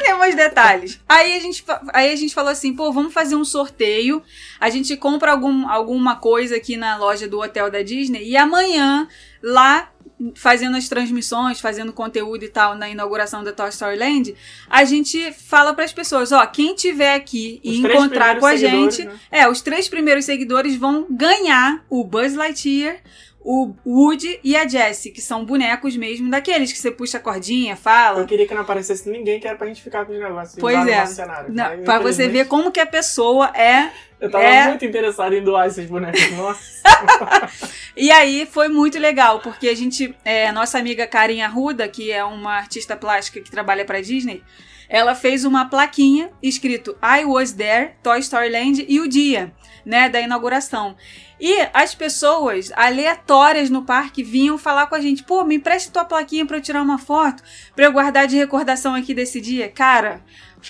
Temos 0.02 0.34
detalhes. 0.34 1.00
Aí 1.06 1.36
a, 1.36 1.40
gente, 1.40 1.62
aí 1.92 2.12
a 2.12 2.16
gente 2.16 2.34
falou 2.34 2.50
assim, 2.50 2.74
pô, 2.74 2.90
vamos 2.92 3.12
fazer 3.12 3.36
um 3.36 3.44
sorteio. 3.44 4.22
A 4.58 4.70
gente 4.70 4.96
compra 4.96 5.32
algum, 5.32 5.68
alguma 5.68 6.16
coisa 6.16 6.56
aqui 6.56 6.76
na 6.76 6.96
loja 6.96 7.28
do 7.28 7.40
hotel 7.40 7.70
da 7.70 7.82
Disney 7.82 8.26
e 8.26 8.36
amanhã, 8.36 9.06
lá, 9.42 9.90
fazendo 10.34 10.76
as 10.76 10.88
transmissões, 10.88 11.60
fazendo 11.60 11.92
conteúdo 11.92 12.44
e 12.44 12.48
tal 12.48 12.74
na 12.74 12.88
inauguração 12.88 13.42
da 13.42 13.52
Toy 13.52 13.68
Story 13.70 13.96
Land, 13.96 14.34
a 14.68 14.84
gente 14.84 15.32
fala 15.32 15.74
para 15.74 15.84
as 15.84 15.92
pessoas, 15.92 16.32
ó, 16.32 16.44
quem 16.46 16.74
tiver 16.74 17.14
aqui 17.14 17.60
e 17.64 17.78
encontrar 17.78 18.38
com 18.38 18.46
a 18.46 18.56
gente, 18.56 19.04
né? 19.04 19.18
é, 19.30 19.48
os 19.48 19.60
três 19.60 19.88
primeiros 19.88 20.24
seguidores 20.24 20.76
vão 20.76 21.06
ganhar 21.10 21.84
o 21.88 22.04
Buzz 22.04 22.34
Lightyear, 22.34 23.00
o 23.44 23.74
Woody 23.84 24.38
e 24.44 24.56
a 24.56 24.66
Jessie, 24.66 25.10
que 25.10 25.20
são 25.20 25.44
bonecos 25.44 25.96
mesmo, 25.96 26.30
daqueles 26.30 26.72
que 26.72 26.78
você 26.78 26.90
puxa 26.90 27.18
a 27.18 27.20
cordinha, 27.20 27.74
fala. 27.76 28.20
Eu 28.20 28.26
queria 28.26 28.46
que 28.46 28.54
não 28.54 28.62
aparecesse 28.62 29.08
ninguém, 29.10 29.40
que 29.40 29.46
era 29.46 29.56
pra 29.56 29.66
gente 29.66 29.82
ficar 29.82 30.04
com 30.04 30.12
os 30.12 30.18
negócios. 30.18 30.56
Pois 30.58 30.86
é. 30.86 31.04
cenário. 31.06 31.52
Não, 31.52 31.64
Mas, 31.64 31.80
pra 31.80 31.98
você 31.98 32.28
ver 32.28 32.46
como 32.46 32.70
que 32.70 32.80
a 32.80 32.86
pessoa 32.86 33.50
é. 33.56 33.90
Eu 34.20 34.30
tava 34.30 34.44
é- 34.44 34.68
muito 34.68 34.84
interessado 34.84 35.34
em 35.34 35.42
doar 35.42 35.66
esses 35.66 35.86
bonecos. 35.86 36.30
Nossa. 36.36 36.82
E 37.96 38.10
aí 38.10 38.46
foi 38.46 38.68
muito 38.68 38.98
legal, 38.98 39.40
porque 39.40 39.68
a 39.68 39.74
gente. 39.74 40.14
É, 40.24 40.52
nossa 40.52 40.78
amiga 40.78 41.06
Karin 41.06 41.40
Arruda, 41.42 41.88
que 41.88 42.12
é 42.12 42.24
uma 42.24 42.54
artista 42.54 42.96
plástica 42.96 43.40
que 43.40 43.50
trabalha 43.50 43.84
pra 43.84 44.00
Disney, 44.00 44.42
ela 44.88 45.14
fez 45.14 45.44
uma 45.44 45.64
plaquinha 45.68 46.30
escrito 46.42 46.96
I 47.02 47.24
was 47.24 47.52
there, 47.52 47.92
Toy 48.02 48.20
Story 48.20 48.50
Land 48.50 48.84
e 48.88 49.00
o 49.00 49.08
dia, 49.08 49.52
né, 49.84 50.08
da 50.08 50.20
inauguração. 50.20 50.94
E 51.44 51.66
as 51.74 51.92
pessoas 51.92 52.70
aleatórias 52.76 53.68
no 53.68 53.82
parque 53.82 54.22
vinham 54.22 54.56
falar 54.56 54.86
com 54.86 54.94
a 54.94 55.00
gente: 55.00 55.24
pô, 55.24 55.42
me 55.42 55.56
empreste 55.56 55.90
tua 55.90 56.04
plaquinha 56.04 56.46
pra 56.46 56.58
eu 56.58 56.60
tirar 56.62 56.80
uma 56.82 56.98
foto, 56.98 57.42
pra 57.74 57.84
eu 57.86 57.92
guardar 57.92 58.28
de 58.28 58.36
recordação 58.36 58.94
aqui 58.94 59.12
desse 59.12 59.40
dia. 59.40 59.68
Cara, 59.68 60.20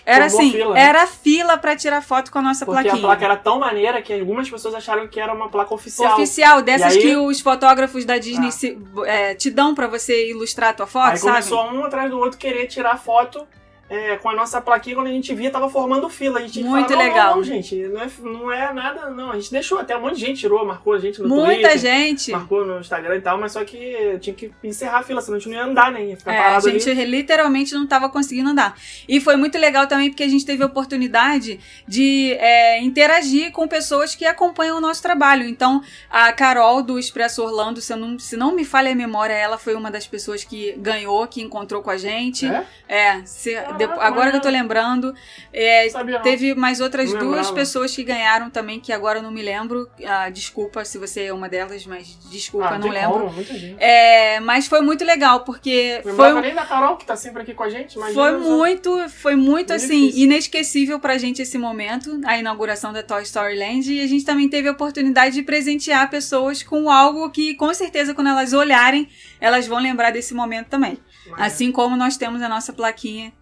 era 0.07 0.31
Formou 0.31 0.49
assim, 0.49 0.57
fila, 0.59 0.75
né? 0.75 0.81
era 0.81 1.07
fila 1.07 1.59
pra 1.59 1.77
tirar 1.77 2.01
foto 2.01 2.33
com 2.33 2.39
a 2.39 2.43
nossa 2.43 2.65
Porque 2.65 2.85
plaquinha. 2.85 3.03
a 3.05 3.07
placa 3.07 3.25
era 3.27 3.37
tão 3.37 3.59
maneira 3.59 4.01
que 4.01 4.15
algumas 4.15 4.49
pessoas 4.49 4.75
acharam 4.75 5.07
que 5.07 5.21
era 5.21 5.35
uma 5.35 5.51
placa 5.51 5.75
oficial. 5.75 6.15
Oficial, 6.15 6.63
dessas 6.63 6.95
aí- 6.95 7.03
que 7.03 7.17
os 7.17 7.41
fotógrafos 7.43 8.07
da 8.07 8.17
Disney 8.17 8.49
Ah. 8.49 8.51
se- 8.51 8.79
é, 9.05 9.35
te 9.35 9.51
dão 9.51 9.75
pra 9.75 9.87
você 9.87 10.31
ilustrar 10.31 10.71
a 10.71 10.73
tua 10.73 10.87
foto, 10.87 11.11
Aí 11.11 11.17
sabe? 11.19 11.33
começou 11.33 11.65
um 11.71 11.85
atrás 11.85 12.11
do 12.11 12.19
outro 12.19 12.39
querer 12.39 12.67
tirar 12.69 12.97
foto 12.97 13.47
é, 13.93 14.17
com 14.17 14.29
a 14.31 14.35
nossa 14.35 14.61
plaquinha. 14.61 14.97
Quando 14.97 15.09
a 15.09 15.11
gente 15.13 15.35
via, 15.35 15.51
tava 15.51 15.69
formando 15.69 16.09
fila. 16.09 16.39
A 16.39 16.43
gente 16.43 16.63
Muito 16.63 16.95
legal. 16.97 17.31
Não, 17.31 17.37
não, 17.37 17.45
gente, 17.45 17.77
não 17.77 18.01
é, 18.01 18.09
não 18.23 18.53
é 18.53 18.73
nada, 18.73 19.11
não. 19.11 19.31
A 19.31 19.37
gente 19.37 19.51
deixou, 19.53 19.79
até 19.79 19.97
um 19.97 20.01
monte 20.01 20.15
de 20.15 20.21
gente 20.27 20.41
tirou, 20.41 20.65
marcou 20.65 20.95
a 20.95 20.99
gente 20.99 21.21
no 21.21 21.29
Muita 21.29 21.53
Twitter. 21.71 21.79
gente. 21.79 22.31
Marcou 22.33 22.65
no 22.65 22.81
Instagram 22.81 23.17
e 23.17 23.21
tal, 23.21 23.39
mas 23.39 23.53
só 23.53 23.65
que 23.65 24.19
tinha 24.21 24.35
que 24.35 24.51
encerrar 24.65 24.99
a 24.99 25.03
fila, 25.03 25.21
senão 25.21 25.37
a 25.37 25.41
gente 25.41 25.49
não 25.51 25.57
ia 25.57 25.65
andar, 25.65 25.93
nem 25.93 26.11
ia 26.11 26.17
ficar 26.17 26.33
É, 26.33 26.39
a 26.39 26.43
parado 26.43 26.71
gente 26.71 26.89
ali. 26.91 27.05
literalmente 27.05 27.75
não 27.75 27.85
estava 27.85 28.09
conseguindo 28.09 28.51
andar. 28.51 28.77
E 29.09 29.21
foi 29.21 29.37
muito 29.37 29.59
legal 29.59 29.87
também 29.87 30.09
porque 30.11 30.23
a 30.23 30.29
gente 30.29 30.45
teve 30.47 30.63
a 30.63 30.67
oportunidade 30.67 31.61
de 31.87 32.33
é, 32.39 32.81
interagir 32.83 33.53
com 33.53 33.67
pessoas 33.69 34.15
que 34.15 34.25
acompanham 34.25 34.79
o 34.79 34.81
nosso 34.81 35.03
trabalho. 35.03 35.45
Então, 35.47 35.83
a 36.11 36.33
Carol 36.33 36.83
do 36.83 36.99
Expresso 36.99 37.43
Orlando, 37.43 37.81
se, 37.81 37.95
não, 37.97 38.19
se 38.19 38.37
não 38.37 38.55
me 38.55 38.65
falha 38.65 38.93
a 38.93 38.95
memória, 38.95 39.33
ela 39.35 39.59
foi 39.59 39.75
uma 39.75 39.91
das 39.91 40.07
pessoas 40.07 40.45
que 40.45 40.73
ganhou, 40.79 41.27
que 41.27 41.43
encontrou 41.43 41.83
com 41.83 41.91
a 41.91 41.97
gente. 41.97 42.47
É? 42.47 42.65
É, 42.89 43.23
se- 43.25 43.55
Caraca, 43.55 43.75
depo- 43.87 44.01
agora 44.01 44.31
que 44.31 44.37
eu 44.37 44.41
tô 44.41 44.49
lembrando. 44.49 45.15
é. 45.53 45.89
Teve 46.23 46.55
mais 46.55 46.81
outras 46.81 47.13
Não 47.13 47.19
duas 47.21 47.37
lembrava. 47.37 47.55
pessoas 47.55 47.95
que 47.95 48.03
ganharam 48.03 48.51
também, 48.51 48.81
que 48.81 48.93
agora 48.93 49.19
eu 49.19 49.23
não 49.23 49.31
me 49.31 49.43
lembro. 49.43 49.89
Ah, 50.05 50.29
desculpa 50.31 50.85
se 50.85 50.99
você 50.99 51.25
é 51.25 51.33
uma 51.33 51.49
delas, 51.49 51.85
mas 51.87 52.19
desculpa, 52.31 52.69
Ah, 52.69 52.79
não 52.79 52.89
lembro. 52.89 53.31
como. 53.31 53.45
É, 53.79 54.41
mas 54.41 54.67
foi 54.67 54.81
muito 54.81 55.05
legal, 55.05 55.41
porque 55.41 56.01
Não 56.05 56.15
foi, 56.15 56.41
nem 56.41 56.55
da 56.55 56.65
Carol, 56.65 56.97
que 56.97 57.05
tá 57.05 57.17
sempre 57.17 57.43
aqui 57.43 57.55
com 57.55 57.63
a 57.63 57.69
gente, 57.71 57.95
imagina. 57.97 58.15
foi 58.23 58.39
muito, 58.39 59.09
foi 59.09 59.37
muito 59.37 59.73
assim, 59.73 60.07
difícil. 60.07 60.25
inesquecível 60.25 60.99
pra 61.01 61.19
gente 61.19 61.43
esse 61.43 61.59
momento, 61.59 62.21
a 62.25 62.39
inauguração 62.39 62.93
da 62.93 63.03
Toy 63.03 63.23
Story 63.23 63.59
Land, 63.59 63.93
e 63.93 64.01
a 64.01 64.07
gente 64.07 64.25
também 64.25 64.49
teve 64.49 64.69
a 64.69 64.73
oportunidade 64.73 65.35
de 65.35 65.43
presentear 65.43 66.09
pessoas 66.11 66.63
com 66.63 66.91
algo 66.91 67.31
que, 67.31 67.55
com 67.55 67.73
certeza, 67.75 68.15
quando 68.15 68.29
elas 68.29 68.53
olharem, 68.53 69.09
elas 69.41 69.67
vão 69.67 69.79
lembrar 69.79 70.11
desse 70.11 70.35
momento 70.35 70.69
também. 70.69 70.99
Assim 71.37 71.71
como 71.71 71.97
nós 71.97 72.17
temos 72.17 72.43
a 72.43 72.49
nossa 72.49 72.73
plaquinha. 72.73 73.33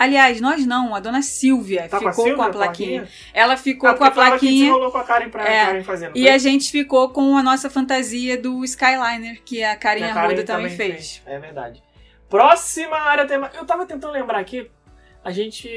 Aliás, 0.00 0.40
nós 0.40 0.64
não, 0.64 0.94
a 0.94 0.98
dona 1.00 1.20
Silvia 1.20 1.86
Tá 1.86 1.98
com 2.00 2.08
a 2.08 2.10
ficou 2.12 2.24
Silvia, 2.24 2.36
com 2.36 2.42
a 2.42 2.48
plaquinha. 2.50 3.00
plaquinha? 3.02 3.08
Ela 3.34 3.56
ficou 3.58 3.90
Ah, 3.90 3.94
com 3.94 4.04
a 4.04 4.08
que 4.08 4.14
plaquinha. 4.14 4.52
desenrolou 4.52 4.90
com 4.90 4.96
a 4.98 5.04
Karen 5.04 5.28
pra 5.28 5.44
É, 5.46 5.66
Karen 5.66 5.82
fazendo. 5.84 6.16
E 6.16 6.26
a 6.26 6.38
gente 6.38 6.70
ficou 6.72 7.10
com 7.10 7.36
a 7.36 7.42
nossa 7.42 7.68
fantasia 7.68 8.40
do 8.40 8.64
Skyliner, 8.64 9.42
que 9.44 9.62
a 9.62 9.76
Karin 9.76 10.00
Que 10.00 10.06
a 10.10 10.14
Karen 10.14 10.44
também, 10.44 10.70
fez. 10.74 11.22
É 11.26 11.38
verdade. 11.38 11.82
Próxima 12.30 12.96
área 12.96 13.26
tema. 13.26 13.50
Eu 13.52 13.66
tava 13.66 13.84
tentando 13.84 14.12
lembrar 14.12 14.38
aqui. 14.38 14.70
A 15.22 15.30
gente. 15.30 15.68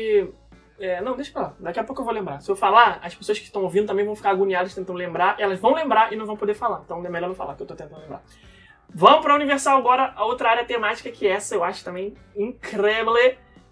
é, 0.79 1.01
não, 1.01 1.15
deixa 1.17 1.31
pra 1.33 1.41
lá. 1.41 1.53
Daqui 1.59 1.79
a 1.79 1.83
pouco 1.83 1.99
eu 2.01 2.05
vou 2.05 2.13
lembrar. 2.13 2.39
Se 2.39 2.49
eu 2.49 2.55
falar, 2.55 2.99
as 3.03 3.13
pessoas 3.13 3.37
que 3.39 3.45
estão 3.45 3.63
ouvindo 3.63 3.87
também 3.87 4.05
vão 4.05 4.15
ficar 4.15 4.29
agoniadas 4.29 4.73
tentando 4.73 4.97
lembrar. 4.97 5.35
Elas 5.37 5.59
vão 5.59 5.73
lembrar 5.73 6.13
e 6.13 6.15
não 6.15 6.25
vão 6.25 6.37
poder 6.37 6.53
falar. 6.53 6.81
Então 6.85 7.05
é 7.05 7.09
melhor 7.09 7.27
não 7.27 7.35
falar, 7.35 7.55
que 7.55 7.63
eu 7.63 7.67
tô 7.67 7.75
tentando 7.75 7.99
lembrar. 7.99 8.23
Vamos 8.95 9.21
pra 9.21 9.35
Universal 9.35 9.77
agora, 9.77 10.13
a 10.15 10.23
outra 10.23 10.49
área 10.51 10.63
temática 10.63 11.09
que 11.11 11.27
essa 11.27 11.55
eu 11.55 11.63
acho 11.63 11.83
também 11.83 12.13
incrível, 12.35 13.11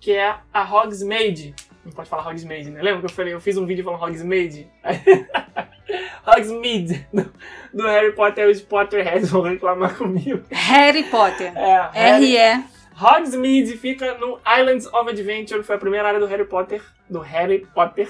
que 0.02 0.12
é 0.12 0.36
a 0.52 0.64
Hogsmeade. 0.64 1.56
Não 1.86 1.92
pode 1.92 2.10
falar 2.10 2.28
Hogsmeade, 2.28 2.72
né? 2.72 2.82
Lembra 2.82 3.02
que 3.02 3.06
eu 3.06 3.10
falei, 3.12 3.34
eu 3.34 3.40
fiz 3.40 3.56
um 3.56 3.66
vídeo 3.66 3.84
falando 3.84 4.04
Hogsmeade? 4.04 4.68
Hogsmeade, 6.26 7.08
do, 7.14 7.32
do 7.74 7.84
Harry 7.88 8.12
Potter 8.14 8.48
e 8.48 8.52
os 8.52 8.62
Potterheads 8.62 9.30
vão 9.30 9.44
reclamar 9.44 9.96
comigo. 9.96 10.42
Harry 10.50 11.04
Potter. 11.04 11.56
É, 11.56 12.16
R.E. 12.16 12.64
Hogsmeade 12.96 13.78
fica 13.78 14.18
no 14.18 14.40
Islands 14.60 14.88
of 14.88 15.10
Adventure, 15.10 15.64
foi 15.64 15.76
a 15.76 15.80
primeira 15.80 16.08
área 16.08 16.20
do 16.20 16.26
Harry 16.26 16.46
Potter, 16.46 16.84
do 17.10 17.20
Harry 17.20 17.68
Potter. 17.74 18.10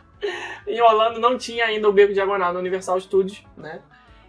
em 0.66 0.80
Orlando 0.80 1.20
não 1.20 1.36
tinha 1.36 1.66
ainda 1.66 1.88
o 1.88 1.92
Beco 1.92 2.12
Diagonal 2.12 2.52
no 2.52 2.58
Universal 2.58 3.00
Studios, 3.00 3.44
né? 3.56 3.80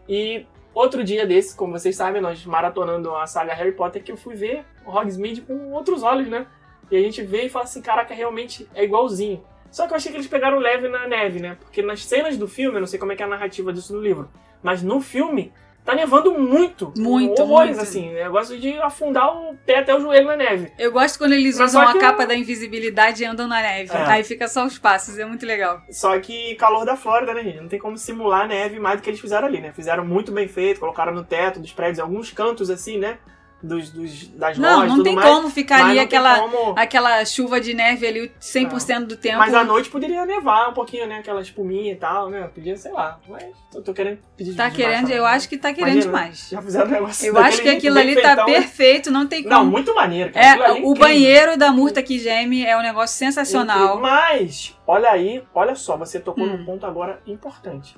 E 0.07 0.45
outro 0.73 1.03
dia 1.03 1.25
desse, 1.25 1.55
como 1.55 1.77
vocês 1.77 1.95
sabem, 1.95 2.21
nós 2.21 2.45
maratonando 2.45 3.15
a 3.15 3.25
saga 3.25 3.53
Harry 3.53 3.73
Potter, 3.73 4.03
que 4.03 4.11
eu 4.11 4.17
fui 4.17 4.35
ver 4.35 4.65
o 4.85 4.91
Hogsmeade 4.91 5.41
com 5.41 5.71
outros 5.71 6.03
olhos, 6.03 6.27
né? 6.27 6.45
E 6.91 6.97
a 6.97 7.01
gente 7.01 7.21
vê 7.21 7.43
e 7.45 7.49
fala 7.49 7.65
assim, 7.65 7.81
caraca, 7.81 8.13
realmente 8.13 8.67
é 8.75 8.83
igualzinho. 8.83 9.43
Só 9.71 9.85
que 9.85 9.93
eu 9.93 9.97
achei 9.97 10.11
que 10.11 10.17
eles 10.17 10.27
pegaram 10.27 10.57
leve 10.57 10.87
na 10.87 11.07
neve, 11.07 11.39
né? 11.39 11.55
Porque 11.59 11.81
nas 11.81 12.03
cenas 12.03 12.37
do 12.37 12.47
filme, 12.47 12.77
eu 12.77 12.81
não 12.81 12.87
sei 12.87 12.97
como 12.99 13.11
é 13.11 13.15
que 13.15 13.21
é 13.21 13.25
a 13.25 13.29
narrativa 13.29 13.71
disso 13.71 13.93
no 13.95 14.01
livro, 14.01 14.29
mas 14.63 14.81
no 14.81 14.99
filme 14.99 15.53
tá 15.85 15.93
nevando 15.93 16.33
muito. 16.37 16.91
Muito, 16.97 17.39
Horrores, 17.41 17.75
muito. 17.77 17.81
assim. 17.81 18.11
Negócio 18.11 18.59
de 18.59 18.73
afundar 18.79 19.31
o 19.35 19.55
pé 19.65 19.77
até 19.79 19.95
o 19.95 19.99
joelho 20.01 20.25
na 20.27 20.35
neve. 20.35 20.71
Eu 20.77 20.91
gosto 20.91 21.17
quando 21.19 21.33
eles 21.33 21.57
Mas 21.59 21.69
usam 21.69 21.81
a 21.87 21.93
que 21.93 21.99
capa 21.99 22.23
eu- 22.23 22.27
da 22.27 22.35
invisibilidade 22.35 23.21
e 23.23 23.25
andam 23.27 23.47
na 23.47 23.61
neve. 23.61 23.91
É. 23.91 24.01
Aí 24.05 24.23
fica 24.23 24.47
só 24.47 24.65
os 24.65 24.77
passos, 24.79 25.17
é 25.19 25.25
muito 25.25 25.45
legal. 25.45 25.81
Só 25.91 26.19
que 26.19 26.55
calor 26.55 26.83
da 26.85 26.95
Flórida, 26.95 27.33
né, 27.35 27.43
gente? 27.43 27.61
Não 27.61 27.67
tem 27.69 27.79
como 27.79 27.95
simular 27.97 28.47
neve 28.47 28.79
mais 28.79 28.99
do 28.99 29.03
que 29.03 29.09
eles 29.11 29.19
fizeram 29.19 29.47
ali, 29.47 29.61
né? 29.61 29.71
Fizeram 29.71 30.03
muito 30.05 30.31
bem 30.31 30.47
feito, 30.47 30.79
colocaram 30.79 31.13
no 31.13 31.23
teto 31.23 31.59
dos 31.59 31.71
prédios, 31.71 31.99
alguns 31.99 32.31
cantos 32.31 32.69
assim, 32.71 32.97
né? 32.97 33.19
Dos, 33.61 33.89
dos- 33.89 34.27
das 34.29 34.57
Não, 34.57 34.69
lojas 34.75 34.87
não 34.89 34.95
tudo 34.97 35.03
tem 35.03 35.15
mais. 35.15 35.27
como 35.29 35.49
ficar 35.49 35.85
ali 35.85 35.95
não 35.95 36.03
aquela, 36.03 36.39
como- 36.39 36.75
aquela 36.79 37.25
chuva 37.25 37.59
de 37.59 37.73
neve 37.73 38.07
ali 38.07 38.31
100% 38.39 39.05
do 39.05 39.17
tempo. 39.17 39.37
Mas 39.37 39.53
à 39.53 39.63
noite 39.63 39.89
poderia 39.89 40.25
nevar 40.25 40.69
um 40.69 40.73
pouquinho, 40.73 41.05
né? 41.07 41.17
Aquela 41.19 41.41
espuminha 41.41 41.91
e 41.91 41.95
tal, 41.95 42.29
né? 42.29 42.49
Podia, 42.53 42.77
sei 42.77 42.91
lá. 42.91 43.19
Mas 43.27 43.43
eu 43.75 43.81
tô 43.83 43.93
querendo 43.93 44.19
pedir 44.37 44.55
Tá 44.55 44.69
demais, 44.69 44.75
querendo, 44.75 45.09
tá? 45.09 45.13
eu 45.15 45.25
acho 45.25 45.49
que 45.49 45.57
tá 45.57 45.73
querendo 45.73 45.93
Imagina, 46.03 46.13
demais. 46.17 46.49
Já 46.51 46.61
fizeram 46.61 46.87
um 46.87 46.91
negócio 46.91 47.27
Eu 47.27 47.37
acho 47.37 47.61
que 47.61 47.69
aquilo 47.69 47.99
ali 47.99 48.15
tá 48.21 48.45
perfeito, 48.45 49.11
não 49.11 49.27
tem 49.27 49.43
como. 49.43 49.55
Não, 49.55 49.65
muito 49.65 49.93
maneiro, 49.93 50.31
cara. 50.31 50.45
É, 50.45 50.49
ali 50.71 50.81
o 50.85 50.93
banheiro 50.93 51.57
da 51.57 51.71
Murta 51.71 52.01
que 52.01 52.17
geme 52.17 52.65
é 52.65 52.77
um 52.77 52.81
negócio 52.81 53.17
sensacional. 53.17 53.99
Mas, 53.99 54.73
olha 54.87 55.09
aí, 55.09 55.43
olha 55.53 55.75
só, 55.75 55.97
você 55.97 56.19
tocou 56.19 56.45
Hum. 56.45 56.57
num 56.57 56.65
ponto 56.65 56.85
agora 56.85 57.21
importante. 57.27 57.95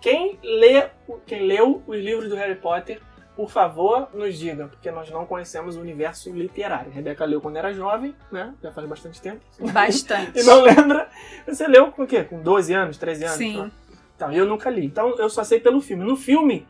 Quem, 0.00 0.38
lê, 0.42 0.86
quem 1.26 1.46
leu 1.46 1.82
os 1.86 1.98
livros 1.98 2.28
do 2.30 2.34
Harry 2.36 2.54
Potter, 2.54 3.00
por 3.40 3.48
favor, 3.50 4.08
nos 4.12 4.38
diga, 4.38 4.66
porque 4.68 4.90
nós 4.90 5.08
não 5.10 5.24
conhecemos 5.24 5.74
o 5.74 5.80
universo 5.80 6.30
literário. 6.30 6.90
Rebeca 6.92 7.24
leu 7.24 7.40
quando 7.40 7.56
era 7.56 7.72
jovem, 7.72 8.14
né? 8.30 8.52
Já 8.62 8.70
faz 8.70 8.86
bastante 8.86 9.18
tempo. 9.18 9.40
Bastante. 9.72 10.38
E 10.40 10.42
não 10.42 10.60
lembra. 10.62 11.08
Você 11.46 11.66
leu 11.66 11.90
com 11.90 12.02
o 12.02 12.06
quê? 12.06 12.22
Com 12.22 12.42
12 12.42 12.74
anos, 12.74 12.98
13 12.98 13.24
anos? 13.24 13.36
Sim. 13.38 13.70
Então, 14.14 14.30
eu 14.30 14.44
nunca 14.44 14.68
li. 14.68 14.84
Então, 14.84 15.16
eu 15.16 15.30
só 15.30 15.42
sei 15.42 15.58
pelo 15.58 15.80
filme. 15.80 16.04
No 16.04 16.16
filme, 16.18 16.66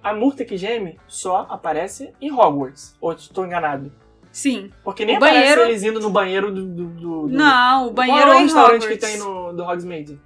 a 0.00 0.14
Murta 0.14 0.44
que 0.44 0.56
geme 0.56 0.96
só 1.08 1.44
aparece 1.50 2.12
em 2.20 2.30
Hogwarts. 2.30 2.96
Ou 3.00 3.12
estou 3.12 3.44
enganado? 3.44 3.90
Sim. 4.30 4.70
Porque 4.84 5.04
nem 5.04 5.16
O 5.16 5.18
aparece 5.18 5.40
banheiro- 5.42 5.62
eles 5.62 5.82
indo 5.82 5.98
no 5.98 6.08
banheiro 6.10 6.52
do... 6.54 6.64
do, 6.64 6.84
do- 6.86 7.28
Não, 7.28 7.88
o 7.88 7.90
banheiro 7.90 8.22
Qual 8.28 8.32
é 8.32 8.36
é 8.36 8.38
o 8.38 8.42
restaurante 8.44 8.82
Hogwarts. 8.84 9.00
que 9.00 9.06
tem 9.12 9.18
no, 9.18 9.52
do 9.52 9.64
Hogsmeade? 9.64 10.20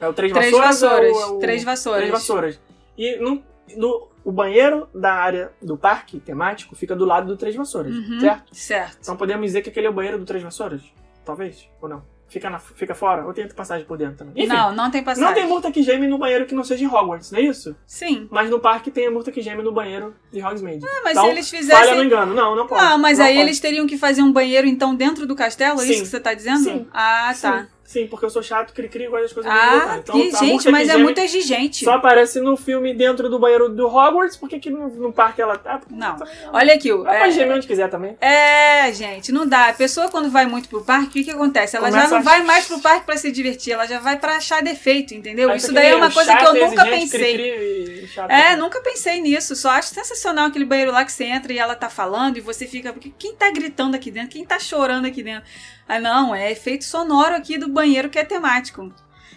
É 0.00 0.08
o 0.08 0.12
Três, 0.14 0.32
Três 0.32 0.50
Vassouras? 0.56 1.06
vassouras. 1.12 1.28
ou 1.30 1.36
é 1.36 1.40
Três 1.40 1.64
vassouras. 1.64 1.98
Três 2.00 2.12
Vassouras. 2.12 2.60
E 2.96 3.16
no, 3.16 3.42
no- 3.76 4.08
o 4.24 4.32
banheiro 4.32 4.88
da 4.94 5.12
área 5.14 5.52
do 5.62 5.76
parque 5.76 6.20
temático 6.20 6.74
fica 6.76 6.94
do 6.94 7.04
lado 7.04 7.26
do 7.26 7.36
Três 7.36 7.54
Vassouras, 7.56 7.94
Uhum. 7.94 8.20
certo? 8.20 8.54
Certo. 8.54 8.98
Então 9.00 9.16
podemos 9.16 9.46
dizer 9.46 9.62
que 9.62 9.70
aquele 9.70 9.86
é 9.86 9.90
o 9.90 9.92
banheiro 9.92 10.18
do 10.18 10.24
Três 10.24 10.42
Vassouras? 10.42 10.82
Talvez? 11.24 11.68
Ou 11.80 11.88
não? 11.88 12.02
Fica, 12.30 12.50
na, 12.50 12.58
fica 12.58 12.94
fora? 12.94 13.24
Ou 13.24 13.32
tem 13.32 13.48
passagem 13.48 13.86
por 13.86 13.96
dentro 13.96 14.16
também? 14.18 14.34
Enfim, 14.44 14.52
Não, 14.54 14.70
não 14.74 14.90
tem 14.90 15.02
passagem. 15.02 15.26
não 15.26 15.34
tem 15.34 15.46
multa 15.48 15.72
que 15.72 15.82
geme 15.82 16.06
no 16.06 16.18
banheiro 16.18 16.44
que 16.44 16.54
não 16.54 16.62
seja 16.62 16.84
em 16.84 16.86
Hogwarts, 16.86 17.30
não 17.32 17.38
é 17.38 17.42
isso? 17.42 17.74
Sim. 17.86 18.28
Mas 18.30 18.50
no 18.50 18.60
parque 18.60 18.90
tem 18.90 19.06
a 19.06 19.10
multa 19.10 19.32
que 19.32 19.40
geme 19.40 19.62
no 19.62 19.72
banheiro 19.72 20.14
de 20.30 20.42
Hogsmeade. 20.42 20.84
Ah, 20.84 21.00
mas 21.04 21.12
então, 21.12 21.24
se 21.24 21.30
eles 21.30 21.50
Falha 21.50 21.62
no 21.62 21.66
fizessem. 21.86 22.04
engano. 22.04 22.34
Não, 22.34 22.54
não 22.54 22.66
pode. 22.66 22.82
Ah, 22.84 22.98
mas 22.98 23.18
Não 23.18 23.24
aí 23.24 23.32
pode. 23.36 23.46
eles 23.46 23.60
teriam 23.60 23.86
que 23.86 23.96
fazer 23.96 24.20
um 24.20 24.30
banheiro 24.30 24.66
então 24.66 24.94
dentro 24.94 25.26
do 25.26 25.34
castelo? 25.34 25.80
É 25.80 25.84
Sim. 25.84 25.90
isso 25.92 26.02
que 26.02 26.08
você 26.08 26.20
tá 26.20 26.34
dizendo? 26.34 26.64
Sim. 26.64 26.86
Ah, 26.92 27.32
tá. 27.40 27.62
Sim, 27.62 27.68
sim, 27.88 28.06
porque 28.06 28.26
eu 28.26 28.30
sou 28.30 28.42
chato, 28.42 28.74
cri-cri, 28.74 29.06
gosto 29.08 29.22
das 29.22 29.32
coisas 29.32 29.50
muito 29.50 29.64
Ah. 29.88 29.96
Então, 29.98 30.14
que, 30.14 30.22
multa 30.24 30.38
gente, 30.44 30.70
mas 30.70 30.88
é 30.90 30.96
muito 30.98 31.18
exigente. 31.20 31.84
Só 31.86 31.92
aparece 31.94 32.38
no 32.40 32.54
filme 32.54 32.92
dentro 32.92 33.30
do 33.30 33.38
banheiro 33.38 33.70
do 33.70 33.86
Hogwarts, 33.86 34.36
porque 34.36 34.58
que 34.60 34.68
no, 34.68 34.88
no 34.88 35.10
parque 35.12 35.40
ela 35.40 35.56
tá. 35.56 35.80
Não. 35.90 36.16
Ela 36.16 36.28
Olha 36.52 36.74
aqui, 36.74 36.92
o- 36.92 37.02
pode 37.02 37.16
é, 37.16 37.30
gemer 37.30 37.56
onde 37.56 37.66
quiser 37.66 37.88
também. 37.88 38.14
é, 38.20 38.92
gente, 38.92 39.32
não 39.32 39.46
dá. 39.46 39.68
A 39.70 39.72
pessoa 39.72 40.08
quando 40.10 40.28
vai 40.30 40.44
muito 40.44 40.68
pro 40.68 40.84
parque, 40.84 41.06
o 41.06 41.10
que 41.10 41.24
que 41.24 41.30
acontece? 41.30 41.76
Ela 41.76 41.88
Começa 41.88 42.04
já 42.08 42.10
não 42.10 42.18
a- 42.18 42.22
vai 42.22 42.42
mais 42.42 42.66
pro 42.66 42.78
parque 42.80 43.06
pra 43.06 43.16
se 43.16 43.32
divertir, 43.32 43.72
ela 43.72 43.86
já 43.86 43.98
vai 43.98 44.18
pra 44.18 44.36
achar 44.36 44.62
defeito, 44.62 45.14
entendeu? 45.14 45.48
Aí 45.50 45.56
Isso 45.56 45.72
daí 45.72 45.88
é 45.88 45.96
uma 45.96 46.10
coisa 46.12 46.36
que 46.36 46.44
eu 46.44 46.54
nunca 46.54 46.84
pensei. 46.84 47.34
cri-cri 47.36 48.04
e 48.04 48.06
chato. 48.06 48.30
É, 48.30 48.54
nunca 48.54 48.80
pensei 48.82 49.20
nisso. 49.20 49.56
Só 49.56 49.70
acho 49.70 49.88
sensacional 49.94 50.46
aquele 50.46 50.64
banheiro 50.66 50.92
lá 50.92 51.04
que 51.04 51.12
você 51.12 51.24
entra 51.24 51.52
e 51.52 51.58
ela 51.58 51.74
tá 51.74 51.88
falando 51.88 52.36
e 52.36 52.40
você 52.40 52.66
fica. 52.66 52.92
"Porque 52.92 53.12
Quem 53.18 53.34
tá 53.34 53.50
gritando 53.50 53.96
aqui 53.96 54.10
dentro? 54.10 54.28
Quem 54.30 54.44
tá 54.44 54.58
chorando 54.58 55.06
aqui 55.06 55.22
dentro? 55.22 55.48
Ah, 55.88 55.98
não, 55.98 56.34
é 56.34 56.52
efeito 56.52 56.84
sonoro 56.84 57.34
aqui 57.34 57.56
do 57.56 57.68
banheiro 57.68 58.10
que 58.10 58.18
é 58.18 58.24
temático. 58.24 58.92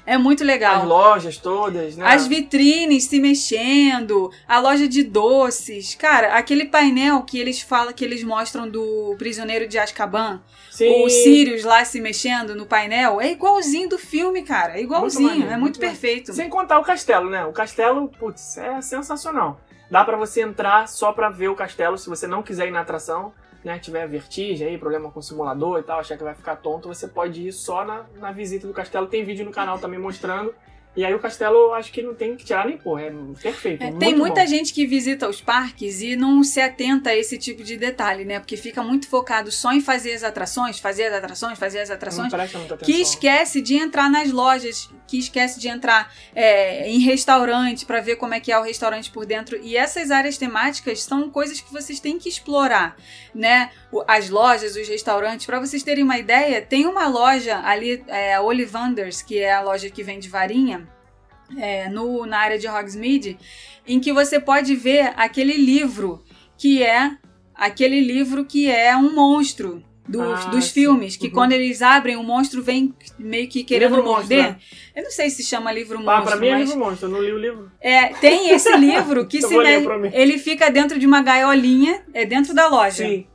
É 0.05 0.17
muito 0.17 0.41
As 0.41 0.47
legal. 0.47 0.85
lojas 0.85 1.37
todas, 1.37 1.95
né? 1.95 2.05
As 2.05 2.25
vitrines 2.27 3.05
se 3.05 3.19
mexendo, 3.19 4.31
a 4.47 4.59
loja 4.59 4.87
de 4.87 5.03
doces. 5.03 5.93
Cara, 5.95 6.33
aquele 6.33 6.65
painel 6.65 7.21
que 7.21 7.39
eles 7.39 7.61
falam, 7.61 7.93
que 7.93 8.03
eles 8.03 8.23
mostram 8.23 8.67
do 8.67 9.15
prisioneiro 9.17 9.67
de 9.67 9.77
Azkaban, 9.77 10.41
Sim. 10.71 11.03
o 11.05 11.09
Sirius 11.09 11.63
lá 11.63 11.85
se 11.85 12.01
mexendo 12.01 12.55
no 12.55 12.65
painel, 12.65 13.21
é 13.21 13.31
igualzinho 13.31 13.89
do 13.89 13.99
filme, 13.99 14.41
cara. 14.41 14.77
É 14.77 14.81
igualzinho, 14.81 15.29
maneiro, 15.29 15.45
é 15.45 15.51
muito 15.51 15.61
muito 15.61 15.79
perfeito. 15.79 16.33
Sem 16.33 16.49
contar 16.49 16.79
o 16.79 16.83
castelo, 16.83 17.29
né? 17.29 17.45
O 17.45 17.53
castelo, 17.53 18.09
putz, 18.19 18.57
é 18.57 18.81
sensacional. 18.81 19.61
Dá 19.89 20.03
pra 20.03 20.17
você 20.17 20.41
entrar 20.41 20.87
só 20.87 21.11
pra 21.11 21.29
ver 21.29 21.49
o 21.49 21.55
castelo, 21.55 21.97
se 21.97 22.09
você 22.09 22.25
não 22.25 22.41
quiser 22.41 22.67
ir 22.67 22.71
na 22.71 22.79
atração, 22.81 23.33
né? 23.63 23.79
Tiver 23.79 24.07
vertigem 24.07 24.67
aí, 24.67 24.77
problema 24.77 25.11
com 25.11 25.19
o 25.19 25.23
simulador 25.23 25.79
e 25.79 25.83
tal, 25.83 25.99
achar 25.99 26.17
que 26.17 26.23
vai 26.23 26.33
ficar 26.33 26.55
tonto, 26.57 26.87
você 26.87 27.07
pode 27.07 27.47
ir 27.47 27.51
só 27.51 27.85
na, 27.85 28.05
na 28.15 28.31
visita 28.31 28.67
do 28.67 28.73
castelo. 28.73 29.07
Tem 29.07 29.23
vídeo 29.23 29.45
no 29.45 29.51
canal 29.51 29.79
também 29.79 29.99
mostrando. 29.99 30.53
E 30.93 31.05
aí 31.05 31.13
o 31.13 31.19
castelo, 31.19 31.73
acho 31.73 31.89
que 31.89 32.01
não 32.01 32.13
tem 32.13 32.35
que 32.35 32.43
tirar 32.43 32.67
nem 32.67 32.77
porra, 32.77 33.03
é 33.03 33.13
perfeito. 33.41 33.81
É, 33.81 33.91
tem 33.93 34.13
muita 34.13 34.41
bom. 34.41 34.47
gente 34.47 34.73
que 34.73 34.85
visita 34.85 35.29
os 35.29 35.39
parques 35.39 36.01
e 36.01 36.17
não 36.17 36.43
se 36.43 36.59
atenta 36.59 37.11
a 37.11 37.15
esse 37.15 37.37
tipo 37.37 37.63
de 37.63 37.77
detalhe, 37.77 38.25
né? 38.25 38.39
Porque 38.39 38.57
fica 38.57 38.83
muito 38.83 39.07
focado 39.07 39.49
só 39.51 39.71
em 39.71 39.79
fazer 39.79 40.13
as 40.13 40.23
atrações, 40.23 40.79
fazer 40.79 41.05
as 41.05 41.13
atrações, 41.13 41.57
fazer 41.57 41.79
as 41.79 41.89
atrações, 41.89 42.33
que 42.83 42.91
esquece 42.91 43.61
de 43.61 43.75
entrar 43.75 44.09
nas 44.09 44.31
lojas, 44.31 44.89
que 45.07 45.17
esquece 45.17 45.61
de 45.61 45.69
entrar 45.69 46.13
é, 46.35 46.89
em 46.89 46.99
restaurante 46.99 47.85
para 47.85 48.01
ver 48.01 48.17
como 48.17 48.33
é 48.33 48.41
que 48.41 48.51
é 48.51 48.59
o 48.59 48.63
restaurante 48.63 49.11
por 49.11 49.25
dentro. 49.25 49.57
E 49.61 49.77
essas 49.77 50.11
áreas 50.11 50.37
temáticas 50.37 51.03
são 51.03 51.29
coisas 51.29 51.61
que 51.61 51.71
vocês 51.71 52.01
têm 52.01 52.19
que 52.19 52.27
explorar, 52.27 52.97
né? 53.33 53.71
As 54.07 54.29
lojas, 54.29 54.75
os 54.75 54.89
restaurantes. 54.89 55.45
Para 55.45 55.59
vocês 55.59 55.83
terem 55.83 56.03
uma 56.03 56.17
ideia, 56.17 56.61
tem 56.61 56.85
uma 56.85 57.07
loja 57.07 57.61
ali, 57.63 58.03
é, 58.07 58.35
a 58.35 58.41
Ollivanders, 58.41 59.21
que 59.21 59.39
é 59.39 59.53
a 59.53 59.61
loja 59.61 59.89
que 59.89 60.03
vende 60.03 60.27
varinha, 60.27 60.80
é, 61.57 61.89
no, 61.89 62.25
na 62.25 62.37
área 62.39 62.57
de 62.59 62.67
Hogsmeade, 62.67 63.37
em 63.87 63.99
que 63.99 64.11
você 64.13 64.39
pode 64.39 64.75
ver 64.75 65.13
aquele 65.17 65.53
livro 65.57 66.23
que 66.57 66.83
é 66.83 67.11
aquele 67.55 67.99
livro 67.99 68.45
que 68.45 68.69
é 68.69 68.95
um 68.95 69.13
monstro 69.13 69.83
dos, 70.07 70.45
Ah, 70.45 70.49
dos 70.49 70.65
sim. 70.65 70.73
filmes, 70.73 71.15
que 71.15 71.27
Uhum. 71.27 71.33
quando 71.33 71.51
eles 71.53 71.81
abrem, 71.81 72.15
o 72.15 72.23
monstro 72.23 72.61
vem 72.61 72.93
meio 73.19 73.47
que 73.47 73.63
querendo 73.63 73.95
Livro 73.95 74.03
monstro, 74.03 74.35
morder. 74.35 74.53
né? 74.53 74.57
Eu 74.95 75.03
não 75.03 75.11
sei 75.11 75.29
se 75.29 75.43
chama 75.43 75.71
livro 75.71 75.97
Ah, 75.99 76.01
monstro, 76.01 76.23
pra 76.25 76.35
mim 76.37 76.47
é 76.47 76.51
mas 76.51 76.69
livro 76.69 76.79
monstro, 76.83 77.07
eu 77.07 77.11
não 77.11 77.21
li 77.21 77.31
o 77.31 77.37
livro. 77.37 77.71
é, 77.79 78.07
tem 78.15 78.49
esse 78.49 78.75
livro 78.77 79.25
que 79.27 79.41
se 79.43 79.55
me- 79.57 80.09
ele 80.13 80.37
fica 80.37 80.69
dentro 80.71 80.97
de 80.99 81.05
uma 81.05 81.21
gaiolinha, 81.21 82.01
é 82.13 82.25
dentro 82.25 82.53
da 82.53 82.67
loja. 82.67 83.05
Sim. 83.07 83.25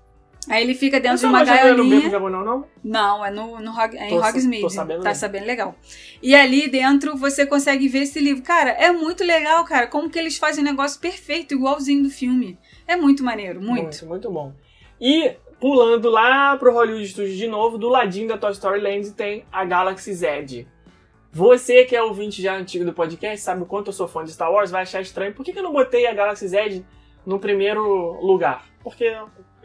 Aí 0.49 0.63
ele 0.63 0.75
fica 0.75 1.01
dentro 1.01 1.19
de 1.19 1.27
uma 1.27 1.41
loja 1.41 1.53
não 1.53 1.59
é 1.59 1.63
no 1.63 1.77
gaiolinha. 1.77 1.97
Beco 2.01 2.11
Jabonão, 2.11 2.45
não? 2.45 2.67
Não, 2.85 3.25
é, 3.25 3.31
no, 3.31 3.59
é 3.59 4.07
em 4.07 4.11
Tô 4.11 4.21
Hogsmeade. 4.21 4.63
tô 4.63 4.71
sabendo 4.71 5.03
tá 5.03 5.11
bem. 5.11 5.15
sabendo 5.15 5.47
legal. 5.47 5.75
E 6.23 6.35
ali 6.35 6.69
dentro 6.69 7.17
você 7.17 7.45
consegue 7.45 7.89
ver 7.89 8.01
esse 8.01 8.21
livro. 8.21 8.43
Cara, 8.43 8.71
é 8.71 8.93
muito 8.93 9.25
legal, 9.25 9.65
cara. 9.65 9.87
Como 9.87 10.09
que 10.09 10.19
eles 10.19 10.39
fazem 10.39 10.63
um 10.63 10.67
negócio 10.67 11.01
perfeito, 11.01 11.55
igualzinho 11.55 12.03
do 12.03 12.11
filme. 12.11 12.59
É 12.87 12.97
muito 12.97 13.25
maneiro, 13.25 13.61
muito. 13.61 13.83
Muito, 13.83 14.07
muito 14.07 14.31
bom. 14.31 14.53
E 15.01 15.35
pulando 15.61 16.11
lá 16.11 16.57
pro 16.57 16.73
Hollywood 16.73 17.09
Studios 17.09 17.37
de 17.37 17.47
novo, 17.47 17.77
do 17.79 17.89
ladinho 17.89 18.29
da 18.29 18.39
Toy 18.39 18.53
Story 18.53 18.81
Land 18.81 19.13
tem 19.13 19.45
a 19.51 19.65
Galaxy 19.65 20.13
Z. 20.15 20.67
Você 21.33 21.85
que 21.85 21.95
é 21.95 22.03
ouvinte 22.03 22.41
já 22.41 22.57
antigo 22.57 22.85
do 22.85 22.95
podcast, 22.95 23.41
sabe 23.41 23.63
o 23.63 23.67
quanto 23.67 23.89
eu 23.89 23.93
sou 23.93 24.09
fã 24.09 24.25
de 24.25 24.33
Star 24.33 24.51
Wars, 24.51 24.71
vai 24.71 24.83
achar 24.83 25.03
estranho. 25.03 25.35
Por 25.35 25.45
que, 25.45 25.53
que 25.53 25.59
eu 25.59 25.63
não 25.63 25.73
botei 25.73 26.07
a 26.07 26.15
Galaxy 26.15 26.49
Z 26.49 26.83
no 27.27 27.39
primeiro 27.39 28.19
lugar? 28.25 28.65
Porque 28.83 29.15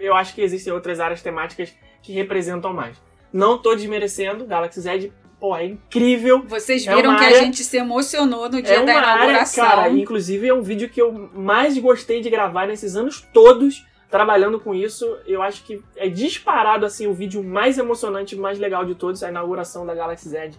eu 0.02 0.14
acho 0.16 0.34
que 0.36 0.42
existem 0.42 0.74
outras 0.74 1.00
áreas 1.00 1.22
temáticas 1.22 1.74
que 2.02 2.12
representam 2.14 2.74
mais. 2.74 2.98
Não 3.32 3.58
tô 3.58 3.74
desmerecendo, 3.76 4.46
Galaxy 4.46 4.82
Z, 4.82 5.12
pô, 5.40 5.56
é 5.56 5.66
incrível. 5.66 6.44
Vocês 6.46 6.86
É 6.86 6.94
viram 6.96 7.12
uma 7.12 7.20
que 7.20 7.26
área- 7.26 7.38
a 7.40 7.44
gente 7.44 7.64
se 7.64 7.78
emocionou 7.78 8.50
no 8.50 8.62
dia 8.62 8.74
É 8.76 8.86
da 8.86 8.92
uma 8.92 9.00
área, 9.02 9.16
inauguração. 9.24 9.66
cara, 9.66 9.90
inclusive 9.90 10.48
é 10.48 10.54
um 10.54 10.62
vídeo 10.62 10.90
que 10.90 11.02
eu 11.02 11.12
mais 11.34 11.78
gostei 11.78 12.20
de 12.22 12.30
gravar 12.30 12.68
nesses 12.68 12.96
anos 12.96 13.22
todos 13.34 13.86
trabalhando 14.10 14.60
com 14.60 14.76
isso. 14.76 15.06
Eu 15.26 15.42
acho 15.42 15.64
que 15.64 15.82
é 15.96 16.10
disparado 16.10 16.86
assim 16.86 17.08
o 17.08 17.14
vídeo 17.14 17.42
mais 17.44 17.78
emocionante, 17.78 18.36
mais 18.36 18.60
legal 18.60 18.84
de 18.86 18.96
todos, 18.96 19.24
a 19.24 19.30
inauguração 19.30 19.86
da 19.86 19.96
Galaxy 19.96 20.28
Z 20.28 20.52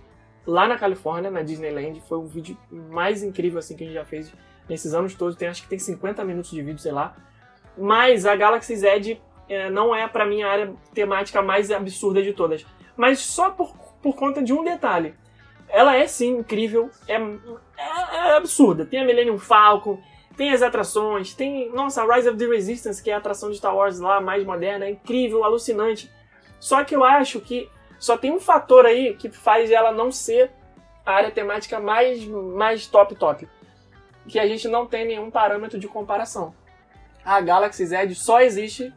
lá 0.47 0.67
na 0.67 0.79
Califórnia, 0.79 1.31
na 1.31 1.43
Disneyland. 1.43 2.03
Foi 2.09 2.17
o 2.19 2.25
vídeo 2.27 2.57
mais 2.71 3.23
incrível 3.23 3.59
assim 3.59 3.77
que 3.77 3.85
a 3.85 3.87
gente 3.87 3.95
já 3.95 4.05
fez 4.07 4.33
nesses 4.69 4.95
anos 4.95 5.15
todos. 5.15 5.37
Tem 5.37 5.49
acho 5.49 5.63
que 5.63 5.69
tem 5.69 5.79
50 5.79 6.25
minutos 6.25 6.51
de 6.51 6.63
vídeo, 6.63 6.79
sei 6.81 6.93
lá. 6.93 7.15
Mas 7.77 8.25
a 8.27 8.35
Galaxy 8.35 8.75
Z 8.75 9.19
é, 9.49 9.71
não 9.71 9.95
é 9.95 10.07
pra 10.09 10.27
mim 10.27 10.43
a 10.43 10.51
área 10.51 10.75
temática 10.95 11.43
mais 11.43 11.71
absurda 11.71 12.23
de 12.23 12.33
todas. 12.33 12.65
Mas 12.97 13.21
só 13.21 13.51
por, 13.51 13.75
por 14.03 14.15
conta 14.15 14.43
de 14.43 14.53
um 14.53 14.65
detalhe. 14.65 15.15
Ela 15.69 15.97
é 15.97 16.07
sim 16.07 16.39
incrível, 16.39 16.91
é, 17.09 17.15
é, 17.15 18.17
é 18.17 18.37
absurda. 18.37 18.85
Tem 18.85 19.01
a 19.01 19.05
Millennium 19.05 19.39
Falcon, 19.39 19.99
tem 20.37 20.53
as 20.53 20.63
atrações, 20.63 21.35
tem, 21.35 21.71
nossa, 21.71 22.05
Rise 22.05 22.29
of 22.29 22.39
the 22.39 22.47
Resistance, 22.47 23.03
que 23.03 23.11
é 23.11 23.15
a 23.15 23.19
atração 23.19 23.51
de 23.51 23.57
Star 23.57 23.75
Wars 23.75 23.99
lá 23.99 24.21
mais 24.21 24.45
moderna, 24.45 24.85
é 24.85 24.91
incrível, 24.91 25.45
alucinante. 25.45 26.11
Só 26.61 26.85
que 26.85 26.95
eu 26.95 27.05
acho 27.05 27.41
que 27.41 27.69
só 27.99 28.17
tem 28.17 28.33
um 28.33 28.41
fator 28.41 28.85
aí 28.85 29.15
que 29.15 29.31
faz 29.31 29.71
ela 29.71 29.93
não 29.93 30.11
ser 30.11 30.51
a 31.05 31.13
área 31.13 31.31
temática 31.31 31.81
mais, 31.81 32.25
mais 32.27 32.87
top 32.87 33.15
top. 33.15 33.49
Que 34.29 34.39
a 34.39 34.47
gente 34.47 34.69
não 34.69 34.87
tem 34.87 35.07
nenhum 35.07 35.31
parâmetro 35.31 35.79
de 35.79 35.89
comparação. 35.89 36.55
A 37.25 37.41
Galaxy 37.41 37.87
Z 37.87 38.15
só 38.15 38.41
existe 38.41 38.93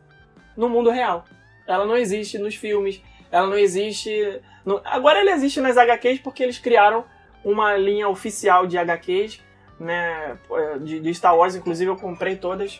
no 0.56 0.70
mundo 0.70 0.89
real. 0.89 1.26
Ela 1.68 1.86
não 1.86 1.95
existe 1.97 2.38
nos 2.38 2.56
filmes, 2.56 3.01
ela 3.32 3.47
não 3.47 3.58
existe. 3.58 4.39
no- 4.66 4.82
Agora 4.86 5.20
ela 5.20 5.32
existe 5.32 5.60
nas 5.62 5.78
HQs 5.78 6.20
porque 6.20 6.43
eles 6.43 6.60
criaram 6.60 7.03
uma 7.43 7.76
linha 7.76 8.08
oficial 8.10 8.66
de 8.68 8.78
HQs, 8.78 9.41
né? 9.80 10.38
De, 10.82 10.99
de 10.99 11.14
Star 11.14 11.36
Wars, 11.36 11.56
inclusive 11.56 11.89
eu 11.91 11.95
comprei 11.95 12.36
todas. 12.36 12.80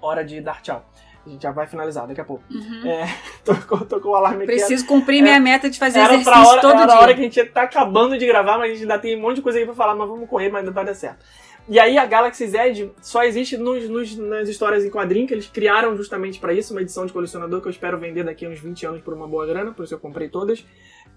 Hora 0.00 0.24
de 0.24 0.40
dar 0.40 0.60
tchau. 0.62 0.84
A 1.24 1.28
gente 1.28 1.40
já 1.42 1.52
vai 1.52 1.68
finalizar 1.68 2.06
daqui 2.08 2.20
a 2.20 2.24
pouco. 2.24 2.42
Uhum. 2.50 2.82
É, 2.90 3.06
tô, 3.44 3.54
com- 3.54 3.84
tô 3.86 4.00
com 4.00 4.08
o 4.08 4.14
alarme 4.16 4.38
aqui. 4.44 4.46
Preciso 4.56 4.84
cumprir 4.86 5.22
minha 5.22 5.38
meta 5.38 5.70
de 5.70 5.78
fazer 5.78 6.00
Era 6.00 6.14
exercício 6.14 6.48
hora, 6.48 6.60
todo 6.60 6.72
era 6.74 6.86
dia. 6.86 6.94
a 6.96 7.00
hora 7.00 7.14
que 7.14 7.20
a 7.20 7.22
gente 7.24 7.44
tá 7.46 7.62
acabando 7.62 8.18
de 8.18 8.26
gravar, 8.26 8.58
mas 8.58 8.70
a 8.70 8.74
gente 8.74 8.82
ainda 8.82 8.98
tem 8.98 9.16
um 9.16 9.20
monte 9.20 9.36
de 9.36 9.42
coisa 9.42 9.58
aí 9.58 9.64
pra 9.64 9.72
falar, 9.74 9.94
mas 9.94 10.08
vamos 10.08 10.28
correr, 10.28 10.50
mas 10.50 10.64
não 10.64 10.72
vai 10.72 10.84
dar 10.84 10.94
certo. 10.94 11.24
E 11.68 11.78
aí 11.78 11.96
a 11.96 12.04
Galaxy 12.04 12.46
Z 12.48 12.90
só 13.00 13.22
existe 13.22 13.56
nos, 13.56 13.88
nos- 13.88 14.16
nas 14.16 14.48
histórias 14.48 14.84
em 14.84 14.90
quadrinho, 14.90 15.26
que 15.28 15.32
eles 15.34 15.46
criaram 15.46 15.96
justamente 15.96 16.40
pra 16.40 16.52
isso, 16.52 16.74
uma 16.74 16.82
edição 16.82 17.06
de 17.06 17.12
colecionador 17.12 17.60
que 17.60 17.68
eu 17.68 17.70
espero 17.70 17.96
vender 17.96 18.24
daqui 18.24 18.44
a 18.44 18.48
uns 18.48 18.58
20 18.60 18.84
anos 18.86 19.00
por 19.00 19.14
uma 19.14 19.28
boa 19.28 19.46
grana, 19.46 19.72
por 19.72 19.84
isso 19.84 19.94
eu 19.94 19.98
comprei 20.00 20.28
todas. 20.28 20.66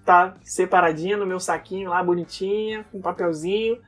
Tá 0.05 0.35
separadinha 0.43 1.17
no 1.17 1.25
meu 1.25 1.39
saquinho 1.39 1.89
lá, 1.89 2.01
bonitinha, 2.03 2.85
com 2.91 3.01
papelzinho, 3.01 3.79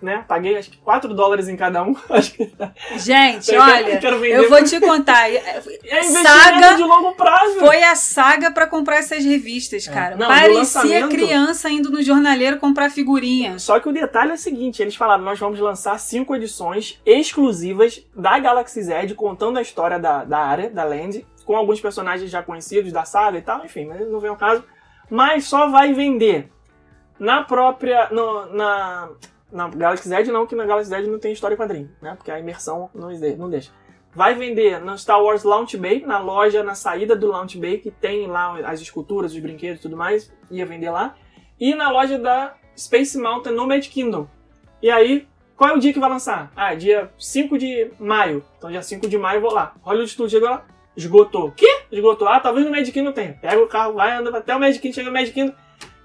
né? 0.00 0.24
Paguei 0.28 0.56
acho 0.56 0.70
que 0.70 0.76
4 0.78 1.12
dólares 1.14 1.48
em 1.48 1.56
cada 1.56 1.82
um. 1.82 1.94
Que 2.34 2.98
Gente, 2.98 3.52
Eu 3.52 3.60
quero- 3.62 3.86
olha, 3.86 3.98
quero 3.98 4.18
vender 4.20 4.36
eu 4.38 4.48
vou 4.50 4.62
te 4.64 4.78
contar. 4.80 5.28
é 5.30 5.38
investimento 5.40 6.22
Saga 6.28 6.74
de 6.74 6.82
longo 6.82 7.12
prazo. 7.14 7.58
foi 7.60 7.82
a 7.82 7.94
saga 7.94 8.50
pra 8.50 8.66
comprar 8.66 8.96
essas 8.98 9.24
revistas, 9.24 9.86
É. 9.88 9.92
cara. 9.92 10.16
Não, 10.16 10.26
Parecia 10.28 11.08
criança 11.08 11.68
indo 11.70 11.90
no 11.90 12.02
jornaleiro 12.02 12.58
comprar 12.58 12.90
figurinha. 12.90 13.58
Só 13.58 13.78
que 13.80 13.88
o 13.88 13.92
detalhe 13.92 14.30
é 14.30 14.34
o 14.34 14.38
seguinte, 14.38 14.80
eles 14.82 14.94
falaram, 14.96 15.24
nós 15.24 15.38
vamos 15.38 15.58
lançar 15.58 15.98
cinco 15.98 16.34
edições 16.36 17.00
exclusivas 17.04 18.02
da 18.14 18.38
Galaxy 18.38 18.82
Z, 18.82 19.14
contando 19.14 19.58
a 19.58 19.62
história 19.62 19.98
da, 19.98 20.24
da 20.24 20.38
área, 20.38 20.70
da 20.70 20.84
Land, 20.84 21.26
com 21.44 21.56
alguns 21.56 21.80
personagens 21.80 22.30
já 22.30 22.42
conhecidos 22.42 22.92
da 22.92 23.04
saga 23.04 23.38
e 23.38 23.42
tal, 23.42 23.64
enfim, 23.64 23.86
mas 23.86 24.00
não 24.10 24.20
vem 24.20 24.30
ao 24.30 24.36
caso. 24.36 24.62
Mas 25.10 25.44
só 25.44 25.68
vai 25.68 25.92
vender 25.94 26.50
na 27.18 27.42
própria... 27.42 28.08
No, 28.10 28.46
na, 28.54 29.08
na 29.50 29.68
Galaxy 29.68 30.08
Z 30.08 30.24
não, 30.24 30.46
que 30.46 30.54
na 30.54 30.66
Galaxy 30.66 30.90
Z 30.90 31.02
não 31.02 31.18
tem 31.18 31.32
história 31.32 31.54
e 31.54 31.58
quadrinho, 31.58 31.90
né? 32.00 32.14
Porque 32.14 32.30
a 32.30 32.38
imersão 32.38 32.90
não, 32.94 33.10
não 33.10 33.50
deixa. 33.50 33.70
Vai 34.14 34.34
vender 34.34 34.80
no 34.80 34.96
Star 34.98 35.22
Wars 35.22 35.44
Launch 35.44 35.76
Bay, 35.76 36.04
na 36.04 36.18
loja, 36.18 36.62
na 36.62 36.74
saída 36.74 37.14
do 37.14 37.28
Launch 37.28 37.58
Bay, 37.58 37.78
que 37.78 37.90
tem 37.90 38.26
lá 38.26 38.58
as 38.68 38.80
esculturas, 38.80 39.32
os 39.32 39.38
brinquedos 39.38 39.80
e 39.80 39.82
tudo 39.82 39.96
mais, 39.96 40.32
ia 40.50 40.66
vender 40.66 40.90
lá. 40.90 41.14
E 41.60 41.74
na 41.74 41.90
loja 41.90 42.18
da 42.18 42.54
Space 42.76 43.18
Mountain 43.18 43.54
no 43.54 43.66
Magic 43.66 43.90
Kingdom. 43.90 44.26
E 44.82 44.90
aí, 44.90 45.26
qual 45.56 45.70
é 45.70 45.74
o 45.74 45.78
dia 45.78 45.92
que 45.92 45.98
vai 45.98 46.08
lançar? 46.08 46.52
Ah, 46.54 46.74
dia 46.74 47.10
5 47.18 47.58
de 47.58 47.90
maio. 47.98 48.44
Então, 48.56 48.70
dia 48.70 48.82
5 48.82 49.08
de 49.08 49.18
maio 49.18 49.38
eu 49.38 49.42
vou 49.42 49.52
lá. 49.52 49.74
Hollywood 49.82 50.10
Studios 50.10 50.32
chegou 50.32 50.48
lá, 50.48 50.64
esgotou. 50.96 51.50
Quê? 51.52 51.82
Esgotou. 51.90 52.28
Ah, 52.28 52.40
talvez 52.40 52.64
no 52.64 52.70
Magic 52.70 52.92
Kingdom 52.92 53.12
tenha. 53.12 53.34
Pega 53.34 53.60
o 53.60 53.68
carro, 53.68 53.94
vai, 53.94 54.16
anda 54.16 54.36
até 54.36 54.54
o 54.54 54.60
Magic 54.60 54.80
Kingdom, 54.80 54.94
chega 54.94 55.08
no 55.08 55.12
Magic 55.12 55.32
Kingdom. 55.32 55.54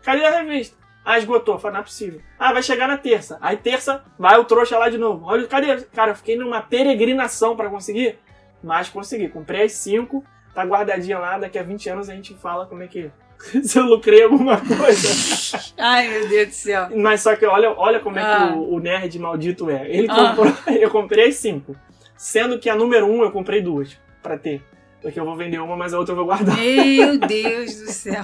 Cadê 0.02 0.26
a 0.26 0.41
revista? 0.41 0.83
Ah, 1.06 1.18
esgotou. 1.18 1.60
Fala, 1.60 1.74
não 1.76 1.80
é 1.82 1.84
possível. 1.84 2.22
Ah, 2.39 2.54
vai 2.54 2.64
chegar 2.64 2.88
na 2.88 2.97
terça. 2.97 3.38
Aí 3.41 3.58
terça, 3.58 4.04
vai 4.18 4.38
o 4.39 4.45
trouxa 4.45 4.78
lá 4.78 4.89
de 4.89 4.97
novo. 4.97 5.26
Olha, 5.26 5.45
cadê? 5.47 5.82
Cara, 5.93 6.12
eu 6.12 6.16
fiquei 6.16 6.36
numa 6.38 6.62
peregrinação 6.62 7.56
pra 7.56 7.70
conseguir. 7.70 8.18
Mas 8.64 8.88
consegui. 8.89 9.28
Comprei 9.28 9.64
as 9.64 9.74
5, 9.74 10.24
tá 10.56 10.64
guardadinha 10.64 11.20
lá. 11.20 11.38
Daqui 11.38 11.60
a 11.60 11.64
20 11.64 11.89
anos 11.89 12.10
a 12.10 12.14
gente 12.16 12.34
fala 12.36 12.66
como 12.66 12.84
é 12.84 12.88
que... 12.88 13.12
Se 13.64 13.78
eu 13.78 13.84
lucrei 13.84 14.24
alguma 14.24 14.58
coisa. 14.58 15.74
Ai, 15.78 16.08
meu 16.08 16.30
Deus 16.30 16.47
do 16.47 16.54
céu. 16.54 16.88
Mas 16.95 17.20
só 17.22 17.36
que 17.36 17.45
olha, 17.45 17.72
olha 17.78 17.99
como 17.99 18.18
é 18.18 18.22
Ah. 18.24 18.47
que 18.54 18.58
o, 18.58 18.76
o 18.76 18.80
nerd 18.80 19.20
maldito 19.20 19.70
é. 19.70 19.86
Ele 19.89 20.08
Ah. 20.10 20.30
comprou, 20.36 20.54
eu 20.80 20.89
comprei 20.89 21.28
as 21.28 21.36
cinco. 21.36 21.76
Sendo 22.16 22.58
que 22.58 22.70
a 22.70 22.76
número 22.76 23.06
um 23.06 23.22
eu 23.24 23.32
comprei 23.32 23.62
duas 23.62 23.99
pra 24.22 24.38
ter. 24.38 24.64
Porque 25.04 25.20
eu 25.20 25.26
vou 25.26 25.36
vender 25.36 25.60
uma, 25.60 25.76
mas 25.78 25.93
a 25.93 25.99
outra 25.99 26.14
eu 26.14 26.16
vou 26.16 26.26
guardar. 26.26 26.56
Meu 26.58 27.18
Deus 27.20 27.76
do 27.76 27.91
céu. 27.91 28.24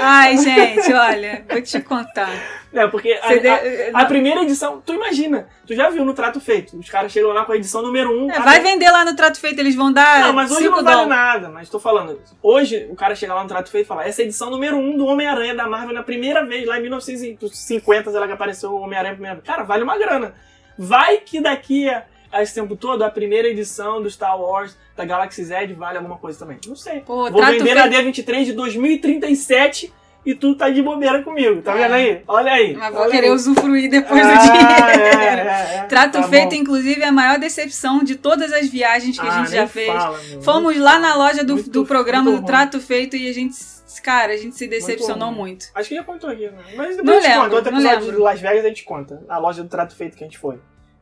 Ai, 0.00 0.36
gente, 0.38 0.92
olha, 0.92 1.44
vou 1.48 1.62
te 1.62 1.80
contar. 1.80 2.30
É, 2.72 2.86
porque 2.88 3.12
a, 3.22 3.28
Você 3.28 3.40
de- 3.40 3.48
a- 3.48 4.00
a 4.00 4.04
primeira 4.06 4.42
edição, 4.42 4.80
tu 4.84 4.92
imagina, 4.94 5.46
tu 5.66 5.74
já 5.74 5.88
viu 5.90 6.04
no 6.04 6.14
Trato 6.14 6.40
Feito. 6.40 6.76
Os 6.78 6.88
caras 6.88 7.12
chegam 7.12 7.30
lá 7.32 7.44
com 7.44 7.52
a 7.52 7.56
edição 7.56 7.82
número 7.82 8.10
um. 8.10 8.30
É, 8.30 8.40
vai 8.40 8.60
vender 8.60 8.90
lá 8.90 9.04
no 9.04 9.14
trato 9.14 9.38
feito, 9.38 9.58
eles 9.60 9.74
vão 9.74 9.92
dar. 9.92 10.20
Não, 10.20 10.32
mas 10.32 10.50
hoje 10.50 10.68
não 10.68 10.82
vale 10.82 11.06
nada. 11.06 11.48
Mas 11.50 11.68
tô 11.68 11.78
falando, 11.78 12.18
hoje 12.42 12.86
o 12.90 12.94
cara 12.96 13.14
chega 13.14 13.34
lá 13.34 13.42
no 13.42 13.48
Trato 13.48 13.70
Feito 13.70 13.84
e 13.84 13.88
fala: 13.88 14.04
essa 14.06 14.20
é 14.20 14.24
a 14.24 14.26
edição 14.26 14.50
número 14.50 14.76
um 14.78 14.96
do 14.96 15.06
Homem-Aranha 15.06 15.54
da 15.54 15.66
Marvel 15.66 15.94
na 15.94 16.02
primeira 16.02 16.44
vez, 16.44 16.66
lá 16.66 16.78
em 16.78 16.82
1950, 16.82 18.10
sei 18.10 18.20
lá 18.20 18.26
que 18.26 18.32
apareceu 18.32 18.70
o 18.72 18.80
Homem-Aranha 18.80 19.14
primeira 19.14 19.36
vez. 19.36 19.46
Cara, 19.46 19.62
vale 19.64 19.82
uma 19.84 19.98
grana. 19.98 20.34
Vai 20.78 21.18
que 21.18 21.40
daqui 21.40 21.88
a, 21.88 22.04
a 22.32 22.42
esse 22.42 22.54
tempo 22.54 22.74
todo, 22.76 23.02
a 23.02 23.10
primeira 23.10 23.48
edição 23.48 24.02
do 24.02 24.10
Star 24.10 24.38
Wars 24.40 24.76
da 24.96 25.04
Galaxy 25.04 25.44
Z 25.44 25.66
vale 25.74 25.98
alguma 25.98 26.18
coisa 26.18 26.38
também. 26.38 26.58
Não 26.66 26.76
sei. 26.76 27.00
Pô, 27.00 27.30
Vou 27.30 27.44
vender 27.44 27.74
na 27.74 27.88
feito. 27.88 28.24
D23 28.24 28.44
de 28.44 28.52
2037 28.52 29.92
e 30.24 30.34
tu 30.34 30.54
tá 30.54 30.70
de 30.70 30.80
bobeira 30.82 31.22
comigo. 31.22 31.60
Tá 31.62 31.74
É. 31.76 31.82
vendo 31.82 31.94
aí? 31.94 32.22
Olha 32.28 32.52
aí. 32.52 32.74
Mas 32.76 32.94
vou 32.94 33.08
querer 33.08 33.26
aí. 33.26 33.32
usufruir 33.32 33.90
depois 33.90 34.20
Ah, 34.24 34.34
do 34.34 34.42
dinheiro. 34.42 35.00
é, 35.00 35.74
é, 35.74 35.76
é. 35.78 35.82
Trato 35.88 36.12
Tá 36.20 36.28
feito, 36.28 36.50
bom. 36.50 36.56
inclusive, 36.56 37.00
é 37.02 37.08
a 37.08 37.12
maior 37.12 37.38
decepção 37.38 38.04
de 38.04 38.14
todas 38.16 38.52
as 38.52 38.68
viagens 38.68 39.18
que 39.18 39.26
a 39.26 39.30
Ah, 39.30 39.38
gente 39.38 39.50
nem 39.50 39.60
já 39.60 39.66
fez. 39.66 39.88
fala. 39.88 40.18
Fomos 40.42 40.76
lá 40.78 40.98
na 40.98 41.16
loja 41.16 41.42
do, 41.42 41.54
Muito- 41.54 41.70
do 41.70 41.84
programa 41.86 42.30
muito 42.30 42.42
do. 42.42 42.46
Trato 42.46 42.80
Feito 42.80 43.16
e 43.16 43.28
a 43.28 43.32
gente, 43.34 43.56
cara, 44.04 44.32
a 44.32 44.36
gente 44.36 44.54
se 44.56 44.68
decepcionou 44.68 45.28
ruim. 45.30 45.38
muito. 45.38 45.66
Acho 45.74 45.88
que 45.88 45.94
já 45.96 46.04
contou 46.04 46.30
aqui, 46.30 46.46
né? 46.48 46.58
Mas 46.76 46.96
depois 46.96 47.04
Não 47.04 47.14
a 47.14 47.16
gente 47.20 47.28
lembro, 47.28 47.42
conta. 47.44 47.56
Outro 47.56 47.74
episódio 47.74 48.12
de 48.12 48.18
Las 48.18 48.40
Vegas 48.40 48.64
a 48.64 48.68
gente 48.68 48.84
conta. 48.84 49.22
A 49.28 49.38
loja 49.38 49.62
do 49.64 49.68
trato 49.68 49.96
feito 49.96 50.16
que 50.16 50.22
a 50.22 50.26
gente 50.28 50.38
foi. 50.38 50.60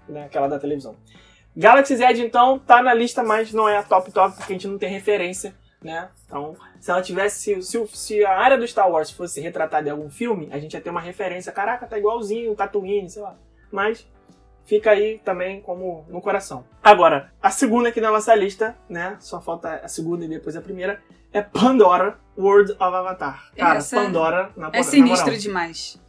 Né? 0.09 0.25
Aquela 0.25 0.49
da 0.49 0.59
televisão. 0.59 0.97
Galaxy 1.57 1.97
Z, 1.97 2.13
então, 2.19 2.59
tá 2.59 2.83
na 2.83 2.95
lista, 2.95 3.23
mas 3.23 3.53
não 3.53 3.69
é 3.69 3.77
a 3.77 3.83
top 3.83 4.13
top, 4.13 4.37
porque 4.37 4.53
a 4.53 4.57
gente 4.57 4.69
não 4.69 4.79
tem 4.79 4.89
referência, 4.89 5.55
né? 5.83 6.09
Então, 6.27 6.57
se 6.79 6.91
ela 6.91 7.03
tivesse. 7.03 7.63
Se, 7.63 7.87
se, 7.89 8.25
a 8.25 8.39
área 8.39 8.57
do 8.57 8.67
Star 8.67 8.91
Wars 8.91 9.11
fosse 9.11 9.41
retratada 9.41 9.89
em 9.89 9.93
algum 9.93 10.09
filme, 10.11 10.49
a 10.53 10.59
gente 10.59 10.75
ia 10.75 10.81
ter 10.81 10.91
uma 10.91 11.01
referência. 11.01 11.53
Caraca, 11.53 11.87
tá 11.87 11.99
igualzinho 11.99 12.53
o 12.53 12.55
Tatooine, 12.55 13.11
sei 13.11 13.23
lá. 13.23 13.37
Mas 13.71 14.07
fica 14.65 14.93
aí 14.93 15.21
também 15.25 15.61
como 15.61 16.05
no 16.09 16.21
coração. 16.21 16.65
Agora, 16.83 17.33
a 17.43 17.51
segunda 17.51 17.89
aqui 17.89 18.01
na 18.01 18.11
nossa 18.11 18.35
lista, 18.35 18.77
né? 18.89 19.17
Só 19.19 19.41
falta 19.41 19.81
a 19.83 19.89
segunda 19.89 20.25
e 20.25 20.29
depois 20.29 20.57
a 20.57 20.61
primeira. 20.63 21.03
É 21.33 21.43
Pandora 21.43 22.19
World 22.37 22.73
of 22.73 22.83
Avatar. 22.83 23.51
Cara, 23.57 23.79
Essa 23.79 23.97
Pandora 23.97 24.51
na 24.57 24.71
É 24.73 24.83
moral. 25.27 25.37
demais. 25.37 26.01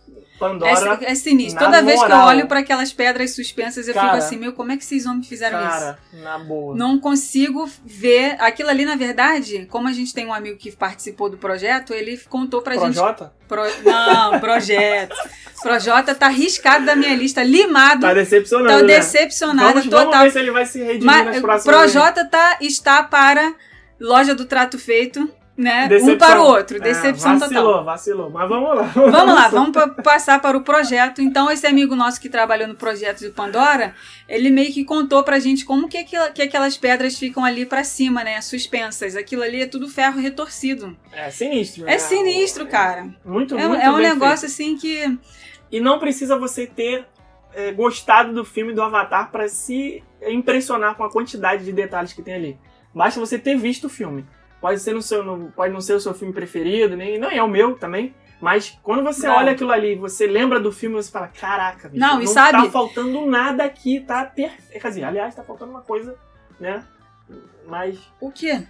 Pandora. 0.42 0.98
É, 1.04 1.12
é 1.12 1.16
sinistro. 1.16 1.64
Toda 1.64 1.84
vez 1.84 2.00
que 2.00 2.06
eu 2.06 2.10
moral. 2.10 2.28
olho 2.30 2.48
pra 2.48 2.62
aquelas 2.62 2.92
pedras 2.92 3.36
suspensas, 3.36 3.88
eu 3.88 3.94
Cara, 3.94 4.08
fico 4.08 4.18
assim, 4.18 4.38
meu, 4.38 4.54
como 4.54 4.72
é 4.72 4.78
que 4.78 4.84
esses 4.84 5.06
homens 5.06 5.28
fizeram 5.28 5.60
isso? 5.60 5.70
Cara, 5.70 6.00
na 6.14 6.40
boa. 6.40 6.76
Não 6.76 7.00
consigo 7.00 7.70
ver. 7.86 8.38
Aquilo 8.40 8.70
ali, 8.70 8.84
na 8.84 8.96
verdade, 8.96 9.68
como 9.70 9.88
a 9.88 9.94
gente 9.94 10.16
tem 10.16 10.26
um 10.26 10.34
amigo 10.34 10.58
que 10.58 10.72
participou 10.72 11.30
do 11.30 11.38
projeto, 11.38 11.94
ele 11.94 12.18
contou 12.28 12.64
pra 12.64 12.74
gente. 12.74 12.96
Projota? 12.96 13.32
Pro... 13.48 13.62
Não, 13.84 14.40
projeto. 14.42 15.16
Projota 15.62 16.16
tá 16.16 16.28
riscado 16.28 16.88
da 16.88 16.96
minha 16.96 17.16
lista, 17.16 17.44
limado. 17.44 18.02
Tá 18.02 18.08
Tá 18.08 18.14
né? 18.16 18.84
decepcionada 18.84 19.74
Vamos, 19.74 19.86
total. 19.86 20.06
vamos 20.06 20.24
ver 20.24 20.32
se 20.32 20.40
ele 20.40 20.52
vai 20.52 20.66
se 20.66 20.80
redimir 20.80 21.06
nas 21.06 21.26
Mas 21.26 21.42
próximas... 21.42 21.78
Projota 21.78 22.26
tá, 22.26 22.58
está 22.62 23.04
para 23.04 23.54
loja 24.00 24.34
do 24.34 24.46
trato 24.46 24.80
feito, 24.80 25.30
né? 25.62 25.88
Decepção. 25.88 26.14
Um 26.16 26.18
para 26.18 26.42
o 26.42 26.46
outro. 26.46 26.78
É, 26.78 26.80
Decepção 26.80 27.38
vacilou, 27.40 27.64
total. 27.66 27.84
Vacilou, 27.86 28.30
Mas 28.30 28.50
vamos 28.50 28.76
lá. 28.76 28.84
Vamos 28.84 29.36
lá, 29.36 29.48
vamos 29.48 29.72
pa- 29.72 29.88
passar 29.88 30.42
para 30.42 30.58
o 30.58 30.62
projeto. 30.62 31.22
Então, 31.22 31.50
esse 31.50 31.66
amigo 31.68 31.96
nosso 31.96 32.20
que 32.20 32.28
trabalhou 32.30 32.68
no 32.68 32.76
projeto 32.76 33.20
de 33.20 33.30
Pandora, 33.30 33.94
ele 34.28 34.50
meio 34.50 34.74
que 34.74 34.84
contou 34.84 35.24
pra 35.24 35.40
gente 35.40 35.64
como 35.64 35.88
que, 35.88 35.98
aquela- 35.98 36.32
que 36.32 36.42
aquelas 36.42 36.76
pedras 36.78 37.18
ficam 37.18 37.46
ali 37.46 37.66
pra 37.66 37.84
cima, 37.84 38.24
né? 38.24 38.42
Suspensas. 38.42 39.16
Aquilo 39.16 39.44
ali 39.44 39.62
é 39.62 39.68
tudo 39.68 39.88
ferro 39.88 40.20
retorcido. 40.20 40.98
É 41.14 41.30
sinistro. 41.30 41.84
É 41.86 41.92
né? 41.92 41.98
sinistro, 42.00 42.66
cara. 42.68 43.08
Muito, 43.24 43.58
É, 43.58 43.68
muito 43.68 43.82
é 43.82 43.90
um 43.90 43.98
negócio 43.98 44.46
assim 44.48 44.76
que. 44.78 44.98
feito. 44.98 45.20
E 45.72 45.80
não 45.80 46.00
precisa 46.00 46.38
você 46.38 46.68
ter 46.68 47.06
é, 47.54 47.72
gostado 47.72 48.34
do 48.34 48.44
filme 48.46 48.74
do 48.74 48.82
Avatar 48.82 49.30
pra 49.32 49.48
se 49.50 50.02
impressionar 50.26 50.96
com 50.96 51.04
a 51.04 51.12
quantidade 51.12 51.66
de 51.66 51.72
detalhes 51.72 52.14
que 52.14 52.22
tem 52.22 52.34
ali. 52.34 52.58
Basta 52.94 53.20
você 53.20 53.38
ter 53.38 53.56
visto 53.58 53.86
o 53.86 53.90
filme. 53.90 54.26
Pode 54.62 54.80
ser 54.80 54.94
no 54.94 55.02
seu, 55.02 55.24
no- 55.24 55.52
pode 55.52 55.74
não 55.74 55.82
ser 55.82 55.94
o 55.94 56.00
seu 56.00 56.14
filme 56.14 56.34
preferido, 56.34 56.96
nem 56.96 57.18
não 57.18 57.30
é 57.30 57.42
o 57.44 57.48
meu 57.50 57.76
também. 57.76 58.14
Mas 58.40 58.78
quando 58.82 59.04
você 59.04 59.28
Não. 59.28 59.36
olha 59.36 59.52
aquilo 59.52 59.72
ali, 59.72 59.96
você 59.96 60.26
lembra 60.26 60.60
do 60.60 60.72
filme, 60.72 60.96
você 60.96 61.12
fala, 61.12 61.28
caraca, 61.28 61.90
bicho, 61.90 62.00
Não, 62.00 62.22
e 62.22 62.26
não 62.26 62.32
sabe- 62.32 62.64
tá 62.66 62.72
faltando 62.72 63.26
nada 63.26 63.64
aqui, 63.64 64.00
tá 64.00 64.24
perfeito. 64.26 64.82
Quer 64.82 64.88
dizer, 64.88 65.04
aliás, 65.04 65.36
tá 65.36 65.44
faltando 65.44 65.72
uma 65.72 65.82
coisa, 65.82 66.16
né? 66.60 66.84
Mas 67.68 68.00
O 68.20 68.32
quê? 68.32 68.64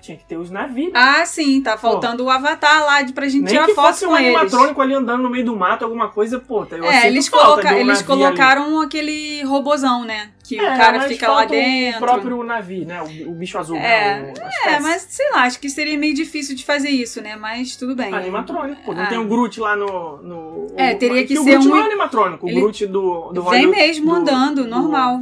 Tinha 0.00 0.16
que 0.16 0.24
ter 0.24 0.36
os 0.36 0.50
navios. 0.50 0.92
Ah, 0.94 1.24
sim, 1.26 1.60
tá 1.60 1.76
faltando 1.76 2.24
o 2.24 2.30
avatar 2.30 2.84
lá 2.84 3.02
de, 3.02 3.12
pra 3.12 3.26
gente 3.28 3.42
Nem 3.44 3.52
tirar 3.54 3.66
que 3.66 3.74
foto 3.74 3.86
fosse 3.88 4.06
um 4.06 4.16
eles. 4.16 4.34
animatrônico 4.36 4.80
ali 4.80 4.94
andando 4.94 5.22
no 5.22 5.30
meio 5.30 5.44
do 5.44 5.56
mato, 5.56 5.84
alguma 5.84 6.08
coisa, 6.08 6.38
pô, 6.38 6.64
eu 6.70 6.84
É, 6.84 7.06
eles, 7.08 7.28
coloca- 7.28 7.68
um 7.70 7.78
eles 7.78 7.86
navio 7.86 8.12
ali. 8.12 8.22
colocaram 8.24 8.80
aquele 8.80 9.42
robozão, 9.44 10.04
né? 10.04 10.30
Que 10.44 10.58
É, 10.60 10.62
o 10.74 10.76
cara 10.76 11.00
fica 11.08 11.28
lá 11.28 11.44
dentro. 11.44 11.98
O 11.98 12.06
próprio 12.06 12.42
navio, 12.44 12.86
né? 12.86 13.02
O, 13.02 13.30
o 13.30 13.34
bicho 13.34 13.58
azul. 13.58 13.76
É, 13.76 14.20
né? 14.22 14.32
O, 14.64 14.68
É, 14.68 14.78
mas 14.80 15.02
sei 15.08 15.28
lá, 15.32 15.42
acho 15.42 15.58
que 15.58 15.68
seria 15.68 15.98
meio 15.98 16.14
difícil 16.14 16.54
de 16.54 16.64
fazer 16.64 16.88
isso, 16.90 17.20
né? 17.20 17.34
Mas 17.34 17.74
tudo 17.74 17.96
bem. 17.96 18.14
Animatrônico, 18.14 18.80
pô. 18.84 18.94
Não 18.94 19.02
Ah. 19.02 19.06
tem 19.06 19.18
o 19.18 19.26
Groot 19.26 19.58
lá 19.58 19.74
no. 19.74 20.18
no 20.18 20.66
É, 20.76 20.92
o- 20.94 20.98
teria 20.98 21.26
que 21.26 21.36
o 21.36 21.42
ser 21.42 21.50
Groot 21.52 21.66
um- 21.66 21.70
não 21.70 21.78
é 21.78 21.82
animatrônico. 21.86 22.46
O 22.46 22.48
Ele- 22.48 22.60
Groot 22.60 22.86
do, 22.86 23.32
do 23.32 23.42
Vem 23.42 23.64
Hollywood- 23.66 23.76
mesmo 23.76 24.06
do- 24.12 24.16
andando, 24.16 24.62
do- 24.62 24.68
normal. 24.68 25.18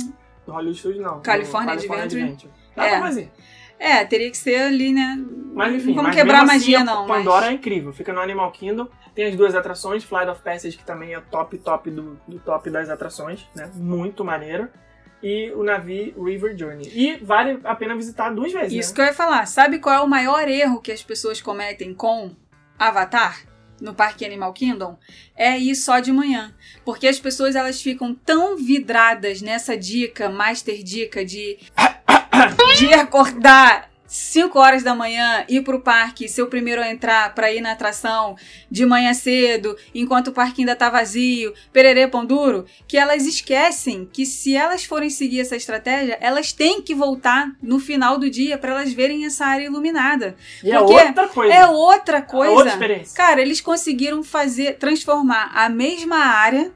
Do 0.46 0.52
Hollywood 0.52 0.78
Studios, 0.78 1.02
não. 1.02 1.14
do 1.14 1.20
California 1.22 1.72
Adventure. 1.72 2.50
Dá 2.76 2.84
É. 2.84 2.90
pra 2.90 3.00
fazer. 3.02 3.30
É, 3.84 4.04
teria 4.04 4.30
que 4.30 4.36
ser 4.36 4.62
ali, 4.62 4.92
né? 4.92 5.22
Mas 5.52 5.74
enfim, 5.74 5.88
não 5.88 5.96
vamos 5.96 6.08
mas 6.08 6.16
quebrar 6.16 6.40
a 6.40 6.44
magia, 6.46 6.78
assim, 6.78 6.86
não. 6.86 7.06
Pandora 7.06 7.42
mas... 7.42 7.50
é 7.50 7.52
incrível. 7.52 7.92
Fica 7.92 8.12
no 8.12 8.20
Animal 8.20 8.50
Kingdom. 8.50 8.88
Tem 9.14 9.26
as 9.26 9.36
duas 9.36 9.54
atrações, 9.54 10.02
Flight 10.02 10.28
of 10.30 10.42
Passage, 10.42 10.76
que 10.76 10.84
também 10.84 11.14
é 11.14 11.20
top, 11.20 11.58
top 11.58 11.90
do, 11.90 12.18
do 12.26 12.38
top 12.38 12.70
das 12.70 12.88
atrações, 12.88 13.46
né? 13.54 13.70
Muito 13.74 14.24
maneiro. 14.24 14.68
e 15.24 15.50
o 15.52 15.62
navio 15.62 16.22
River 16.22 16.56
Journey. 16.56 16.86
E 16.92 17.16
vale 17.16 17.58
a 17.64 17.74
pena 17.74 17.96
visitar 17.96 18.28
duas 18.30 18.52
vezes, 18.52 18.72
Isso 18.72 18.90
né? 18.90 18.94
que 18.94 19.00
eu 19.00 19.06
ia 19.06 19.14
falar. 19.14 19.46
Sabe 19.46 19.78
qual 19.78 19.94
é 19.94 20.00
o 20.00 20.06
maior 20.06 20.46
erro 20.46 20.82
que 20.82 20.92
as 20.92 21.02
pessoas 21.02 21.40
cometem 21.40 21.94
com 21.94 22.36
Avatar? 22.78 23.42
No 23.80 23.92
Parque 23.92 24.24
Animal 24.24 24.52
Kingdom, 24.52 24.96
é 25.34 25.58
ir 25.58 25.74
só 25.74 25.98
de 25.98 26.12
manhã. 26.12 26.54
Porque 26.84 27.08
as 27.08 27.18
pessoas 27.18 27.56
elas 27.56 27.82
ficam 27.82 28.14
tão 28.14 28.56
vidradas 28.56 29.42
nessa 29.42 29.76
dica, 29.76 30.28
master 30.28 30.80
dica 30.82 31.24
de, 31.24 31.58
de 32.78 32.92
acordar 32.94 33.90
5 34.14 34.56
horas 34.60 34.84
da 34.84 34.94
manhã, 34.94 35.44
ir 35.48 35.62
pro 35.62 35.80
parque, 35.80 36.28
ser 36.28 36.42
o 36.42 36.46
primeiro 36.46 36.80
a 36.80 36.88
entrar 36.88 37.34
pra 37.34 37.52
ir 37.52 37.60
na 37.60 37.72
atração 37.72 38.36
de 38.70 38.86
manhã 38.86 39.12
cedo, 39.12 39.76
enquanto 39.92 40.28
o 40.28 40.32
parque 40.32 40.62
ainda 40.62 40.76
tá 40.76 40.88
vazio, 40.88 41.52
pererê 41.72 42.06
pão 42.06 42.24
duro, 42.24 42.64
que 42.86 42.96
elas 42.96 43.26
esquecem 43.26 44.08
que 44.12 44.24
se 44.24 44.54
elas 44.54 44.84
forem 44.84 45.10
seguir 45.10 45.40
essa 45.40 45.56
estratégia, 45.56 46.16
elas 46.20 46.52
têm 46.52 46.80
que 46.80 46.94
voltar 46.94 47.56
no 47.60 47.80
final 47.80 48.16
do 48.16 48.30
dia 48.30 48.56
pra 48.56 48.70
elas 48.70 48.92
verem 48.92 49.26
essa 49.26 49.46
área 49.46 49.64
iluminada. 49.64 50.36
E 50.62 50.70
é 50.70 50.78
Porque 50.78 50.94
outra 50.94 51.28
coisa. 51.28 51.52
É 51.52 51.66
outra 51.66 52.22
coisa. 52.22 52.52
outra 52.52 52.70
experiência. 52.70 53.16
Cara, 53.16 53.42
eles 53.42 53.60
conseguiram 53.60 54.22
fazer 54.22 54.78
transformar 54.78 55.50
a 55.52 55.68
mesma 55.68 56.18
área 56.18 56.72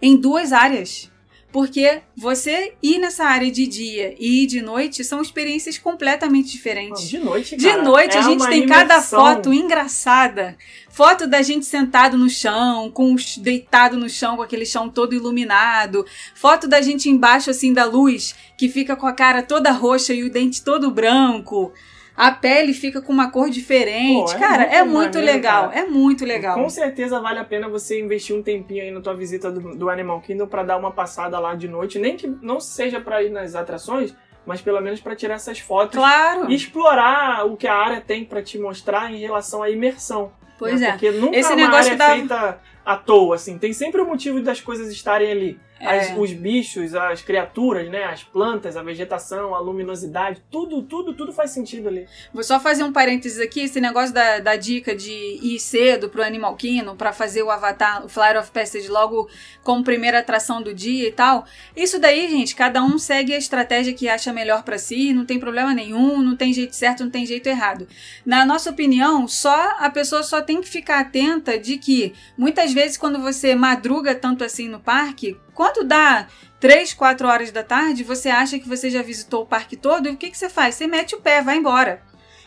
em 0.00 0.16
duas 0.16 0.52
áreas. 0.52 1.10
Porque 1.56 2.02
você 2.14 2.74
ir 2.82 2.98
nessa 2.98 3.24
área 3.24 3.50
de 3.50 3.66
dia 3.66 4.14
e 4.18 4.42
ir 4.42 4.46
de 4.46 4.60
noite 4.60 5.02
são 5.02 5.22
experiências 5.22 5.78
completamente 5.78 6.50
diferentes. 6.52 7.08
De 7.08 7.18
noite, 7.18 7.56
De 7.56 7.64
cara, 7.66 7.82
noite 7.82 8.14
é 8.14 8.18
a 8.18 8.22
gente 8.22 8.46
tem 8.46 8.66
cada 8.66 8.96
imersão. 8.96 9.18
foto 9.20 9.54
engraçada. 9.54 10.54
Foto 10.90 11.26
da 11.26 11.40
gente 11.40 11.64
sentado 11.64 12.18
no 12.18 12.28
chão, 12.28 12.90
com 12.90 13.14
os- 13.14 13.38
deitado 13.38 13.96
no 13.96 14.06
chão, 14.06 14.36
com 14.36 14.42
aquele 14.42 14.66
chão 14.66 14.90
todo 14.90 15.14
iluminado. 15.14 16.04
Foto 16.34 16.68
da 16.68 16.82
gente 16.82 17.08
embaixo 17.08 17.48
assim 17.48 17.72
da 17.72 17.86
luz, 17.86 18.34
que 18.58 18.68
fica 18.68 18.94
com 18.94 19.06
a 19.06 19.14
cara 19.14 19.42
toda 19.42 19.70
roxa 19.70 20.12
e 20.12 20.24
o 20.24 20.30
dente 20.30 20.62
todo 20.62 20.90
branco. 20.90 21.72
A 22.16 22.30
pele 22.30 22.72
fica 22.72 23.02
com 23.02 23.12
uma 23.12 23.30
cor 23.30 23.50
diferente. 23.50 24.30
Pô, 24.30 24.36
é 24.36 24.38
cara, 24.38 24.58
muito 24.62 24.74
é 24.74 24.84
muito 24.84 25.14
maneiro, 25.18 25.36
legal. 25.36 25.68
cara. 25.68 25.78
É 25.80 25.84
muito 25.86 26.24
legal. 26.24 26.54
Com 26.54 26.70
certeza 26.70 27.20
vale 27.20 27.38
a 27.38 27.44
pena 27.44 27.68
você 27.68 28.00
investir 28.00 28.34
um 28.34 28.42
tempinho 28.42 28.82
aí 28.82 28.90
na 28.90 29.00
tua 29.00 29.14
visita 29.14 29.50
do, 29.50 29.76
do 29.76 29.90
Animal 29.90 30.20
Kingdom 30.22 30.46
pra 30.46 30.62
dar 30.62 30.76
uma 30.78 30.90
passada 30.90 31.38
lá 31.38 31.54
de 31.54 31.68
noite, 31.68 31.98
nem 31.98 32.16
que 32.16 32.26
não 32.40 32.58
seja 32.58 33.00
pra 33.00 33.22
ir 33.22 33.30
nas 33.30 33.54
atrações, 33.54 34.14
mas 34.46 34.62
pelo 34.62 34.80
menos 34.80 35.00
pra 35.00 35.14
tirar 35.14 35.34
essas 35.34 35.58
fotos 35.58 35.96
Claro. 35.98 36.50
e 36.50 36.54
explorar 36.54 37.44
o 37.46 37.56
que 37.56 37.66
a 37.66 37.74
área 37.74 38.00
tem 38.00 38.24
pra 38.24 38.42
te 38.42 38.58
mostrar 38.58 39.12
em 39.12 39.18
relação 39.18 39.62
à 39.62 39.68
imersão. 39.68 40.32
Pois 40.58 40.80
né? 40.80 40.88
é. 40.88 40.90
Porque 40.92 41.10
nunca 41.10 41.36
Esse 41.36 41.54
negócio 41.54 41.92
área 41.92 41.96
dava- 41.96 42.12
é 42.14 42.16
feita 42.18 42.58
à 42.86 42.96
toa, 42.96 43.34
assim. 43.34 43.58
Tem 43.58 43.72
sempre 43.72 44.00
o 44.00 44.06
motivo 44.06 44.40
das 44.40 44.60
coisas 44.62 44.90
estarem 44.90 45.30
ali. 45.30 45.60
As- 45.78 46.08
É. 46.08 46.14
os 46.18 46.32
bichos, 46.32 46.94
as 46.94 47.20
criaturas, 47.20 47.90
né? 47.90 48.04
As 48.04 48.24
plantas, 48.24 48.78
a 48.78 48.82
vegetação, 48.82 49.54
a 49.54 49.58
luminosidade, 49.58 50.42
tudo, 50.50 50.80
tudo, 50.80 51.12
tudo 51.12 51.34
faz 51.34 51.50
sentido 51.50 51.88
ali. 51.88 52.06
Vou 52.32 52.42
só 52.42 52.58
fazer 52.58 52.82
um 52.82 52.90
parênteses 52.94 53.38
aqui, 53.38 53.60
esse 53.60 53.78
negócio 53.78 54.14
da, 54.14 54.38
da 54.38 54.56
dica 54.56 54.96
de 54.96 55.10
ir 55.12 55.60
cedo 55.60 56.08
pro 56.08 56.22
Animal 56.22 56.56
Kingdom 56.56 56.96
pra 56.96 57.12
fazer 57.12 57.42
o 57.42 57.50
Avatar, 57.50 58.06
o 58.06 58.08
Flyer 58.08 58.38
of 58.40 58.50
Passage 58.52 58.88
logo 58.88 59.28
como 59.62 59.84
primeira 59.84 60.20
atração 60.20 60.62
do 60.62 60.72
dia 60.72 61.08
e 61.08 61.12
tal. 61.12 61.44
Isso 61.76 61.98
daí, 61.98 62.26
gente, 62.30 62.56
cada 62.56 62.82
um 62.82 62.98
segue 62.98 63.34
a 63.34 63.38
estratégia 63.38 63.92
que 63.92 64.08
acha 64.08 64.32
melhor 64.32 64.62
pra 64.62 64.78
si, 64.78 65.12
não 65.12 65.26
tem 65.26 65.38
problema 65.38 65.74
nenhum, 65.74 66.22
não 66.22 66.36
tem 66.36 66.54
jeito 66.54 66.74
certo, 66.74 67.04
não 67.04 67.10
tem 67.10 67.26
jeito 67.26 67.48
errado. 67.50 67.86
Na 68.24 68.46
nossa 68.46 68.70
opinião, 68.70 69.28
só 69.28 69.74
a 69.78 69.90
pessoa 69.90 70.22
só 70.22 70.40
tem 70.40 70.62
que 70.62 70.68
ficar 70.70 71.00
atenta 71.00 71.58
de 71.58 71.76
que 71.76 72.14
muitas 72.38 72.72
vezes 72.76 72.98
quando 72.98 73.18
você 73.18 73.54
madruga 73.54 74.14
tanto 74.14 74.44
assim 74.44 74.68
no 74.68 74.78
parque, 74.78 75.40
quando 75.54 75.82
dá 75.82 76.28
3, 76.60 76.92
4 76.92 77.26
horas 77.26 77.50
da 77.50 77.64
tarde, 77.64 78.04
você 78.04 78.28
acha 78.28 78.58
que 78.58 78.68
você 78.68 78.90
já 78.90 79.02
visitou 79.02 79.42
o 79.42 79.46
parque 79.46 79.76
todo 79.76 80.06
e 80.06 80.12
o 80.12 80.16
que, 80.16 80.30
que 80.30 80.36
você 80.36 80.50
faz? 80.50 80.74
Você 80.74 80.86
mete 80.86 81.14
o 81.14 81.20
pé, 81.20 81.42
vai 81.42 81.56
embora. 81.56 82.02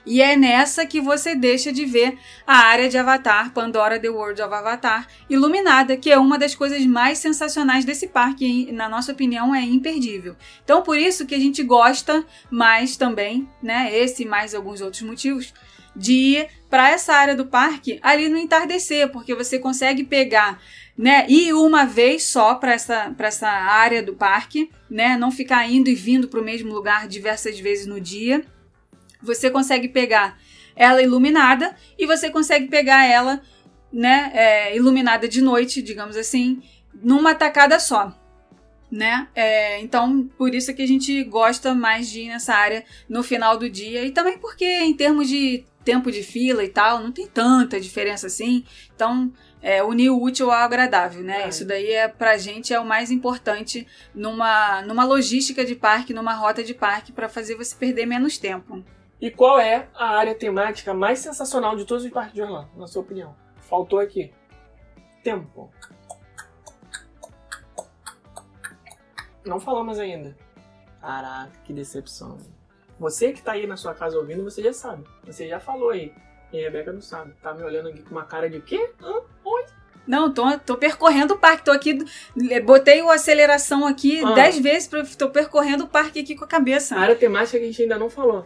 E 0.05 0.21
é 0.21 0.35
nessa 0.35 0.85
que 0.85 1.01
você 1.01 1.35
deixa 1.35 1.73
de 1.73 1.83
ver 1.83 2.17
a 2.45 2.57
área 2.57 2.87
de 2.87 2.97
Avatar, 2.97 3.51
Pandora 3.53 3.99
The 3.99 4.09
World 4.09 4.39
of 4.41 4.53
Avatar, 4.53 5.07
iluminada, 5.27 5.97
que 5.97 6.11
é 6.11 6.17
uma 6.17 6.37
das 6.37 6.53
coisas 6.53 6.85
mais 6.85 7.17
sensacionais 7.17 7.85
desse 7.85 8.07
parque, 8.07 8.45
e, 8.45 8.71
na 8.71 8.87
nossa 8.87 9.11
opinião, 9.11 9.53
é 9.53 9.61
imperdível. 9.61 10.35
Então, 10.63 10.83
por 10.83 10.97
isso 10.97 11.25
que 11.25 11.35
a 11.35 11.39
gente 11.39 11.63
gosta 11.63 12.23
mais 12.51 12.95
também, 12.95 13.49
né? 13.61 13.95
Esse 13.95 14.25
mais 14.25 14.55
alguns 14.55 14.79
outros 14.79 15.01
motivos, 15.01 15.53
de 15.99 16.13
ir 16.13 16.47
para 16.69 16.89
essa 16.89 17.13
área 17.13 17.35
do 17.35 17.45
parque 17.45 17.99
ali 18.01 18.29
no 18.29 18.37
entardecer, 18.37 19.11
porque 19.11 19.35
você 19.35 19.59
consegue 19.59 20.03
pegar 20.03 20.61
né, 20.99 21.25
ir 21.29 21.53
uma 21.53 21.85
vez 21.85 22.23
só 22.23 22.55
para 22.55 22.73
essa, 22.73 23.15
essa 23.19 23.47
área 23.47 24.03
do 24.03 24.13
parque, 24.13 24.69
né, 24.89 25.15
não 25.15 25.31
ficar 25.31 25.65
indo 25.69 25.89
e 25.89 25.95
vindo 25.95 26.27
para 26.27 26.41
o 26.41 26.43
mesmo 26.43 26.73
lugar 26.73 27.07
diversas 27.07 27.57
vezes 27.57 27.85
no 27.85 28.01
dia. 28.01 28.43
Você 29.21 29.49
consegue 29.49 29.87
pegar 29.87 30.37
ela 30.75 31.01
iluminada 31.01 31.73
e 31.97 32.05
você 32.05 32.29
consegue 32.29 32.67
pegar 32.67 33.05
ela, 33.05 33.41
né, 33.93 34.31
é, 34.33 34.75
iluminada 34.75 35.25
de 35.25 35.41
noite, 35.41 35.81
digamos 35.81 36.17
assim, 36.17 36.61
numa 37.01 37.33
tacada 37.33 37.79
só. 37.79 38.13
Né? 38.91 39.27
É, 39.35 39.79
então, 39.79 40.27
por 40.37 40.53
isso 40.53 40.73
que 40.73 40.81
a 40.81 40.87
gente 40.87 41.23
gosta 41.23 41.73
mais 41.73 42.09
de 42.09 42.21
ir 42.21 42.27
nessa 42.27 42.55
área 42.55 42.83
no 43.07 43.23
final 43.23 43.55
do 43.55 43.69
dia 43.69 44.03
e 44.03 44.11
também 44.11 44.37
porque 44.37 44.65
em 44.65 44.93
termos 44.93 45.29
de 45.29 45.63
tempo 45.89 46.11
de 46.11 46.21
fila 46.21 46.63
e 46.63 46.69
tal, 46.69 46.99
não 46.99 47.11
tem 47.11 47.25
tanta 47.25 47.81
diferença 47.81 48.27
assim. 48.27 48.63
Então, 48.93 49.33
é, 49.59 49.83
unir 49.83 50.11
o 50.11 50.21
útil 50.21 50.51
ao 50.51 50.59
agradável, 50.59 51.23
né? 51.23 51.45
É. 51.45 51.49
Isso 51.49 51.65
daí 51.65 51.91
é 51.91 52.07
pra 52.07 52.37
gente 52.37 52.71
é 52.71 52.79
o 52.79 52.85
mais 52.85 53.09
importante 53.09 53.87
numa, 54.13 54.83
numa 54.83 55.03
logística 55.03 55.65
de 55.65 55.73
parque, 55.73 56.13
numa 56.13 56.35
rota 56.35 56.63
de 56.63 56.75
parque, 56.75 57.11
para 57.11 57.27
fazer 57.27 57.55
você 57.55 57.75
perder 57.75 58.05
menos 58.05 58.37
tempo. 58.37 58.83
E 59.19 59.31
qual 59.31 59.59
é 59.59 59.89
a 59.95 60.09
área 60.15 60.35
temática 60.35 60.93
mais 60.93 61.17
sensacional 61.17 61.75
de 61.75 61.85
todos 61.85 62.05
os 62.05 62.11
parques 62.11 62.35
de 62.35 62.43
Orlando, 62.43 62.69
na 62.77 62.85
sua 62.85 63.01
opinião? 63.01 63.35
Faltou 63.57 63.97
aqui. 63.97 64.31
Tempo. 65.23 65.71
Não 69.43 69.59
falamos 69.59 69.97
ainda. 69.97 70.37
Caraca, 71.01 71.51
que 71.63 71.73
decepção. 71.73 72.37
Você 72.99 73.31
que 73.31 73.41
tá 73.41 73.53
aí 73.53 73.65
na 73.65 73.77
sua 73.77 73.93
casa 73.93 74.17
ouvindo, 74.17 74.43
você 74.43 74.61
já 74.61 74.73
sabe. 74.73 75.03
Você 75.25 75.47
já 75.47 75.59
falou 75.59 75.89
aí. 75.91 76.11
E 76.51 76.59
a 76.59 76.61
Rebeca 76.63 76.91
não 76.91 77.01
sabe. 77.01 77.33
Tá 77.41 77.53
me 77.53 77.63
olhando 77.63 77.89
aqui 77.89 78.01
com 78.01 78.11
uma 78.11 78.25
cara 78.25 78.49
de 78.49 78.59
quê? 78.59 78.91
Hã? 79.01 79.21
Oi? 79.45 79.65
Não, 80.05 80.33
tô, 80.33 80.57
tô 80.59 80.75
percorrendo 80.75 81.35
o 81.35 81.37
parque, 81.37 81.63
tô 81.65 81.71
aqui, 81.71 81.99
botei 82.65 82.99
o 83.03 83.11
aceleração 83.11 83.85
aqui 83.85 84.23
Ah. 84.25 84.31
10 84.33 84.59
vezes, 84.59 84.87
pra, 84.87 85.03
tô 85.05 85.29
percorrendo 85.29 85.83
o 85.83 85.87
parque 85.87 86.19
aqui 86.19 86.35
com 86.35 86.45
a 86.45 86.47
cabeça. 86.47 86.95
A 86.95 86.99
área 86.99 87.15
temática 87.15 87.59
que 87.59 87.63
a 87.63 87.67
gente 87.67 87.83
ainda 87.83 87.97
não 87.99 88.09
falou. 88.09 88.45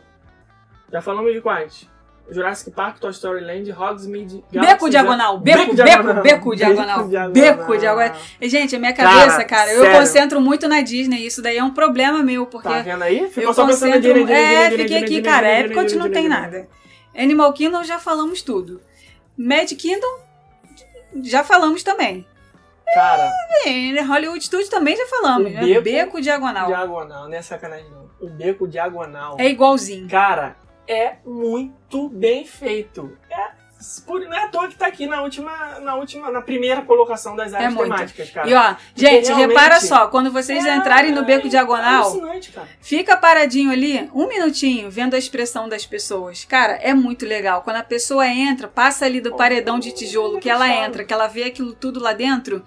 Já 0.92 1.02
falamos 1.02 1.32
de 1.32 1.40
quais? 1.40 1.90
Jurassic 2.32 2.72
Park, 2.72 3.00
Toy 3.00 3.12
Story 3.12 3.42
Land, 3.42 3.72
Hogsmeade, 3.72 4.44
Beco 4.50 4.66
Galaxy 4.66 4.90
diagonal, 4.90 5.36
Edge- 5.36 5.44
beco, 5.44 5.76
beco, 5.76 6.22
beco 6.22 6.56
diagonal, 6.56 7.08
beco 7.32 7.78
diagonal. 7.78 8.16
Gente, 8.42 8.76
a 8.76 8.80
minha 8.80 8.94
cabeça, 8.94 9.44
Cara, 9.44 9.46
cara, 9.46 9.74
eu 9.74 9.82
sério. 9.84 10.00
concentro 10.00 10.42
muito 10.42 10.68
na 10.68 10.82
Disney, 10.82 11.26
isso 11.26 11.42
daí 11.42 11.58
é 11.58 11.64
um 11.64 11.74
problema 11.74 12.24
meu, 12.24 12.46
porque 12.46 12.70
Tá 12.70 12.82
vendo 12.82 13.02
aí? 13.04 13.28
Ficou 13.30 13.44
eu 13.50 13.54
só 13.54 13.66
pensando 13.68 13.90
na 13.90 13.96
concentro... 13.98 14.20
Disney, 14.26 14.34
É, 14.34 14.72
fiquei 14.72 14.98
aqui, 14.98 15.22
cara, 15.22 15.60
Epcot 15.60 15.84
Disney, 15.84 16.00
não 16.00 16.10
tem 16.10 16.28
nada. 16.30 16.68
Animal 17.16 17.52
Kingdom 17.54 17.84
já 17.84 18.00
falamos 18.00 18.42
tudo. 18.42 18.82
Mad 19.38 19.70
Kingdom 19.74 20.20
já 21.24 21.44
falamos 21.44 21.84
também. 21.84 22.26
Cara, 22.94 23.32
É, 23.66 24.02
Hollywood 24.02 24.44
Studios 24.44 24.70
também 24.70 24.96
já 24.96 25.06
falamos. 25.08 25.52
Né? 25.52 25.62
beco 25.62 25.82
beco 25.82 26.22
diagonal. 26.22 26.68
diagonal, 26.68 27.28
não 27.28 27.34
é 27.34 27.42
sacanagem 27.42 27.88
não. 27.92 28.04
O 28.22 28.30
beco 28.30 28.68
diagonal. 28.68 29.36
É 29.40 29.48
igualzinho. 29.50 30.08
Cara, 30.08 30.56
é 30.88 31.16
muito 31.26 32.10
bem 32.10 32.46
feito. 32.46 33.18
É, 33.30 33.52
por, 34.06 34.20
não 34.22 34.34
é 34.34 34.46
à 34.46 34.48
toa 34.48 34.68
que 34.70 34.76
tá 34.76 34.88
aqui 34.88 35.06
na 35.06 35.22
última, 35.22 35.80
na 35.82 35.96
última, 35.96 36.32
na 36.32 36.42
primeira 36.42 36.82
colocação 36.84 37.36
das 37.36 37.54
áreas 37.54 37.74
É 37.74 37.78
temáticas, 37.78 38.30
cara. 38.30 38.50
E 38.50 38.54
ó, 38.54 38.76
gente, 38.96 39.28
realmente- 39.28 39.48
repara 39.50 39.80
só, 39.82 40.08
quando 40.08 40.32
vocês 40.32 40.66
É, 40.66 40.76
entrarem 40.76 41.12
no 41.12 41.26
beco 41.26 41.48
é 41.48 41.50
diagonal. 41.50 42.12
Fica 42.80 43.18
paradinho 43.18 43.72
ali, 43.72 44.10
um 44.14 44.28
minutinho, 44.28 44.90
vendo 44.90 45.16
a 45.16 45.18
expressão 45.18 45.68
das 45.68 45.86
pessoas. 45.86 46.46
Cara, 46.46 46.74
é 46.76 46.94
muito 46.94 47.26
legal. 47.26 47.62
Quando 47.62 47.78
a 47.78 47.84
pessoa 47.84 48.26
entra, 48.28 48.68
passa 48.70 49.06
ali 49.06 49.20
do 49.20 49.36
paredão 49.36 49.78
de 49.80 49.92
tijolo, 49.92 50.40
que 50.40 50.50
ela 50.50 50.70
entra, 50.70 51.04
que 51.04 51.14
ela 51.14 51.28
vê 51.28 51.44
aquilo 51.44 51.74
tudo 51.74 52.00
lá 52.00 52.14
dentro, 52.14 52.64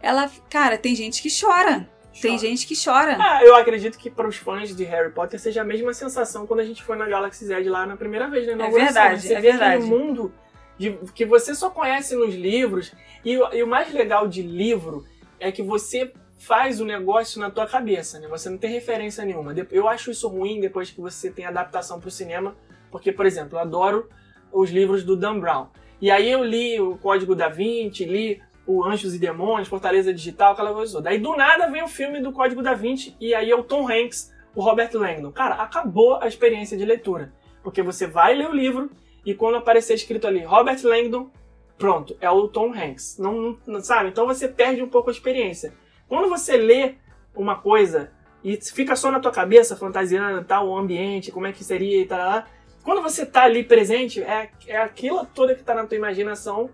ela. 0.00 0.30
Cara, 0.48 0.78
tem 0.78 0.94
gente 0.94 1.20
que 1.20 1.28
chora. 1.28 1.88
Tem 2.20 2.38
gente 2.38 2.66
que 2.66 2.74
chora. 2.82 3.16
Ah, 3.20 3.44
eu 3.44 3.54
acredito 3.56 3.98
que 3.98 4.08
para 4.10 4.26
os 4.28 4.36
fãs 4.36 4.74
de 4.74 4.84
Harry 4.84 5.10
Potter 5.12 5.38
seja 5.40 5.60
a 5.62 5.64
mesma 5.64 5.92
sensação 5.92 6.46
quando 6.46 6.60
a 6.60 6.64
gente 6.64 6.82
foi 6.82 6.96
na 6.96 7.06
Galaxy 7.06 7.44
Z 7.44 7.60
lá 7.68 7.84
na 7.86 7.96
primeira 7.96 8.28
vez, 8.28 8.46
na 8.46 8.52
inauguração. 8.52 8.92
verdade, 8.94 9.22
Você 9.22 9.34
é 9.34 9.40
vê 9.40 9.50
verdade. 9.50 9.74
aquele 9.76 9.86
mundo 9.88 10.32
de- 10.78 10.98
que 11.14 11.24
você 11.24 11.54
só 11.54 11.70
conhece 11.70 12.14
nos 12.16 12.34
livros. 12.34 12.92
E, 13.24 13.36
o- 13.38 13.52
e 13.52 13.62
o 13.62 13.66
mais 13.66 13.92
legal 13.92 14.26
de 14.28 14.42
livro 14.42 15.04
é 15.40 15.50
que 15.52 15.62
você 15.62 16.12
faz 16.38 16.80
o 16.80 16.84
negócio 16.84 17.40
na 17.40 17.50
tua 17.50 17.66
cabeça, 17.66 18.18
né? 18.20 18.28
Você 18.28 18.48
não 18.50 18.58
tem 18.58 18.70
referência 18.70 19.24
nenhuma. 19.24 19.54
Eu 19.70 19.88
acho 19.88 20.10
isso 20.10 20.28
ruim 20.28 20.60
depois 20.60 20.90
que 20.90 21.00
você 21.00 21.30
tem 21.30 21.46
adaptação 21.46 21.98
para 21.98 22.08
o 22.08 22.10
cinema, 22.10 22.54
porque, 22.90 23.10
por 23.12 23.24
exemplo, 23.26 23.56
eu 23.56 23.62
adoro 23.62 24.08
os 24.52 24.70
livros 24.70 25.02
do 25.02 25.16
Dan 25.16 25.38
Brown. 25.40 25.66
E 26.00 26.10
aí 26.10 26.30
eu 26.30 26.44
li 26.44 26.78
o 26.80 26.96
Código 26.98 27.34
da 27.34 27.48
Vinci, 27.48 28.04
li 28.04 28.42
o 28.66 28.84
Anjos 28.84 29.14
e 29.14 29.18
Demônios, 29.18 29.68
Fortaleza 29.68 30.12
Digital, 30.12 30.52
aquela 30.52 30.72
coisa 30.72 30.92
toda. 30.92 31.04
Daí 31.04 31.18
do 31.18 31.36
nada 31.36 31.70
vem 31.70 31.82
o 31.82 31.88
filme 31.88 32.20
do 32.20 32.32
Código 32.32 32.62
da 32.62 32.74
Vinci 32.74 33.16
e 33.20 33.34
aí 33.34 33.50
é 33.50 33.56
o 33.56 33.62
Tom 33.62 33.90
Hanks, 33.90 34.32
o 34.54 34.62
Robert 34.62 34.90
Langdon. 34.94 35.32
Cara, 35.32 35.56
acabou 35.56 36.16
a 36.22 36.26
experiência 36.26 36.76
de 36.76 36.84
leitura. 36.84 37.32
Porque 37.62 37.82
você 37.82 38.06
vai 38.06 38.34
ler 38.34 38.48
o 38.48 38.54
livro 38.54 38.90
e 39.24 39.34
quando 39.34 39.56
aparecer 39.56 39.94
escrito 39.94 40.26
ali 40.26 40.44
Robert 40.44 40.78
Langdon, 40.82 41.30
pronto, 41.78 42.16
é 42.20 42.30
o 42.30 42.48
Tom 42.48 42.72
Hanks. 42.72 43.18
Não, 43.18 43.58
não, 43.66 43.80
sabe? 43.80 44.10
Então 44.10 44.26
você 44.26 44.48
perde 44.48 44.82
um 44.82 44.88
pouco 44.88 45.10
a 45.10 45.12
experiência. 45.12 45.72
Quando 46.08 46.28
você 46.28 46.56
lê 46.56 46.94
uma 47.34 47.56
coisa 47.56 48.12
e 48.42 48.56
fica 48.56 48.94
só 48.94 49.10
na 49.10 49.20
tua 49.20 49.32
cabeça, 49.32 49.76
fantasiando 49.76 50.44
tal, 50.44 50.68
o 50.68 50.76
ambiente, 50.76 51.32
como 51.32 51.46
é 51.46 51.52
que 51.52 51.64
seria 51.64 52.00
e 52.00 52.06
tal, 52.06 52.44
quando 52.82 53.02
você 53.02 53.24
tá 53.24 53.44
ali 53.44 53.64
presente, 53.64 54.22
é, 54.22 54.50
é 54.66 54.76
aquilo 54.76 55.26
toda 55.34 55.54
que 55.54 55.62
tá 55.62 55.74
na 55.74 55.86
tua 55.86 55.96
imaginação 55.96 56.68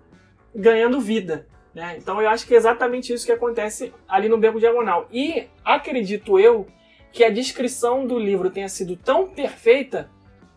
ganhando 0.55 1.01
vida. 1.01 1.47
Né? 1.75 1.97
Então 1.99 2.21
eu 2.21 2.29
acho 2.29 2.47
que 2.47 2.55
é 2.55 2.57
exatamente 2.57 3.13
isso 3.13 3.27
que 3.27 3.33
acontece 3.33 3.93
ali 4.09 4.29
no 4.29 4.39
Beco 4.39 4.59
Diagonal. 4.59 5.07
E 5.13 5.49
acredito 5.65 6.39
eu 6.39 6.67
que 7.13 7.25
a 7.25 7.31
descrição 7.31 8.07
do 8.07 8.19
livro 8.19 8.51
tenha 8.51 8.69
sido 8.69 8.97
tão 8.97 9.29
perfeita 9.29 10.11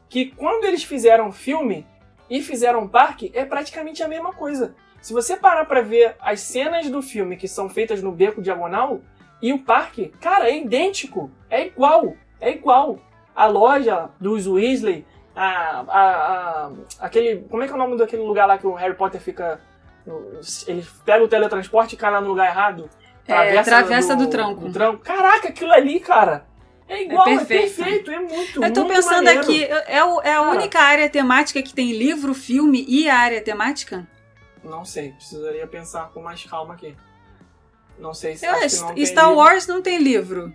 que 0.10 0.28
quando 0.28 0.66
eles 0.66 0.84
fizeram 0.84 1.32
filme 1.32 1.86
e 2.30 2.42
fizeram 2.42 2.88
parque, 2.88 3.32
é 3.34 3.46
praticamente 3.46 4.04
a 4.04 4.08
mesma 4.08 4.34
coisa. 4.34 4.76
Se 5.02 5.12
você 5.12 5.36
parar 5.36 5.66
para 5.66 5.82
ver 5.82 6.16
as 6.22 6.40
cenas 6.40 6.90
do 6.90 7.02
filme 7.02 7.36
que 7.36 7.48
são 7.48 7.70
feitas 7.70 8.02
no 8.02 8.12
Beco 8.12 8.42
Diagonal 8.42 9.02
e 9.42 9.52
o 9.52 9.60
parque, 9.60 10.14
cara, 10.22 10.50
é 10.50 10.58
idêntico, 10.58 11.30
é 11.50 11.68
igual, 11.68 12.16
é 12.40 12.52
igual. 12.52 13.00
A 13.36 13.48
loja 13.48 14.10
dos 14.20 14.48
Weasley, 14.48 15.06
a, 15.36 15.82
a, 15.82 16.02
a, 16.68 16.72
aquele. 17.00 17.42
Como 17.50 17.64
é 17.64 17.66
que 17.66 17.74
é 17.74 17.76
o 17.76 17.80
nome 17.80 17.98
daquele 17.98 18.22
lugar 18.22 18.46
lá 18.46 18.58
que 18.58 18.68
o 18.68 18.74
Harry 18.74 18.96
Potter 18.96 19.20
fica. 19.20 19.60
Ele 20.68 20.86
pega 21.06 21.24
o 21.24 21.28
teletransporte 21.28 21.96
e 21.96 21.98
cai 21.98 22.12
lá 22.12 22.22
no 22.22 22.28
lugar 22.28 22.48
errado. 22.48 22.90
É, 23.28 23.62
travessa 23.64 24.16
do, 24.16 24.26
do, 24.26 24.30
tronco. 24.30 24.66
do, 24.68 24.74
tronco. 24.74 25.04
Caraca, 25.04 25.48
aquilo 25.50 25.72
ali, 25.72 26.00
cara. 26.00 26.46
É 26.88 27.04
igual, 27.04 27.28
é 27.28 27.38
perfeito, 27.38 27.82
é, 27.82 27.86
perfeito, 27.86 28.12
é 28.12 28.20
muito, 28.20 28.64
Eu 28.64 28.74
tô 28.74 28.84
muito 28.84 28.96
pensando 28.96 29.24
maneiro. 29.24 29.40
aqui, 29.40 29.64
é, 29.64 30.04
o, 30.04 30.22
é 30.22 30.34
a 30.34 30.40
Cara. 30.40 30.52
única 30.52 30.80
área 30.80 31.10
temática 31.10 31.64
que 31.64 31.74
tem 31.74 31.94
livro, 31.94 32.34
filme 32.34 32.86
e 32.88 33.10
área 33.10 33.42
temática? 33.42 34.06
Não 34.62 34.84
sei, 34.84 35.12
precisaria 35.12 35.66
pensar 35.66 36.12
com 36.12 36.22
mais 36.22 36.44
calma 36.44 36.74
aqui. 36.74 36.96
Não 37.98 38.14
sei 38.14 38.36
se 38.36 38.46
Eu 38.46 38.56
acho 38.56 38.76
Star 39.06 39.30
livro. 39.30 39.36
Wars 39.36 39.66
não 39.66 39.82
tem 39.82 39.98
livro. 39.98 40.54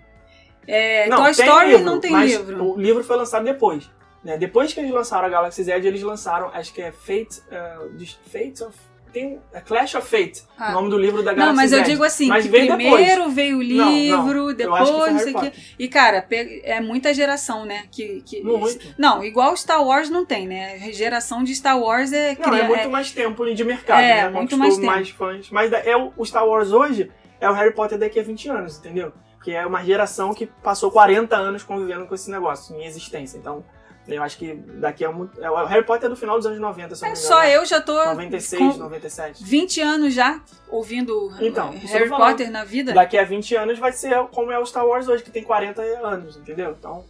É, 0.66 1.08
Não, 1.08 1.16
Toy 1.22 1.30
Story 1.30 1.68
livro, 1.68 1.84
não 1.84 1.98
tem 1.98 2.14
livro. 2.20 2.74
O 2.74 2.78
livro 2.78 3.02
foi 3.02 3.16
lançado 3.16 3.44
depois. 3.44 3.90
Né? 4.22 4.36
Depois 4.36 4.72
que 4.74 4.80
eles 4.80 4.90
lançaram 4.90 5.26
a 5.26 5.30
Galaxy 5.30 5.62
Z, 5.62 5.72
eles 5.72 6.02
lançaram, 6.02 6.50
acho 6.52 6.74
que 6.74 6.82
é 6.82 6.92
Fate. 6.92 7.40
Uh, 7.50 8.66
of. 8.66 8.78
Tem. 9.20 9.40
É 9.52 9.60
Clash 9.60 9.94
of 9.94 10.08
Fate. 10.08 10.42
Ah. 10.58 10.70
O 10.70 10.72
nome 10.74 10.90
do 10.90 10.98
livro 10.98 11.22
da 11.22 11.32
Galaxy 11.32 11.48
Não, 11.48 11.54
mas 11.56 11.72
eu 11.72 11.82
digo 11.82 12.04
assim, 12.04 12.28
Mas 12.28 12.46
veio 12.46 12.74
primeiro 12.74 13.28
veio 13.30 13.58
o 13.58 13.62
Não, 13.64 13.84
não, 13.84 13.92
livro, 13.92 14.46
que 14.56 14.64
foi 14.64 14.84
depois 14.86 15.12
não 15.12 15.18
sei 15.18 15.34
o 15.34 15.40
quê. 15.40 15.52
E, 15.78 15.88
cara, 15.88 16.26
é 16.30 16.80
muita 16.80 17.12
geração, 17.12 17.64
né? 17.64 17.84
Que, 17.90 18.22
que... 18.22 18.42
Muito. 18.42 18.94
Não, 18.98 19.24
igual 19.24 19.56
Star 19.56 19.84
Wars 19.84 20.08
não 20.10 20.24
tem, 20.24 20.46
né? 20.46 20.78
Geração 20.92 21.42
de 21.42 21.54
Star 21.54 21.78
Wars 21.78 22.12
é... 22.12 22.36
Não, 22.38 22.54
é 22.54 22.58
cria- 22.58 22.64
muito 22.68 22.90
mais 22.90 23.10
tempo 23.12 23.44
de 23.54 23.64
mercado, 23.64 24.00
É, 24.00 24.24
né? 24.24 24.28
muito 24.30 24.56
mais 24.56 24.74
tempo. 24.76 24.86
mais 24.86 25.08
fãs. 25.10 25.50
Mas 25.50 25.70
da- 25.70 25.78
é 25.80 25.96
o, 25.96 26.12
o 26.16 26.24
Star 26.24 26.46
Wars 26.46 26.70
hoje 26.72 27.10
é 27.40 27.48
o 27.48 27.52
Harry 27.52 27.74
Potter 27.74 27.98
daqui 27.98 28.18
a 28.18 28.22
20 28.22 28.48
anos, 28.48 28.78
entendeu? 28.78 29.12
Que 29.42 29.52
é 29.54 29.64
uma 29.66 29.84
geração 29.84 30.34
que 30.34 30.46
passou 30.46 30.90
40 30.90 31.36
anos 31.36 31.62
convivendo 31.62 32.06
com 32.06 32.14
esse 32.14 32.30
negócio, 32.30 32.74
em 32.76 32.84
existência. 32.84 33.38
Então, 33.38 33.64
eu 34.08 34.22
acho 34.22 34.38
que 34.38 34.54
daqui 34.54 35.04
a 35.04 35.12
muito. 35.12 35.42
é, 35.42 35.50
O 35.50 35.64
Harry 35.66 35.84
Potter 35.84 36.06
é 36.06 36.08
do 36.08 36.16
final 36.16 36.36
dos 36.36 36.46
anos 36.46 36.58
90, 36.58 36.94
se 36.94 37.04
É 37.04 37.08
não 37.08 37.12
me 37.14 37.16
só 37.16 37.38
engano. 37.40 37.54
eu 37.54 37.66
já 37.66 37.80
tô 37.80 37.92
96, 37.94 38.72
com 38.74 38.78
97. 38.78 39.44
20 39.44 39.80
anos 39.80 40.14
já 40.14 40.40
ouvindo 40.70 41.32
Então, 41.40 41.70
Harry. 41.70 42.08
Potter 42.08 42.50
na 42.50 42.64
vida. 42.64 42.92
Daqui 42.92 43.18
a 43.18 43.24
20 43.24 43.54
anos 43.56 43.78
vai 43.78 43.92
ser 43.92 44.16
como 44.32 44.50
é 44.50 44.58
o 44.58 44.64
Star 44.66 44.86
Wars 44.86 45.08
hoje, 45.08 45.22
que 45.22 45.30
tem 45.30 45.42
40 45.42 45.82
anos, 45.82 46.36
entendeu? 46.36 46.74
Então, 46.78 47.04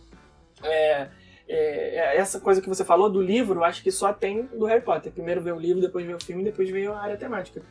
é, 0.63 1.07
é, 1.49 1.97
é 1.97 2.17
essa 2.17 2.41
coisa 2.41 2.61
que 2.61 2.69
você 2.69 2.85
falou 2.85 3.09
do 3.09 3.21
livro, 3.23 3.61
eu 3.61 3.65
acho 3.65 3.83
que 3.83 3.91
só 3.91 4.13
tem 4.13 4.43
do 4.53 4.67
Harry 4.67 4.83
Potter. 4.83 5.13
Primeiro 5.13 5.41
veio 5.41 5.57
o 5.57 5.61
livro, 5.61 5.81
depois 5.81 6.05
veio 6.05 6.19
o 6.19 6.23
filme, 6.23 6.43
depois 6.45 6.69
veio 6.69 6.93
a 6.93 7.01
área 7.01 7.17
temática. 7.17 7.63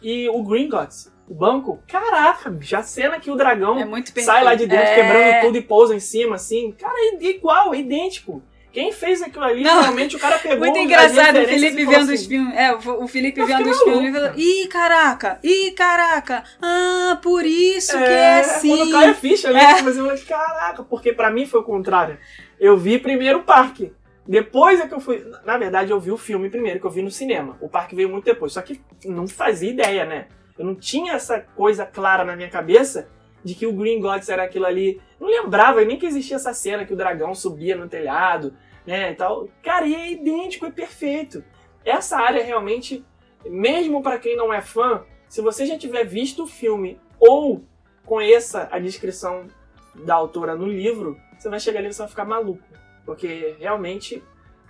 E 0.00 0.28
o 0.28 0.42
Gringotts, 0.44 1.12
o 1.28 1.34
banco, 1.34 1.82
caraca, 1.88 2.56
já 2.60 2.82
cena 2.84 3.18
que 3.18 3.30
o 3.32 3.34
dragão 3.36 3.78
É 3.80 4.22
sai 4.22 4.44
lá 4.44 4.54
de 4.54 4.66
dentro 4.66 4.86
É. 4.86 4.94
quebrando 4.94 5.40
tudo 5.46 5.58
e 5.58 5.62
pousa 5.62 5.94
em 5.94 5.98
cima, 6.00 6.36
assim. 6.36 6.70
Cara, 6.72 6.94
é 6.96 7.24
igual, 7.24 7.74
é 7.74 7.78
idêntico. 7.78 8.40
Quem 8.78 8.92
fez 8.92 9.20
aquilo 9.20 9.44
ali, 9.44 9.64
Não, 9.64 9.80
realmente 9.80 10.14
o 10.14 10.20
cara 10.20 10.38
pegou 10.38 10.58
Muito 10.58 10.78
engraçado 10.78 11.40
o 11.40 11.44
Felipe 11.46 11.84
falou 11.84 11.98
vendo 11.98 12.02
os 12.04 12.10
assim, 12.10 12.28
filmes. 12.28 12.56
É, 12.56 12.72
o 12.72 13.08
Felipe 13.08 13.44
vendo 13.44 13.70
os 13.70 13.82
filmes 13.82 14.10
e 14.10 14.12
falando: 14.12 14.38
Ih, 14.38 14.68
caraca! 14.68 15.40
Ih, 15.42 15.72
caraca! 15.72 16.44
Ah, 16.62 17.18
por 17.20 17.44
isso 17.44 17.98
que 17.98 18.04
é 18.04 18.38
assim. 18.38 18.76
Quando 18.76 18.92
cai 18.92 19.10
a 19.10 19.14
ficha, 19.14 19.52
né? 19.52 19.64
É. 19.64 19.74
Tipo 19.74 19.88
assim, 19.88 19.98
eu 19.98 20.04
falei, 20.04 20.22
caraca, 20.22 20.84
porque 20.84 21.12
pra 21.12 21.28
mim 21.28 21.44
foi 21.44 21.58
o 21.58 21.64
contrário. 21.64 22.18
Eu 22.60 22.76
vi 22.76 23.00
primeiro 23.00 23.40
o 23.40 23.42
parque. 23.42 23.92
Depois 24.24 24.78
é 24.78 24.86
que 24.86 24.94
eu 24.94 25.00
fui. 25.00 25.26
Na 25.44 25.58
verdade, 25.58 25.90
eu 25.90 25.98
vi 25.98 26.12
o 26.12 26.16
filme 26.16 26.48
primeiro, 26.48 26.78
que 26.78 26.86
eu 26.86 26.90
vi 26.92 27.02
no 27.02 27.10
cinema. 27.10 27.58
O 27.60 27.68
parque 27.68 27.96
veio 27.96 28.08
muito 28.08 28.26
depois. 28.26 28.52
Só 28.52 28.62
que 28.62 28.80
não 29.04 29.26
fazia 29.26 29.70
ideia, 29.70 30.04
né? 30.04 30.26
Eu 30.56 30.64
não 30.64 30.76
tinha 30.76 31.14
essa 31.14 31.40
coisa 31.40 31.84
clara 31.84 32.24
na 32.24 32.36
minha 32.36 32.48
cabeça 32.48 33.08
de 33.42 33.56
que 33.56 33.66
o 33.66 33.72
Green 33.72 34.00
Gods 34.00 34.28
era 34.28 34.44
aquilo 34.44 34.66
ali. 34.66 35.00
Não 35.20 35.26
lembrava 35.28 35.84
nem 35.84 35.98
que 35.98 36.06
existia 36.06 36.36
essa 36.36 36.54
cena 36.54 36.84
que 36.84 36.92
o 36.92 36.96
dragão 36.96 37.34
subia 37.34 37.74
no 37.74 37.88
telhado, 37.88 38.54
né? 38.88 39.12
E 39.12 39.14
tal. 39.14 39.48
Cara, 39.62 39.86
e 39.86 39.94
é 39.94 40.10
idêntico, 40.12 40.64
é 40.66 40.70
perfeito. 40.70 41.44
Essa 41.84 42.16
área 42.18 42.42
realmente, 42.42 43.04
mesmo 43.46 44.02
pra 44.02 44.18
quem 44.18 44.34
não 44.36 44.52
é 44.52 44.60
fã, 44.62 45.04
se 45.28 45.42
você 45.42 45.66
já 45.66 45.76
tiver 45.78 46.04
visto 46.04 46.44
o 46.44 46.46
filme 46.46 46.98
ou 47.20 47.62
conheça 48.06 48.66
a 48.72 48.78
descrição 48.78 49.46
da 49.94 50.14
autora 50.14 50.56
no 50.56 50.66
livro, 50.66 51.18
você 51.38 51.48
vai 51.50 51.60
chegar 51.60 51.80
ali 51.80 51.88
e 51.88 51.92
você 51.92 51.98
vai 52.00 52.08
ficar 52.08 52.24
maluco. 52.24 52.62
Porque 53.04 53.56
realmente 53.60 54.22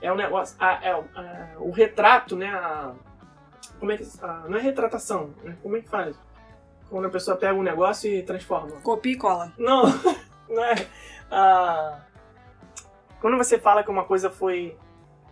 é 0.02 0.12
um 0.12 0.16
negócio. 0.16 0.56
a- 0.58 0.80
é, 0.84 0.90
a- 0.90 1.56
o 1.60 1.70
retrato, 1.70 2.34
né? 2.36 2.50
como 3.78 3.92
é 3.92 3.96
que. 3.96 4.04
não 4.48 4.58
é 4.58 4.60
retratação, 4.60 5.32
né? 5.44 5.56
Como 5.62 5.76
é 5.76 5.80
que 5.80 5.88
faz? 5.88 6.18
Quando 6.90 7.06
a 7.06 7.10
pessoa 7.10 7.36
pega 7.36 7.54
um 7.54 7.62
negócio 7.62 8.10
e 8.10 8.22
transforma. 8.22 8.80
Copia 8.82 9.12
e 9.12 9.16
cola. 9.16 9.52
Não, 9.58 9.82
não 10.48 10.64
é. 10.64 10.74
ah, 11.30 12.00
quando 13.20 13.36
você 13.36 13.58
fala 13.58 13.82
que 13.82 13.90
uma 13.90 14.04
coisa 14.04 14.30
foi 14.30 14.76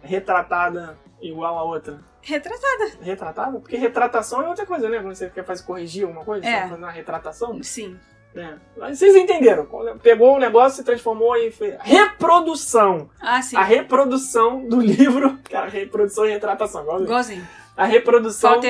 retratada 0.03 0.97
igual 1.20 1.59
a 1.59 1.62
outra. 1.64 1.99
Retratada. 2.22 2.91
Retratada? 3.01 3.59
Porque 3.61 3.76
retratação 3.76 4.43
é 4.43 4.49
outra 4.49 4.66
coisa, 4.66 4.89
né? 4.89 4.99
Quando 5.01 5.14
você 5.14 5.30
quer 5.30 5.45
fazer 5.45 5.64
corrigir 5.64 6.05
alguma 6.05 6.24
coisa, 6.24 6.47
É. 6.47 6.68
você 6.68 6.74
uma 6.74 6.91
retratação. 6.91 7.62
Sim. 7.62 7.99
né? 8.34 8.59
Mas 8.76 8.99
vocês 8.99 9.16
entenderam. 9.16 9.66
Pegou 10.03 10.34
o 10.37 10.39
negócio, 10.39 10.76
se 10.76 10.84
transformou 10.84 11.34
e 11.37 11.51
fez. 11.51 11.74
Reprodução! 11.80 13.09
Ah, 13.18 13.41
sim. 13.41 13.57
A 13.57 13.62
reprodução 13.62 14.68
do 14.68 14.78
livro. 14.78 15.39
Cara, 15.49 15.68
reprodução 15.70 16.26
e 16.26 16.30
retratação. 16.32 16.82
igual- 16.82 17.03
Igualzinho. 17.03 17.47
A 17.76 17.84
reprodução 17.87 18.61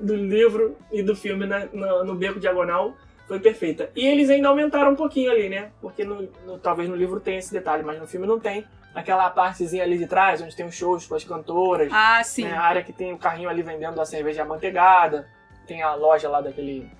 do 0.00 0.14
livro 0.14 0.76
e 0.92 1.02
do 1.02 1.14
filme 1.16 1.46
na- 1.46 1.66
no, 1.72 2.04
no 2.04 2.14
Beco 2.14 2.38
Diagonal 2.40 2.94
foi 3.30 3.38
perfeita. 3.38 3.90
E 3.94 4.04
eles 4.08 4.28
ainda 4.28 4.48
aumentaram 4.48 4.90
um 4.90 4.96
pouquinho 4.96 5.30
ali, 5.30 5.48
né? 5.48 5.70
Porque 5.80 6.04
no, 6.04 6.28
no- 6.44 6.58
talvez 6.58 6.88
no 6.88 6.96
livro 6.96 7.20
tenha 7.20 7.38
esse 7.38 7.52
detalhe, 7.52 7.84
mas 7.84 7.96
no 8.00 8.04
filme 8.08 8.26
não 8.26 8.40
tem. 8.40 8.66
Aquela 8.92 9.30
partezinha 9.30 9.84
ali 9.84 9.96
de 9.96 10.08
trás, 10.08 10.42
onde 10.42 10.56
tem 10.56 10.66
os 10.66 10.74
shows 10.74 11.06
com 11.06 11.14
as 11.14 11.22
cantoras. 11.22 11.88
Ah, 11.92 12.20
sim. 12.24 12.42
né? 12.42 12.54
A 12.54 12.60
área 12.62 12.82
que 12.82 12.92
tem 12.92 13.12
o 13.12 13.18
carrinho 13.18 13.48
ali 13.48 13.62
vendendo 13.62 14.00
a 14.00 14.04
cerveja 14.04 14.42
amanteigada. 14.42 15.28
Tem 15.64 15.80
a 15.80 15.94
loja 15.94 16.28
lá 16.28 16.40
daquele 16.40 16.90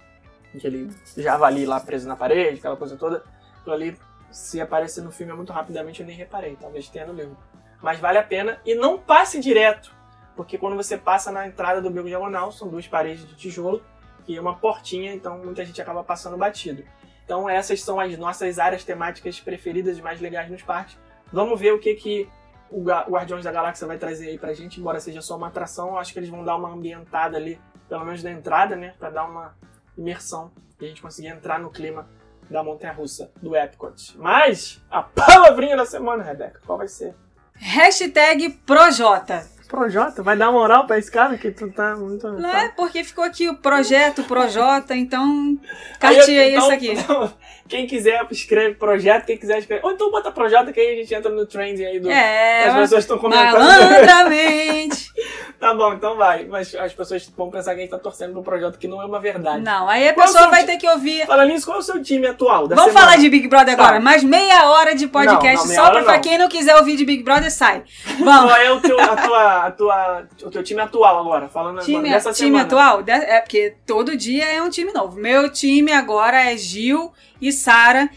aquele 0.55 0.89
javali 1.17 1.67
lá 1.67 1.81
preso 1.81 2.07
na 2.07 2.15
parede, 2.15 2.59
aquela 2.61 2.77
coisa 2.77 2.97
toda. 2.97 3.25
Aquilo 3.59 3.75
ali, 3.75 3.99
se 4.31 4.61
aparecer 4.61 5.03
no 5.03 5.11
filme 5.11 5.33
muito 5.33 5.53
rapidamente, 5.53 6.01
eu 6.01 6.07
nem 6.07 6.15
reparei. 6.17 6.57
Talvez 6.61 6.89
tenha 6.89 7.07
no 7.07 7.13
livro. 7.13 7.37
Mas 7.83 7.99
vale 7.99 8.19
a 8.19 8.23
pena. 8.23 8.61
E 8.65 8.77
não 8.77 8.97
passe 9.01 9.41
direto. 9.41 9.93
Porque 10.37 10.57
quando 10.57 10.77
você 10.77 10.97
passa 10.97 11.33
na 11.33 11.45
entrada 11.49 11.83
do 11.83 11.91
Beco 11.91 12.07
Diagonal, 12.07 12.53
são 12.53 12.69
duas 12.69 12.87
paredes 12.87 13.27
de 13.27 13.35
tijolo 13.35 13.83
e 14.27 14.39
uma 14.39 14.57
portinha, 14.57 15.15
então 15.15 15.39
muita 15.39 15.65
gente 15.65 15.81
acaba 15.81 16.03
passando 16.05 16.37
batido. 16.37 16.85
Então 17.25 17.49
essas 17.49 17.83
são 17.83 18.01
as 18.01 18.17
nossas 18.19 18.59
áreas 18.59 18.85
temáticas 18.85 19.39
preferidas 19.41 19.99
e 19.99 20.03
mais 20.03 20.21
legais 20.21 20.51
nos 20.51 20.63
parques. 20.63 20.99
Vamos 21.33 21.61
ver 21.61 21.73
o 21.73 21.79
que, 21.79 21.95
que 21.95 22.29
o 22.71 22.83
Guardiões 22.83 23.45
da 23.45 23.53
Galáxia 23.53 23.87
vai 23.87 23.99
trazer 23.99 24.29
aí 24.29 24.39
pra 24.39 24.55
gente, 24.55 24.81
embora 24.81 25.01
seja 25.01 25.21
só 25.21 25.37
uma 25.37 25.49
atração, 25.49 25.89
eu 25.91 25.99
acho 25.99 26.13
que 26.13 26.19
eles 26.19 26.29
vão 26.29 26.45
dar 26.45 26.57
uma 26.57 26.71
ambientada 26.71 27.37
ali, 27.37 27.61
pelo 27.89 28.05
menos 28.05 28.23
na 28.23 28.31
entrada, 28.31 28.77
né? 28.77 28.95
Pra 28.99 29.11
dar 29.11 29.25
uma 29.25 29.55
imersão 29.99 30.53
e 30.81 30.85
a 30.85 30.89
gente 30.89 31.03
conseguir 31.03 31.29
entrar 31.29 31.59
no 31.59 31.71
clima 31.71 32.09
da 32.49 32.63
montanha 32.63 32.93
russa, 32.93 33.31
do 33.41 33.55
Epcot. 33.55 34.17
Mas, 34.19 34.83
a 34.91 35.03
palavrinha 35.03 35.77
da 35.77 35.85
semana, 35.85 36.23
Rebeca, 36.23 36.61
qual 36.67 36.79
vai 36.79 36.89
ser? 36.89 37.15
Hashtag 37.55 38.51
Projota. 38.67 39.47
Projota, 39.71 40.21
vai 40.21 40.37
dar 40.37 40.51
moral 40.51 40.85
pra 40.85 40.99
esse 40.99 41.09
cara 41.09 41.39
que 41.39 41.53
tu 41.53 41.71
tá 41.71 41.95
muito. 41.95 42.29
Não 42.29 42.51
é 42.51 42.69
porque 42.71 43.05
ficou 43.05 43.23
aqui 43.23 43.49
o 43.49 43.55
projeto 43.57 44.25
Projota, 44.25 44.97
então 44.97 45.57
carteei 46.01 46.57
então, 46.57 46.63
isso 46.63 46.73
aqui. 46.73 46.91
então, 46.91 47.33
quem 47.71 47.87
quiser 47.87 48.27
escreve 48.31 48.75
projeto, 48.75 49.25
quem 49.25 49.39
quiser 49.39 49.59
escreve. 49.61 49.81
Ou 49.87 49.93
então 49.93 50.11
bota 50.11 50.31
projeto 50.33 50.73
que 50.73 50.81
aí 50.81 50.93
a 50.93 50.97
gente 50.97 51.15
entra 51.15 51.31
no 51.31 51.47
trending 51.47 51.85
aí 51.87 52.01
do. 52.01 52.11
É, 52.11 52.65
As 52.67 52.75
pessoas 52.75 53.05
estão 53.05 53.17
comentando. 53.17 53.59
malandramente. 53.61 55.09
Tá 55.61 55.75
bom, 55.75 55.93
então 55.93 56.17
vai. 56.17 56.47
Mas 56.47 56.75
as 56.75 56.95
pessoas 56.95 57.31
vão 57.37 57.51
pensar 57.51 57.73
que 57.75 57.81
a 57.81 57.83
gente 57.83 57.91
tá 57.91 57.99
torcendo 57.99 58.33
pro 58.33 58.43
projeto 58.43 58.79
que 58.79 58.89
não 58.89 59.03
é 59.03 59.05
uma 59.05 59.21
verdade. 59.21 59.63
Não, 59.63 59.87
aí 59.91 60.09
a 60.09 60.15
Qual 60.15 60.25
pessoa 60.27 60.41
é 60.41 60.43
seu 60.45 60.51
vai 60.51 60.61
ti- 60.63 60.67
ter 60.69 60.77
que 60.79 60.89
ouvir. 60.89 61.27
Falando 61.27 61.49
nisso, 61.51 61.67
qual 61.67 61.77
é 61.77 61.81
o 61.81 61.83
seu 61.83 62.03
time 62.03 62.27
atual 62.29 62.67
Vamos 62.67 62.85
semana? 62.85 62.99
falar 62.99 63.17
de 63.19 63.29
Big 63.29 63.47
Brother 63.47 63.75
agora, 63.75 63.93
Tá. 63.97 64.01
mais 64.01 64.25
meia 64.25 64.71
hora 64.71 64.95
de 64.95 65.07
podcast 65.07 65.69
Não, 65.69 65.75
não, 65.77 65.85
só 65.85 66.03
pra, 66.03 66.19
quem 66.19 66.39
não 66.39 66.49
quiser 66.49 66.75
ouvir 66.77 66.97
de 66.97 67.05
Big 67.05 67.23
Brother, 67.23 67.51
sai. 67.53 67.83
Vamos. 68.19 68.51
Qual 68.53 68.57
é 68.57 68.71
o 68.73 68.81
teu, 68.81 68.99
a 68.99 69.15
tua, 69.17 69.67
a 69.67 69.71
tua, 69.71 70.29
o 70.45 70.51
teu 70.51 70.63
time 70.63 70.81
atual 70.81 71.19
agora? 71.21 71.47
Falando 71.47 71.83
Time, 71.83 71.99
agora, 71.99 72.15
dessa 72.15 72.33
time 72.33 72.47
semana. 72.59 72.65
atual? 72.65 73.03
De- 73.03 73.13
É 73.13 73.41
porque 73.43 73.75
todo 73.87 74.17
dia 74.17 74.47
é 74.47 74.63
um 74.63 74.71
time 74.71 74.91
novo. 74.95 75.21
Meu 75.21 75.51
time 75.53 75.93
agora 75.93 76.51
é 76.51 76.57
Gil 76.57 77.13
e 77.39 77.53
Sara. 77.61 78.11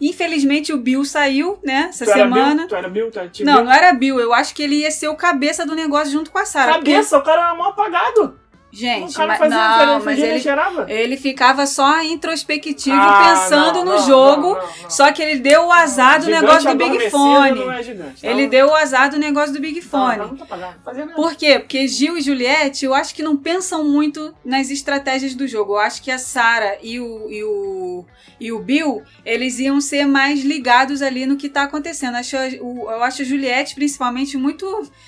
Infelizmente 0.00 0.72
o 0.74 0.76
Bill 0.76 1.04
saiu, 1.04 1.58
né? 1.64 1.86
Essa 1.88 2.04
Tu 2.04 2.10
era 2.10 2.20
semana. 2.20 2.54
Bill? 2.56 2.68
Tu 2.68 2.74
era 2.76 2.88
Bill? 2.88 3.10
Tu 3.10 3.18
era 3.18 3.30
Não, 3.40 3.54
Bill? 3.54 3.64
não 3.64 3.72
era 3.72 3.92
Bill. 3.94 4.20
Eu 4.20 4.34
acho 4.34 4.54
que 4.54 4.62
ele 4.62 4.76
ia 4.76 4.90
ser 4.90 5.08
o 5.08 5.16
cabeça 5.16 5.64
do 5.64 5.74
negócio 5.74 6.12
junto 6.12 6.30
com 6.30 6.38
a 6.38 6.44
Sara. 6.44 6.74
porque- 6.74 6.92
Cabeça, 6.92 7.16
o 7.18 7.22
cara 7.22 7.40
era 7.42 7.54
mal 7.54 7.70
apagado. 7.70 8.38
Gente, 8.76 9.10
o 9.10 9.14
cara 9.14 9.28
mas, 9.28 9.38
fazia 9.38 9.56
não, 9.56 9.86
não, 9.98 10.04
mas 10.04 10.18
ele 10.18 10.26
ele, 10.32 10.40
cheirava. 10.40 10.86
ele 10.92 11.16
ficava 11.16 11.66
só 11.66 12.02
introspectivo, 12.02 12.94
Ah, 12.94 13.32
pensando 13.48 13.78
não, 13.78 13.84
no 13.86 13.90
não, 13.92 14.06
jogo. 14.06 14.58
Só 14.88 15.10
que 15.12 15.22
ele 15.22 15.40
deu 15.40 15.66
o 15.66 15.72
azar 15.72 16.20
do 16.20 16.26
negócio 16.26 16.68
do 16.70 16.76
Big 16.76 17.08
Fone. 17.10 17.60
É 17.62 17.82
gigante, 17.82 18.20
tá? 18.20 18.28
Ele 18.28 18.46
deu 18.46 18.66
o 18.68 18.74
azar 18.74 19.10
do 19.10 19.18
negócio 19.18 19.54
do 19.54 19.60
Big 19.60 19.80
Fone. 19.80 20.18
não 20.18 20.36
tá 20.36 20.56
nada. 20.58 20.76
Por 21.14 21.34
quê? 21.34 21.58
Porque 21.58 21.88
Gil 21.88 22.18
e 22.18 22.20
Juliette, 22.20 22.84
eu 22.84 22.92
acho 22.92 23.14
que 23.14 23.22
não 23.22 23.34
pensam 23.36 23.82
muito 23.82 24.34
nas 24.44 24.68
estratégias 24.70 25.34
do 25.34 25.48
jogo. 25.48 25.72
Eu 25.74 25.78
acho 25.78 26.02
que 26.02 26.10
a 26.10 26.18
Sarah 26.18 26.76
e 26.82 27.00
o, 27.00 27.30
e 27.30 27.42
o, 27.44 28.04
e 28.38 28.52
o 28.52 28.58
Bill, 28.58 29.02
eles 29.24 29.58
iam 29.58 29.80
ser 29.80 30.04
mais 30.06 30.44
ligados 30.44 31.00
ali 31.00 31.24
no 31.24 31.36
que 31.36 31.48
tá 31.48 31.62
acontecendo. 31.62 32.16
Acho, 32.16 32.36
eu 32.36 33.02
acho 33.02 33.22
a 33.22 33.24
Juliette, 33.24 33.74
principalmente, 33.74 34.36
muito 34.36 34.66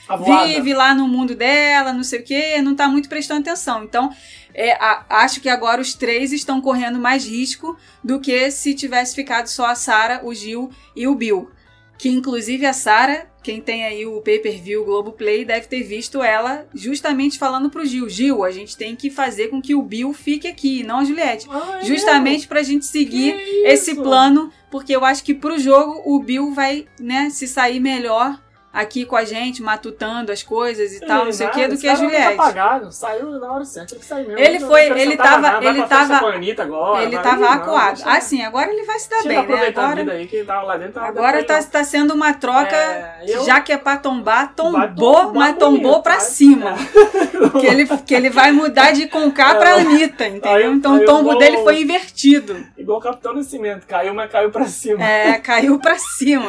Avoada. 0.09 0.47
vive 0.47 0.73
lá 0.73 0.95
no 0.95 1.07
mundo 1.07 1.35
dela, 1.35 1.93
não 1.93 2.03
sei 2.03 2.21
o 2.21 2.25
quê, 2.25 2.63
não 2.63 2.75
tá 2.75 2.89
muito 2.89 3.09
prestando 3.11 3.41
atenção. 3.41 3.58
Então, 3.85 4.11
é, 4.55 4.73
a- 4.73 5.05
acho 5.11 5.41
que 5.41 5.49
agora 5.49 5.81
os 5.81 5.95
três 5.95 6.33
estão 6.33 6.61
correndo 6.61 6.99
mais 6.99 7.27
risco 7.27 7.77
do 8.03 8.21
que 8.21 8.51
se 8.51 8.75
tivesse 8.75 9.15
ficado 9.15 9.47
só 9.49 9.67
a 9.67 9.75
Sarah, 9.75 10.21
o 10.25 10.35
Gil 10.35 10.71
e 10.97 11.07
o 11.07 11.15
Bill. 11.15 11.51
Que 11.99 12.09
inclusive 12.09 12.65
a 12.65 12.73
Sarah, 12.73 13.27
quem 13.43 13.61
tem 13.61 13.85
aí 13.85 14.07
o 14.07 14.21
pay-per-view 14.21 14.85
Globoplay, 14.85 15.45
deve 15.45 15.67
ter 15.67 15.83
visto 15.83 16.23
ela 16.23 16.65
justamente 16.73 17.37
falando 17.37 17.69
pro 17.71 17.85
Gil: 17.85 18.09
Gil, 18.09 18.45
a 18.45 18.53
gente 18.53 18.77
tem 18.77 18.95
que 18.95 19.11
fazer 19.11 19.49
com 19.49 19.61
que 19.61 19.75
o 19.75 19.83
Bill 19.83 20.13
fique 20.13 20.47
aqui, 20.47 20.85
não 20.85 21.01
a 21.01 21.05
Juliette. 21.05 21.49
Ah, 21.51 21.81
é 21.83 21.85
Justamente 21.85 22.47
pra 22.47 22.63
gente 22.63 22.87
seguir 22.87 23.35
esse 23.65 23.97
plano, 23.97 24.53
porque 24.71 24.95
eu 24.95 25.05
acho 25.05 25.25
que 25.25 25.35
pro 25.35 25.59
jogo 25.59 26.01
o 26.07 26.21
Bill 26.23 26.53
vai, 26.55 26.87
né, 27.01 27.31
se 27.31 27.49
sair 27.49 27.81
melhor 27.81 28.41
aqui 28.73 29.05
com 29.05 29.17
a 29.17 29.25
gente, 29.25 29.63
matutando 29.63 30.31
as 30.31 30.43
coisas 30.43 30.93
e 30.93 31.01
tal, 31.01 31.25
não 31.25 31.33
sei 31.33 31.47
o 31.47 31.51
que, 31.51 31.67
do 31.67 31.77
que 31.77 31.89
a 31.89 31.93
tá 31.95 31.99
Juliette. 31.99 32.35
apagado, 32.35 32.93
saiu 32.93 33.31
na 33.41 33.53
hora 33.53 33.65
certa, 33.65 33.95
ele 33.95 34.01
que 34.01 34.07
saiu 34.07 34.27
mesmo. 34.29 34.39
Ele 34.39 34.61
foi- 34.61 35.01
ele 35.01 35.17
tava- 35.17 35.41
nada, 35.41 35.67
ele 35.67 35.83
tava- 35.85 36.17
agora, 36.17 37.03
Ele 37.03 37.19
tava 37.19 37.37
não, 37.41 37.49
acuado. 37.53 37.95
deixa- 37.97 38.11
Ah, 38.13 38.21
sim, 38.21 38.43
agora 38.45 38.71
ele 38.71 38.85
vai 38.85 38.99
se 38.99 39.11
dar 39.11 39.23
bem, 39.23 39.37
né? 39.37 39.39
Agora, 39.39 40.65
lá 40.67 40.77
dentro. 40.77 40.93
tava 40.95 41.07
agora 41.09 41.43
tá, 41.45 41.63
tá 41.63 41.83
sendo 41.85 42.15
uma 42.15 42.35
troca, 42.35 42.77
É, 42.77 43.25
eu- 43.27 43.45
já 43.45 43.61
que 43.61 43.73
é 43.73 43.79
pra 43.79 43.97
tombar, 43.97 44.53
tombou, 44.55 45.15
tombar 45.15 45.33
mas 45.35 45.57
tombou 45.57 45.81
bonito, 45.81 46.03
pra 46.03 46.17
vai. 46.17 46.21
cima. 46.21 46.75
Que 47.61 47.67
ele, 47.67 47.87
que 47.87 48.15
ele 48.15 48.31
vai 48.31 48.53
mudar 48.53 48.93
de 48.93 49.07
Conká 49.09 49.55
pra 49.55 49.75
Anitta, 49.77 50.27
entendeu? 50.27 50.53
Aí 50.53 50.67
então 50.67 50.95
aí 50.95 51.03
o 51.03 51.07
tombo 51.07 51.31
vou- 51.31 51.39
dele 51.39 51.59
foi 51.59 51.81
invertido. 51.81 52.65
Igual 52.77 52.99
o 52.99 53.01
Capitão 53.03 53.33
Nascimento, 53.35 53.87
caiu, 53.87 54.13
mas 54.15 54.31
caiu 54.31 54.51
pra 54.51 54.67
cima. 54.67 55.03
É, 55.03 55.39
caiu 55.39 55.79
pra 55.79 55.97
cima. 55.99 56.49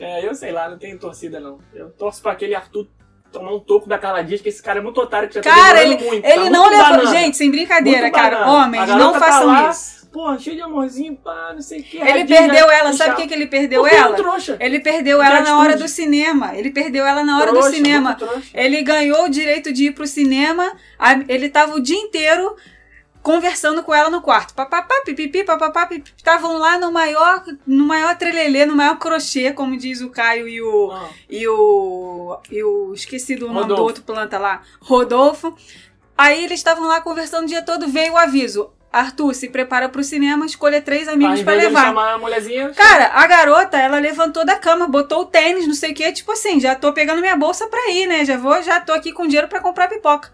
É, 0.00 0.26
eu 0.26 0.34
sei 0.34 0.50
lá, 0.50 0.68
não 0.68 0.78
tenho 0.78 0.98
torcida 0.98 1.38
não. 1.38 1.58
Eu 1.74 1.90
torço 1.90 2.22
pra 2.22 2.32
aquele 2.32 2.54
Arthur 2.54 2.88
tomar 3.30 3.52
um 3.54 3.60
toco 3.60 3.88
da 3.88 3.98
Carla 3.98 4.22
Dias, 4.24 4.40
que 4.40 4.48
esse 4.48 4.62
cara 4.62 4.80
é 4.80 4.82
muito 4.82 5.00
otário, 5.00 5.28
que 5.28 5.34
já 5.36 5.40
tá 5.42 5.50
Cara, 5.54 5.80
demorando 5.80 6.04
muito. 6.04 6.24
Ele 6.24 6.44
tá 6.44 6.50
não 6.50 6.68
levou. 6.68 7.06
Gente, 7.06 7.36
sem 7.36 7.50
brincadeira, 7.50 8.02
Muito 8.02 8.14
cara. 8.14 8.38
banana. 8.40 8.64
Homens, 8.64 8.88
não 8.88 9.12
tá 9.12 9.20
façam 9.20 9.46
lá, 9.46 9.70
isso. 9.70 10.00
Pô, 10.10 10.36
cheio 10.36 10.56
de 10.56 10.62
amorzinho, 10.62 11.14
pá, 11.16 11.52
não 11.54 11.62
sei 11.62 11.80
o 11.80 11.84
que. 11.84 11.98
Ele 11.98 12.24
perdeu 12.24 12.68
ela, 12.68 12.92
sabe 12.92 13.12
o 13.12 13.16
que, 13.16 13.28
que 13.28 13.34
ele 13.34 13.46
perdeu 13.46 13.82
Porque 13.82 13.94
ela? 13.94 14.16
trouxa. 14.16 14.56
Ele 14.58 14.80
perdeu 14.80 15.18
De 15.18 15.24
ela 15.24 15.40
na 15.42 15.58
hora 15.60 15.76
do 15.76 15.86
cinema. 15.86 16.56
Ele 16.56 16.70
perdeu 16.72 17.06
ela 17.06 17.22
na 17.22 17.36
hora 17.38 17.52
Trouxa, 17.52 17.70
do 17.70 17.74
cinema. 17.76 18.16
Ele 18.52 18.82
ganhou 18.82 19.26
o 19.26 19.28
direito 19.28 19.72
de 19.72 19.84
ir 19.84 19.92
pro 19.92 20.08
cinema. 20.08 20.72
Ele 21.28 21.48
tava 21.48 21.76
o 21.76 21.80
dia 21.80 21.96
inteiro 21.96 22.56
conversando 23.22 23.82
com 23.82 23.94
ela 23.94 24.10
no 24.10 24.20
quarto. 24.22 24.54
Papapá, 24.54 25.02
pipipi, 25.04 25.44
papapá, 25.44 25.86
pipipi. 25.86 26.12
Estavam 26.16 26.58
lá 26.58 26.78
no 26.78 26.90
maior, 26.90 27.44
no 27.66 27.84
maior 27.84 28.16
trelelê, 28.16 28.66
no 28.66 28.74
maior 28.76 28.96
crochê, 28.98 29.52
como 29.52 29.76
diz 29.76 30.00
o 30.00 30.10
Caio 30.10 30.48
e 30.48 30.60
o, 30.62 30.90
Ah, 30.92 31.08
e 31.28 31.46
o. 31.48 32.38
E 32.50 32.62
o. 32.62 32.92
Esqueci 32.94 33.36
do 33.36 33.48
nome 33.48 33.68
do 33.68 33.82
outro 33.82 34.02
planta 34.02 34.38
lá. 34.38 34.62
Rodolfo. 34.80 35.56
Aí 36.16 36.44
eles 36.44 36.60
estavam 36.60 36.86
lá 36.86 37.00
conversando 37.00 37.44
o 37.44 37.48
dia 37.48 37.62
todo, 37.62 37.88
veio 37.88 38.12
o 38.12 38.16
aviso. 38.18 38.70
Arthur, 38.92 39.32
se 39.34 39.48
prepara 39.48 39.88
pro 39.88 40.02
cinema, 40.02 40.44
escolha 40.44 40.82
três 40.82 41.06
ao 41.06 41.14
amigos 41.14 41.42
dele 41.42 41.62
levar. 41.68 41.84
chamar 41.86 42.14
a 42.14 42.18
mulherzinha. 42.18 42.70
Cara, 42.70 43.06
a 43.14 43.24
garota, 43.26 43.78
ela 43.78 44.00
levantou 44.00 44.44
da 44.44 44.56
cama, 44.56 44.88
botou 44.88 45.20
o 45.20 45.26
tênis, 45.26 45.64
não 45.66 45.74
sei 45.74 45.92
o 45.92 45.94
que, 45.94 46.10
tipo 46.10 46.32
assim, 46.32 46.58
já 46.58 46.74
tô 46.74 46.92
pegando 46.92 47.20
minha 47.20 47.36
bolsa 47.36 47.68
pra 47.68 47.88
ir, 47.92 48.06
né? 48.08 48.24
Já 48.24 48.36
vou, 48.36 48.60
já 48.62 48.80
tô 48.80 48.92
aqui 48.92 49.12
com 49.12 49.28
dinheiro 49.28 49.46
pra 49.46 49.60
comprar 49.60 49.86
pipoca. 49.88 50.32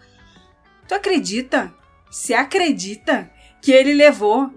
Tu 0.87 0.95
acredita? 0.95 1.71
Se 2.09 2.33
acredita 2.33 3.29
que 3.61 3.71
ele 3.71 3.93
levou? 3.93 4.49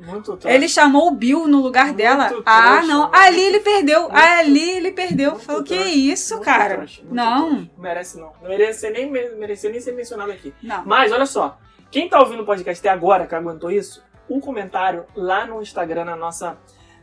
Ele 0.44 0.68
chamou 0.68 1.08
o 1.08 1.10
Bill 1.12 1.48
no 1.48 1.60
lugar 1.60 1.86
Muito 1.86 1.96
dela. 1.96 2.26
trouxa, 2.28 2.42
ah, 2.46 2.82
não. 2.82 3.10
Ali 3.12 3.40
ele 3.40 3.60
perdeu. 3.60 4.02
muito- 4.02 4.16
Ali 4.16 4.70
ele 4.70 4.92
perdeu. 4.92 5.36
Falou, 5.38 5.62
que 5.64 5.74
trouxa, 5.74 5.90
isso, 5.94 6.40
cara? 6.40 6.74
trouxa, 6.76 7.02
não, 7.10 7.48
trouxa. 7.48 7.70
Merece 7.78 8.16
não. 8.20 8.32
Não 8.40 8.48
merece 8.48 8.90
nem, 8.90 9.10
merecia 9.10 9.70
nem 9.70 9.80
ser 9.80 9.92
mencionado 9.92 10.30
aqui. 10.30 10.54
não. 10.62 10.84
Mas 10.84 11.10
olha 11.12 11.26
só, 11.26 11.58
quem 11.90 12.08
tá 12.08 12.20
ouvindo 12.20 12.42
o 12.42 12.46
podcast 12.46 12.80
até 12.86 12.94
agora, 12.94 13.26
que 13.26 13.34
aguentou 13.34 13.70
isso, 13.70 14.02
um 14.28 14.38
comentário 14.38 15.06
lá 15.16 15.44
no 15.46 15.60
Instagram, 15.60 16.04
na 16.04 16.14
nossa 16.14 16.56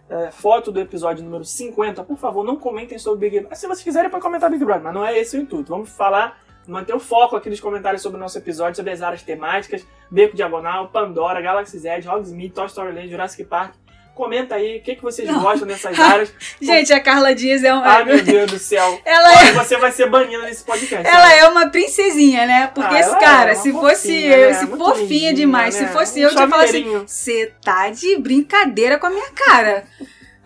eh, 0.09 0.29
foto 0.31 0.71
do 0.71 0.79
episódio 0.79 1.25
número 1.25 1.43
50, 1.43 2.01
por 2.05 2.17
favor, 2.17 2.45
não 2.45 2.55
comentem 2.55 2.97
sobre 2.97 3.29
Big 3.29 3.39
Brother. 3.41 3.57
Se 3.57 3.67
vocês 3.67 3.83
quiserem, 3.83 4.09
pode 4.09 4.23
comentar 4.23 4.49
Big 4.49 4.63
Brother, 4.63 4.83
mas 4.83 4.93
não 4.93 5.05
é 5.05 5.17
esse 5.19 5.35
o 5.37 5.41
intuito. 5.41 5.69
Vamos 5.69 5.89
falar, 5.89 6.39
manter 6.67 6.93
o 6.93 6.99
foco 6.99 7.35
aqui 7.35 7.49
nos 7.49 7.59
comentários 7.59 8.01
sobre 8.01 8.17
o 8.17 8.19
nosso 8.19 8.37
episódio, 8.37 8.75
sobre 8.75 8.91
as 8.91 9.01
áreas 9.01 9.21
temáticas, 9.23 9.85
Beco 10.11 10.35
Diagonal, 10.35 10.89
Pandora, 10.89 11.41
Galaxy 11.41 11.77
Z, 11.79 12.07
Hogsmeade, 12.07 12.49
Toy 12.53 12.65
Story 12.67 12.93
Land, 12.93 13.09
Jurassic 13.09 13.43
Park. 13.45 13.73
Comenta 14.13 14.55
aí 14.55 14.77
o 14.77 14.81
que, 14.81 14.95
que 14.95 15.03
vocês 15.03 15.27
Não. 15.29 15.39
gostam 15.39 15.67
dessas 15.67 15.99
áreas. 15.99 16.33
Gente, 16.59 16.91
a 16.91 16.99
Carla 16.99 17.35
Dias 17.35 17.63
é 17.63 17.71
uma. 17.71 17.85
Ai, 17.85 18.03
meu 18.03 18.19
Deus 18.23 18.51
do 18.51 18.57
céu. 18.57 18.99
ela 19.05 19.31
é. 19.31 19.37
Olha, 19.37 19.53
você 19.63 19.77
vai 19.77 19.91
ser 19.91 20.09
banida 20.09 20.41
nesse 20.41 20.63
podcast. 20.63 21.07
Ela 21.07 21.33
é 21.35 21.47
uma 21.47 21.67
princesinha, 21.69 22.47
né? 22.47 22.65
Porque 22.73 22.95
Ah, 22.95 22.99
esse 22.99 23.09
ela 23.09 23.19
cara, 23.19 23.51
é 23.51 23.55
se 23.55 23.71
fosse 23.71 24.07
fofinha, 24.07 24.35
eu, 24.35 24.47
né? 24.49 24.53
se 24.55 24.65
Muito 24.65 24.83
fofinha 24.83 25.07
lindinha, 25.07 25.33
demais, 25.35 25.79
né? 25.79 25.85
se 25.87 25.93
fosse 25.93 26.19
Um 26.19 26.23
eu, 26.23 26.29
eu 26.29 26.35
tinha 26.35 26.47
falado 26.47 26.65
assim: 26.65 26.97
você 27.05 27.53
tá 27.63 27.89
de 27.91 28.17
brincadeira 28.17 28.97
com 28.97 29.05
a 29.05 29.11
minha 29.11 29.29
cara. 29.29 29.83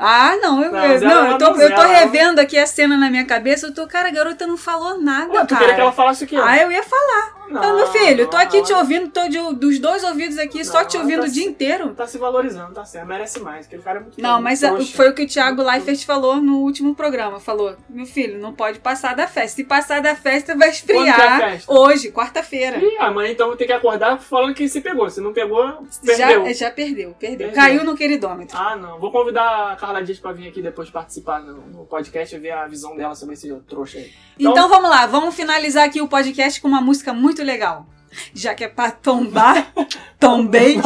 Ah, 0.04 0.36
não, 0.42 0.64
eu, 0.64 0.72
Não, 0.72 0.80
eu- 0.80 0.90
mas 0.90 1.04
ela 1.04 1.14
não, 1.14 1.26
é 1.28 1.32
eu, 1.34 1.38
tô, 1.38 1.56
eu 1.62 1.76
tô 1.76 1.82
revendo 1.84 2.42
aqui 2.42 2.58
a 2.58 2.66
cena 2.66 2.98
na 2.98 3.08
minha 3.08 3.24
cabeça, 3.24 3.68
eu 3.68 3.74
tô, 3.74 3.86
cara, 3.86 4.08
a 4.08 4.12
garota 4.12 4.48
não 4.48 4.58
falou 4.58 5.00
nada, 5.00 5.32
Ué, 5.32 5.42
tu 5.42 5.50
cara. 5.50 5.60
queria 5.60 5.76
que 5.76 5.82
ela 5.82 5.92
falasse 5.92 6.24
o 6.24 6.28
quê? 6.28 6.36
Ah, 6.36 6.58
eu 6.58 6.72
ia 6.72 6.82
falar. 6.82 7.34
Não, 7.52 7.60
Então, 7.60 7.76
meu 7.76 7.88
filho, 7.88 8.28
tô 8.30 8.38
aqui 8.38 8.62
te 8.64 8.74
ouvindo, 8.74 9.10
tô 9.10 9.28
de- 9.28 9.56
dos 9.56 9.80
dois 9.80 10.04
ouvidos 10.04 10.38
aqui, 10.38 10.64
só 10.64 10.80
Não, 10.82 10.88
te 10.88 10.98
ouvindo 10.98 11.22
tá 11.22 11.28
o 11.28 11.32
dia 11.32 11.44
se- 11.44 11.50
inteiro. 11.50 11.94
Tá 11.94 12.08
se 12.08 12.18
valorizando, 12.18 12.74
tá 12.74 12.86
certo. 12.86 13.08
Merece 13.08 13.40
mais, 13.40 13.66
aquele 13.66 13.82
cara 13.82 14.00
é 14.00 14.02
muito 14.02 14.22
Não, 14.22 14.42
mas 14.42 14.64
a- 14.64 14.70
trouxa. 14.72 14.96
foi 14.96 15.10
o 15.10 15.14
que 15.16 15.24
o 15.24 15.28
Thiago 15.28 15.62
Leifert 15.64 16.06
falou 16.06 16.38
no 16.42 16.60
último 16.60 16.96
programa. 16.96 17.40
Falou, 17.40 17.76
meu 17.90 18.06
filho, 18.06 18.40
não 18.40 18.54
pode 18.54 18.80
passar 18.80 19.16
da 19.16 19.28
festa. 19.28 19.56
Se 19.58 19.64
passar 19.64 20.02
da 20.02 20.16
festa, 20.16 20.56
vai 20.56 20.70
é 20.70 20.72
esfriar. 20.72 21.40
festa? 21.40 21.72
Hoje, 21.74 22.12
quarta-feira. 22.12 22.78
Ih, 22.78 22.98
amanhã 23.00 23.32
então 23.32 23.48
vou 23.48 23.56
ter 23.58 23.66
que 23.66 23.74
acordar 23.74 24.20
falando 24.20 24.54
que 24.54 24.68
se 24.70 24.82
pegou. 24.82 25.10
Se 25.10 25.20
não 25.22 25.34
pegou, 25.34 25.66
Já, 26.04 26.28
perdeu. 26.28 26.54
já 26.54 26.72
perdeu, 26.72 27.16
perdeu. 27.20 27.38
Perdeu. 27.48 27.52
Caiu 27.52 27.84
no 27.84 27.96
queridômetro. 27.96 28.58
Ah, 28.58 28.76
não. 28.76 29.00
Vou 29.00 29.12
convidar 29.12 29.72
a 29.72 29.76
Carla 29.76 30.02
Dias 30.04 30.20
pra 30.20 30.32
vir 30.32 30.48
aqui 30.48 30.62
depois 30.62 30.90
participar 30.90 31.42
no, 31.42 31.62
no 31.68 31.86
podcast 31.86 32.36
e 32.36 32.40
ver 32.40 32.52
a 32.52 32.68
visão 32.68 32.96
dela 32.96 33.16
sobre 33.16 33.34
esse 33.36 33.52
trouxa 33.68 33.98
aí. 33.98 34.12
Então, 34.40 34.52
Então- 34.54 34.70
vamos 34.70 34.90
lá, 34.90 35.06
vamos 35.06 35.36
finalizar 35.36 35.86
aqui 35.86 36.02
o 36.02 36.08
podcast 36.08 36.60
com 36.62 36.68
uma 36.68 36.82
música 36.82 37.14
muito 37.14 37.41
legal. 37.44 37.86
Já 38.34 38.54
que 38.54 38.64
é 38.64 38.68
pra 38.68 38.92
tombar, 38.92 39.72
tombei. 40.20 40.80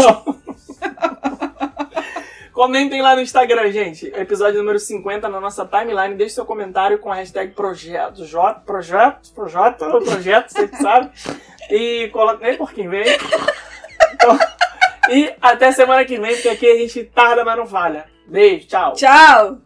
Comentem 2.54 3.02
lá 3.02 3.16
no 3.16 3.22
Instagram, 3.22 3.70
gente. 3.72 4.08
Episódio 4.16 4.60
número 4.60 4.80
50 4.80 5.28
na 5.28 5.42
nossa 5.42 5.66
timeline. 5.66 6.16
Deixe 6.16 6.36
seu 6.36 6.46
comentário 6.46 7.00
com 7.00 7.12
a 7.12 7.16
hashtag 7.16 7.52
projeto. 7.52 8.26
J, 8.26 8.62
projeto, 8.62 9.34
projeto, 9.34 9.78
projeto, 9.78 10.50
você 10.52 10.68
que 10.68 10.78
sabe. 10.78 11.10
E 11.70 12.08
coloca. 12.14 12.46
Nem 12.46 12.56
por 12.56 12.72
quem 12.72 12.88
vem. 12.88 13.06
Então, 14.14 14.40
e 15.10 15.34
até 15.42 15.72
semana 15.72 16.06
que 16.06 16.18
vem, 16.18 16.34
porque 16.34 16.50
aqui 16.50 16.72
a 16.72 16.78
gente 16.78 17.04
tarda, 17.04 17.44
mas 17.44 17.58
não 17.58 17.68
falha. 17.68 18.06
Beijo, 18.26 18.68
tchau. 18.68 18.94
Tchau! 18.94 19.65